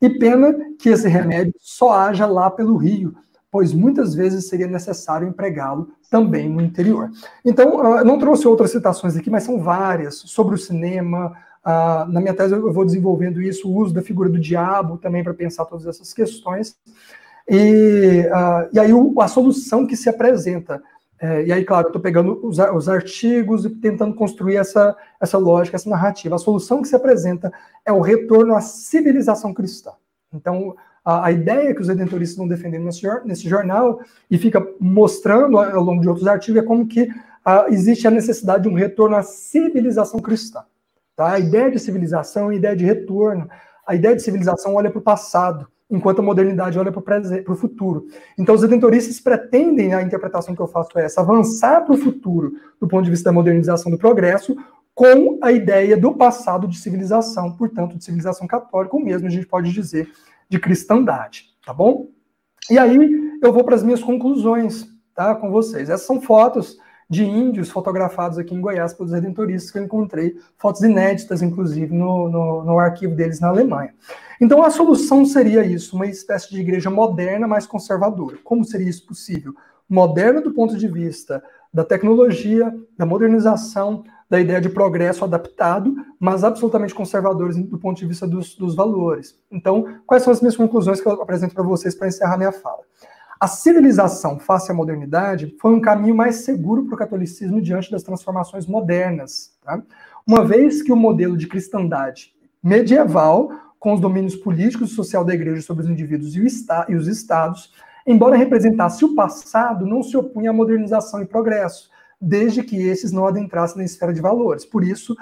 E 0.00 0.08
pena 0.08 0.56
que 0.78 0.88
esse 0.88 1.06
remédio 1.06 1.52
só 1.58 1.92
haja 1.92 2.24
lá 2.24 2.50
pelo 2.50 2.78
Rio, 2.78 3.14
pois 3.52 3.72
muitas 3.72 4.14
vezes 4.14 4.48
seria 4.48 4.66
necessário 4.66 5.28
empregá-lo 5.28 5.90
também 6.10 6.48
no 6.48 6.60
interior. 6.60 7.10
Então, 7.44 7.98
eu 7.98 8.04
não 8.04 8.18
trouxe 8.18 8.48
outras 8.48 8.72
citações 8.72 9.16
aqui, 9.16 9.30
mas 9.30 9.44
são 9.44 9.60
várias 9.60 10.16
sobre 10.16 10.56
o 10.56 10.58
cinema, 10.58 11.32
Uh, 11.64 12.10
na 12.10 12.20
minha 12.20 12.34
tese 12.34 12.52
eu 12.54 12.72
vou 12.72 12.84
desenvolvendo 12.84 13.40
isso, 13.40 13.68
o 13.68 13.76
uso 13.76 13.94
da 13.94 14.02
figura 14.02 14.28
do 14.28 14.38
diabo 14.38 14.98
também 14.98 15.22
para 15.22 15.32
pensar 15.32 15.64
todas 15.64 15.86
essas 15.86 16.12
questões. 16.12 16.76
E, 17.48 18.26
uh, 18.26 18.68
e 18.72 18.80
aí 18.80 18.90
a 19.20 19.28
solução 19.28 19.86
que 19.86 19.96
se 19.96 20.08
apresenta. 20.08 20.82
É, 21.20 21.44
e 21.44 21.52
aí, 21.52 21.64
claro, 21.64 21.86
eu 21.86 21.90
estou 21.90 22.02
pegando 22.02 22.44
os, 22.44 22.58
os, 22.58 22.88
artigos 22.88 23.64
e 23.64 23.70
tentando 23.70 24.12
construir 24.12 24.56
essa, 24.56 24.96
essa 25.20 25.38
lógica, 25.38 25.76
essa 25.76 25.88
narrativa. 25.88 26.34
A 26.34 26.38
solução 26.38 26.82
que 26.82 26.88
se 26.88 26.96
apresenta 26.96 27.52
é 27.86 27.92
o 27.92 28.00
retorno 28.00 28.56
à 28.56 28.60
civilização 28.60 29.54
cristã. 29.54 29.92
Então, 30.34 30.74
a, 31.04 31.26
a 31.26 31.32
ideia 31.32 31.74
que 31.74 31.80
os 31.80 31.88
redentoristas 31.88 32.30
estão 32.30 32.48
defendendo 32.48 32.84
nesse, 32.84 33.06
nesse, 33.24 33.48
jornal 33.48 34.00
e 34.30 34.38
fica 34.38 34.64
mostrando 34.80 35.58
ao 35.58 35.82
longo 35.82 36.00
de 36.00 36.08
outros 36.08 36.26
artigos 36.26 36.62
é 36.62 36.64
como 36.64 36.86
que 36.86 37.02
uh, 37.02 37.68
existe 37.68 38.06
a 38.06 38.10
necessidade 38.10 38.64
de 38.64 38.68
um 38.68 38.74
retorno 38.74 39.16
à 39.16 39.22
civilização 39.22 40.20
cristã. 40.20 40.62
Tá? 41.16 41.32
A 41.32 41.38
ideia 41.38 41.70
de 41.70 41.78
civilização 41.78 42.50
é 42.50 42.54
a 42.54 42.56
ideia 42.56 42.76
de 42.76 42.84
retorno. 42.84 43.48
A 43.86 43.94
ideia 43.94 44.14
de 44.14 44.22
civilização 44.22 44.74
olha 44.74 44.90
para 44.90 45.00
o 45.00 45.02
passado, 45.02 45.66
enquanto 45.90 46.20
a 46.20 46.22
modernidade 46.22 46.78
olha 46.78 46.92
para 46.92 47.52
o 47.52 47.56
futuro. 47.56 48.06
Então, 48.38 48.54
os 48.54 48.62
redentoristas 48.62 49.20
pretendem, 49.20 49.92
a 49.92 50.02
interpretação 50.02 50.54
que 50.54 50.62
eu 50.62 50.68
faço 50.68 50.98
é 50.98 51.04
essa, 51.04 51.20
avançar 51.20 51.84
para 51.84 51.94
o 51.94 51.98
futuro, 51.98 52.52
do 52.80 52.88
ponto 52.88 53.04
de 53.04 53.10
vista 53.10 53.28
da 53.28 53.32
modernização 53.32 53.90
do 53.90 53.98
progresso, 53.98 54.56
com 54.94 55.38
a 55.42 55.50
ideia 55.50 55.96
do 55.96 56.14
passado 56.14 56.68
de 56.68 56.78
civilização, 56.78 57.52
portanto, 57.52 57.96
de 57.96 58.04
civilização 58.04 58.46
católica, 58.46 58.94
ou 58.94 59.02
mesmo 59.02 59.26
a 59.26 59.30
gente 59.30 59.46
pode 59.46 59.72
dizer 59.72 60.08
de 60.52 60.58
cristandade, 60.58 61.46
tá 61.64 61.72
bom? 61.72 62.08
E 62.70 62.78
aí 62.78 63.38
eu 63.42 63.50
vou 63.54 63.64
para 63.64 63.74
as 63.74 63.82
minhas 63.82 64.02
conclusões, 64.02 64.86
tá, 65.14 65.34
com 65.34 65.50
vocês. 65.50 65.88
Essas 65.88 66.06
são 66.06 66.20
fotos 66.20 66.76
de 67.08 67.24
índios 67.24 67.70
fotografados 67.70 68.36
aqui 68.36 68.54
em 68.54 68.60
Goiás 68.60 68.92
pelos 68.92 69.12
redentoristas 69.12 69.70
que 69.70 69.78
eu 69.78 69.82
encontrei, 69.82 70.36
fotos 70.58 70.82
inéditas, 70.82 71.40
inclusive, 71.40 71.94
no, 71.94 72.28
no, 72.28 72.64
no, 72.64 72.78
arquivo 72.78 73.14
deles 73.14 73.40
na 73.40 73.48
Alemanha. 73.48 73.94
Então, 74.38 74.62
a 74.62 74.68
solução 74.68 75.24
seria 75.24 75.64
isso, 75.64 75.96
uma 75.96 76.06
espécie 76.06 76.50
de 76.50 76.60
igreja 76.60 76.90
moderna, 76.90 77.48
mais 77.48 77.66
conservadora. 77.66 78.36
Como 78.44 78.62
seria 78.62 78.90
isso 78.90 79.06
possível? 79.06 79.54
Moderna 79.88 80.42
do 80.42 80.52
ponto 80.52 80.76
de 80.76 80.86
vista 80.86 81.42
da 81.72 81.82
tecnologia, 81.82 82.74
da 82.98 83.06
modernização, 83.06 84.04
da 84.32 84.40
ideia 84.40 84.62
de 84.62 84.70
progresso 84.70 85.26
adaptado, 85.26 85.94
mas 86.18 86.42
absolutamente 86.42 86.94
conservadores 86.94 87.54
do 87.54 87.78
ponto 87.78 87.98
de 87.98 88.06
vista 88.06 88.26
dos, 88.26 88.54
dos 88.56 88.74
valores. 88.74 89.38
Então, 89.50 89.98
quais 90.06 90.22
são 90.22 90.32
as 90.32 90.40
minhas 90.40 90.56
conclusões 90.56 91.02
que 91.02 91.06
eu 91.06 91.20
apresento 91.20 91.54
para 91.54 91.62
vocês 91.62 91.94
para 91.94 92.08
encerrar 92.08 92.38
minha 92.38 92.50
fala? 92.50 92.80
A 93.38 93.46
civilização 93.46 94.38
face 94.38 94.72
à 94.72 94.74
modernidade 94.74 95.54
foi 95.60 95.74
um 95.74 95.82
caminho 95.82 96.14
mais 96.14 96.36
seguro 96.36 96.86
para 96.86 96.94
o 96.94 96.96
catolicismo 96.96 97.60
diante 97.60 97.90
das 97.90 98.02
transformações 98.02 98.66
modernas. 98.66 99.54
Tá? 99.62 99.82
Uma 100.26 100.42
vez 100.42 100.80
que 100.80 100.92
o 100.92 100.96
modelo 100.96 101.36
de 101.36 101.46
cristandade 101.46 102.32
medieval, 102.62 103.50
com 103.78 103.92
os 103.92 104.00
domínios 104.00 104.34
políticos 104.34 104.92
e 104.92 104.94
social 104.94 105.26
da 105.26 105.34
igreja 105.34 105.60
sobre 105.60 105.84
os 105.84 105.90
indivíduos 105.90 106.34
e, 106.34 106.94
os 106.94 107.06
estados, 107.06 107.70
embora 108.06 108.34
representasse 108.34 109.04
o 109.04 109.14
passado, 109.14 109.84
não 109.84 110.02
se 110.02 110.16
opunha 110.16 110.48
à 110.48 110.54
modernização 110.54 111.20
e 111.20 111.26
progresso, 111.26 111.91
desde 112.22 112.62
que 112.62 112.80
esses 112.80 113.10
não 113.10 113.26
adentrassem 113.26 113.78
na 113.78 113.84
esfera 113.84 114.12
de 114.12 114.20
valores. 114.20 114.64
Por 114.64 114.84
isso, 114.84 115.16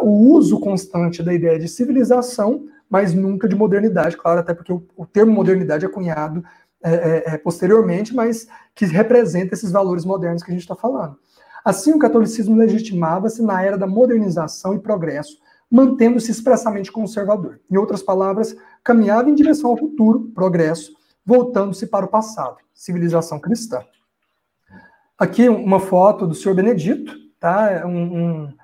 o 0.00 0.32
uso 0.32 0.60
constante 0.60 1.22
da 1.22 1.34
ideia 1.34 1.58
de 1.58 1.68
civilização, 1.68 2.66
mas 2.88 3.12
nunca 3.12 3.48
de 3.48 3.56
modernidade, 3.56 4.16
claro, 4.16 4.38
até 4.38 4.54
porque 4.54 4.72
o, 4.72 4.86
o 4.96 5.04
termo 5.04 5.32
modernidade 5.32 5.84
é 5.84 5.88
cunhado 5.88 6.44
é, 6.82 6.94
é, 6.94 7.34
é, 7.34 7.38
posteriormente, 7.38 8.14
mas 8.14 8.46
que 8.74 8.84
representa 8.86 9.54
esses 9.54 9.72
valores 9.72 10.04
modernos 10.04 10.42
que 10.44 10.50
a 10.50 10.54
gente 10.54 10.62
está 10.62 10.76
falando. 10.76 11.18
Assim, 11.64 11.92
o 11.92 11.98
catolicismo 11.98 12.54
legitimava-se 12.54 13.42
na 13.42 13.60
era 13.60 13.76
da 13.76 13.88
modernização 13.88 14.72
e 14.72 14.78
progresso, 14.78 15.38
mantendo-se 15.68 16.30
expressamente 16.30 16.92
conservador. 16.92 17.58
Em 17.68 17.76
outras 17.76 18.02
palavras, 18.02 18.54
caminhava 18.84 19.28
em 19.28 19.34
direção 19.34 19.70
ao 19.70 19.76
futuro, 19.76 20.30
progresso, 20.32 20.92
voltando-se 21.24 21.88
para 21.88 22.04
o 22.04 22.08
passado, 22.08 22.58
civilização 22.72 23.40
cristã. 23.40 23.80
Aqui 25.18 25.48
uma 25.48 25.80
foto 25.80 26.26
do 26.26 26.34
senhor 26.34 26.54
Benedito, 26.54 27.12
tá? 27.40 27.84
um, 27.86 27.90
um, 27.90 28.54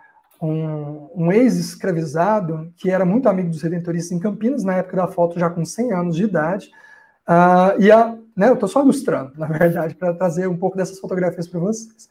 um, 0.42 1.10
um 1.14 1.32
ex-escravizado 1.32 2.72
que 2.76 2.90
era 2.90 3.04
muito 3.04 3.28
amigo 3.28 3.48
dos 3.48 3.62
redentoristas 3.62 4.12
em 4.12 4.20
Campinas, 4.20 4.64
na 4.64 4.76
época 4.76 4.96
da 4.96 5.08
foto 5.08 5.38
já 5.38 5.48
com 5.48 5.64
100 5.64 5.92
anos 5.92 6.16
de 6.16 6.24
idade, 6.24 6.70
Uh, 7.28 7.80
e 7.80 7.90
a, 7.90 8.16
né, 8.36 8.48
eu 8.48 8.54
estou 8.54 8.68
só 8.68 8.82
ilustrando, 8.82 9.32
na 9.38 9.46
verdade, 9.46 9.94
para 9.94 10.12
trazer 10.12 10.48
um 10.48 10.56
pouco 10.56 10.76
dessas 10.76 10.98
fotografias 10.98 11.46
para 11.46 11.60
vocês. 11.60 12.08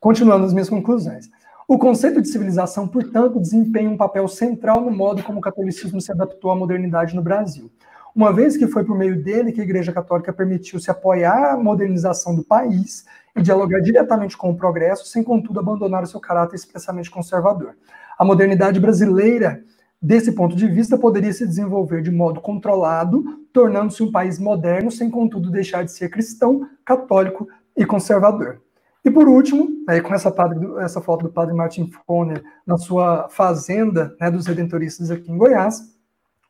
Continuando 0.00 0.44
as 0.44 0.52
minhas 0.52 0.68
conclusões. 0.68 1.30
O 1.66 1.78
conceito 1.78 2.20
de 2.20 2.28
civilização, 2.28 2.86
portanto, 2.86 3.40
desempenha 3.40 3.88
um 3.88 3.96
papel 3.96 4.28
central 4.28 4.82
no 4.82 4.90
modo 4.90 5.22
como 5.22 5.38
o 5.38 5.42
catolicismo 5.42 6.00
se 6.00 6.12
adaptou 6.12 6.50
à 6.50 6.56
modernidade 6.56 7.14
no 7.14 7.22
Brasil. 7.22 7.70
Uma 8.14 8.32
vez 8.32 8.56
que 8.56 8.66
foi 8.66 8.84
por 8.84 8.96
meio 8.96 9.22
dele 9.22 9.50
que 9.50 9.60
a 9.60 9.64
Igreja 9.64 9.92
Católica 9.92 10.32
permitiu 10.32 10.78
se 10.78 10.90
apoiar 10.90 11.52
a 11.52 11.56
modernização 11.56 12.34
do 12.34 12.44
país 12.44 13.04
e 13.36 13.42
dialogar 13.42 13.80
diretamente 13.80 14.36
com 14.36 14.50
o 14.50 14.56
progresso, 14.56 15.06
sem 15.06 15.22
contudo 15.22 15.60
abandonar 15.60 16.02
o 16.02 16.06
seu 16.06 16.20
caráter 16.20 16.56
expressamente 16.56 17.10
conservador. 17.10 17.76
A 18.18 18.24
modernidade 18.24 18.78
brasileira 18.78 19.62
desse 20.04 20.32
ponto 20.32 20.54
de 20.54 20.66
vista, 20.66 20.98
poderia 20.98 21.32
se 21.32 21.46
desenvolver 21.46 22.02
de 22.02 22.10
modo 22.10 22.38
controlado, 22.38 23.24
tornando-se 23.50 24.02
um 24.02 24.12
país 24.12 24.38
moderno, 24.38 24.90
sem 24.90 25.10
contudo 25.10 25.50
deixar 25.50 25.82
de 25.82 25.92
ser 25.92 26.10
cristão, 26.10 26.68
católico 26.84 27.48
e 27.74 27.86
conservador. 27.86 28.60
E 29.02 29.10
por 29.10 29.26
último, 29.26 29.66
aí 29.88 30.02
com 30.02 30.14
essa, 30.14 30.30
padre, 30.30 30.58
essa 30.80 31.00
foto 31.00 31.22
do 31.22 31.32
padre 31.32 31.54
Martin 31.54 31.90
Foner 32.06 32.44
na 32.66 32.76
sua 32.76 33.30
fazenda 33.30 34.14
né, 34.20 34.30
dos 34.30 34.46
redentoristas 34.46 35.10
aqui 35.10 35.32
em 35.32 35.38
Goiás, 35.38 35.80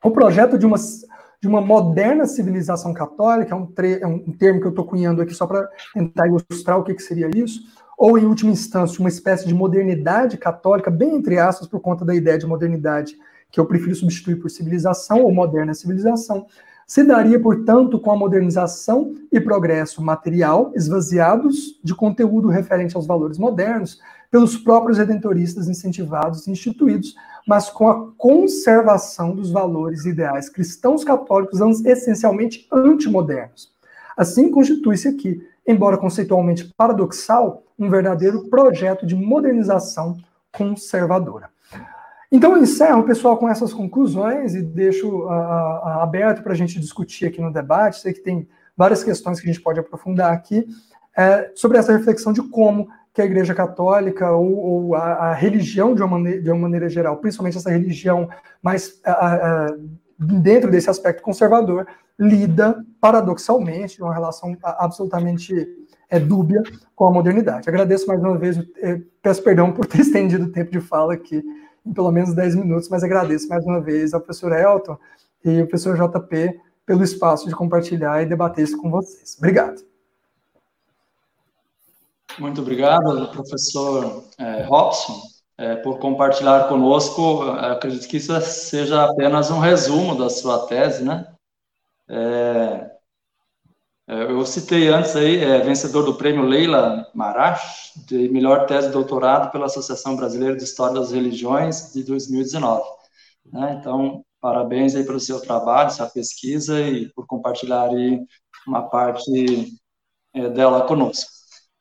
o 0.03 0.11
projeto 0.11 0.59
de 0.59 0.67
uma, 0.67 0.77
de 1.45 1.49
uma 1.49 1.61
moderna 1.61 2.25
civilização 2.25 2.95
católica, 2.95 3.55
é 3.55 3.55
um, 3.55 3.69
é 4.01 4.07
um 4.07 4.33
termo 4.33 4.61
que 4.61 4.67
eu 4.67 4.71
estou 4.71 4.87
cunhando 4.87 5.21
aqui 5.21 5.35
só 5.35 5.47
para 5.47 5.69
tentar 5.93 6.27
ilustrar 6.27 6.79
o 6.79 6.83
que, 6.83 6.95
que 6.95 7.03
seria 7.03 7.29
isso, 7.37 7.61
ou 7.99 8.19
em 8.19 8.25
última 8.25 8.51
instância, 8.51 8.99
uma 8.99 9.11
espécie 9.11 9.47
de 9.47 9.53
modernidade 9.53 10.39
católica, 10.39 10.91
bem 10.91 11.15
entre 11.15 11.39
aspas, 11.39 11.69
por 11.69 11.81
conta 11.81 12.03
da 12.03 12.15
ideia 12.15 12.39
de 12.39 12.47
modernidade 12.47 13.15
que 13.51 13.61
eu 13.61 13.67
prefiro 13.67 13.95
substituir 13.95 14.37
por 14.37 14.49
civilização 14.49 15.23
ou 15.23 15.31
moderna 15.35 15.75
civilização, 15.75 16.47
se 16.87 17.05
daria, 17.05 17.39
portanto, 17.39 18.01
com 18.01 18.11
a 18.11 18.17
modernização 18.17 19.15
e 19.31 19.39
progresso 19.39 20.03
material 20.03 20.73
esvaziados 20.75 21.79
de 21.85 21.95
conteúdo 21.95 22.49
referente 22.49 22.97
aos 22.97 23.07
valores 23.07 23.37
modernos 23.37 24.01
pelos 24.31 24.57
próprios 24.57 24.97
redentoristas 24.97 25.69
incentivados 25.69 26.47
e 26.47 26.51
instituídos, 26.51 27.15
mas 27.47 27.69
com 27.69 27.89
a 27.89 28.13
conservação 28.17 29.35
dos 29.35 29.51
valores 29.51 30.05
ideais 30.05 30.49
cristãos 30.49 31.05
católicos 31.05 31.61
essencialmente 31.85 32.67
antimodernos. 32.73 33.73
Assim 34.17 34.51
constitui-se 34.51 35.09
aqui, 35.09 35.47
embora 35.67 35.99
conceitualmente 35.99 36.73
paradoxal, 36.77 37.63
um 37.79 37.91
verdadeiro 37.91 38.49
projeto 38.49 39.07
de 39.07 39.15
modernização 39.15 40.17
conservadora. 40.53 41.51
Então, 42.31 42.57
eu 42.57 42.63
encerro, 42.63 43.05
pessoal, 43.05 43.37
com 43.37 43.49
essas 43.49 43.73
conclusões 43.73 44.55
e 44.55 44.63
deixo 44.63 45.25
uh, 45.25 45.31
aberto 46.01 46.43
para 46.43 46.53
a 46.53 46.57
gente 46.57 46.81
discutir 46.81 47.27
aqui 47.27 47.41
no 47.41 47.53
debate. 47.53 48.01
Sei 48.01 48.13
que 48.13 48.21
tem 48.21 48.49
várias 48.77 49.05
questões 49.05 49.39
que 49.39 49.49
a 49.49 49.53
gente 49.53 49.63
pode 49.63 49.79
aprofundar 49.79 50.33
aqui 50.33 50.67
é, 51.17 51.53
sobre 51.55 51.79
essa 51.79 51.97
reflexão 51.97 52.33
de 52.33 52.43
como 52.43 52.89
que 53.15 53.23
a 53.23 53.25
Igreja 53.25 53.55
Católica 53.55 54.33
ou, 54.33 54.57
ou 54.57 54.95
a, 54.97 55.31
a, 55.31 55.33
religião, 55.33 55.95
de 55.95 56.03
uma, 56.03 56.19
maneira, 56.19 56.43
de 56.43 56.51
uma 56.51 56.59
maneira 56.59 56.89
geral, 56.89 57.17
principalmente 57.19 57.57
essa 57.57 57.71
religião 57.71 58.29
mais 58.61 59.01
uh, 59.07 59.89
dentro 60.19 60.69
desse 60.69 60.91
aspecto 60.91 61.23
conservador, 61.23 61.87
lida 62.19 62.85
paradoxalmente, 63.01 64.03
uma 64.03 64.13
relação 64.13 64.57
absolutamente 64.63 65.55
é, 66.11 66.19
dúbia 66.19 66.63
com 66.95 67.07
a 67.07 67.11
modernidade. 67.13 67.69
Agradeço 67.69 68.07
mais 68.07 68.21
uma 68.21 68.37
vez, 68.37 68.59
eh, 68.83 69.01
peço 69.23 69.43
perdão 69.43 69.73
por 69.73 69.87
ter 69.87 70.01
estendido 70.03 70.45
o 70.45 70.53
tempo 70.53 70.71
de 70.71 70.81
fala 70.81 71.15
aqui 71.15 71.43
em 71.85 71.93
pelo 71.93 72.11
menos 72.11 72.35
10 72.35 72.55
minutos, 72.57 72.89
mas 72.89 73.05
agradeço 73.05 73.49
mais 73.49 73.65
uma 73.65 73.81
vez 73.81 74.15
ao 74.15 74.21
professor 74.21 74.53
Elton 74.53 74.97
e 75.45 75.61
ao 75.61 75.67
professor 75.67 75.97
JP 75.97 76.61
pelo 76.87 77.03
espaço 77.03 77.49
de 77.49 77.55
compartilhar 77.55 78.23
e 78.23 78.27
debater 78.27 78.65
isso 78.65 78.81
com 78.81 78.91
vocês. 78.91 79.37
Obrigado. 79.39 79.94
Muito 82.39 82.61
obrigado, 82.61 83.29
professor 83.29 84.25
é, 84.39 84.63
Robson, 84.65 85.23
é, 85.57 85.77
por 85.77 85.99
compartilhar 85.99 86.69
conosco. 86.69 87.43
Acredito 87.43 88.09
que 88.09 88.17
isso 88.17 88.39
seja 88.41 89.05
apenas 89.05 89.51
um 89.51 89.61
resumo 89.61 90.17
da 90.17 90.29
sua 90.29 90.67
tese, 90.67 91.05
né? 91.05 91.33
É, 92.09 92.91
é, 94.07 94.23
eu 94.25 94.45
citei 94.45 94.89
antes 94.89 95.17
aí, 95.17 95.39
é, 95.39 95.61
vencedor 95.61 96.03
do 96.03 96.17
prêmio 96.17 96.43
Leila 96.45 97.09
Marash, 97.15 97.93
de 98.07 98.29
melhor 98.29 98.67
tese 98.67 98.89
de 98.89 98.93
doutorado 98.93 99.51
pela 99.51 99.67
Associação 99.67 100.17
Brasileira 100.17 100.57
de 100.57 100.65
História 100.65 100.95
das 100.95 101.13
Religiões, 101.13 101.93
de 101.93 102.03
2019. 102.03 102.83
Né? 103.47 103.79
Então, 103.81 104.25
parabéns 104.41 104.95
aí 104.95 105.05
pelo 105.05 105.21
seu 105.21 105.41
trabalho, 105.41 105.91
sua 105.91 106.07
pesquisa 106.07 106.81
e 106.81 107.09
por 107.15 107.27
compartilhar 107.27 107.89
aí 107.89 108.21
uma 108.67 108.83
parte 108.91 109.79
é, 110.35 110.51
dela 110.51 110.87
conosco. 110.87 111.31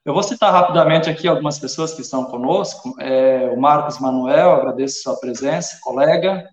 Eu 0.06 0.14
vou 0.14 0.22
citar 0.22 0.52
rapidamente 0.52 1.10
aqui 1.10 1.30
algumas 1.30 1.58
pessoas 1.58 1.94
que 1.94 2.02
estão 2.02 2.26
conosco. 2.26 2.94
É, 3.00 3.50
o 3.50 3.58
Marcos 3.58 4.00
Manuel, 4.00 4.52
agradeço 4.52 5.02
sua 5.02 5.18
presença, 5.18 5.80
colega. 5.82 6.50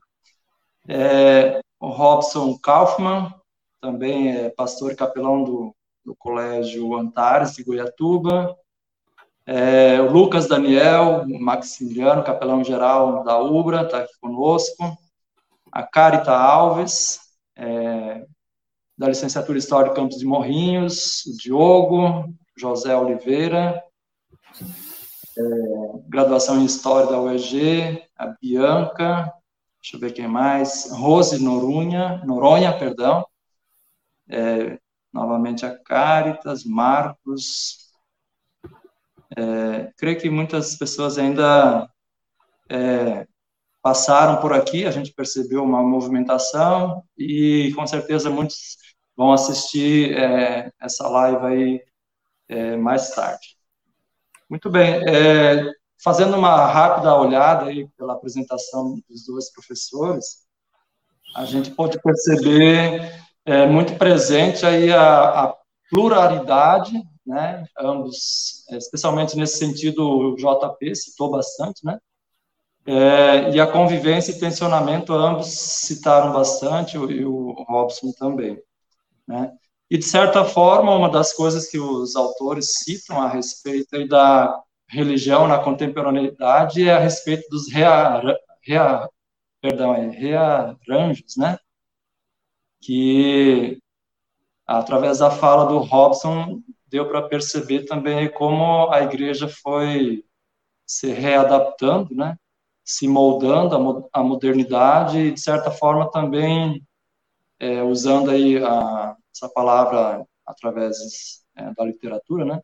É, 0.86 1.60
o 1.80 1.88
Robson 1.88 2.56
Kaufmann, 2.58 3.34
também 3.80 4.36
é 4.36 4.50
pastor 4.50 4.94
capelão 4.94 5.42
do, 5.42 5.74
do 6.04 6.14
Colégio 6.14 6.94
Antares 6.94 7.56
de 7.56 7.64
Goiatuba. 7.64 8.56
É, 9.44 10.00
o 10.00 10.12
Lucas 10.12 10.46
Daniel, 10.46 11.26
Maximiliano, 11.26 12.22
capelão 12.22 12.62
geral 12.62 13.24
da 13.24 13.36
UBRA, 13.40 13.82
está 13.82 13.98
aqui 13.98 14.12
conosco. 14.20 14.96
A 15.72 15.82
Carita 15.82 16.30
Alves, 16.30 17.18
é, 17.56 18.24
da 18.96 19.08
licenciatura 19.08 19.58
História 19.58 19.92
Campos 19.92 20.18
de 20.18 20.24
Morrinhos, 20.24 21.24
o 21.26 21.36
Diogo, 21.36 22.32
José 22.60 22.94
Oliveira, 22.94 23.82
é, 25.38 25.42
graduação 26.06 26.60
em 26.60 26.66
História 26.66 27.10
da 27.10 27.20
UEG, 27.20 28.02
a 28.14 28.26
Bianca, 28.40 29.32
deixa 29.80 29.96
eu 29.96 30.00
ver 30.00 30.12
quem 30.12 30.28
mais, 30.28 30.90
Rose 30.92 31.42
Noronha, 31.42 32.22
Noronha, 32.26 32.78
perdão, 32.78 33.26
é, 34.28 34.78
novamente 35.10 35.64
a 35.64 35.74
Caritas, 35.78 36.64
Marcos. 36.64 37.90
É, 39.34 39.90
creio 39.96 40.20
que 40.20 40.28
muitas 40.28 40.76
pessoas 40.76 41.16
ainda 41.16 41.88
é, 42.68 43.26
passaram 43.80 44.38
por 44.40 44.52
aqui, 44.52 44.84
a 44.84 44.90
gente 44.90 45.14
percebeu 45.14 45.64
uma 45.64 45.82
movimentação 45.82 47.02
e 47.16 47.72
com 47.74 47.86
certeza 47.86 48.28
muitos 48.28 48.76
vão 49.16 49.32
assistir 49.32 50.14
é, 50.16 50.70
essa 50.80 51.08
live 51.08 51.46
aí 51.46 51.89
é, 52.50 52.76
mais 52.76 53.10
tarde. 53.14 53.56
Muito 54.48 54.68
bem, 54.68 55.02
é, 55.08 55.72
fazendo 56.02 56.36
uma 56.36 56.66
rápida 56.66 57.14
olhada 57.14 57.66
aí 57.66 57.88
pela 57.96 58.14
apresentação 58.14 59.00
dos 59.08 59.24
dois 59.24 59.52
professores, 59.52 60.44
a 61.36 61.44
gente 61.44 61.70
pode 61.70 62.00
perceber 62.02 63.20
é 63.44 63.66
muito 63.66 63.96
presente 63.96 64.66
aí 64.66 64.92
a, 64.92 65.44
a 65.44 65.56
pluralidade, 65.90 67.02
né? 67.26 67.64
Ambos, 67.78 68.66
especialmente 68.70 69.36
nesse 69.36 69.58
sentido, 69.58 70.02
o 70.02 70.36
JP 70.36 70.94
citou 70.94 71.30
bastante, 71.30 71.84
né? 71.84 71.98
É, 72.86 73.50
e 73.50 73.60
a 73.60 73.66
convivência 73.66 74.32
e 74.32 74.38
tensionamento, 74.38 75.12
ambos 75.12 75.48
citaram 75.48 76.32
bastante, 76.32 76.96
e 76.96 77.24
o 77.24 77.52
Robson 77.68 78.12
também. 78.12 78.60
Né? 79.26 79.52
E, 79.90 79.98
de 79.98 80.04
certa 80.04 80.44
forma, 80.44 80.94
uma 80.94 81.10
das 81.10 81.32
coisas 81.32 81.68
que 81.68 81.78
os 81.78 82.14
autores 82.14 82.74
citam 82.78 83.20
a 83.20 83.28
respeito 83.28 84.06
da 84.06 84.62
religião 84.88 85.48
na 85.48 85.58
contemporaneidade 85.58 86.88
é 86.88 86.92
a 86.94 86.98
respeito 86.98 87.48
dos 87.50 87.72
rea, 87.72 88.22
rea, 88.62 89.08
perdão, 89.60 89.92
é, 89.94 90.08
rearranjos, 90.08 91.36
né? 91.36 91.58
que, 92.80 93.80
através 94.64 95.18
da 95.18 95.30
fala 95.30 95.66
do 95.66 95.78
Robson, 95.78 96.62
deu 96.86 97.08
para 97.08 97.28
perceber 97.28 97.84
também 97.84 98.30
como 98.30 98.90
a 98.90 99.02
igreja 99.02 99.48
foi 99.48 100.24
se 100.86 101.12
readaptando, 101.12 102.14
né? 102.14 102.36
se 102.84 103.08
moldando 103.08 104.08
à 104.12 104.22
modernidade 104.22 105.18
e, 105.18 105.32
de 105.32 105.40
certa 105.40 105.70
forma, 105.72 106.10
também 106.10 106.84
é, 107.58 107.82
usando 107.82 108.30
aí 108.30 108.56
a, 108.64 109.16
essa 109.40 109.48
palavra 109.48 110.26
através 110.46 111.44
é, 111.56 111.72
da 111.74 111.84
literatura, 111.84 112.44
né? 112.44 112.60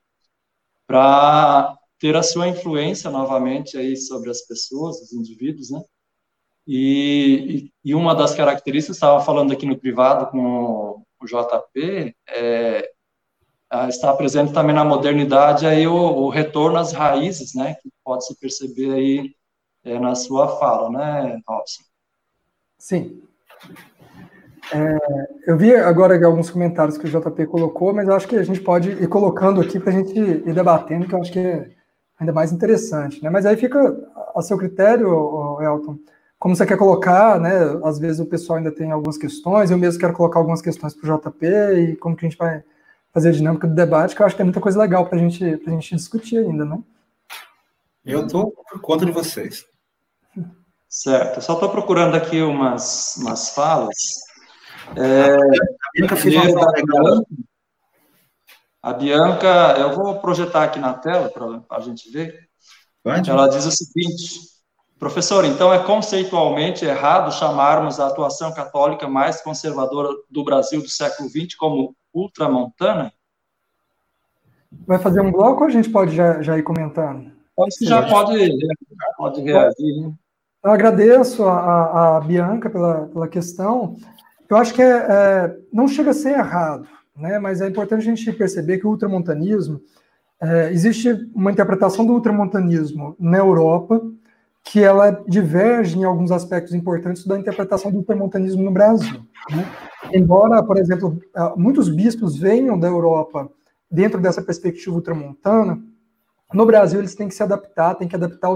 para 0.86 1.76
ter 1.98 2.16
a 2.16 2.22
sua 2.22 2.48
influência 2.48 3.10
novamente 3.10 3.76
aí 3.76 3.96
sobre 3.96 4.30
as 4.30 4.42
pessoas, 4.42 5.00
os 5.00 5.12
indivíduos, 5.12 5.70
né? 5.70 5.82
E, 6.66 7.70
e, 7.84 7.94
uma 7.94 8.14
das 8.14 8.34
características, 8.34 8.96
estava 8.96 9.24
falando 9.24 9.52
aqui 9.52 9.64
no 9.66 9.78
privado 9.78 10.30
com 10.30 11.02
o 11.20 11.24
JP, 11.24 12.14
é, 12.28 12.90
está 13.88 14.14
presente 14.16 14.52
também 14.52 14.74
na 14.74 14.84
modernidade 14.84 15.64
aí 15.64 15.86
o, 15.86 15.94
o, 15.94 16.28
retorno 16.28 16.78
às 16.78 16.92
raízes, 16.92 17.54
né, 17.54 17.74
que 17.74 17.88
pode 18.04 18.26
se 18.26 18.36
perceber 18.38 18.92
aí 18.92 19.34
é, 19.84 19.98
na 20.00 20.16
sua 20.16 20.58
fala, 20.58 20.90
né, 20.90 21.40
Robson? 21.46 21.84
Sim. 22.78 23.22
É, 24.72 25.50
eu 25.50 25.56
vi 25.56 25.74
agora 25.74 26.24
alguns 26.26 26.50
comentários 26.50 26.98
que 26.98 27.06
o 27.06 27.08
JP 27.08 27.46
colocou, 27.46 27.94
mas 27.94 28.08
eu 28.08 28.14
acho 28.14 28.26
que 28.26 28.36
a 28.36 28.42
gente 28.42 28.60
pode 28.60 28.90
ir 28.90 29.08
colocando 29.08 29.60
aqui 29.60 29.78
para 29.78 29.90
a 29.90 29.94
gente 29.94 30.18
ir 30.18 30.52
debatendo, 30.52 31.06
que 31.06 31.14
eu 31.14 31.20
acho 31.20 31.32
que 31.32 31.38
é 31.38 31.70
ainda 32.18 32.32
mais 32.32 32.52
interessante, 32.52 33.22
né? 33.22 33.30
Mas 33.30 33.46
aí 33.46 33.56
fica 33.56 33.96
a 34.34 34.42
seu 34.42 34.58
critério, 34.58 35.60
Elton, 35.60 35.98
como 36.38 36.56
você 36.56 36.66
quer 36.66 36.76
colocar, 36.76 37.38
né? 37.38 37.52
Às 37.84 37.98
vezes 37.98 38.20
o 38.20 38.26
pessoal 38.26 38.58
ainda 38.58 38.72
tem 38.72 38.90
algumas 38.90 39.16
questões, 39.16 39.70
eu 39.70 39.78
mesmo 39.78 40.00
quero 40.00 40.12
colocar 40.12 40.38
algumas 40.38 40.62
questões 40.62 40.94
para 40.94 41.14
o 41.14 41.18
JP 41.18 41.46
e 41.46 41.96
como 41.96 42.16
que 42.16 42.26
a 42.26 42.28
gente 42.28 42.38
vai 42.38 42.62
fazer 43.12 43.28
a 43.28 43.32
dinâmica 43.32 43.66
do 43.66 43.74
debate, 43.74 44.14
que 44.14 44.20
eu 44.20 44.26
acho 44.26 44.34
que 44.34 44.38
tem 44.38 44.46
muita 44.46 44.60
coisa 44.60 44.78
legal 44.78 45.06
para 45.06 45.18
gente, 45.18 45.42
a 45.44 45.70
gente 45.70 45.94
discutir 45.94 46.38
ainda, 46.38 46.64
né? 46.64 46.78
Eu 48.04 48.26
estou 48.26 48.52
por 48.70 48.80
conta 48.80 49.06
de 49.06 49.12
vocês. 49.12 49.64
Certo, 50.88 51.36
eu 51.36 51.42
só 51.42 51.54
estou 51.54 51.68
procurando 51.68 52.14
aqui 52.14 52.40
umas, 52.42 53.16
umas 53.16 53.50
falas. 53.50 54.25
É, 54.94 55.34
a 55.34 55.90
Bianca 55.94 56.16
fez 56.16 56.34
uma 56.34 56.72
Bianca, 56.72 57.26
a 58.82 58.92
Bianca, 58.92 59.74
eu 59.78 59.94
vou 59.94 60.20
projetar 60.20 60.62
aqui 60.62 60.78
na 60.78 60.94
tela 60.94 61.28
para 61.28 61.76
a 61.76 61.80
gente 61.80 62.08
ver. 62.10 62.48
Pode. 63.02 63.28
Ela 63.28 63.48
diz 63.48 63.64
o 63.66 63.70
seguinte: 63.72 64.40
professor, 64.98 65.44
então 65.44 65.72
é 65.74 65.78
conceitualmente 65.82 66.84
errado 66.84 67.32
chamarmos 67.32 67.98
a 67.98 68.06
atuação 68.06 68.52
católica 68.54 69.08
mais 69.08 69.40
conservadora 69.40 70.10
do 70.30 70.44
Brasil 70.44 70.80
do 70.80 70.88
século 70.88 71.28
XX 71.28 71.54
como 71.56 71.96
ultramontana? 72.14 73.12
Vai 74.86 74.98
fazer 74.98 75.20
um 75.20 75.32
bloco 75.32 75.62
ou 75.62 75.68
a 75.68 75.70
gente 75.70 75.90
pode 75.90 76.14
já, 76.14 76.42
já 76.42 76.58
ir 76.58 76.62
comentando? 76.62 77.32
Acho 77.66 77.78
que 77.78 77.86
já 77.86 78.06
pode, 78.06 78.52
pode 79.16 79.40
reagir. 79.40 80.00
Né? 80.00 80.12
Eu 80.64 80.70
agradeço 80.70 81.44
a, 81.44 82.16
a, 82.16 82.20
Bianca 82.20 82.68
pela, 82.68 83.06
pela 83.06 83.28
questão. 83.28 83.96
Eu 84.48 84.56
acho 84.56 84.74
que 84.74 84.82
é, 84.82 84.86
é, 84.86 85.56
não 85.72 85.88
chega 85.88 86.10
a 86.10 86.14
ser 86.14 86.30
errado, 86.30 86.86
né? 87.16 87.38
mas 87.38 87.60
é 87.60 87.68
importante 87.68 88.00
a 88.00 88.14
gente 88.14 88.32
perceber 88.32 88.78
que 88.78 88.86
o 88.86 88.90
ultramontanismo, 88.90 89.80
é, 90.40 90.70
existe 90.72 91.10
uma 91.34 91.50
interpretação 91.50 92.04
do 92.06 92.12
ultramontanismo 92.12 93.16
na 93.18 93.38
Europa 93.38 94.00
que 94.62 94.82
ela 94.82 95.10
diverge 95.28 95.96
em 95.96 96.04
alguns 96.04 96.32
aspectos 96.32 96.74
importantes 96.74 97.24
da 97.24 97.38
interpretação 97.38 97.90
do 97.90 97.98
ultramontanismo 97.98 98.62
no 98.62 98.72
Brasil. 98.72 99.20
Né? 99.50 99.64
Embora, 100.12 100.62
por 100.62 100.76
exemplo, 100.76 101.18
muitos 101.56 101.88
bispos 101.88 102.36
venham 102.36 102.78
da 102.78 102.88
Europa 102.88 103.48
dentro 103.88 104.20
dessa 104.20 104.42
perspectiva 104.42 104.96
ultramontana, 104.96 105.80
no 106.52 106.64
Brasil, 106.64 107.00
eles 107.00 107.14
têm 107.14 107.28
que 107.28 107.34
se 107.34 107.42
adaptar, 107.42 107.94
têm 107.94 108.06
que 108.06 108.14
adaptar 108.14 108.50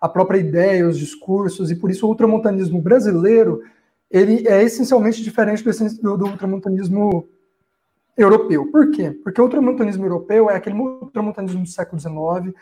a, 0.00 0.08
própria 0.08 0.38
ideia, 0.38 0.86
os 0.86 0.98
discursos, 0.98 1.70
e 1.70 1.76
por 1.76 1.90
isso 1.90 2.06
o 2.06 2.10
ultramontanismo 2.10 2.80
brasileiro 2.80 3.62
ele 4.10 4.46
é 4.48 4.62
essencialmente 4.62 5.22
diferente 5.22 5.62
do, 5.62 6.16
do, 6.16 6.26
ultramontanismo 6.26 7.28
europeu. 8.16 8.70
Por 8.70 8.90
quê? 8.90 9.10
Porque 9.10 9.40
o 9.40 9.44
ultramontanismo 9.44 10.04
europeu 10.04 10.50
é 10.50 10.56
aquele 10.56 10.76
ultramontanismo 10.76 11.62
do 11.62 11.68
século 11.68 12.00
XIX 12.00 12.54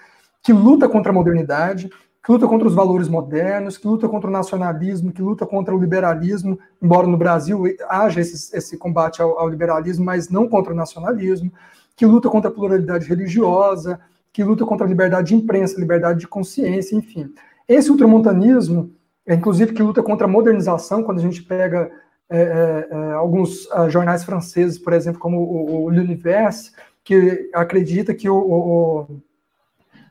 que 0.43 0.53
luta 0.53 0.89
contra 0.89 1.11
a 1.11 1.15
modernidade, 1.15 1.91
que 2.25 2.33
luta 2.33 2.47
contra 2.47 2.69
os 2.69 2.75
valores 2.75 3.09
modernos, 3.09 3.79
que 3.79 3.87
luta 3.87 4.09
contra 4.09 4.29
o 4.29 4.33
nacionalismo, 4.33 5.13
que 5.13 5.23
luta 5.23 5.47
contra 5.47 5.75
o 5.75 5.81
liberalismo, 5.81 6.59
embora 6.81 7.07
no 7.07 7.17
Brasil 7.17 7.65
haja 7.89 8.21
esse, 8.21 8.57
esse 8.57 8.77
combate 8.77 9.23
ao, 9.23 9.39
ao 9.39 9.49
liberalismo, 9.49 10.05
mas 10.05 10.29
não 10.29 10.49
contra 10.49 10.73
o 10.73 10.77
nacionalismo, 10.77 11.53
que 11.97 12.07
luta 12.07 12.29
contra 12.29 12.51
a 12.51 12.53
pluralidade 12.53 13.09
religiosa, 13.09 13.99
que 14.33 14.45
luta 14.45 14.65
contra 14.65 14.87
a 14.87 14.89
liberdade 14.89 15.29
de 15.29 15.35
imprensa, 15.35 15.81
liberdade 15.81 16.21
de 16.21 16.29
consciência, 16.29 16.95
enfim. 16.95 17.33
Esse 17.67 17.91
ultramontanismo, 17.91 18.93
é, 19.29 19.35
inclusive, 19.35 19.75
que 19.75 19.83
luta 19.83 20.03
contra 20.03 20.27
a 20.27 20.31
modernização, 20.31 21.03
quando 21.03 21.19
a 21.19 21.23
gente 21.23 21.43
pega 21.43 21.91
é, 22.31 22.41
é, 22.41 22.89
é 22.91 23.13
alguns 23.13 23.67
uh, 23.67 23.91
jornais 23.91 24.25
franceses, 24.25 24.79
por 24.79 24.95
exemplo, 24.95 25.21
como 25.21 25.39
o, 25.39 25.85
o 25.85 25.91
L'Univers, 25.91 26.73
que 27.05 27.51
acredita 27.53 28.15
que 28.15 28.29
o, 28.29 28.35
o, 28.35 29.01
o 29.01 29.07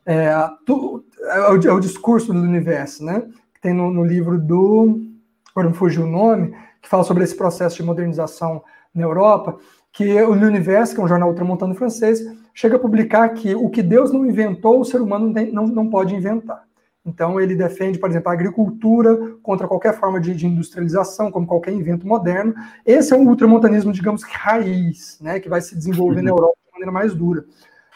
é, 0.06 0.31
tu, 0.68 1.03
é, 1.19 1.39
o, 1.49 1.68
é, 1.68 1.73
o, 1.73 1.80
discurso 1.80 2.31
do 2.31 2.39
universo, 2.39 3.03
né? 3.03 3.23
Que 3.56 3.61
tem 3.61 3.73
no, 3.73 3.91
no 3.91 4.06
livro 4.06 4.39
do. 4.39 5.02
Agora 5.52 5.69
me 5.69 5.76
fugiu 5.76 6.03
o 6.03 6.10
nome, 6.10 6.56
que 6.80 6.88
fala 6.88 7.03
sobre 7.03 7.23
esse 7.23 7.35
processo 7.35 7.76
de 7.76 7.84
modernização 7.84 8.64
na 8.94 9.02
Europa, 9.02 9.57
que 9.91 10.22
o 10.22 10.35
L'Univers, 10.35 10.94
que 10.94 11.02
é 11.02 11.03
um 11.03 11.07
jornal 11.07 11.30
ultramontano 11.30 11.73
francês, 11.73 12.22
chega 12.53 12.76
a 12.76 12.80
publicar 12.80 13.30
que 13.30 13.56
o 13.56 13.68
que 13.68 13.81
Deus 13.81 14.11
não 14.11 14.27
inventou, 14.27 14.80
o 14.80 14.85
ser 14.85 15.02
humano 15.02 15.34
não, 15.52 15.65
não 15.65 15.89
pode 15.89 16.14
inventar. 16.14 16.66
Então, 17.07 17.39
ele 17.39 17.55
defende, 17.55 17.97
por 17.97 18.09
exemplo, 18.09 18.29
a 18.29 18.34
agricultura 18.34 19.17
contra 19.41 19.67
qualquer 19.67 19.97
forma 19.97 20.19
de, 20.19 20.35
de, 20.35 20.45
industrialização, 20.45 21.31
como 21.31 21.47
qualquer 21.47 21.71
invento 21.71 22.05
moderno. 22.05 22.53
Esse 22.85 23.13
é 23.13 23.17
um 23.17 23.27
ultramontanismo, 23.27 23.93
digamos 23.93 24.25
que 24.25 24.35
raiz, 24.35 25.17
né, 25.21 25.39
que 25.39 25.47
vai 25.47 25.61
se 25.61 25.73
desenvolver 25.73 26.21
na 26.21 26.31
Europa 26.31 26.57
de 26.65 26.71
maneira 26.73 26.91
mais 26.91 27.15
dura. 27.15 27.45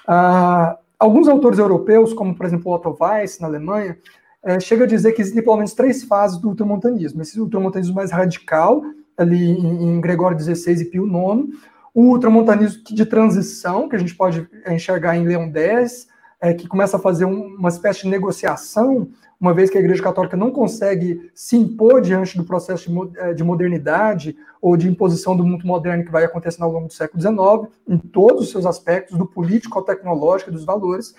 Uh, 0.08 0.78
alguns 0.98 1.28
autores 1.28 1.60
europeus, 1.60 2.14
como, 2.14 2.34
por 2.34 2.46
exemplo, 2.46 2.72
Otto 2.72 2.96
Weiss, 3.00 3.38
na 3.40 3.48
Alemanha, 3.48 3.98
é, 4.44 4.60
chega 4.60 4.86
a 4.86 4.88
dizer 4.88 5.12
que 5.12 5.22
existem 5.22 5.44
pelo 5.44 5.58
menos 5.58 5.74
três 5.74 6.04
fases 6.04 6.38
do 6.40 6.50
ultramontanismo. 6.50 7.22
Esse 7.22 7.40
ultramontanismo 7.40 7.94
mais 7.94 8.12
radical, 8.12 8.82
ali 9.16 9.52
em, 9.52 9.84
em 9.84 10.02
Gregório 10.02 10.40
XVI 10.40 10.82
e 10.82 10.86
Pio 10.86 11.06
IX, 11.06 11.54
o 11.94 12.04
ultramontanismo 12.04 12.84
de 12.84 13.06
transição, 13.06 13.88
que 13.88 13.96
a 13.96 14.00
gente 14.00 14.16
pode 14.16 14.48
enxergar 14.68 15.16
em 15.18 15.28
Leão 15.28 15.52
X, 15.54 16.08
é, 16.42 16.54
que 16.54 16.68
começa 16.68 16.98
a 16.98 17.00
fazer 17.00 17.26
um, 17.26 17.56
uma 17.56 17.70
espécie 17.70 18.02
de 18.02 18.10
negociação, 18.10 19.08
uma 19.40 19.54
vez 19.54 19.70
que 19.70 19.78
a 19.78 19.82
Igreja 19.82 20.02
Católica 20.02 20.36
não 20.36 20.52
consegue 20.52 21.32
se 21.34 21.56
impor 21.56 22.02
diante 22.02 22.36
do 22.36 22.44
processo 22.44 22.90
de, 22.90 23.20
é, 23.20 23.34
de 23.34 23.44
modernidade 23.44 24.36
ou 24.60 24.76
de 24.76 24.90
imposição 24.90 25.38
do 25.38 25.46
mundo 25.46 25.66
moderno 25.66 26.04
que 26.04 26.12
vai 26.12 26.24
acontecendo 26.24 26.64
ao 26.64 26.72
longo 26.72 26.88
do 26.88 26.94
século 26.94 27.22
XIX, 27.22 27.72
em 27.88 27.98
todos 27.98 28.44
os 28.44 28.52
seus 28.52 28.66
aspectos, 28.66 29.18
do 29.18 29.26
político 29.26 29.78
ao 29.78 29.86
tecnológico, 29.86 30.52
dos 30.52 30.66
valores. 30.66 31.14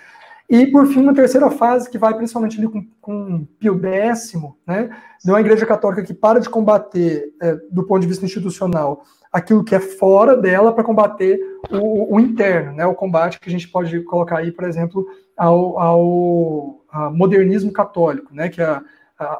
E, 0.49 0.67
por 0.67 0.85
fim, 0.87 1.01
uma 1.01 1.13
terceira 1.13 1.49
fase, 1.49 1.89
que 1.89 1.97
vai 1.97 2.13
principalmente 2.13 2.57
ali 2.57 2.67
com, 2.67 2.85
com 3.01 3.45
Pio 3.59 3.79
X, 3.81 4.33
né, 4.67 4.89
de 5.23 5.31
uma 5.31 5.39
igreja 5.39 5.65
católica 5.65 6.03
que 6.03 6.13
para 6.13 6.39
de 6.39 6.49
combater, 6.49 7.33
é, 7.41 7.55
do 7.71 7.83
ponto 7.83 8.01
de 8.01 8.07
vista 8.07 8.25
institucional, 8.25 9.03
aquilo 9.33 9.63
que 9.63 9.73
é 9.73 9.79
fora 9.79 10.37
dela 10.37 10.71
para 10.71 10.83
combater 10.83 11.39
o, 11.71 12.15
o, 12.15 12.19
interno, 12.19 12.73
né? 12.73 12.85
O 12.85 12.93
combate 12.93 13.39
que 13.39 13.49
a 13.49 13.51
gente 13.51 13.67
pode 13.67 13.99
colocar 14.01 14.37
aí, 14.37 14.51
por 14.51 14.65
exemplo, 14.65 15.07
ao, 15.35 15.79
ao, 15.79 16.85
modernismo 17.11 17.73
católico, 17.73 18.33
né? 18.33 18.47
Que 18.47 18.61
é 18.61 18.79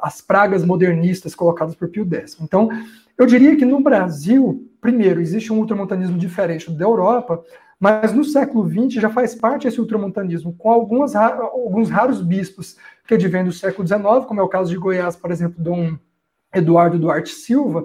as 0.02 0.20
pragas 0.20 0.64
modernistas 0.64 1.34
colocadas 1.34 1.74
por 1.74 1.88
Pio 1.88 2.08
X. 2.10 2.36
Então, 2.40 2.68
eu 3.16 3.26
diria 3.26 3.56
que 3.56 3.64
no 3.64 3.80
Brasil, 3.80 4.68
primeiro, 4.80 5.20
existe 5.20 5.52
um 5.52 5.58
ultramontanismo 5.58 6.18
diferente 6.18 6.70
da 6.70 6.84
Europa, 6.84 7.42
mas 7.78 8.12
no 8.12 8.24
século 8.24 8.66
XX 8.68 9.00
já 9.00 9.10
faz 9.10 9.34
parte 9.34 9.68
esse 9.68 9.80
ultramontanismo, 9.80 10.54
com 10.56 10.70
algumas, 10.70 11.14
alguns 11.14 11.90
raros 11.90 12.22
bispos 12.22 12.76
que 13.06 13.14
advêm 13.14 13.44
do 13.44 13.52
século 13.52 13.86
XIX, 13.86 14.26
como 14.26 14.40
é 14.40 14.42
o 14.42 14.48
caso 14.48 14.70
de 14.70 14.78
Goiás, 14.78 15.16
por 15.16 15.30
exemplo, 15.30 15.62
Dom 15.62 15.96
Eduardo 16.52 16.98
Duarte 16.98 17.30
Silva, 17.30 17.84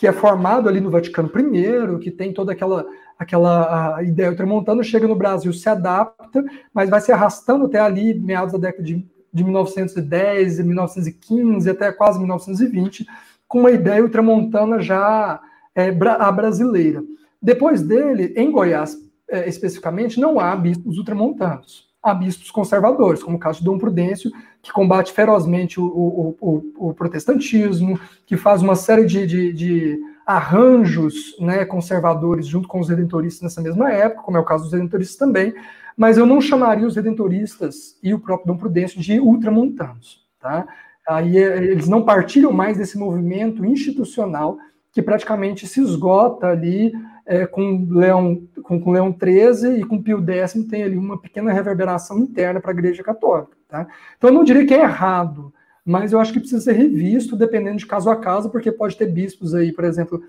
que 0.00 0.06
é 0.06 0.12
formado 0.12 0.66
ali 0.66 0.80
no 0.80 0.88
Vaticano 0.88 1.30
I, 1.36 1.98
que 1.98 2.10
tem 2.10 2.32
toda 2.32 2.52
aquela, 2.52 2.86
aquela 3.18 4.02
ideia 4.02 4.30
ultramontana, 4.30 4.82
chega 4.82 5.06
no 5.06 5.14
Brasil, 5.14 5.52
se 5.52 5.68
adapta, 5.68 6.42
mas 6.72 6.88
vai 6.88 7.02
se 7.02 7.12
arrastando 7.12 7.66
até 7.66 7.78
ali, 7.78 8.18
meados 8.18 8.54
da 8.54 8.58
década 8.58 8.82
de, 8.82 9.06
de 9.30 9.44
1910, 9.44 10.60
1915, 10.60 11.68
até 11.68 11.92
quase 11.92 12.18
1920, 12.18 13.06
com 13.46 13.60
uma 13.60 13.70
ideia 13.70 14.02
ultramontana 14.02 14.80
já 14.80 15.38
é, 15.74 15.90
a 15.90 16.32
brasileira. 16.32 17.04
Depois 17.42 17.82
dele, 17.82 18.32
em 18.38 18.50
Goiás 18.50 18.96
é, 19.28 19.46
especificamente, 19.50 20.18
não 20.18 20.40
há 20.40 20.56
bispos 20.56 20.96
ultramontanos 20.96 21.89
a 22.02 22.14
bispos 22.14 22.50
conservadores, 22.50 23.22
como 23.22 23.36
o 23.36 23.40
caso 23.40 23.58
de 23.58 23.64
Dom 23.64 23.78
Prudêncio, 23.78 24.30
que 24.62 24.72
combate 24.72 25.12
ferozmente 25.12 25.78
o, 25.78 25.84
o, 25.84 26.36
o, 26.40 26.88
o 26.88 26.94
protestantismo, 26.94 27.98
que 28.26 28.36
faz 28.36 28.62
uma 28.62 28.74
série 28.74 29.04
de, 29.04 29.26
de, 29.26 29.52
de 29.52 30.00
arranjos 30.24 31.36
né, 31.40 31.64
conservadores 31.64 32.46
junto 32.46 32.68
com 32.68 32.80
os 32.80 32.88
redentoristas 32.88 33.42
nessa 33.42 33.60
mesma 33.60 33.92
época, 33.92 34.22
como 34.22 34.36
é 34.36 34.40
o 34.40 34.44
caso 34.44 34.64
dos 34.64 34.72
redentoristas 34.72 35.16
também, 35.16 35.54
mas 35.96 36.16
eu 36.16 36.24
não 36.24 36.40
chamaria 36.40 36.86
os 36.86 36.96
redentoristas 36.96 37.98
e 38.02 38.14
o 38.14 38.20
próprio 38.20 38.48
Dom 38.48 38.58
Prudêncio 38.58 39.00
de 39.00 39.20
ultramontanos. 39.20 40.24
Tá? 40.40 40.66
Aí 41.06 41.36
é, 41.36 41.58
eles 41.58 41.88
não 41.88 42.04
partilham 42.04 42.52
mais 42.52 42.78
desse 42.78 42.96
movimento 42.96 43.64
institucional 43.64 44.58
que 44.92 45.02
praticamente 45.02 45.66
se 45.66 45.80
esgota 45.80 46.48
ali 46.48 46.92
é, 47.30 47.46
com, 47.46 47.86
Leão, 47.88 48.42
com, 48.60 48.80
com 48.80 48.90
Leão 48.90 49.16
XIII 49.16 49.78
e 49.78 49.84
com 49.84 50.02
Pio 50.02 50.20
X 50.28 50.52
tem 50.68 50.82
ali 50.82 50.96
uma 50.96 51.16
pequena 51.16 51.52
reverberação 51.52 52.18
interna 52.18 52.60
para 52.60 52.72
a 52.72 52.74
Igreja 52.74 53.04
Católica. 53.04 53.56
Tá? 53.68 53.86
Então 54.18 54.30
eu 54.30 54.34
não 54.34 54.42
diria 54.42 54.66
que 54.66 54.74
é 54.74 54.80
errado, 54.80 55.54
mas 55.84 56.12
eu 56.12 56.18
acho 56.18 56.32
que 56.32 56.40
precisa 56.40 56.60
ser 56.60 56.72
revisto 56.72 57.36
dependendo 57.36 57.76
de 57.76 57.86
caso 57.86 58.10
a 58.10 58.16
caso, 58.16 58.50
porque 58.50 58.72
pode 58.72 58.96
ter 58.96 59.06
bispos 59.06 59.54
aí, 59.54 59.70
por 59.70 59.84
exemplo, 59.84 60.20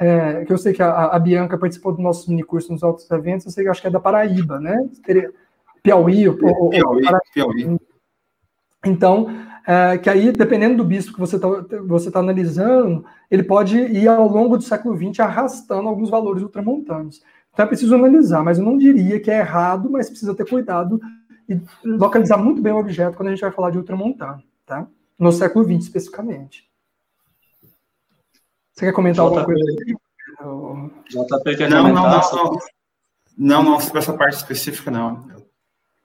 é, 0.00 0.46
que 0.46 0.52
eu 0.52 0.56
sei 0.56 0.72
que 0.72 0.82
a, 0.82 1.08
a 1.08 1.18
Bianca 1.18 1.58
participou 1.58 1.92
do 1.92 2.00
nosso 2.00 2.30
minicurso 2.30 2.72
nos 2.72 2.82
outros 2.82 3.10
eventos, 3.10 3.44
eu 3.44 3.52
sei 3.52 3.62
que 3.62 3.68
acho 3.68 3.82
que 3.82 3.88
é 3.88 3.90
da 3.90 4.00
Paraíba, 4.00 4.58
né? 4.58 4.82
Piauí, 5.82 6.26
ou, 6.26 6.38
Piauí, 6.38 6.82
ou 6.82 7.00
Piauí. 7.34 7.76
Então, 8.82 9.28
é, 9.66 9.98
que 9.98 10.08
aí, 10.08 10.30
dependendo 10.30 10.76
do 10.76 10.84
bispo 10.84 11.12
que 11.12 11.18
você 11.18 11.34
está 11.36 11.48
você 11.86 12.08
tá 12.08 12.20
analisando, 12.20 13.04
ele 13.28 13.42
pode 13.42 13.76
ir 13.76 14.06
ao 14.06 14.28
longo 14.28 14.56
do 14.56 14.62
século 14.62 14.96
XX 14.96 15.20
arrastando 15.20 15.88
alguns 15.88 16.08
valores 16.08 16.42
ultramontanos. 16.42 17.20
Então 17.52 17.64
é 17.64 17.68
preciso 17.68 17.94
analisar, 17.94 18.44
mas 18.44 18.58
eu 18.58 18.64
não 18.64 18.78
diria 18.78 19.18
que 19.18 19.30
é 19.30 19.40
errado, 19.40 19.90
mas 19.90 20.08
precisa 20.08 20.36
ter 20.36 20.48
cuidado 20.48 21.00
e 21.48 21.60
localizar 21.84 22.36
muito 22.36 22.62
bem 22.62 22.72
o 22.72 22.78
objeto 22.78 23.16
quando 23.16 23.28
a 23.28 23.30
gente 23.32 23.40
vai 23.40 23.50
falar 23.50 23.70
de 23.70 23.78
ultramontano, 23.78 24.42
tá? 24.64 24.86
No 25.18 25.32
século 25.32 25.64
XX, 25.64 25.86
especificamente. 25.86 26.70
Você 28.72 28.86
quer 28.86 28.92
comentar 28.92 29.24
JP, 29.24 29.38
alguma 29.38 29.44
coisa? 29.46 29.64
JP 31.08 31.56
quer 31.56 31.70
não, 31.70 31.82
comentar? 31.82 32.02
Não, 32.02 32.20
não, 32.20 32.44
não. 32.44 32.58
Não, 33.38 33.62
não, 33.62 33.80
sobre 33.80 33.98
essa 33.98 34.12
parte 34.12 34.36
específica, 34.36 34.90
não. 34.90 35.26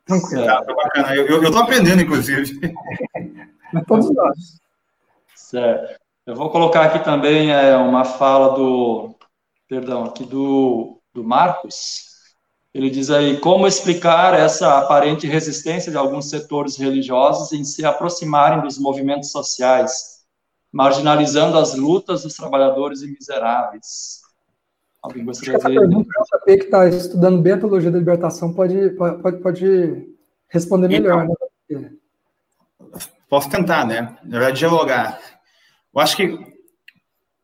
Tranquilo. 0.06 0.46
Tá, 0.46 0.64
tá 0.64 0.74
bacana. 0.74 1.16
Eu, 1.16 1.28
eu, 1.28 1.44
eu 1.44 1.52
tô 1.52 1.60
aprendendo, 1.60 2.02
inclusive. 2.02 2.60
Todos 3.88 4.14
nós. 4.14 4.60
Certo. 5.35 5.99
Eu 6.26 6.35
vou 6.35 6.49
colocar 6.49 6.84
aqui 6.84 7.03
também 7.03 7.52
é, 7.52 7.76
uma 7.76 8.06
fala 8.06 8.56
do, 8.56 9.15
perdão, 9.68 10.06
aqui 10.06 10.23
do, 10.23 10.99
do 11.14 11.23
Marcos. 11.23 12.11
Ele 12.73 12.89
diz 12.89 13.10
aí 13.10 13.38
como 13.39 13.68
explicar 13.68 14.34
essa 14.34 14.77
aparente 14.77 15.27
resistência 15.27 15.91
de 15.91 15.98
alguns 15.98 16.30
setores 16.30 16.77
religiosos 16.77 17.52
em 17.52 17.64
se 17.64 17.84
aproximarem 17.84 18.61
dos 18.61 18.77
movimentos 18.77 19.31
sociais, 19.31 20.23
marginalizando 20.72 21.57
as 21.57 21.76
lutas 21.76 22.23
dos 22.23 22.35
trabalhadores 22.35 23.02
e 23.02 23.11
miseráveis. 23.11 24.22
Alguém 25.02 25.26
gostaria 25.26 25.57
de... 25.57 25.64
pergunta, 25.64 26.10
o 26.18 26.38
JP 26.38 26.57
que 26.57 26.64
está 26.65 26.88
estudando 26.88 27.41
bem 27.41 27.53
a 27.53 27.57
teologia 27.57 27.91
da 27.91 27.98
libertação 27.98 28.53
pode, 28.53 28.91
pode, 28.91 29.38
pode 29.39 30.15
responder 30.48 30.88
melhor. 30.88 31.27
Então, 31.68 31.81
né? 31.81 31.91
Posso 33.32 33.49
tentar, 33.49 33.88
né? 33.88 34.18
Na 34.26 34.40
verdade, 34.40 34.60
dialogar. 34.60 35.18
Eu 35.95 36.02
acho 36.02 36.18
que 36.18 36.38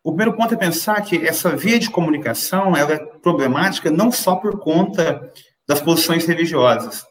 o 0.03 0.11
primeiro 0.11 0.35
ponto 0.35 0.53
é 0.53 0.57
pensar 0.57 0.99
que 0.99 1.25
essa 1.25 1.55
via 1.55 1.79
de 1.79 1.89
comunicação 1.89 2.75
ela 2.75 2.91
é 2.91 2.97
problemática 2.97 3.89
não 3.89 4.11
só 4.11 4.35
por 4.35 4.59
conta 4.59 5.31
das 5.65 5.79
posições 5.79 6.25
religiosas, 6.25 7.05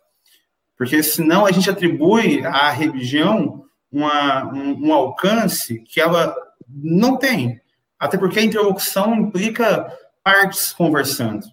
porque 0.77 1.03
senão 1.03 1.47
a 1.47 1.53
gente 1.53 1.71
atribui 1.71 2.45
à 2.45 2.71
religião 2.71 3.65
uma, 3.91 4.45
um, 4.53 4.89
um 4.89 4.93
alcance 4.93 5.79
que 5.81 5.99
ela 5.99 6.37
não 6.69 7.17
tem, 7.17 7.59
até 7.99 8.19
porque 8.19 8.41
a 8.41 8.45
interlocução 8.45 9.15
implica 9.15 9.91
partes 10.23 10.75
conversando. 10.75 11.47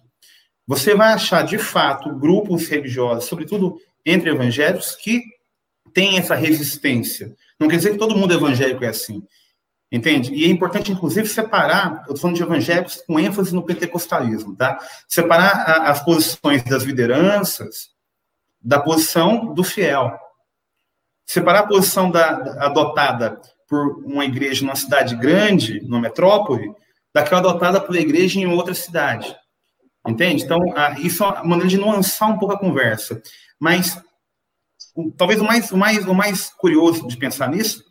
Você 0.66 0.94
vai 0.94 1.14
achar, 1.14 1.42
de 1.42 1.56
fato, 1.56 2.14
grupos 2.18 2.68
religiosos, 2.68 3.24
sobretudo 3.24 3.78
entre 4.04 4.28
evangélicos, 4.28 4.94
que 4.94 5.22
têm 5.94 6.18
essa 6.18 6.34
resistência. 6.34 7.34
Não 7.58 7.68
quer 7.68 7.76
dizer 7.76 7.92
que 7.92 7.98
todo 7.98 8.16
mundo 8.16 8.34
evangélico 8.34 8.84
é 8.84 8.88
assim. 8.88 9.22
Entende? 9.90 10.34
E 10.34 10.44
é 10.44 10.48
importante, 10.48 10.90
inclusive, 10.90 11.28
separar, 11.28 11.98
eu 11.98 12.00
estou 12.00 12.16
falando 12.16 12.36
de 12.36 12.42
evangélicos 12.42 13.02
com 13.06 13.20
ênfase 13.20 13.54
no 13.54 13.62
pentecostalismo, 13.62 14.56
tá? 14.56 14.78
Separar 15.06 15.52
a, 15.52 15.90
as 15.90 16.04
posições 16.04 16.64
das 16.64 16.82
lideranças 16.82 17.94
da 18.60 18.80
posição 18.80 19.54
do 19.54 19.62
fiel. 19.62 20.18
Separar 21.26 21.60
a 21.60 21.66
posição 21.66 22.10
da, 22.10 22.64
adotada 22.64 23.40
por 23.68 24.04
uma 24.04 24.24
igreja 24.24 24.64
numa 24.64 24.74
cidade 24.74 25.14
grande, 25.14 25.80
numa 25.82 26.00
metrópole, 26.00 26.74
daquela 27.14 27.40
adotada 27.40 27.80
por 27.80 27.94
igreja 27.94 28.40
em 28.40 28.46
outra 28.46 28.74
cidade. 28.74 29.36
Entende? 30.06 30.42
Então, 30.42 30.60
isso 30.98 31.22
é 31.22 31.26
uma 31.28 31.44
maneira 31.44 31.68
de 31.68 31.78
nuançar 31.78 32.28
um 32.28 32.38
pouco 32.38 32.54
a 32.54 32.58
conversa. 32.58 33.22
Mas, 33.60 33.98
o, 34.94 35.10
talvez 35.10 35.40
o 35.40 35.44
mais, 35.44 35.70
o, 35.70 35.76
mais, 35.76 36.06
o 36.06 36.14
mais 36.14 36.50
curioso 36.50 37.06
de 37.06 37.16
pensar 37.16 37.48
nisso, 37.50 37.82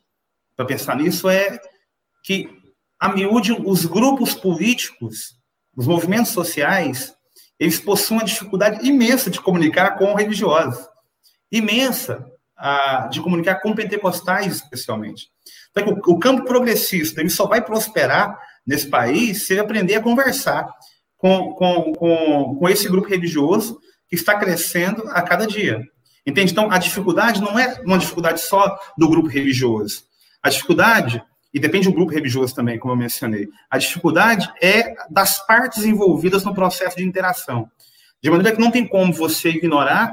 para 0.56 0.66
pensar 0.66 0.96
nisso, 0.96 1.30
é 1.30 1.60
que, 2.24 2.50
a 3.00 3.10
miúde, 3.10 3.52
os 3.52 3.86
grupos 3.86 4.34
políticos, 4.34 5.36
os 5.76 5.86
movimentos 5.86 6.32
sociais, 6.32 7.14
eles 7.60 7.80
possuem 7.80 8.20
uma 8.20 8.26
dificuldade 8.26 8.88
imensa 8.88 9.30
de 9.30 9.42
comunicar 9.42 9.98
com 9.98 10.14
religiosos. 10.14 10.88
Imensa 11.52 12.26
de 13.12 13.20
comunicar 13.22 13.56
com 13.56 13.76
pentecostais, 13.76 14.56
especialmente. 14.56 15.28
Então, 15.72 16.00
o, 16.06 16.14
o 16.14 16.20
campo 16.20 16.46
progressista 16.46 17.20
ele 17.20 17.30
só 17.30 17.46
vai 17.46 17.62
prosperar 17.62 18.40
nesse 18.66 18.90
país 18.90 19.46
se 19.46 19.54
ele 19.54 19.62
aprender 19.62 19.96
a 19.96 20.02
conversar 20.02 20.68
com, 21.18 21.54
com, 21.54 21.94
com, 21.94 22.56
com 22.56 22.70
esse 22.70 22.88
grupo 22.88 23.10
religioso 23.10 23.80
que 24.08 24.16
está 24.16 24.38
crescendo 24.38 25.04
a 25.10 25.22
cada 25.22 25.46
dia. 25.46 25.82
Entende? 26.26 26.52
Então, 26.52 26.72
a 26.72 26.78
dificuldade 26.78 27.42
não 27.42 27.58
é 27.60 27.82
uma 27.86 27.98
dificuldade 27.98 28.42
só 28.42 28.78
do 28.98 29.10
grupo 29.10 29.28
religioso. 29.28 30.04
A 30.42 30.50
dificuldade, 30.50 31.24
e 31.54 31.60
depende 31.60 31.88
do 31.88 31.94
grupo 31.94 32.14
religioso 32.14 32.56
também, 32.56 32.80
como 32.80 32.94
eu 32.94 32.98
mencionei, 32.98 33.48
a 33.70 33.78
dificuldade 33.78 34.52
é 34.62 34.96
das 35.10 35.46
partes 35.46 35.84
envolvidas 35.84 36.44
no 36.44 36.54
processo 36.54 36.98
de 36.98 37.04
interação. 37.04 37.70
De 38.22 38.30
maneira 38.30 38.56
que 38.56 38.62
não 38.62 38.72
tem 38.72 38.88
como 38.88 39.12
você 39.12 39.50
ignorar 39.50 40.12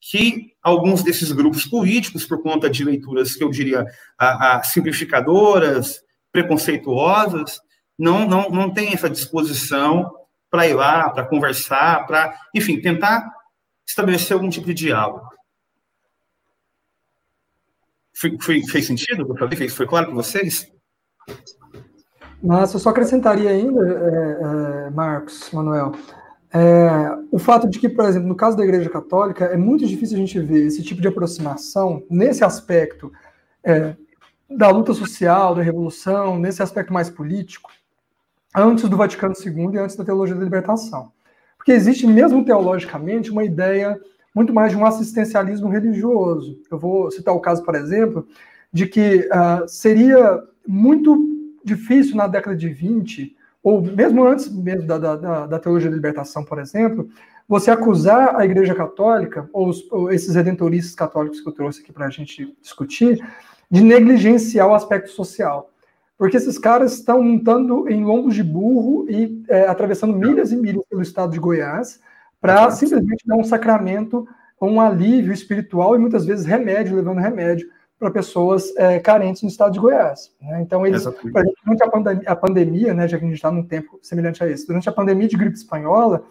que 0.00 0.54
alguns 0.62 1.02
desses 1.02 1.30
grupos 1.30 1.66
políticos, 1.66 2.24
por 2.24 2.42
conta 2.42 2.70
de 2.70 2.82
leituras 2.82 3.34
que 3.34 3.44
eu 3.44 3.50
diria 3.50 3.84
a, 4.18 4.56
a 4.56 4.62
simplificadoras, 4.62 6.00
preconceituosas, 6.32 7.60
não, 7.98 8.26
não, 8.26 8.48
não 8.48 8.70
tem 8.72 8.94
essa 8.94 9.10
disposição 9.10 10.10
para 10.50 10.66
ir 10.66 10.74
lá, 10.74 11.10
para 11.10 11.26
conversar, 11.26 12.06
para, 12.06 12.34
enfim, 12.54 12.80
tentar 12.80 13.30
estabelecer 13.86 14.34
algum 14.34 14.48
tipo 14.48 14.66
de 14.66 14.74
diálogo. 14.74 15.28
Foi, 18.20 18.36
foi, 18.38 18.62
fez 18.64 18.86
sentido? 18.86 19.34
Foi 19.70 19.86
claro 19.86 20.06
para 20.06 20.14
vocês? 20.14 20.70
Mas 22.42 22.74
eu 22.74 22.78
só 22.78 22.90
acrescentaria 22.90 23.48
ainda, 23.48 23.80
é, 23.88 24.86
é, 24.86 24.90
Marcos, 24.90 25.50
Manuel, 25.52 25.92
é, 26.52 27.16
o 27.32 27.38
fato 27.38 27.66
de 27.66 27.78
que, 27.78 27.88
por 27.88 28.04
exemplo, 28.04 28.28
no 28.28 28.34
caso 28.34 28.58
da 28.58 28.64
Igreja 28.64 28.90
Católica, 28.90 29.46
é 29.46 29.56
muito 29.56 29.86
difícil 29.86 30.16
a 30.16 30.20
gente 30.20 30.38
ver 30.38 30.66
esse 30.66 30.82
tipo 30.82 31.00
de 31.00 31.08
aproximação 31.08 32.02
nesse 32.10 32.44
aspecto 32.44 33.10
é, 33.64 33.94
da 34.50 34.68
luta 34.68 34.92
social, 34.92 35.54
da 35.54 35.62
revolução, 35.62 36.38
nesse 36.38 36.62
aspecto 36.62 36.92
mais 36.92 37.08
político, 37.08 37.70
antes 38.54 38.86
do 38.86 38.96
Vaticano 38.98 39.32
II 39.34 39.74
e 39.74 39.78
antes 39.78 39.96
da 39.96 40.04
teologia 40.04 40.34
da 40.34 40.44
libertação. 40.44 41.10
Porque 41.56 41.72
existe, 41.72 42.06
mesmo 42.06 42.44
teologicamente, 42.44 43.30
uma 43.30 43.44
ideia 43.44 43.98
muito 44.34 44.52
mais 44.52 44.72
de 44.72 44.78
um 44.78 44.86
assistencialismo 44.86 45.68
religioso. 45.68 46.60
Eu 46.70 46.78
vou 46.78 47.10
citar 47.10 47.34
o 47.34 47.40
caso, 47.40 47.62
por 47.64 47.74
exemplo, 47.74 48.26
de 48.72 48.86
que 48.86 49.28
uh, 49.28 49.68
seria 49.68 50.42
muito 50.66 51.18
difícil 51.64 52.16
na 52.16 52.26
década 52.26 52.56
de 52.56 52.68
20, 52.68 53.36
ou 53.62 53.82
mesmo 53.82 54.24
antes 54.24 54.48
mesmo 54.52 54.86
da, 54.86 54.98
da, 54.98 55.46
da 55.46 55.58
teologia 55.58 55.90
da 55.90 55.96
libertação, 55.96 56.44
por 56.44 56.58
exemplo, 56.58 57.08
você 57.48 57.70
acusar 57.70 58.36
a 58.36 58.44
Igreja 58.44 58.74
Católica, 58.74 59.48
ou, 59.52 59.68
os, 59.68 59.90
ou 59.90 60.12
esses 60.12 60.34
redentoristas 60.34 60.94
católicos 60.94 61.40
que 61.40 61.48
eu 61.48 61.52
trouxe 61.52 61.82
aqui 61.82 61.92
para 61.92 62.06
a 62.06 62.10
gente 62.10 62.56
discutir, 62.62 63.20
de 63.70 63.82
negligenciar 63.82 64.68
o 64.68 64.74
aspecto 64.74 65.10
social 65.10 65.70
porque 66.20 66.36
esses 66.36 66.58
caras 66.58 66.92
estão 66.92 67.22
montando 67.22 67.88
em 67.88 68.04
lombos 68.04 68.34
de 68.34 68.42
burro 68.42 69.06
e 69.08 69.42
é, 69.48 69.62
atravessando 69.62 70.14
milhas 70.14 70.52
e 70.52 70.56
milhas 70.56 70.84
pelo 70.84 71.00
estado 71.00 71.32
de 71.32 71.38
Goiás 71.38 71.98
para 72.40 72.70
simplesmente 72.70 73.26
dar 73.26 73.36
um 73.36 73.44
sacramento, 73.44 74.26
um 74.60 74.80
alívio 74.80 75.32
espiritual 75.32 75.94
e 75.94 75.98
muitas 75.98 76.24
vezes 76.24 76.46
remédio, 76.46 76.96
levando 76.96 77.18
remédio 77.18 77.68
para 77.98 78.10
pessoas 78.10 78.74
é, 78.76 78.98
carentes 78.98 79.42
no 79.42 79.48
estado 79.48 79.72
de 79.72 79.78
Goiás. 79.78 80.32
Né? 80.40 80.62
Então, 80.62 80.86
eles, 80.86 81.02
exemplo, 81.02 81.30
durante 81.64 81.82
a 81.82 81.90
pandemia, 81.90 82.30
a 82.30 82.36
pandemia, 82.36 82.94
né, 82.94 83.06
já 83.06 83.18
que 83.18 83.24
a 83.24 83.28
gente 83.28 83.36
está 83.36 83.50
num 83.50 83.62
tempo 83.62 83.98
semelhante 84.02 84.42
a 84.42 84.48
esse, 84.48 84.66
durante 84.66 84.88
a 84.88 84.92
pandemia 84.92 85.28
de 85.28 85.36
gripe 85.36 85.56
espanhola, 85.56 86.24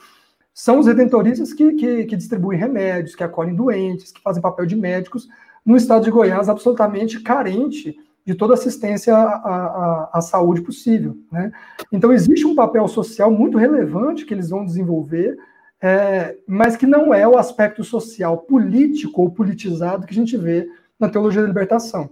são 0.52 0.80
os 0.80 0.88
redentoristas 0.88 1.54
que, 1.54 1.74
que, 1.74 2.06
que 2.06 2.18
distribuem 2.18 2.60
remédios, 2.60 3.16
que 3.16 3.24
acolhem 3.24 3.56
doentes, 3.56 4.12
que 4.12 4.22
fazem 4.22 4.42
papel 4.42 4.66
de 4.66 4.76
médicos 4.76 5.30
no 5.64 5.78
estado 5.78 6.04
de 6.04 6.12
Goiás 6.12 6.50
absolutamente 6.50 7.22
carente 7.22 7.96
de 8.26 8.36
toda 8.36 8.56
assistência 8.56 9.16
à, 9.16 9.24
à, 9.24 10.10
à, 10.14 10.22
saúde 10.22 10.62
possível. 10.62 11.18
Né? 11.32 11.52
Então, 11.92 12.12
existe 12.12 12.46
um 12.46 12.56
papel 12.56 12.88
social 12.88 13.32
muito 13.32 13.58
relevante 13.58 14.26
que 14.26 14.34
eles 14.34 14.50
vão 14.50 14.66
desenvolver, 14.66 15.38
é, 15.82 16.38
mas 16.48 16.76
que 16.76 16.86
não 16.86 17.14
é 17.14 17.28
o 17.28 17.38
aspecto 17.38 17.84
social 17.84 18.38
político 18.38 19.22
ou 19.22 19.32
politizado 19.32 20.06
que 20.06 20.12
a 20.12 20.16
gente 20.16 20.36
vê 20.38 20.70
na 21.00 21.10
teologia 21.10 21.42
da 21.42 21.48
libertação. 21.48 22.10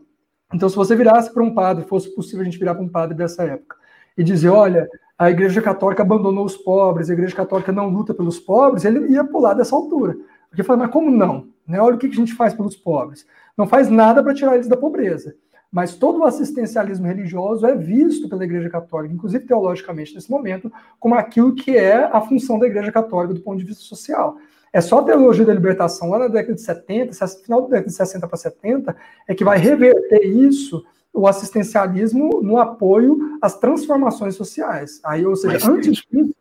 Então, 0.54 0.70
se 0.70 0.76
você 0.76 0.96
virasse 0.96 1.34
para 1.34 1.44
um 1.44 1.54
padre, 1.54 1.86
fosse 1.86 2.14
possível 2.16 2.42
a 2.42 2.46
gente 2.46 2.58
virar 2.58 2.76
para 2.76 2.84
um 2.84 2.88
padre 2.88 3.16
dessa 3.16 3.44
época, 3.44 3.76
e 4.18 4.24
dizer, 4.24 4.50
olha, 4.50 4.90
a 5.18 5.30
Igreja 5.30 5.62
Católica 5.62 6.02
abandonou 6.02 6.46
os 6.46 6.56
pobres, 6.56 7.10
a 7.10 7.14
Igreja 7.14 7.36
Católica 7.36 7.72
não 7.72 7.90
luta 7.90 8.14
pelos 8.14 8.40
pobres, 8.40 8.86
ele 8.86 9.12
ia 9.12 9.24
pular 9.24 9.54
dessa 9.54 9.76
altura. 9.76 10.16
Porque 10.50 10.64
fala, 10.64 10.80
mas 10.80 10.92
como 10.92 11.12
não? 11.12 11.48
Né? 11.68 11.80
Olha 11.82 11.96
o 11.96 11.98
que 11.98 12.08
a 12.08 12.12
gente 12.12 12.34
faz 12.34 12.54
pelos 12.54 12.76
pobres. 12.76 13.26
Não 13.58 13.68
faz 13.68 13.90
nada 13.90 14.24
para 14.24 14.34
tirar 14.34 14.56
eles 14.56 14.68
da 14.68 14.78
pobreza. 14.78 15.36
Mas 15.78 15.94
todo 15.94 16.22
o 16.22 16.24
assistencialismo 16.24 17.06
religioso 17.06 17.64
é 17.64 17.76
visto 17.76 18.28
pela 18.28 18.44
Igreja 18.44 18.68
Católica, 18.68 19.14
inclusive 19.14 19.46
teologicamente 19.46 20.16
nesse 20.16 20.28
momento, 20.28 20.74
como 21.00 21.14
aquilo 21.14 21.54
que 21.54 21.78
é 21.78 22.04
a 22.06 22.20
função 22.20 22.58
da 22.58 22.66
Igreja 22.66 22.92
Católica 22.92 23.36
do 23.36 23.42
ponto 23.42 23.60
de 23.60 23.64
vista 23.64 23.84
social. 23.84 24.38
É 24.74 24.82
só 24.82 24.98
a 24.98 25.04
teologia 25.04 25.46
da 25.46 25.54
libertação 25.54 26.10
lá 26.10 26.18
na 26.18 26.30
década 26.30 26.56
de 26.56 26.62
70, 26.62 27.14
final 27.44 27.62
da 27.62 27.68
década 27.68 27.90
de 27.90 27.94
60 27.94 28.28
para 28.28 28.38
70, 28.38 28.96
é 29.28 29.36
que 29.36 29.44
vai 29.44 29.60
reverter 29.60 30.26
isso, 30.26 30.84
o 31.14 31.28
assistencialismo, 31.28 32.42
no 32.42 32.58
apoio 32.58 33.38
às 33.40 33.60
transformações 33.60 34.34
sociais. 34.34 35.00
Aí, 35.06 35.28
ou 35.28 35.36
seja, 35.36 35.54
Mas, 35.54 35.68
antes 35.68 36.02
disso, 36.12 36.36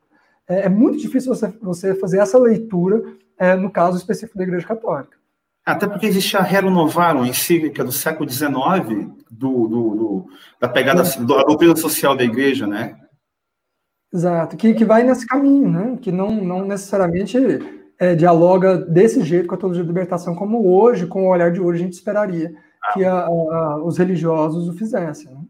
é, 0.49 0.61
é, 0.61 0.69
muito 0.71 0.97
difícil 0.97 1.35
você, 1.35 1.49
você 1.61 1.95
fazer 1.95 2.21
essa 2.21 2.39
leitura 2.39 3.05
é, 3.37 3.55
no 3.55 3.71
caso 3.71 3.99
específico 3.99 4.39
da 4.39 4.45
Igreja 4.45 4.67
Católica. 4.67 5.19
Até 5.67 5.89
porque 5.89 6.07
existe 6.07 6.37
a 6.37 6.43
Rerum 6.43 6.71
Novarum 6.71 7.27
encíclica 7.27 7.83
do 7.83 7.91
século 7.91 8.31
XIX, 8.31 9.11
do, 9.29 9.67
do, 9.67 9.95
do, 9.97 10.27
da 10.61 10.69
pegada 10.69 11.03
da 11.03 11.43
doutrina 11.43 11.75
social 11.75 12.17
da 12.17 12.23
igreja, 12.23 12.69
né? 12.69 12.97
Exato, 14.15 14.57
que, 14.57 14.75
que 14.75 14.85
vai 14.85 15.03
nesse 15.03 15.27
caminho, 15.27 15.69
né? 15.69 15.99
Que 16.01 16.13
não, 16.13 16.31
não 16.31 16.65
necessariamente 16.65 17.37
é, 17.99 18.15
dialoga 18.15 18.79
desse 18.79 19.25
jeito 19.25 19.49
com 19.49 19.57
a 19.57 19.59
teologia 19.59 19.83
da 19.83 19.89
libertação, 19.89 20.37
como 20.37 20.73
hoje, 20.73 21.05
com 21.05 21.25
o 21.25 21.31
olhar 21.31 21.51
de 21.51 21.61
hoje, 21.61 21.83
a 21.83 21.85
gente 21.85 21.95
esperaria 21.95 22.55
ah. 22.85 22.93
que 22.93 23.05
a, 23.05 23.27
a, 23.27 23.83
os 23.85 23.99
religiosos 23.99 24.69
o 24.69 24.73
fizessem. 24.73 25.35
Né? 25.35 25.41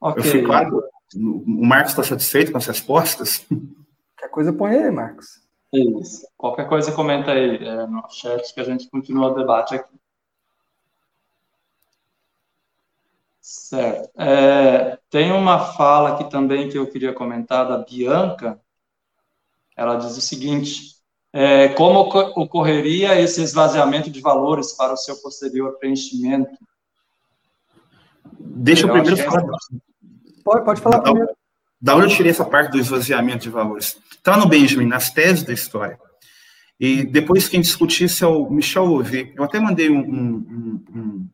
Okay. 0.00 0.22
Eu 0.22 0.30
fui 0.30 0.42
claro. 0.44 0.80
O 1.16 1.66
Marcos 1.66 1.90
está 1.90 2.04
satisfeito 2.04 2.52
com 2.52 2.58
as 2.58 2.66
respostas? 2.66 3.44
Qualquer 3.48 4.30
coisa 4.30 4.52
põe 4.52 4.76
aí, 4.76 4.90
Marcos. 4.92 5.47
Isso. 5.72 6.26
Qualquer 6.36 6.68
coisa 6.68 6.92
comenta 6.92 7.32
aí 7.32 7.56
é, 7.56 7.86
no 7.86 8.08
chat 8.10 8.54
que 8.54 8.60
a 8.60 8.64
gente 8.64 8.88
continua 8.88 9.28
o 9.28 9.34
debate 9.34 9.74
aqui. 9.74 9.98
Certo. 13.40 14.10
É, 14.18 14.98
tem 15.10 15.32
uma 15.32 15.58
fala 15.72 16.10
aqui 16.10 16.30
também 16.30 16.68
que 16.68 16.78
eu 16.78 16.86
queria 16.90 17.12
comentar 17.12 17.66
da 17.66 17.78
Bianca. 17.78 18.60
Ela 19.76 19.96
diz 19.96 20.16
o 20.16 20.20
seguinte: 20.20 20.96
é, 21.32 21.68
como 21.68 22.00
ocorreria 22.00 23.20
esse 23.20 23.42
esvaziamento 23.42 24.10
de 24.10 24.20
valores 24.20 24.72
para 24.72 24.92
o 24.92 24.96
seu 24.96 25.16
posterior 25.16 25.78
preenchimento? 25.78 26.58
Deixa 28.38 28.86
eu, 28.86 28.88
eu 28.88 28.94
primeiro 28.94 29.16
falar. 29.16 29.46
Pode, 30.44 30.64
pode 30.64 30.80
falar 30.80 31.00
primeiro. 31.00 31.37
Da 31.80 31.94
onde 31.94 32.06
eu 32.06 32.16
tirei 32.16 32.30
essa 32.30 32.44
parte 32.44 32.72
do 32.72 32.78
esvaziamento 32.78 33.44
de 33.44 33.50
valores? 33.50 33.98
Está 34.10 34.36
no 34.36 34.48
Benjamin, 34.48 34.86
nas 34.86 35.10
teses 35.10 35.44
da 35.44 35.52
história. 35.52 35.98
E 36.78 37.04
depois 37.04 37.48
quem 37.48 37.60
discutisse 37.60 38.22
é 38.22 38.26
o 38.26 38.48
Michel 38.50 38.84
Louvi. 38.84 39.32
Eu 39.36 39.44
até 39.44 39.58
mandei 39.58 39.90
um, 39.90 40.00
um, 40.00 40.84
um, 40.94 41.28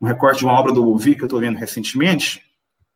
um 0.00 0.06
recorte 0.06 0.40
de 0.40 0.44
uma 0.44 0.58
obra 0.58 0.72
do 0.72 0.82
Louvi 0.82 1.14
que 1.14 1.22
eu 1.22 1.26
estou 1.26 1.40
vendo 1.40 1.58
recentemente, 1.58 2.42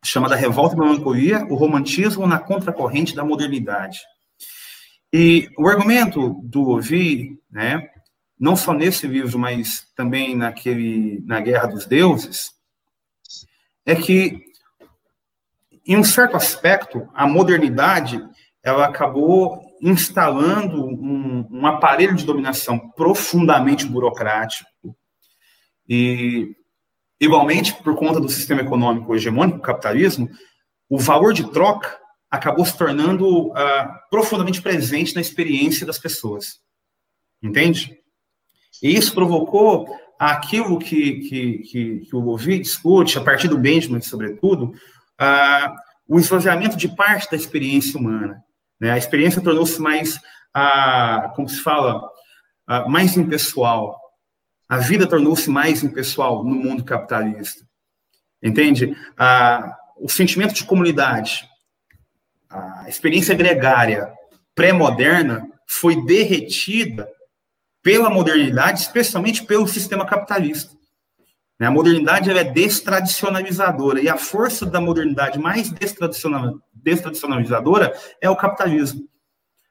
chamada 0.03 0.35
Revolta 0.35 0.75
e 0.75 0.79
Melancolia, 0.79 1.45
o 1.49 1.55
romantismo 1.55 2.25
na 2.25 2.39
contracorrente 2.39 3.15
da 3.15 3.23
modernidade. 3.23 3.99
E 5.13 5.49
o 5.57 5.67
argumento 5.67 6.41
do 6.43 6.61
Louvi, 6.61 7.37
né, 7.49 7.89
não 8.39 8.55
só 8.55 8.73
nesse 8.73 9.07
livro, 9.07 9.37
mas 9.37 9.87
também 9.95 10.35
naquele, 10.35 11.21
na 11.25 11.39
Guerra 11.39 11.67
dos 11.67 11.85
Deuses, 11.85 12.51
é 13.85 13.95
que 13.95 14.50
em 15.85 15.97
um 15.97 16.03
certo 16.03 16.35
aspecto, 16.35 17.07
a 17.13 17.27
modernidade 17.27 18.21
ela 18.63 18.85
acabou 18.85 19.59
instalando 19.81 20.85
um, 20.85 21.47
um 21.49 21.65
aparelho 21.65 22.15
de 22.15 22.25
dominação 22.25 22.77
profundamente 22.91 23.85
burocrático 23.85 24.69
e 25.89 26.55
igualmente 27.19 27.73
por 27.73 27.95
conta 27.95 28.19
do 28.19 28.29
sistema 28.29 28.61
econômico 28.61 29.15
hegemônico, 29.15 29.59
o 29.59 29.61
capitalismo, 29.61 30.29
o 30.89 30.97
valor 30.97 31.33
de 31.33 31.49
troca 31.51 31.99
acabou 32.29 32.65
se 32.65 32.77
tornando 32.77 33.49
uh, 33.49 33.53
profundamente 34.09 34.61
presente 34.61 35.15
na 35.15 35.21
experiência 35.21 35.85
das 35.85 35.99
pessoas, 35.99 36.59
entende? 37.43 37.97
E 38.81 38.95
isso 38.95 39.13
provocou 39.13 39.87
aquilo 40.17 40.79
que, 40.79 41.19
que, 41.21 41.57
que, 41.59 41.99
que 41.99 42.15
o 42.15 42.19
Lovi 42.19 42.59
discute, 42.59 43.17
a 43.17 43.21
partir 43.21 43.47
do 43.47 43.57
Benjamin, 43.57 44.01
sobretudo, 44.01 44.73
ah, 45.21 45.75
o 46.07 46.19
esvaziamento 46.19 46.75
de 46.75 46.87
parte 46.87 47.29
da 47.29 47.37
experiência 47.37 47.99
humana. 47.99 48.43
Né? 48.79 48.91
A 48.91 48.97
experiência 48.97 49.39
tornou-se 49.39 49.79
mais, 49.79 50.19
ah, 50.51 51.31
como 51.35 51.47
se 51.47 51.61
fala, 51.61 52.01
ah, 52.65 52.89
mais 52.89 53.15
impessoal. 53.15 54.01
A 54.67 54.79
vida 54.79 55.05
tornou-se 55.05 55.47
mais 55.47 55.83
impessoal 55.83 56.43
no 56.43 56.55
mundo 56.55 56.83
capitalista. 56.83 57.63
Entende? 58.41 58.97
O 59.97 60.09
sentimento 60.09 60.55
de 60.55 60.63
comunidade, 60.63 61.47
a 62.49 62.89
experiência 62.89 63.35
gregária 63.35 64.11
pré-moderna 64.55 65.47
foi 65.67 66.03
derretida 66.05 67.07
pela 67.83 68.09
modernidade, 68.09 68.79
especialmente 68.79 69.43
pelo 69.43 69.67
sistema 69.67 70.05
capitalista. 70.05 70.75
Né? 71.61 71.67
A 71.67 71.71
modernidade 71.71 72.31
é 72.31 72.43
destradicionalizadora, 72.43 74.01
e 74.01 74.09
a 74.09 74.17
força 74.17 74.65
da 74.65 74.81
modernidade 74.81 75.37
mais 75.37 75.69
destradicional, 75.69 76.55
destradicionalizadora 76.73 77.93
é 78.19 78.27
o 78.27 78.35
capitalismo, 78.35 79.07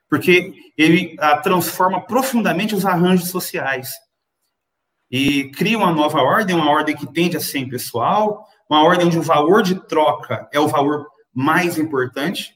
porque 0.09 0.55
ele 0.79 1.17
a, 1.19 1.31
ah, 1.31 1.39
transforma 1.39 2.01
profundamente 2.01 2.77
os 2.77 2.87
arranjos 2.87 3.29
sociais. 3.29 3.91
E 5.11 5.51
cria 5.51 5.77
uma 5.77 5.91
nova 5.91 6.21
ordem, 6.23 6.55
uma 6.55 6.71
ordem 6.71 6.95
que 6.95 7.12
tende 7.12 7.37
a 7.37 7.41
ser 7.41 7.59
impessoal, 7.59 8.47
uma 8.71 8.85
ordem 8.85 9.09
onde 9.09 9.19
o 9.19 9.23
valor 9.23 9.61
de 9.61 9.75
troca 9.89 10.49
é 10.53 10.61
o 10.61 10.69
valor 10.69 11.09
mais 11.35 11.77
importante, 11.77 12.55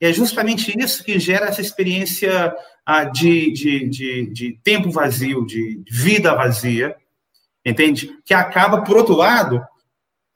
e 0.00 0.06
é 0.06 0.12
justamente 0.12 0.72
isso 0.78 1.02
que 1.02 1.18
gera 1.18 1.46
essa 1.46 1.60
experiência 1.60 2.54
ah, 2.86 3.02
de, 3.02 3.50
de, 3.50 3.88
de, 3.88 4.32
de 4.32 4.60
tempo 4.62 4.92
vazio, 4.92 5.44
de 5.44 5.82
vida 5.90 6.32
vazia, 6.36 6.94
entende? 7.70 8.16
Que 8.24 8.32
acaba, 8.32 8.82
por 8.82 8.96
outro 8.96 9.16
lado, 9.16 9.60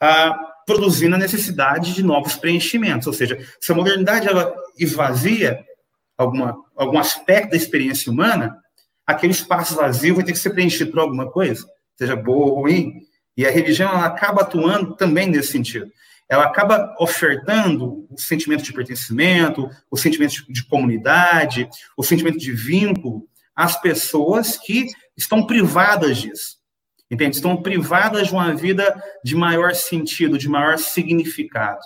ah, 0.00 0.36
produzindo 0.66 1.14
a 1.14 1.18
necessidade 1.18 1.94
de 1.94 2.02
novos 2.02 2.34
preenchimentos. 2.34 3.06
Ou 3.06 3.12
seja, 3.12 3.38
se 3.60 3.72
a 3.72 3.74
modernidade 3.74 4.28
ela 4.28 4.52
esvazia 4.78 5.64
alguma, 6.18 6.56
algum 6.76 6.98
aspecto 6.98 7.50
da 7.50 7.56
experiência 7.56 8.10
humana, 8.10 8.56
aquele 9.06 9.32
espaço 9.32 9.74
vazio 9.74 10.16
vai 10.16 10.24
ter 10.24 10.32
que 10.32 10.38
ser 10.38 10.50
preenchido 10.50 10.90
por 10.90 11.00
alguma 11.00 11.30
coisa, 11.30 11.66
seja 11.96 12.16
boa 12.16 12.46
ou 12.46 12.60
ruim. 12.62 13.00
E 13.36 13.46
a 13.46 13.50
religião 13.50 13.90
ela 13.90 14.06
acaba 14.06 14.42
atuando 14.42 14.96
também 14.96 15.28
nesse 15.28 15.52
sentido. 15.52 15.90
Ela 16.28 16.44
acaba 16.44 16.94
ofertando 17.00 18.06
o 18.08 18.18
sentimento 18.18 18.62
de 18.62 18.72
pertencimento, 18.72 19.68
o 19.90 19.96
sentimento 19.96 20.44
de 20.48 20.64
comunidade, 20.64 21.68
o 21.96 22.04
sentimento 22.04 22.38
de 22.38 22.52
vínculo 22.52 23.26
às 23.54 23.80
pessoas 23.80 24.56
que 24.56 24.86
estão 25.16 25.44
privadas 25.44 26.18
disso. 26.18 26.59
Entende? 27.10 27.36
Estão 27.36 27.60
privadas 27.60 28.28
de 28.28 28.32
uma 28.32 28.54
vida 28.54 29.02
de 29.24 29.34
maior 29.34 29.74
sentido, 29.74 30.38
de 30.38 30.48
maior 30.48 30.78
significado. 30.78 31.80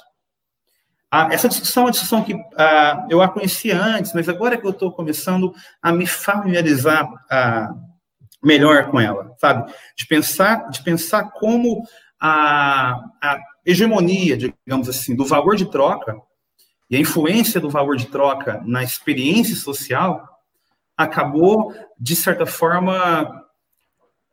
Ah, 1.10 1.28
essa 1.30 1.48
discussão 1.48 1.84
é 1.84 1.86
uma 1.86 1.92
discussão 1.92 2.24
que 2.24 2.34
ah, 2.56 3.06
eu 3.08 3.22
a 3.22 3.28
conhecia 3.28 3.80
antes, 3.80 4.12
mas 4.12 4.28
agora 4.28 4.58
que 4.58 4.66
eu 4.66 4.72
estou 4.72 4.90
começando 4.90 5.54
a 5.80 5.92
me 5.92 6.06
familiarizar 6.06 7.08
ah, 7.30 7.72
melhor 8.42 8.90
com 8.90 9.00
ela, 9.00 9.32
sabe? 9.38 9.72
De 9.96 10.06
pensar, 10.06 10.68
de 10.70 10.82
pensar 10.82 11.30
como 11.30 11.82
a, 12.20 13.00
a 13.22 13.38
hegemonia, 13.64 14.36
digamos 14.36 14.88
assim, 14.88 15.14
do 15.14 15.24
valor 15.24 15.56
de 15.56 15.66
troca 15.66 16.16
e 16.90 16.96
a 16.96 17.00
influência 17.00 17.60
do 17.60 17.70
valor 17.70 17.96
de 17.96 18.06
troca 18.06 18.60
na 18.64 18.82
experiência 18.82 19.56
social 19.56 20.28
acabou, 20.96 21.72
de 21.98 22.14
certa 22.14 22.44
forma, 22.46 23.43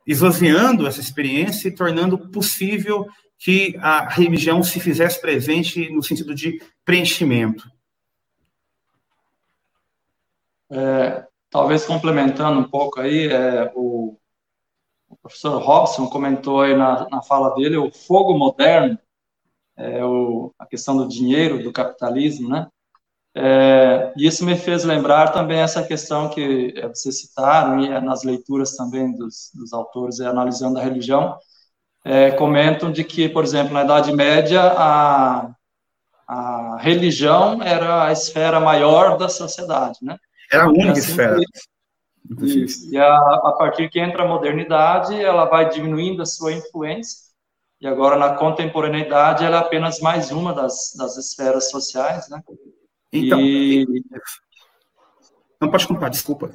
esvaziando 0.06 0.86
essa 0.86 1.00
experiência 1.00 1.68
e 1.68 1.74
tornando 1.74 2.18
possível 2.30 3.06
que 3.38 3.76
a 3.78 4.08
religião 4.08 4.62
se 4.62 4.78
fizesse 4.78 5.20
presente 5.20 5.90
no 5.90 6.02
sentido 6.02 6.34
de 6.34 6.62
preenchimento. 6.84 7.68
É, 10.70 11.26
talvez 11.50 11.84
complementando 11.84 12.60
um 12.60 12.68
pouco 12.68 13.00
aí, 13.00 13.26
é, 13.26 13.70
o, 13.74 14.16
o, 15.08 15.16
professor 15.16 15.60
Robson 15.60 16.08
comentou 16.08 16.62
aí 16.62 16.74
na, 16.74 17.08
na 17.10 17.20
fala 17.20 17.54
dele 17.54 17.76
o 17.76 17.90
fogo 17.92 18.36
moderno, 18.38 18.98
é, 19.76 20.04
o, 20.04 20.54
a 20.58 20.64
questão 20.64 20.96
do 20.96 21.08
dinheiro, 21.08 21.62
do 21.62 21.72
capitalismo, 21.72 22.48
né? 22.48 22.68
É, 23.34 24.12
isso 24.16 24.44
me 24.44 24.56
fez 24.56 24.84
lembrar 24.84 25.32
também 25.32 25.58
essa 25.58 25.82
questão 25.82 26.28
que 26.28 26.74
é, 26.76 26.86
vocês 26.88 27.20
citaram, 27.20 27.80
e 27.80 27.88
é 27.88 28.00
nas 28.00 28.24
leituras 28.24 28.76
também 28.76 29.12
dos, 29.16 29.50
dos 29.54 29.72
autores 29.72 30.20
analisando 30.20 30.78
a 30.78 30.82
religião, 30.82 31.38
é, 32.04 32.30
comentam 32.32 32.92
de 32.92 33.04
que, 33.04 33.28
por 33.28 33.44
exemplo, 33.44 33.72
na 33.72 33.84
Idade 33.84 34.12
Média, 34.12 34.60
a, 34.76 35.50
a 36.28 36.76
religião 36.78 37.62
era 37.62 38.06
a 38.06 38.12
esfera 38.12 38.60
maior 38.60 39.16
da 39.16 39.28
sociedade, 39.28 39.98
né? 40.02 40.16
Era 40.52 40.64
a 40.64 40.68
única 40.68 40.92
assim, 40.92 41.00
esfera. 41.00 41.38
E 42.90 42.98
a, 42.98 43.16
a 43.16 43.54
partir 43.58 43.88
que 43.88 43.98
entra 43.98 44.24
a 44.24 44.28
modernidade, 44.28 45.18
ela 45.20 45.46
vai 45.46 45.68
diminuindo 45.68 46.22
a 46.22 46.26
sua 46.26 46.52
influência, 46.52 47.32
e 47.80 47.86
agora 47.86 48.16
na 48.16 48.34
contemporaneidade 48.34 49.44
ela 49.44 49.56
é 49.56 49.60
apenas 49.60 50.00
mais 50.00 50.30
uma 50.30 50.52
das, 50.52 50.92
das 50.96 51.16
esferas 51.16 51.70
sociais, 51.70 52.28
né? 52.28 52.40
Então, 53.12 53.40
e... 53.40 53.86
não 55.60 55.70
pode 55.70 55.86
contar, 55.86 56.08
desculpa. 56.08 56.50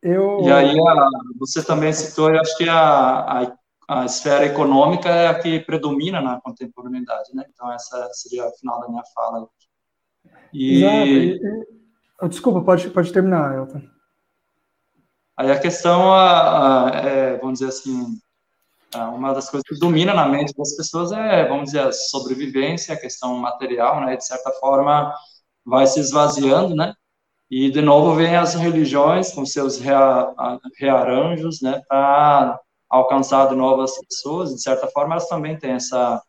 Eu... 0.00 0.40
E 0.42 0.52
aí, 0.52 0.78
a, 0.78 1.08
você 1.38 1.64
também 1.64 1.92
citou, 1.92 2.30
eu 2.30 2.40
acho 2.40 2.56
que 2.56 2.68
a, 2.68 3.42
a, 3.42 3.56
a, 3.88 4.04
esfera 4.04 4.46
econômica 4.46 5.08
é 5.08 5.28
a 5.28 5.38
que 5.38 5.60
predomina 5.60 6.20
na 6.20 6.40
contemporaneidade, 6.40 7.34
né? 7.34 7.44
Então, 7.52 7.72
essa 7.72 8.08
seria 8.12 8.46
o 8.46 8.52
final 8.52 8.80
da 8.80 8.88
minha 8.88 9.02
fala. 9.14 9.48
E... 10.52 10.84
e 10.84 11.40
oh, 12.20 12.28
desculpa, 12.28 12.62
pode, 12.62 12.88
pode 12.90 13.12
terminar, 13.12 13.56
Elton. 13.56 13.82
Aí 15.36 15.50
a 15.50 15.58
questão, 15.58 16.12
a, 16.12 16.90
a, 16.90 16.96
é, 17.00 17.38
vamos 17.38 17.58
dizer 17.58 17.70
assim, 17.70 18.20
uma 18.94 19.32
das 19.32 19.48
coisas 19.48 19.66
que 19.66 19.78
domina 19.78 20.12
na 20.12 20.28
mente 20.28 20.54
das 20.56 20.76
pessoas 20.76 21.12
é, 21.12 21.48
vamos 21.48 21.66
dizer, 21.66 21.80
a 21.80 21.92
sobrevivência, 21.92 22.94
a 22.94 23.00
questão 23.00 23.36
material, 23.36 24.00
né? 24.04 24.16
De 24.16 24.26
certa 24.26 24.50
forma, 24.52 25.14
vai 25.64 25.86
se 25.86 26.00
esvaziando, 26.00 26.74
né? 26.74 26.94
E 27.50 27.70
de 27.70 27.82
novo 27.82 28.14
vem 28.14 28.34
as 28.34 28.54
religiões 28.54 29.32
com 29.32 29.44
seus 29.44 29.78
rea, 29.78 30.32
rearranjos, 30.78 31.60
né, 31.60 31.82
para 31.86 32.58
alcançar 32.88 33.54
novas 33.54 33.92
pessoas. 34.06 34.54
De 34.54 34.62
certa 34.62 34.86
forma, 34.86 35.14
elas 35.14 35.28
também 35.28 35.58
têm 35.58 35.72
essa 35.72 36.22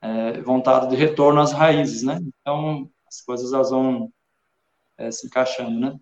é, 0.00 0.40
vontade 0.40 0.88
de 0.88 0.96
retorno 0.96 1.40
às 1.40 1.52
raízes, 1.52 2.02
né? 2.02 2.20
Então, 2.40 2.88
as 3.08 3.20
coisas 3.20 3.52
elas 3.52 3.70
vão 3.70 4.10
é, 4.96 5.10
se 5.10 5.26
encaixando, 5.26 5.78
né? 5.78 5.96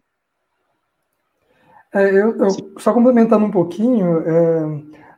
É, 1.93 2.09
eu, 2.09 2.37
eu 2.37 2.51
só 2.79 2.93
complementando 2.93 3.45
um 3.45 3.51
pouquinho, 3.51 4.21
é, 4.21 4.61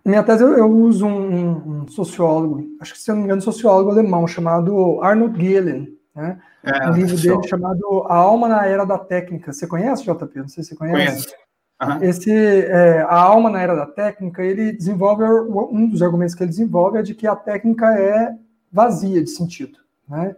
na 0.05 0.11
minha 0.11 0.23
tese 0.23 0.43
eu, 0.43 0.57
eu 0.57 0.71
uso 0.71 1.07
um, 1.07 1.83
um, 1.83 1.89
sociólogo, 1.89 2.67
acho 2.81 2.95
que 2.95 2.99
se 2.99 3.11
eu 3.11 3.15
não 3.15 3.23
me 3.23 3.27
engano, 3.27 3.41
um 3.41 3.45
sociólogo 3.45 3.91
alemão 3.91 4.27
chamado 4.27 5.03
Arnold 5.03 5.39
Gehlen, 5.39 5.99
né? 6.15 6.39
É, 6.63 6.89
um 6.89 6.93
livro 6.93 7.17
dele 7.17 7.49
chamado 7.49 8.05
A 8.07 8.15
Alma 8.15 8.49
na 8.49 8.67
Era 8.67 8.85
da 8.85 8.99
Técnica. 8.99 9.53
Você 9.53 9.67
conhece, 9.67 10.05
JP? 10.05 10.39
Não 10.39 10.49
sei 10.49 10.63
se 10.63 10.71
você 10.71 10.77
conhece. 10.77 11.07
Conheço. 11.07 11.43
Uhum. 11.83 12.03
Esse, 12.03 12.31
é, 12.31 13.03
a 13.03 13.17
alma 13.17 13.51
na 13.51 13.61
era 13.61 13.75
da 13.75 13.87
técnica, 13.87 14.45
ele 14.45 14.73
desenvolve, 14.73 15.25
um 15.25 15.89
dos 15.89 16.01
argumentos 16.01 16.35
que 16.35 16.43
ele 16.45 16.51
desenvolve 16.51 16.99
é 16.99 17.03
de 17.03 17.13
que 17.13 17.27
a 17.27 17.35
técnica 17.35 17.93
é 17.99 18.33
vazia 18.73 19.23
de 19.23 19.31
sentido. 19.31 19.79
Né? 20.09 20.37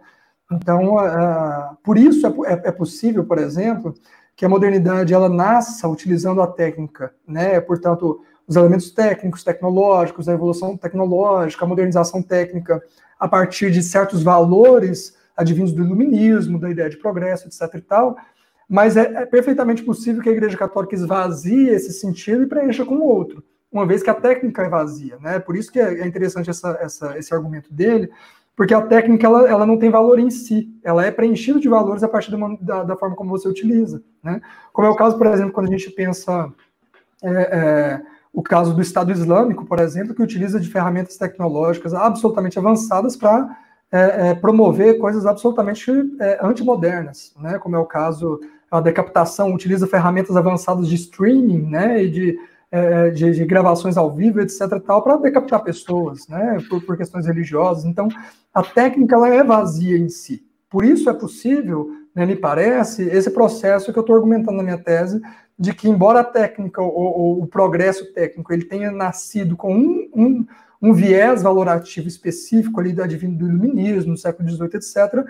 Então, 0.51 0.95
uh, 0.95 1.75
por 1.83 1.97
isso 1.97 2.25
é, 2.25 2.29
é, 2.47 2.61
é, 2.65 2.71
possível, 2.71 3.23
por 3.25 3.37
exemplo, 3.37 3.93
que 4.35 4.43
a 4.43 4.49
modernidade 4.49 5.13
ela 5.13 5.29
nasça 5.29 5.87
utilizando 5.87 6.41
a 6.41 6.47
técnica, 6.47 7.13
né? 7.27 7.59
Portanto, 7.61 8.21
os 8.47 8.55
elementos 8.55 8.91
técnicos, 8.91 9.43
tecnológicos, 9.43 10.27
a 10.27 10.33
evolução 10.33 10.75
tecnológica, 10.75 11.63
a 11.63 11.67
modernização 11.67 12.21
técnica, 12.21 12.81
a 13.19 13.27
partir 13.27 13.71
de 13.71 13.81
certos 13.81 14.21
valores 14.21 15.15
advindos 15.35 15.73
do 15.73 15.83
iluminismo, 15.83 16.59
da 16.59 16.69
ideia 16.69 16.89
de 16.89 16.97
progresso, 16.97 17.47
etc. 17.47 17.75
e 17.75 17.81
tal, 17.81 18.17
mas 18.67 18.97
é, 18.97 19.01
é, 19.01 19.25
perfeitamente 19.25 19.83
possível 19.83 20.21
que 20.21 20.29
a 20.29 20.31
Igreja 20.31 20.57
Católica 20.57 20.95
esvazie 20.95 21.69
esse 21.69 21.93
sentido 21.93 22.43
e 22.43 22.47
preencha 22.47 22.85
com 22.85 22.99
outro, 22.99 23.43
uma 23.71 23.85
vez 23.85 24.01
que 24.01 24.09
a 24.09 24.13
técnica 24.13 24.63
é 24.63 24.69
vazia, 24.69 25.17
né? 25.21 25.39
Por 25.39 25.55
isso 25.55 25.71
que 25.71 25.79
é, 25.79 25.99
é 26.01 26.07
interessante 26.07 26.49
essa, 26.49 26.77
essa, 26.81 27.17
esse 27.17 27.33
argumento 27.33 27.71
dele, 27.71 28.09
porque 28.55 28.73
a 28.73 28.81
técnica 28.81 29.27
ela, 29.27 29.47
ela 29.49 29.65
não 29.65 29.77
tem 29.77 29.89
valor 29.89 30.17
em 30.17 30.29
si, 30.29 30.73
ela 30.83 31.05
é 31.05 31.11
preenchida 31.11 31.59
de 31.59 31.67
valores 31.67 32.01
a 32.03 32.07
partir 32.07 32.33
uma, 32.33 32.57
da, 32.59 32.83
da, 32.83 32.95
forma 32.95 33.15
como 33.15 33.29
você 33.29 33.47
utiliza, 33.47 34.01
né? 34.23 34.41
Como 34.71 34.87
é 34.87 34.89
o 34.89 34.95
caso, 34.95 35.17
por 35.17 35.27
exemplo, 35.27 35.51
quando 35.51 35.67
a 35.67 35.71
gente 35.71 35.91
pensa 35.91 36.51
é, 37.21 37.29
é, 37.29 38.01
o 38.33 38.41
caso 38.41 38.73
do 38.73 38.81
Estado 38.81 39.11
Islâmico, 39.11 39.65
por 39.65 39.79
exemplo, 39.79 40.15
que 40.15 40.23
utiliza 40.23 40.59
de 40.59 40.69
ferramentas 40.69 41.17
tecnológicas 41.17 41.93
absolutamente 41.93 42.57
avançadas 42.57 43.15
para 43.15 43.57
é, 43.91 44.29
é, 44.29 44.33
promover 44.35 44.97
coisas 44.97 45.25
absolutamente 45.25 45.91
é, 46.19 46.39
antimodernas, 46.41 47.33
né? 47.39 47.59
Como 47.59 47.75
é 47.75 47.79
o 47.79 47.85
caso 47.85 48.39
a 48.69 48.81
decapitação 48.81 49.53
utiliza 49.53 49.87
ferramentas 49.87 50.35
avançadas 50.35 50.87
de 50.87 50.95
streaming, 50.95 51.61
né, 51.61 52.03
e 52.03 52.09
de, 52.09 52.39
é, 52.71 53.09
de, 53.09 53.31
de, 53.31 53.45
gravações 53.45 53.97
ao 53.97 54.11
vivo, 54.11 54.41
etc. 54.41 54.79
tal, 54.85 55.01
para 55.01 55.17
decapitar 55.17 55.63
pessoas, 55.63 56.27
né, 56.27 56.57
por, 56.69 56.81
por, 56.83 56.97
questões 56.97 57.25
religiosas. 57.25 57.85
Então, 57.85 58.07
a 58.53 58.63
técnica 58.63 59.15
ela 59.15 59.29
é 59.29 59.43
vazia 59.43 59.97
em 59.97 60.09
si. 60.09 60.43
Por 60.69 60.83
isso 60.83 61.09
é 61.09 61.13
possível, 61.13 61.89
né, 62.13 62.25
me 62.25 62.35
parece, 62.35 63.03
esse 63.03 63.29
processo 63.29 63.93
que 63.93 63.99
eu 63.99 64.01
estou 64.01 64.15
argumentando 64.15 64.57
na 64.57 64.63
minha 64.63 64.77
tese, 64.77 65.21
de 65.57 65.73
que 65.73 65.87
embora 65.87 66.19
a 66.19 66.23
técnica, 66.23 66.81
o, 66.81 67.43
o 67.43 67.47
progresso 67.47 68.11
técnico, 68.13 68.51
ele 68.51 68.65
tenha 68.65 68.91
nascido 68.91 69.55
com 69.55 69.73
um, 69.73 70.09
um, 70.13 70.45
um 70.85 70.93
viés 70.93 71.41
valorativo 71.41 72.07
específico 72.07 72.79
ali 72.79 72.93
da 72.93 73.07
divino 73.07 73.37
do 73.37 73.47
iluminismo, 73.47 74.11
no 74.11 74.17
século 74.17 74.47
XVIII, 74.47 74.75
etc., 74.75 75.25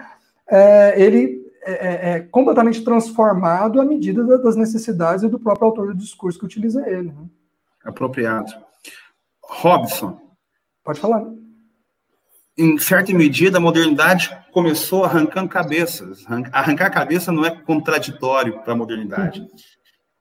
é, 0.48 1.02
ele 1.02 1.46
é, 1.64 1.72
é, 1.72 2.10
é, 2.12 2.20
completamente 2.20 2.84
transformado 2.84 3.82
à 3.82 3.86
medida 3.86 4.38
das 4.38 4.56
necessidades 4.56 5.24
e 5.24 5.30
do 5.30 5.40
próprio 5.40 5.68
autor 5.68 5.88
do 5.88 5.98
discurso 5.98 6.38
que 6.38 6.46
utiliza 6.46 6.88
ele. 6.88 7.08
Né? 7.08 7.26
Apropriado. 7.84 8.52
Robson. 9.42 10.20
Pode 10.84 11.00
falar. 11.00 11.26
Em 12.58 12.78
certa 12.78 13.14
medida, 13.14 13.58
a 13.58 13.62
modernidade 13.62 14.38
começou 14.52 15.04
arrancando 15.06 15.50
cabeças. 15.50 16.24
Arrancar 16.52 16.90
cabeça 16.90 17.32
não 17.32 17.46
é 17.46 17.50
contraditório 17.50 18.62
para 18.62 18.74
a 18.74 18.76
modernidade. 18.76 19.40
Uhum. 19.40 19.48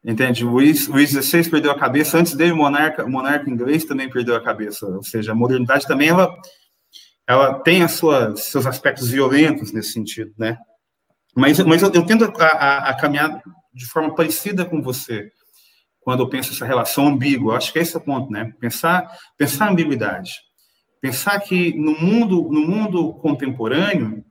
Entende? 0.05 0.45
O 0.45 0.51
Luís 0.51 0.87
XVI 0.87 1.49
perdeu 1.49 1.71
a 1.71 1.79
cabeça, 1.79 2.19
antes 2.19 2.35
dele 2.35 2.53
o 2.53 2.57
monarca, 2.57 3.05
o 3.05 3.11
monarca 3.11 3.49
inglês 3.49 3.87
também 3.87 4.11
perdeu 4.11 4.37
a 4.37 4.45
cabeça. 4.45 4.87
Ou 4.87 5.03
seja, 5.03 5.33
a 5.33 5.35
modernidade 5.35 5.87
também 5.87 6.09
ela, 6.09 6.31
ela 7.27 7.55
tem 7.61 7.83
as 7.83 7.93
suas, 7.93 8.45
seus 8.45 8.67
aspectos 8.67 9.09
violentos 9.09 9.73
nesse 9.73 9.93
sentido, 9.93 10.31
né? 10.37 10.59
Mas, 11.35 11.59
mas 11.61 11.83
eu, 11.83 11.91
eu 11.93 12.05
tento 12.05 12.25
a, 12.25 12.45
a, 12.45 12.91
a, 12.91 12.95
caminhar 12.95 13.43
de 13.73 13.87
forma 13.87 14.15
parecida 14.15 14.65
com 14.65 14.83
você 14.83 15.33
quando 16.01 16.23
eu 16.23 16.29
penso 16.29 16.53
essa 16.53 16.67
relação 16.67 17.09
ambígua. 17.09 17.57
Acho 17.57 17.73
que 17.73 17.79
é 17.79 17.83
esse 17.83 17.97
o 17.97 18.01
ponto, 18.01 18.31
né? 18.31 18.53
Pensar, 18.61 19.11
pensar 19.39 19.67
a 19.67 19.71
ambiguidade. 19.71 20.33
Pensar 21.01 21.41
que 21.41 21.75
no 21.75 21.99
mundo, 21.99 22.43
no 22.51 22.61
mundo 22.61 23.15
contemporâneo, 23.15 24.23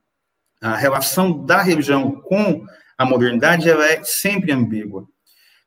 a 0.62 0.76
relação 0.76 1.44
da 1.44 1.60
religião 1.62 2.12
com 2.12 2.64
a 2.96 3.04
modernidade 3.04 3.68
ela 3.68 3.84
é 3.84 4.02
sempre 4.04 4.52
ambígua. 4.52 5.06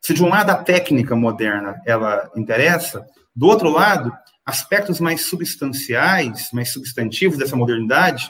Se 0.00 0.14
de 0.14 0.22
um 0.22 0.28
lado 0.28 0.50
a 0.50 0.56
técnica 0.56 1.14
moderna 1.14 1.80
ela 1.86 2.30
interessa, 2.36 3.06
do 3.34 3.46
outro 3.46 3.68
lado, 3.68 4.12
aspectos 4.44 5.00
mais 5.00 5.26
substanciais, 5.26 6.48
mais 6.52 6.72
substantivos 6.72 7.38
dessa 7.38 7.56
modernidade 7.56 8.28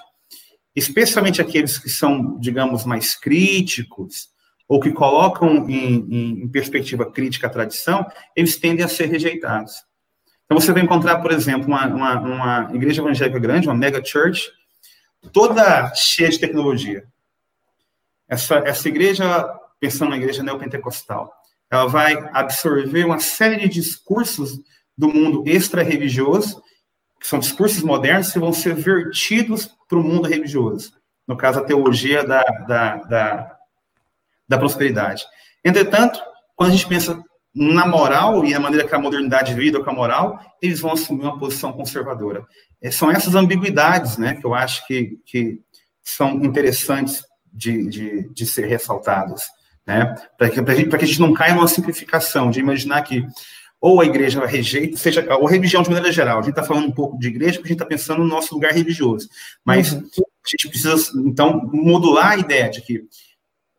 especialmente 0.79 1.41
aqueles 1.41 1.77
que 1.77 1.89
são, 1.89 2.39
digamos, 2.39 2.85
mais 2.85 3.17
críticos, 3.17 4.29
ou 4.69 4.79
que 4.79 4.93
colocam 4.93 5.69
em, 5.69 6.43
em, 6.43 6.49
perspectiva 6.49 7.11
crítica 7.11 7.47
a 7.47 7.51
tradição, 7.51 8.07
eles 8.37 8.57
tendem 8.57 8.85
a 8.85 8.89
ser 8.89 9.07
rejeitados. 9.07 9.73
Então, 10.45 10.61
você 10.61 10.73
vai 10.73 10.83
encontrar, 10.83 11.21
por 11.21 11.33
exemplo, 11.33 11.67
uma, 11.67 11.87
uma, 11.87 12.21
uma 12.21 12.71
igreja 12.75 13.03
evangélica 13.03 13.39
grande, 13.39 13.67
uma 13.67 13.75
mega 13.75 14.05
church, 14.05 14.51
toda 15.33 15.93
cheia 15.95 16.29
de 16.29 16.39
tecnologia. 16.39 17.05
Essa, 18.29 18.57
essa 18.59 18.89
igreja, 18.89 19.25
pensando 19.81 20.11
na 20.11 20.17
igreja 20.17 20.43
neopentecostal, 20.43 21.33
ela 21.71 21.87
vai 21.87 22.17
absorver 22.33 23.05
uma 23.05 23.19
série 23.19 23.57
de 23.57 23.69
discursos 23.69 24.59
do 24.97 25.09
mundo 25.09 25.45
extra-religioso 25.47 26.63
que 27.21 27.27
são 27.27 27.39
discursos 27.39 27.83
modernos 27.83 28.33
que 28.33 28.39
vão 28.39 28.53
ser 28.53 28.75
vertidos 28.75 29.71
para 29.89 29.99
o 29.99 30.03
mundo 30.03 30.29
religioso. 30.29 30.93
No 31.27 31.37
caso, 31.37 31.59
a 31.59 31.65
teologia 31.65 32.25
da, 32.25 32.43
da, 32.43 32.97
da, 32.97 33.59
da 34.49 34.59
prosperidade. 34.59 35.25
Entretanto, 35.65 36.21
quando 36.57 36.71
a 36.71 36.73
gente 36.73 36.87
pensa 36.87 37.23
na 37.55 37.87
moral 37.87 38.45
e 38.45 38.53
na 38.53 38.61
maneira 38.61 38.87
que 38.87 38.95
a 38.95 38.99
modernidade 39.01 39.55
lida 39.55 39.83
com 39.83 39.91
a 39.91 39.93
moral, 39.93 40.39
eles 40.63 40.81
vão 40.81 40.93
assumir 40.93 41.23
uma 41.23 41.39
posição 41.39 41.73
conservadora. 41.73 42.47
É, 42.81 42.91
são 42.91 43.11
essas 43.11 43.35
ambiguidades 43.35 44.17
né, 44.17 44.35
que 44.35 44.47
eu 44.47 44.55
acho 44.55 44.87
que, 44.87 45.19
que 45.27 45.61
são 46.03 46.35
interessantes 46.45 47.25
de, 47.53 47.89
de, 47.89 48.29
de 48.33 48.47
ser 48.47 48.67
ressaltadas. 48.67 49.43
Né, 49.89 50.15
para 50.37 50.51
que, 50.51 50.63
que 50.63 50.97
a 50.97 51.07
gente 51.07 51.19
não 51.19 51.33
caia 51.33 51.55
numa 51.55 51.67
simplificação 51.67 52.51
de 52.51 52.61
imaginar 52.61 53.01
que 53.01 53.27
ou 53.81 54.03
a 54.03 54.05
igreja 54.05 54.45
rejeita, 54.45 54.99
seja, 54.99 55.27
ou 55.37 55.47
religião 55.47 55.83
de 55.83 55.89
maneira 55.89 56.13
geral. 56.13 56.41
A 56.41 56.43
gente 56.43 56.51
está 56.51 56.63
falando 56.63 56.89
um 56.89 56.93
pouco 56.93 57.19
de 57.19 57.29
igreja 57.29 57.55
porque 57.55 57.69
a 57.69 57.73
gente 57.73 57.83
está 57.83 57.87
pensando 57.87 58.19
no 58.19 58.29
nosso 58.29 58.53
lugar 58.55 58.73
religioso. 58.73 59.31
Mas 59.65 59.93
uhum. 59.93 60.01
a 60.01 60.51
gente 60.51 60.69
precisa, 60.69 61.11
então, 61.25 61.71
modular 61.73 62.33
a 62.33 62.37
ideia 62.37 62.69
de 62.69 62.83
que, 62.83 63.03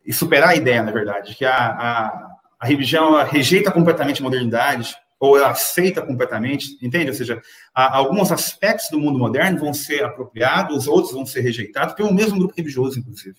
e 0.04 0.12
superar 0.12 0.48
a 0.48 0.56
ideia, 0.56 0.82
na 0.82 0.90
verdade, 0.90 1.30
de 1.30 1.36
que 1.36 1.44
a, 1.44 1.54
a, 1.54 2.36
a 2.58 2.66
religião 2.66 3.22
rejeita 3.22 3.70
completamente 3.70 4.20
a 4.20 4.24
modernidade, 4.24 4.96
ou 5.20 5.36
ela 5.36 5.50
aceita 5.50 6.02
completamente, 6.02 6.76
entende? 6.82 7.10
Ou 7.10 7.14
seja, 7.14 7.40
alguns 7.72 8.32
aspectos 8.32 8.88
do 8.90 8.98
mundo 8.98 9.16
moderno 9.16 9.60
vão 9.60 9.72
ser 9.72 10.02
apropriados, 10.02 10.88
outros 10.88 11.12
vão 11.12 11.24
ser 11.24 11.42
rejeitados 11.42 11.94
pelo 11.94 12.12
mesmo 12.12 12.38
grupo 12.38 12.54
religioso, 12.56 12.98
inclusive. 12.98 13.36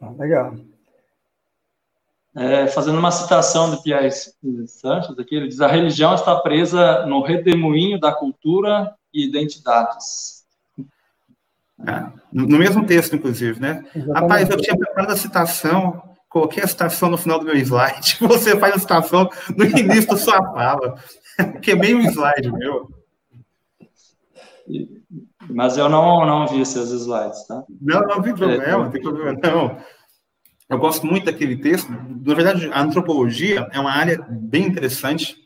Ah, 0.00 0.10
legal. 0.18 0.71
É, 2.34 2.66
fazendo 2.66 2.98
uma 2.98 3.10
citação 3.10 3.70
de 3.70 3.82
Pierre 3.82 4.10
Sanches 4.10 5.18
aqui, 5.18 5.34
ele 5.34 5.48
diz: 5.48 5.60
a 5.60 5.66
religião 5.66 6.14
está 6.14 6.34
presa 6.36 7.04
no 7.04 7.22
redemoinho 7.22 8.00
da 8.00 8.10
cultura 8.10 8.94
e 9.12 9.26
identidades. 9.26 10.42
É, 11.86 12.06
no 12.32 12.58
mesmo 12.58 12.86
texto, 12.86 13.16
inclusive, 13.16 13.60
né? 13.60 13.84
Exatamente. 13.94 14.20
Rapaz, 14.20 14.48
eu 14.48 14.56
tinha 14.56 14.76
preparado 14.76 15.12
a 15.12 15.16
citação, 15.16 16.02
coloquei 16.28 16.62
a 16.62 16.66
citação 16.66 17.10
no 17.10 17.18
final 17.18 17.38
do 17.38 17.44
meu 17.44 17.56
slide, 17.56 18.16
você 18.22 18.56
faz 18.56 18.76
a 18.76 18.78
citação 18.78 19.28
no 19.54 19.64
início 19.64 20.08
da 20.08 20.16
sua 20.16 20.36
fala. 20.52 20.94
Queimei 21.60 21.94
um 21.94 22.02
slide 22.02 22.50
meu. 22.50 22.88
Mas 25.50 25.76
eu 25.76 25.88
não, 25.88 26.24
não 26.24 26.46
vi 26.46 26.60
esses 26.60 26.90
slides, 26.90 27.46
tá? 27.46 27.62
Não, 27.80 28.00
não 28.02 28.22
vi 28.22 28.32
problema, 28.32 28.64
é, 28.64 28.72
não 28.72 28.90
tem 28.90 29.02
problema, 29.02 29.38
não. 29.42 29.76
Eu 30.72 30.78
gosto 30.78 31.06
muito 31.06 31.26
daquele 31.26 31.56
texto. 31.56 31.90
Na 31.90 32.34
verdade, 32.34 32.70
a 32.72 32.80
antropologia 32.80 33.68
é 33.70 33.78
uma 33.78 33.92
área 33.92 34.24
bem 34.28 34.66
interessante, 34.66 35.36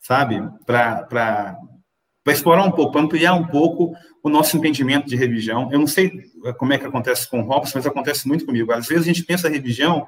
sabe, 0.00 0.42
para 0.64 1.56
explorar 2.28 2.64
um 2.64 2.70
pouco, 2.70 2.92
para 2.92 3.02
ampliar 3.02 3.34
um 3.34 3.46
pouco 3.46 3.94
o 4.22 4.30
nosso 4.30 4.56
entendimento 4.56 5.06
de 5.06 5.16
religião. 5.16 5.68
Eu 5.70 5.78
não 5.78 5.86
sei 5.86 6.10
como 6.56 6.72
é 6.72 6.78
que 6.78 6.86
acontece 6.86 7.28
com 7.28 7.40
o 7.40 7.44
Robson, 7.44 7.72
mas 7.76 7.86
acontece 7.86 8.26
muito 8.26 8.46
comigo. 8.46 8.72
Às 8.72 8.86
vezes 8.86 9.04
a 9.04 9.06
gente 9.06 9.24
pensa 9.24 9.46
a 9.46 9.50
religião 9.50 10.06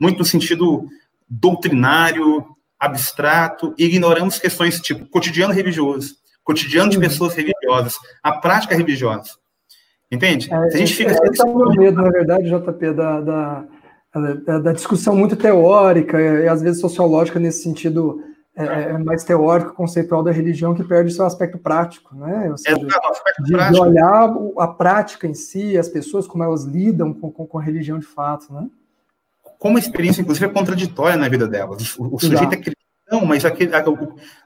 muito 0.00 0.18
no 0.18 0.24
sentido 0.24 0.86
doutrinário, 1.28 2.46
abstrato, 2.78 3.74
e 3.76 3.84
ignoramos 3.84 4.38
questões 4.38 4.80
tipo 4.80 5.04
cotidiano 5.06 5.52
religioso. 5.52 6.14
cotidiano 6.42 6.88
de 6.88 6.98
pessoas 6.98 7.34
religiosas, 7.34 7.94
a 8.22 8.32
prática 8.32 8.74
religiosa. 8.74 9.32
Entende? 10.10 10.48
É, 10.50 10.70
Se 10.70 10.76
a 10.76 10.78
gente 10.78 10.94
fica. 10.94 11.10
Esse 11.10 11.42
é 11.42 11.44
o 11.44 11.54
meu 11.54 11.70
medo, 11.72 12.00
na 12.00 12.10
verdade, 12.10 12.48
JP, 12.48 12.92
da, 12.94 13.20
da, 13.20 13.64
da, 14.12 14.58
da 14.58 14.72
discussão 14.72 15.14
muito 15.14 15.36
teórica 15.36 16.20
e 16.20 16.48
às 16.48 16.62
vezes 16.62 16.80
sociológica 16.80 17.38
nesse 17.38 17.62
sentido 17.62 18.22
é, 18.56 18.64
é, 18.64 18.82
é 18.90 18.98
mais 18.98 19.22
teórico, 19.22 19.74
conceitual 19.74 20.22
da 20.22 20.32
religião, 20.32 20.74
que 20.74 20.82
perde 20.82 21.12
seu 21.12 21.24
aspecto 21.24 21.58
prático, 21.58 22.16
né? 22.16 22.52
Seja, 22.56 22.76
é, 22.76 23.42
de, 23.42 23.72
de, 23.72 23.80
olhar 23.80 24.34
a 24.58 24.66
prática 24.66 25.28
em 25.28 25.34
si, 25.34 25.78
as 25.78 25.88
pessoas, 25.88 26.26
como 26.26 26.42
elas 26.42 26.64
lidam 26.64 27.14
com, 27.14 27.30
com, 27.30 27.46
com 27.46 27.58
a 27.58 27.62
religião 27.62 27.98
de 27.98 28.06
fato, 28.06 28.52
né? 28.52 28.66
Como 29.58 29.76
a 29.76 29.80
experiência, 29.80 30.22
inclusive, 30.22 30.46
é 30.46 30.48
contraditória 30.48 31.16
na 31.16 31.28
vida 31.28 31.46
delas. 31.46 31.96
O, 31.98 32.16
o 32.16 32.18
sujeito 32.18 32.52
é 32.52 32.56
cristão, 32.56 33.26
mas 33.26 33.44
aquele, 33.44 33.72
a, 33.74 33.84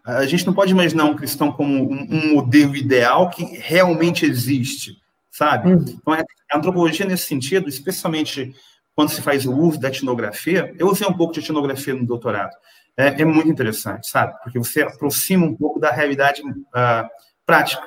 a, 0.04 0.26
gente 0.26 0.46
não 0.46 0.52
pode 0.52 0.72
imaginar 0.72 1.04
um 1.04 1.16
cristão 1.16 1.50
como 1.50 1.72
um, 1.72 2.06
um 2.10 2.34
modelo 2.34 2.76
ideal 2.76 3.30
que 3.30 3.44
realmente 3.44 4.26
existe 4.26 5.02
sabe? 5.32 5.72
Uhum. 5.72 5.84
Então, 5.88 6.12
a 6.12 6.58
antropologia, 6.58 7.06
nesse 7.06 7.26
sentido, 7.26 7.68
especialmente 7.68 8.54
quando 9.02 9.10
se 9.10 9.20
faz 9.20 9.44
o 9.44 9.52
uso 9.52 9.80
da 9.80 9.88
etnografia, 9.88 10.72
eu 10.78 10.86
usei 10.86 11.04
um 11.08 11.12
pouco 11.12 11.32
de 11.34 11.40
etnografia 11.40 11.92
no 11.92 12.06
doutorado, 12.06 12.54
é, 12.96 13.20
é 13.20 13.24
muito 13.24 13.48
interessante, 13.48 14.06
sabe? 14.06 14.32
Porque 14.44 14.60
você 14.60 14.82
aproxima 14.82 15.44
um 15.44 15.56
pouco 15.56 15.80
da 15.80 15.90
realidade 15.90 16.40
uh, 16.40 17.08
prática. 17.44 17.82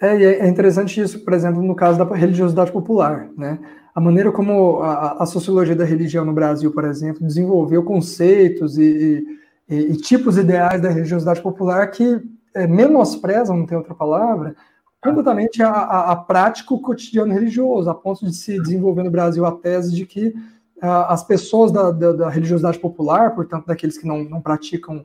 É, 0.00 0.14
é 0.16 0.48
interessante 0.48 0.98
isso, 0.98 1.22
por 1.22 1.34
exemplo, 1.34 1.62
no 1.62 1.74
caso 1.74 1.98
da 1.98 2.16
religiosidade 2.16 2.72
popular, 2.72 3.28
né? 3.36 3.58
A 3.94 4.00
maneira 4.00 4.32
como 4.32 4.80
a, 4.80 5.22
a 5.22 5.26
sociologia 5.26 5.76
da 5.76 5.84
religião 5.84 6.24
no 6.24 6.32
Brasil, 6.32 6.72
por 6.72 6.84
exemplo, 6.84 7.26
desenvolveu 7.26 7.84
conceitos 7.84 8.78
e, 8.78 9.22
e, 9.68 9.74
e 9.74 9.96
tipos 9.98 10.38
ideais 10.38 10.80
da 10.80 10.88
religiosidade 10.88 11.42
popular 11.42 11.90
que 11.90 12.18
é, 12.54 12.66
menosprezam, 12.66 13.58
não 13.58 13.66
tem 13.66 13.76
outra 13.76 13.94
palavra, 13.94 14.56
completamente 15.02 15.62
a, 15.62 15.70
a, 15.70 16.12
a 16.12 16.16
prática 16.16 16.76
cotidiano 16.78 17.32
religioso, 17.32 17.90
a 17.90 17.94
ponto 17.94 18.24
de 18.24 18.32
se 18.32 18.60
desenvolver 18.62 19.02
no 19.02 19.10
Brasil 19.10 19.44
a 19.44 19.50
tese 19.50 19.92
de 19.92 20.06
que 20.06 20.28
uh, 20.28 21.06
as 21.08 21.24
pessoas 21.24 21.72
da, 21.72 21.90
da, 21.90 22.12
da, 22.12 22.28
religiosidade 22.28 22.78
popular, 22.78 23.34
portanto, 23.34 23.66
daqueles 23.66 23.98
que 23.98 24.06
não, 24.06 24.22
não 24.24 24.40
praticam 24.40 25.04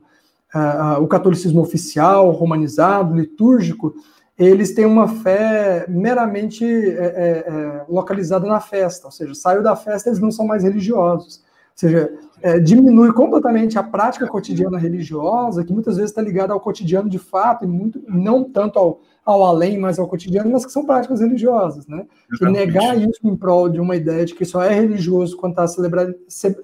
uh, 0.54 1.02
o 1.02 1.08
catolicismo 1.08 1.60
oficial, 1.60 2.30
romanizado, 2.30 3.16
litúrgico, 3.16 3.92
eles 4.38 4.72
têm 4.72 4.86
uma 4.86 5.08
fé 5.08 5.84
meramente 5.88 6.64
é, 6.64 7.44
é, 7.48 7.84
localizada 7.88 8.46
na 8.46 8.60
festa, 8.60 9.08
ou 9.08 9.10
seja, 9.10 9.34
saiu 9.34 9.64
da 9.64 9.74
festa, 9.74 10.08
eles 10.08 10.20
não 10.20 10.30
são 10.30 10.46
mais 10.46 10.62
religiosos. 10.62 11.38
Ou 11.38 11.74
seja, 11.74 12.12
é, 12.40 12.60
diminui 12.60 13.12
completamente 13.12 13.76
a 13.80 13.82
prática 13.82 14.28
cotidiana 14.28 14.78
religiosa, 14.78 15.64
que 15.64 15.72
muitas 15.72 15.96
vezes 15.96 16.12
está 16.12 16.22
ligada 16.22 16.52
ao 16.52 16.60
cotidiano 16.60 17.10
de 17.10 17.18
fato, 17.18 17.64
e 17.64 17.68
muito, 17.68 18.00
não 18.06 18.44
tanto 18.44 18.78
ao, 18.78 19.00
ao 19.28 19.44
além, 19.44 19.76
mas 19.76 19.98
ao 19.98 20.08
cotidiano, 20.08 20.50
mas 20.50 20.64
que 20.64 20.72
são 20.72 20.86
práticas 20.86 21.20
religiosas, 21.20 21.86
né? 21.86 22.06
E 22.40 22.44
negar 22.46 22.96
isso 22.96 23.20
em 23.22 23.36
prol 23.36 23.68
de 23.68 23.78
uma 23.78 23.94
ideia 23.94 24.24
de 24.24 24.34
que 24.34 24.42
só 24.42 24.62
é 24.62 24.72
religioso 24.72 25.36
quando 25.36 25.52
está 25.52 25.68
celebrando, 25.68 26.14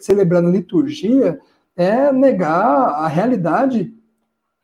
celebrando 0.01 0.51
liturgia 0.51 1.39
é 1.77 2.11
negar 2.11 2.57
a 2.57 3.07
realidade 3.07 3.93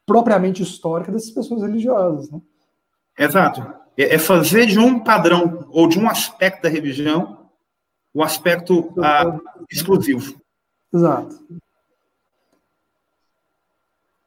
propriamente 0.07 0.63
histórica 0.63 1.13
dessas 1.13 1.31
pessoas 1.31 1.61
religiosas, 1.61 2.31
né? 2.31 2.41
Exato. 3.19 3.61
É, 3.99 4.15
é 4.15 4.19
fazer 4.19 4.65
de 4.65 4.79
um 4.79 4.99
padrão 4.99 5.67
ou 5.69 5.87
de 5.87 5.99
um 5.99 6.09
aspecto 6.09 6.63
da 6.63 6.71
religião 6.71 7.51
o 8.15 8.23
aspecto 8.23 8.95
ah, 8.99 9.39
exclusivo. 9.71 10.41
Exato. 10.91 11.37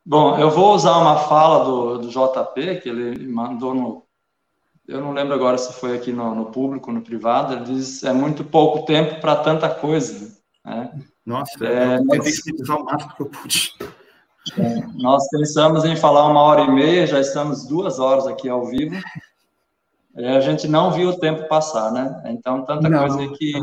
Bom, 0.05 0.37
eu 0.37 0.49
vou 0.49 0.75
usar 0.75 0.97
uma 0.97 1.17
fala 1.17 1.63
do, 1.63 1.97
do 1.99 2.09
JP, 2.09 2.81
que 2.81 2.89
ele 2.89 3.27
mandou 3.27 3.73
no. 3.73 4.03
Eu 4.85 4.99
não 4.99 5.13
lembro 5.13 5.33
agora 5.33 5.57
se 5.57 5.71
foi 5.73 5.95
aqui 5.95 6.11
no, 6.11 6.35
no 6.35 6.45
público, 6.47 6.91
no 6.91 7.01
privado. 7.01 7.53
Ele 7.53 7.63
diz: 7.63 8.03
é 8.03 8.11
muito 8.11 8.43
pouco 8.43 8.85
tempo 8.85 9.21
para 9.21 9.37
tanta 9.37 9.69
coisa. 9.69 10.37
Né? 10.65 10.91
Nossa, 11.25 11.65
é, 11.65 11.97
eu 11.97 12.07
tentei 12.07 12.31
sintetizar 12.31 12.77
o 12.77 12.83
máximo 12.83 13.13
que 13.15 13.21
eu 13.21 13.29
pude. 13.29 13.73
É, 14.57 14.85
nós 14.95 15.25
pensamos 15.29 15.85
em 15.85 15.95
falar 15.95 16.27
uma 16.27 16.41
hora 16.41 16.63
e 16.63 16.71
meia, 16.71 17.07
já 17.07 17.21
estamos 17.21 17.65
duas 17.65 17.97
horas 17.97 18.27
aqui 18.27 18.49
ao 18.49 18.65
vivo. 18.65 18.95
É, 20.17 20.35
a 20.35 20.41
gente 20.41 20.67
não 20.67 20.91
viu 20.91 21.09
o 21.09 21.19
tempo 21.19 21.47
passar, 21.47 21.91
né? 21.91 22.21
Então, 22.25 22.65
tanta 22.65 22.89
não, 22.89 23.07
coisa 23.07 23.33
que, 23.37 23.53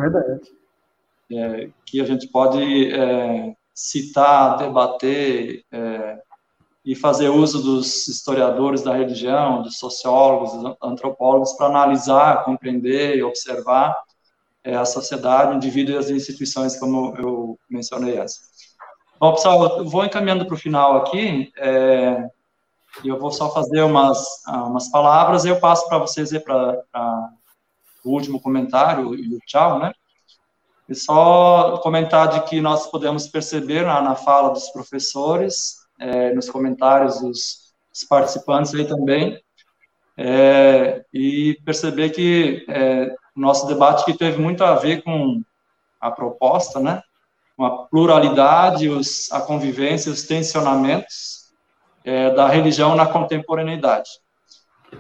é, 1.30 1.36
é 1.36 1.70
que 1.84 2.00
a 2.00 2.04
gente 2.06 2.26
pode 2.28 2.92
é, 2.92 3.54
citar, 3.74 4.56
debater, 4.56 5.64
é, 5.70 6.18
e 6.84 6.94
fazer 6.94 7.28
uso 7.28 7.62
dos 7.62 8.08
historiadores 8.08 8.82
da 8.82 8.94
religião, 8.94 9.62
dos 9.62 9.78
sociólogos, 9.78 10.52
dos 10.52 10.76
antropólogos, 10.82 11.52
para 11.52 11.66
analisar, 11.66 12.44
compreender 12.44 13.16
e 13.16 13.22
observar 13.22 13.96
é, 14.64 14.74
a 14.74 14.84
sociedade, 14.84 15.52
o 15.52 15.56
indivíduo 15.56 15.94
e 15.94 15.98
as 15.98 16.10
instituições, 16.10 16.78
como 16.78 17.14
eu 17.18 17.58
mencionei. 17.68 18.18
Bom, 19.18 19.34
pessoal, 19.34 19.78
eu 19.78 19.88
vou 19.88 20.04
encaminhando 20.04 20.46
para 20.46 20.54
o 20.54 20.58
final 20.58 20.96
aqui, 20.96 21.52
é, 21.58 22.26
eu 23.04 23.18
vou 23.18 23.30
só 23.30 23.52
fazer 23.52 23.82
umas, 23.82 24.42
umas 24.46 24.90
palavras, 24.90 25.44
eu 25.44 25.60
passo 25.60 25.86
para 25.88 25.98
vocês 25.98 26.32
ir 26.32 26.42
para 26.42 26.82
o 28.04 28.10
último 28.10 28.40
comentário 28.40 29.14
e 29.14 29.34
o 29.34 29.38
tchau, 29.46 29.78
né? 29.78 29.92
E 30.88 30.94
só 30.94 31.78
comentar 31.82 32.28
de 32.28 32.40
que 32.48 32.60
nós 32.60 32.86
podemos 32.86 33.28
perceber 33.28 33.84
na, 33.84 34.00
na 34.00 34.16
fala 34.16 34.50
dos 34.50 34.70
professores 34.70 35.79
é, 36.00 36.34
nos 36.34 36.48
comentários 36.48 37.20
dos, 37.20 37.70
participantes 38.08 38.74
aí 38.74 38.86
também, 38.86 39.38
é, 40.16 41.04
e 41.12 41.58
perceber 41.64 42.10
que 42.10 42.64
é, 42.68 43.14
o 43.36 43.40
nosso 43.40 43.66
debate 43.66 44.04
que 44.04 44.16
teve 44.16 44.40
muito 44.40 44.64
a 44.64 44.74
ver 44.74 45.02
com 45.02 45.42
a 46.00 46.10
proposta, 46.10 46.80
né, 46.80 47.02
com 47.56 47.64
a 47.64 47.84
pluralidade, 47.86 48.88
os, 48.88 49.30
a 49.30 49.40
convivência, 49.40 50.10
os 50.10 50.22
tensionamentos 50.22 51.52
é, 52.04 52.30
da 52.30 52.48
religião 52.48 52.96
na 52.96 53.06
contemporaneidade. 53.06 54.08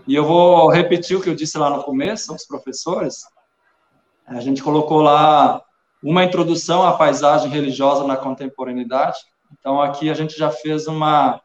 E 0.06 0.14
eu 0.14 0.24
vou 0.24 0.68
repetir 0.70 1.16
o 1.16 1.22
que 1.22 1.28
eu 1.28 1.34
disse 1.34 1.58
lá 1.58 1.70
no 1.70 1.82
começo, 1.82 2.32
aos 2.32 2.46
professores, 2.46 3.22
a 4.26 4.40
gente 4.40 4.62
colocou 4.62 5.02
lá 5.02 5.60
uma 6.02 6.24
introdução 6.24 6.86
à 6.86 6.92
paisagem 6.92 7.50
religiosa 7.50 8.06
na 8.06 8.16
contemporaneidade, 8.16 9.18
então, 9.52 9.80
aqui 9.80 10.08
a 10.10 10.14
gente 10.14 10.36
já 10.36 10.50
fez 10.50 10.86
uma, 10.86 11.40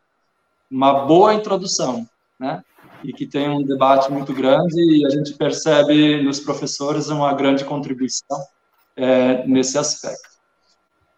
uma 0.69 1.06
boa 1.06 1.34
introdução, 1.34 2.07
né? 2.40 2.64
E 3.03 3.14
que 3.14 3.27
tem 3.27 3.49
um 3.49 3.64
debate 3.64 4.11
muito 4.11 4.34
grande 4.34 4.80
e 4.80 5.06
a 5.06 5.10
gente 5.10 5.34
percebe 5.34 6.23
nos 6.23 6.40
professores 6.40 7.10
uma 7.10 7.34
grande 7.34 7.64
contribuição 7.65 8.40
é, 8.95 9.45
nesse 9.45 9.77
aspecto. 9.77 10.30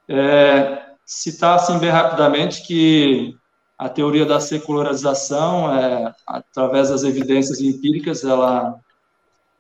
É, 0.09 0.85
citar, 1.05 1.55
assim, 1.55 1.77
bem 1.79 1.89
rapidamente 1.89 2.65
que 2.65 3.37
a 3.77 3.87
teoria 3.87 4.25
da 4.25 4.39
secularização, 4.39 5.73
é, 5.77 6.13
através 6.25 6.89
das 6.89 7.03
evidências 7.03 7.61
empíricas, 7.61 8.23
ela 8.23 8.79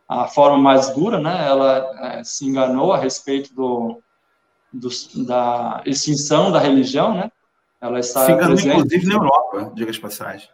a 0.09 0.25
forma 0.25 0.57
mais 0.57 0.89
dura, 0.89 1.19
né? 1.19 1.45
Ela 1.47 1.91
é, 2.01 2.23
se 2.23 2.45
enganou 2.45 2.93
a 2.93 2.97
respeito 2.97 3.53
do, 3.53 4.01
do, 4.71 4.89
da 5.25 5.81
extinção 5.85 6.51
da 6.51 6.59
religião, 6.59 7.13
né? 7.13 7.31
Ela 7.79 7.99
está 7.99 8.25
enganou, 8.31 8.55
presente. 8.55 8.75
inclusive, 8.75 9.05
na 9.05 9.15
Europa, 9.15 9.71
diga 9.75 9.91
de 9.91 9.99
passagem. 9.99 10.49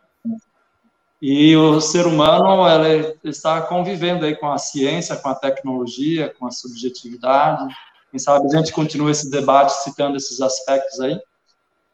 E 1.22 1.56
o 1.56 1.80
ser 1.80 2.06
humano 2.06 2.68
ela 2.68 3.16
está 3.24 3.62
convivendo 3.62 4.26
aí 4.26 4.36
com 4.36 4.52
a 4.52 4.58
ciência, 4.58 5.16
com 5.16 5.30
a 5.30 5.36
tecnologia, 5.36 6.34
com 6.38 6.46
a 6.46 6.52
subjetividade. 6.52 7.74
Quem 8.12 8.20
sabe 8.20 8.46
a 8.46 8.58
gente 8.58 8.74
continua 8.74 9.10
esse 9.10 9.32
debate 9.32 9.72
citando 9.84 10.18
esses 10.18 10.42
aspectos 10.42 11.00
aí. 11.00 11.18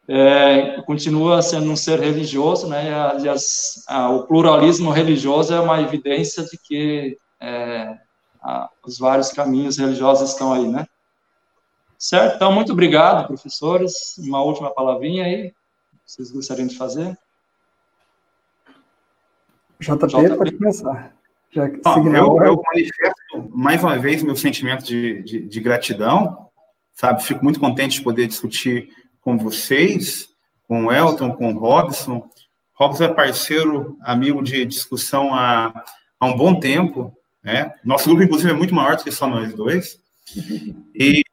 É, 0.08 0.82
continua 0.82 1.44
sendo 1.44 1.70
um 1.70 1.76
ser 1.76 2.00
religioso, 2.00 2.68
né? 2.68 2.92
Aliás, 2.92 3.84
o 4.16 4.24
pluralismo 4.24 4.90
religioso 4.90 5.54
é 5.54 5.60
uma 5.60 5.80
evidência 5.80 6.44
de 6.44 6.58
que 6.58 7.16
é, 7.40 7.96
os 8.84 8.98
vários 8.98 9.30
caminhos 9.30 9.78
religiosos 9.78 10.32
estão 10.32 10.52
aí, 10.52 10.68
né? 10.68 10.88
Certo? 12.00 12.38
Então, 12.38 12.54
muito 12.54 12.72
obrigado, 12.72 13.28
professores. 13.28 14.18
Uma 14.20 14.42
última 14.42 14.74
palavrinha 14.74 15.26
aí, 15.26 15.54
vocês 16.06 16.32
gostariam 16.32 16.66
de 16.66 16.78
fazer? 16.78 17.18
JP, 19.82 20.08
JP. 20.08 20.38
pode 20.38 20.52
começar. 20.54 21.14
Já 21.52 21.68
eu, 21.68 22.44
eu, 22.44 22.62
manifesto 22.74 23.50
mais 23.50 23.84
uma 23.84 23.98
vez 23.98 24.24
meu 24.24 24.36
sentimento 24.36 24.86
de, 24.86 25.24
de, 25.24 25.40
de, 25.42 25.60
gratidão, 25.60 26.48
sabe? 26.94 27.24
Fico 27.24 27.44
muito 27.44 27.60
contente 27.60 27.98
de 27.98 28.04
poder 28.04 28.28
discutir 28.28 28.90
com 29.20 29.38
vocês, 29.38 30.30
com 30.68 30.86
o 30.86 30.92
Elton, 30.92 31.34
com 31.34 31.52
o 31.52 31.60
Robson. 31.60 32.30
Robson 32.76 33.06
é 33.06 33.14
parceiro, 33.14 33.98
amigo 34.02 34.42
de 34.42 34.64
discussão 34.64 35.34
há, 35.34 35.84
há 36.20 36.26
um 36.26 36.38
bom 36.38 36.60
tempo, 36.60 37.12
né? 37.44 37.74
Nosso 37.84 38.08
grupo, 38.08 38.24
inclusive, 38.24 38.52
é 38.52 38.56
muito 38.56 38.76
maior 38.76 38.96
do 38.96 39.04
que 39.04 39.12
só 39.12 39.28
nós 39.28 39.54
dois. 39.54 40.00
E 40.94 41.24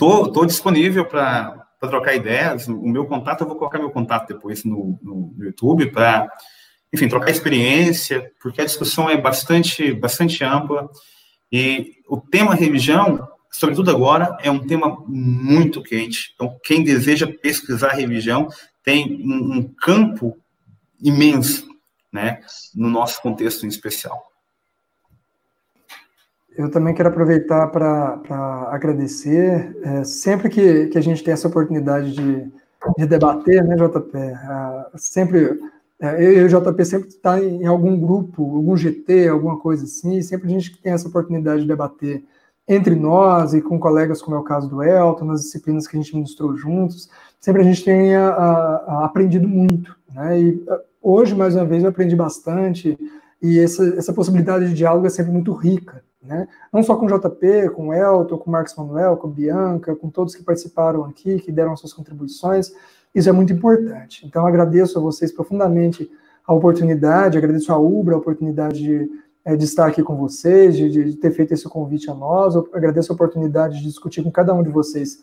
Tô, 0.00 0.32
tô 0.32 0.46
disponível 0.46 1.04
para 1.04 1.66
trocar 1.78 2.14
ideias. 2.14 2.66
O 2.66 2.88
meu 2.88 3.04
contato, 3.04 3.42
eu 3.42 3.46
vou 3.46 3.54
colocar 3.54 3.78
meu 3.78 3.90
contato 3.90 4.28
depois 4.28 4.64
no, 4.64 4.98
no, 5.02 5.34
YouTube 5.38 5.90
para 5.90 6.26
enfim, 6.90 7.06
trocar 7.06 7.30
experiência, 7.30 8.32
porque 8.40 8.62
a 8.62 8.64
discussão 8.64 9.10
é 9.10 9.20
bastante, 9.20 9.92
bastante 9.92 10.42
ampla 10.42 10.88
e 11.52 11.96
o 12.08 12.18
tema 12.18 12.54
religião, 12.54 13.28
sobretudo 13.52 13.90
agora, 13.90 14.38
é 14.40 14.50
um 14.50 14.66
tema 14.66 15.04
muito 15.06 15.82
quente. 15.82 16.32
Então, 16.34 16.58
quem 16.64 16.82
deseja 16.82 17.30
pesquisar 17.42 17.90
religião 17.90 18.48
tem 18.82 19.20
um, 19.22 19.58
um 19.58 19.74
campo 19.74 20.34
imenso, 20.98 21.68
né, 22.10 22.40
no 22.74 22.88
nosso 22.88 23.20
contexto 23.20 23.66
em 23.66 23.68
especial. 23.68 24.29
Eu 26.56 26.70
também 26.70 26.94
quero 26.94 27.08
aproveitar 27.08 27.68
para 27.68 28.68
agradecer. 28.70 29.76
É, 29.82 30.04
sempre 30.04 30.48
que, 30.48 30.86
que 30.88 30.98
a 30.98 31.00
gente 31.00 31.22
tem 31.22 31.32
essa 31.32 31.48
oportunidade 31.48 32.12
de, 32.12 32.52
de 32.98 33.06
debater, 33.06 33.64
né, 33.64 33.76
JP? 33.76 34.16
É, 34.18 34.86
sempre 34.96 35.58
eu 36.00 36.32
e 36.32 36.44
o 36.44 36.48
JP 36.48 36.84
sempre 36.84 37.08
está 37.08 37.38
em 37.38 37.66
algum 37.66 37.98
grupo, 37.98 38.42
algum 38.56 38.74
GT, 38.74 39.28
alguma 39.28 39.58
coisa 39.58 39.84
assim, 39.84 40.22
sempre 40.22 40.48
a 40.48 40.50
gente 40.50 40.80
tem 40.80 40.92
essa 40.92 41.06
oportunidade 41.06 41.62
de 41.62 41.68
debater 41.68 42.24
entre 42.66 42.94
nós 42.94 43.52
e 43.52 43.60
com 43.60 43.78
colegas, 43.78 44.22
como 44.22 44.36
é 44.36 44.38
o 44.38 44.44
caso 44.44 44.68
do 44.68 44.82
Elton, 44.82 45.26
nas 45.26 45.42
disciplinas 45.42 45.86
que 45.86 45.96
a 45.96 46.00
gente 46.00 46.14
ministrou 46.14 46.56
juntos, 46.56 47.10
sempre 47.38 47.60
a 47.60 47.64
gente 47.64 47.84
tem 47.84 48.16
a, 48.16 48.28
a, 48.28 49.04
aprendido 49.04 49.46
muito. 49.46 49.94
Né? 50.14 50.40
E 50.40 50.64
hoje, 51.02 51.34
mais 51.34 51.54
uma 51.54 51.66
vez, 51.66 51.82
eu 51.82 51.90
aprendi 51.90 52.16
bastante, 52.16 52.96
e 53.42 53.58
essa, 53.58 53.84
essa 53.98 54.12
possibilidade 54.12 54.68
de 54.68 54.74
diálogo 54.74 55.06
é 55.06 55.10
sempre 55.10 55.32
muito 55.32 55.52
rica. 55.52 56.02
Né? 56.22 56.46
Não 56.72 56.82
só 56.82 56.96
com 56.96 57.06
o 57.06 57.08
JP, 57.08 57.70
com 57.74 57.88
o 57.88 57.94
Elton, 57.94 58.36
com 58.36 58.50
o 58.50 58.52
Marcos 58.52 58.74
Manuel, 58.76 59.16
com 59.16 59.26
a 59.26 59.30
Bianca, 59.30 59.96
com 59.96 60.10
todos 60.10 60.34
que 60.34 60.42
participaram 60.42 61.04
aqui, 61.04 61.38
que 61.38 61.50
deram 61.50 61.76
suas 61.76 61.92
contribuições, 61.92 62.72
isso 63.14 63.28
é 63.28 63.32
muito 63.32 63.52
importante. 63.52 64.26
Então, 64.26 64.46
agradeço 64.46 64.98
a 64.98 65.00
vocês 65.00 65.32
profundamente 65.32 66.10
a 66.46 66.52
oportunidade, 66.52 67.38
agradeço 67.38 67.72
a 67.72 67.78
Ubra 67.78 68.14
a 68.14 68.18
oportunidade 68.18 68.78
de, 68.78 69.10
é, 69.44 69.56
de 69.56 69.64
estar 69.64 69.86
aqui 69.86 70.02
com 70.02 70.16
vocês, 70.16 70.76
de, 70.76 70.90
de, 70.90 71.16
ter 71.16 71.30
feito 71.30 71.52
esse 71.52 71.68
convite 71.68 72.10
a 72.10 72.14
nós, 72.14 72.54
eu 72.54 72.68
agradeço 72.72 73.12
a 73.12 73.14
oportunidade 73.14 73.78
de 73.78 73.84
discutir 73.84 74.22
com 74.22 74.30
cada 74.30 74.52
um 74.52 74.62
de 74.62 74.68
vocês 74.68 75.22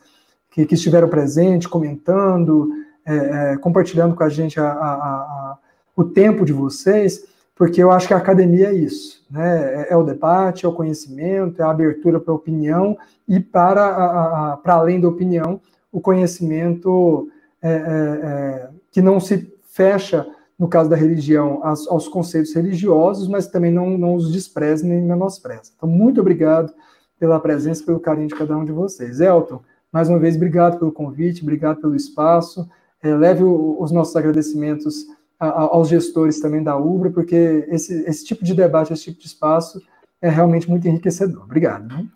que, 0.50 0.66
que 0.66 0.76
estiveram 0.76 1.08
presentes, 1.08 1.68
comentando, 1.68 2.70
é, 3.06 3.16
é, 3.54 3.58
compartilhando 3.58 4.16
com 4.16 4.24
a 4.24 4.30
gente 4.30 4.60
a, 4.60 4.70
a, 4.70 4.94
a, 4.94 5.58
o 5.96 6.04
tempo 6.04 6.46
de 6.46 6.54
vocês, 6.54 7.26
porque 7.58 7.82
eu 7.82 7.92
acho 7.92 8.08
que 8.08 8.14
a 8.14 8.18
academia 8.18 8.68
é 8.68 8.74
isso, 8.74 9.26
né? 9.32 9.84
É, 9.84 9.94
é 9.94 9.98
o 9.98 10.04
debate, 10.04 10.66
é 10.66 10.70
o 10.70 10.74
conhecimento, 10.74 11.62
é 11.62 11.66
a 11.66 11.72
abertura 11.72 12.20
para 12.20 12.32
a 12.32 12.36
opinião 12.36 12.96
e 13.28 13.40
para, 13.40 14.58
para 14.58 14.76
além 14.76 15.02
da 15.02 15.08
opinião, 15.08 15.60
o 15.92 16.00
conhecimento 16.00 17.30
é, 17.62 17.70
é, 17.70 17.74
é, 17.74 18.70
que 18.92 19.02
não 19.02 19.20
se 19.20 19.52
fecha, 19.70 20.28
no 20.58 20.68
caso 20.68 20.90
da 20.90 20.96
religião, 20.96 21.60
aos, 21.64 21.88
aos, 21.88 22.08
conceitos 22.08 22.54
religiosos, 22.54 23.28
mas 23.28 23.48
também 23.48 23.72
não, 23.72 23.98
não 23.98 24.16
os 24.16 24.32
despreza 24.32 24.86
nem 24.86 25.02
menospreza. 25.02 25.72
Então, 25.76 25.90
muito 25.90 26.22
obrigado 26.22 26.72
pela 27.20 27.40
presença, 27.40 27.84
pelo 27.84 28.00
carinho 28.00 28.28
de 28.28 28.36
cada 28.36 28.56
um 28.56 28.66
de 28.66 28.72
vocês. 28.72 29.20
Elton, 29.20 29.62
mais 29.92 30.10
uma 30.10 30.20
vez, 30.20 30.36
obrigado 30.36 30.78
pelo 30.78 30.92
convite, 30.92 31.42
obrigado 31.42 31.82
pelo 31.82 31.96
espaço. 31.96 32.68
É, 33.02 33.16
leve 33.16 33.44
o, 33.44 33.78
os 33.80 33.92
nossos 33.92 34.16
agradecimentos 34.16 35.06
a, 35.40 35.62
aos 35.62 35.90
gestores 35.90 36.40
também 36.40 36.64
da 36.64 36.76
UBRA, 36.76 37.12
porque 37.12 37.66
esse, 37.70 38.04
esse 38.04 38.26
tipo 38.26 38.44
de 38.44 38.54
debate, 38.54 38.94
esse 38.94 39.06
tipo 39.06 39.20
de 39.20 39.28
espaço 39.28 39.82
é 40.22 40.30
realmente 40.30 40.70
muito 40.70 40.88
enriquecedor. 40.88 41.44
Obrigado. 41.44 41.88
Né? 41.88 42.08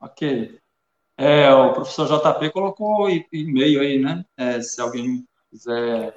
Ok. 0.00 0.58
É, 1.16 1.52
o 1.52 1.72
professor 1.72 2.06
JP 2.06 2.50
colocou 2.50 3.10
e-mail 3.10 3.80
aí, 3.80 3.98
né? 3.98 4.24
É, 4.36 4.60
se 4.60 4.80
alguém 4.80 5.26
quiser 5.50 6.14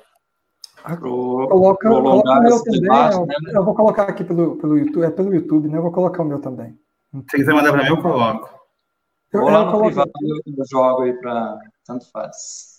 ah, 0.84 0.95
pro, 0.95 1.48
coloca, 1.49 1.89
coloca 1.89 2.31
o 2.31 2.41
meu 2.41 2.64
também. 2.64 2.81
Debate, 2.81 3.15
eu, 3.15 3.26
né? 3.26 3.35
eu, 3.53 3.65
vou 3.65 3.73
colocar 3.73 4.03
aqui 4.03 4.23
pelo, 4.23 4.57
pelo 4.57 4.77
YouTube, 4.77 5.03
é 5.03 5.10
pelo 5.10 5.34
YouTube, 5.34 5.69
né? 5.69 5.77
Eu 5.77 5.81
vou 5.81 5.91
colocar 5.91 6.22
o 6.22 6.26
meu 6.26 6.39
também. 6.39 6.77
Se 7.30 7.38
quiser 7.38 7.53
mandar 7.53 7.72
para 7.72 7.84
mim, 7.84 7.89
eu 7.89 8.02
coloco. 8.02 8.61
Eu, 9.34 9.41
Ou 9.41 9.49
lá 9.49 9.72
no 9.72 9.80
privado 9.80 10.11
eu 10.22 10.65
jogo 10.69 11.02
aí 11.03 11.14
para 11.14 11.60
tanto 11.85 12.10
faz. 12.11 12.77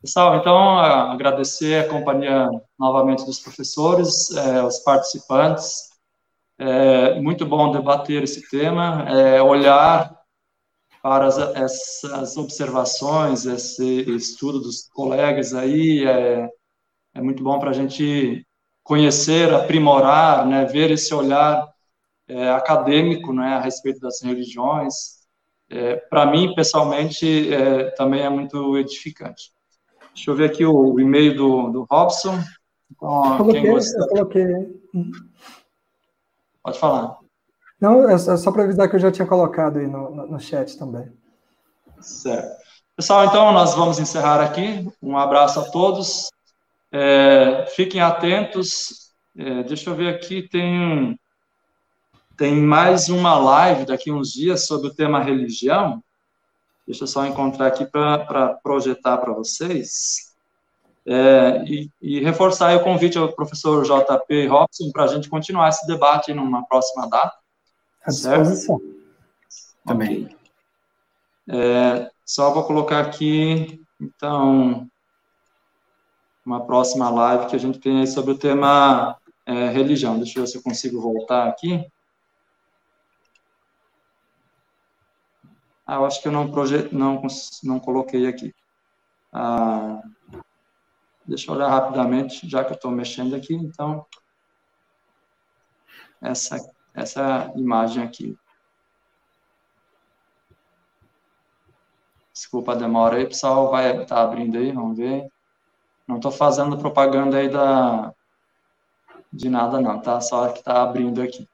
Pessoal, 0.00 0.36
então, 0.36 0.78
agradecer 0.78 1.84
a 1.84 1.88
companhia 1.88 2.48
novamente 2.78 3.26
dos 3.26 3.40
professores, 3.40 4.30
é, 4.30 4.62
os 4.62 4.78
participantes. 4.78 5.88
É 6.56 7.20
muito 7.20 7.44
bom 7.44 7.72
debater 7.72 8.22
esse 8.22 8.48
tema, 8.48 9.04
é, 9.08 9.42
olhar 9.42 10.16
para 11.02 11.26
as, 11.26 11.38
essas 11.38 12.36
observações, 12.36 13.44
esse 13.44 14.02
estudo 14.14 14.60
dos 14.60 14.88
colegas 14.88 15.52
aí, 15.52 16.06
é, 16.06 16.48
é 17.14 17.20
muito 17.20 17.42
bom 17.42 17.58
para 17.58 17.70
a 17.70 17.72
gente 17.74 18.46
conhecer, 18.84 19.52
aprimorar, 19.52 20.46
né, 20.46 20.64
ver 20.64 20.92
esse 20.92 21.12
olhar 21.12 21.68
é, 22.28 22.50
acadêmico 22.50 23.32
né, 23.32 23.54
a 23.56 23.60
respeito 23.60 24.00
das 24.00 24.22
religiões. 24.22 25.18
Para 26.08 26.24
mim, 26.24 26.54
pessoalmente, 26.54 27.50
também 27.96 28.22
é 28.22 28.30
muito 28.30 28.78
edificante. 28.78 29.52
Deixa 30.18 30.32
eu 30.32 30.34
ver 30.34 30.50
aqui 30.50 30.66
o, 30.66 30.94
o 30.94 31.00
e-mail 31.00 31.36
do, 31.36 31.70
do 31.70 31.86
Robson. 31.88 32.36
Então, 32.90 33.36
coloquei, 33.36 33.70
eu 33.70 34.08
coloquei. 34.08 34.46
Pode 36.60 36.78
falar. 36.80 37.18
Não, 37.80 38.10
é 38.10 38.18
só 38.18 38.50
para 38.50 38.64
avisar 38.64 38.90
que 38.90 38.96
eu 38.96 39.00
já 39.00 39.12
tinha 39.12 39.28
colocado 39.28 39.78
aí 39.78 39.86
no, 39.86 40.10
no, 40.10 40.26
no 40.26 40.40
chat 40.40 40.76
também. 40.76 41.08
Certo. 42.00 42.58
Pessoal, 42.96 43.26
então 43.26 43.52
nós 43.52 43.76
vamos 43.76 44.00
encerrar 44.00 44.40
aqui. 44.40 44.90
Um 45.00 45.16
abraço 45.16 45.60
a 45.60 45.70
todos. 45.70 46.28
É, 46.90 47.66
fiquem 47.76 48.00
atentos. 48.00 49.12
É, 49.36 49.62
deixa 49.62 49.88
eu 49.88 49.94
ver 49.94 50.12
aqui, 50.12 50.48
tem, 50.48 51.16
tem 52.36 52.56
mais 52.56 53.08
uma 53.08 53.38
live 53.38 53.84
daqui 53.84 54.10
uns 54.10 54.32
dias 54.32 54.66
sobre 54.66 54.88
o 54.88 54.94
tema 54.94 55.22
religião. 55.22 56.02
Deixa 56.88 57.04
eu 57.04 57.06
só 57.06 57.26
encontrar 57.26 57.66
aqui 57.66 57.84
para 57.84 58.54
projetar 58.62 59.18
para 59.18 59.30
vocês. 59.34 60.34
É, 61.06 61.62
e, 61.66 61.90
e, 62.00 62.20
reforçar 62.20 62.74
o 62.76 62.82
convite 62.82 63.18
ao 63.18 63.30
professor 63.30 63.84
JP 63.84 64.46
Robson 64.46 64.90
para 64.90 65.04
a 65.04 65.06
gente 65.06 65.28
continuar 65.28 65.68
esse 65.68 65.86
debate 65.86 66.32
numa 66.32 66.66
próxima 66.66 67.06
data. 67.06 67.36
À 68.02 68.08
disposição. 68.08 68.80
Também. 69.86 70.34
É, 71.46 72.10
só 72.24 72.54
vou 72.54 72.64
colocar 72.64 73.00
aqui, 73.00 73.82
então, 74.00 74.88
uma 76.44 76.64
próxima 76.64 77.10
live 77.10 77.48
que 77.48 77.56
a 77.56 77.60
gente 77.60 77.78
tem 77.78 78.00
aí 78.00 78.06
sobre 78.06 78.32
o 78.32 78.38
tema 78.38 79.14
é, 79.44 79.68
religião. 79.68 80.16
Deixa 80.16 80.38
eu 80.38 80.44
ver 80.44 80.48
se 80.48 80.56
eu 80.56 80.62
consigo 80.62 81.02
voltar 81.02 81.48
aqui. 81.48 81.86
Ah, 85.88 85.94
eu 85.96 86.04
acho 86.04 86.20
que 86.20 86.28
eu 86.28 86.32
não, 86.32 86.50
projet... 86.50 86.94
não, 86.94 87.22
não 87.64 87.80
coloquei 87.80 88.26
aqui. 88.26 88.54
Ah, 89.32 90.02
deixa 91.26 91.50
eu 91.50 91.54
olhar 91.54 91.68
rapidamente, 91.70 92.46
já 92.46 92.62
que 92.62 92.72
eu 92.72 92.76
estou 92.76 92.90
mexendo 92.90 93.34
aqui, 93.34 93.54
então, 93.54 94.04
essa 96.20 96.58
essa 96.94 97.50
imagem 97.56 98.02
aqui. 98.02 98.36
Desculpa 102.34 102.72
a 102.72 102.74
demora 102.74 103.16
aí, 103.16 103.26
pessoal, 103.26 103.70
vai 103.70 104.04
tá 104.04 104.22
abrindo 104.22 104.58
aí, 104.58 104.72
vamos 104.72 104.98
ver. 104.98 105.30
Não 106.06 106.16
estou 106.16 106.30
fazendo 106.30 106.76
propaganda 106.78 107.38
aí 107.38 107.48
da 107.48 108.12
de 109.32 109.48
nada 109.48 109.80
não, 109.80 110.00
tá? 110.00 110.20
Só 110.20 110.48
que 110.52 110.58
está 110.58 110.82
abrindo 110.82 111.22
aqui. 111.22 111.47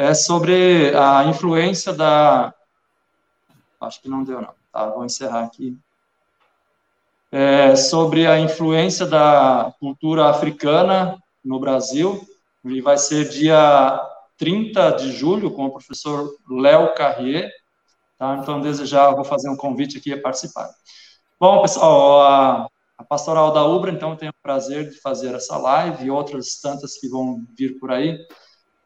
É 0.00 0.14
sobre 0.14 0.96
a 0.96 1.24
influência 1.26 1.92
da... 1.92 2.54
Acho 3.78 4.00
que 4.00 4.08
não 4.08 4.24
deu 4.24 4.40
não, 4.40 4.54
tá? 4.72 4.86
Vou 4.86 5.04
encerrar 5.04 5.44
aqui. 5.44 5.76
É 7.30 7.76
sobre 7.76 8.26
a 8.26 8.40
influência 8.40 9.04
da 9.04 9.74
cultura 9.78 10.30
africana 10.30 11.22
no 11.44 11.60
Brasil 11.60 12.26
e 12.64 12.80
vai 12.80 12.96
ser 12.96 13.28
dia 13.28 14.00
30 14.38 14.92
de 14.92 15.12
julho 15.12 15.50
com 15.50 15.66
o 15.66 15.70
professor 15.70 16.34
Léo 16.48 16.94
Carrier. 16.94 17.52
Tá? 18.18 18.38
Então, 18.40 18.58
desde 18.58 18.86
já, 18.86 19.10
vou 19.10 19.24
fazer 19.24 19.50
um 19.50 19.56
convite 19.56 19.98
aqui 19.98 20.14
a 20.14 20.22
participar. 20.22 20.70
Bom, 21.38 21.60
pessoal, 21.60 22.22
a, 22.22 22.68
a 22.96 23.04
Pastoral 23.04 23.52
da 23.52 23.66
Ubra, 23.66 23.92
então, 23.92 24.16
tenho 24.16 24.32
o 24.32 24.42
prazer 24.42 24.88
de 24.88 24.98
fazer 24.98 25.34
essa 25.34 25.58
live 25.58 26.06
e 26.06 26.10
outras 26.10 26.58
tantas 26.58 26.96
que 26.96 27.06
vão 27.06 27.44
vir 27.54 27.78
por 27.78 27.92
aí. 27.92 28.18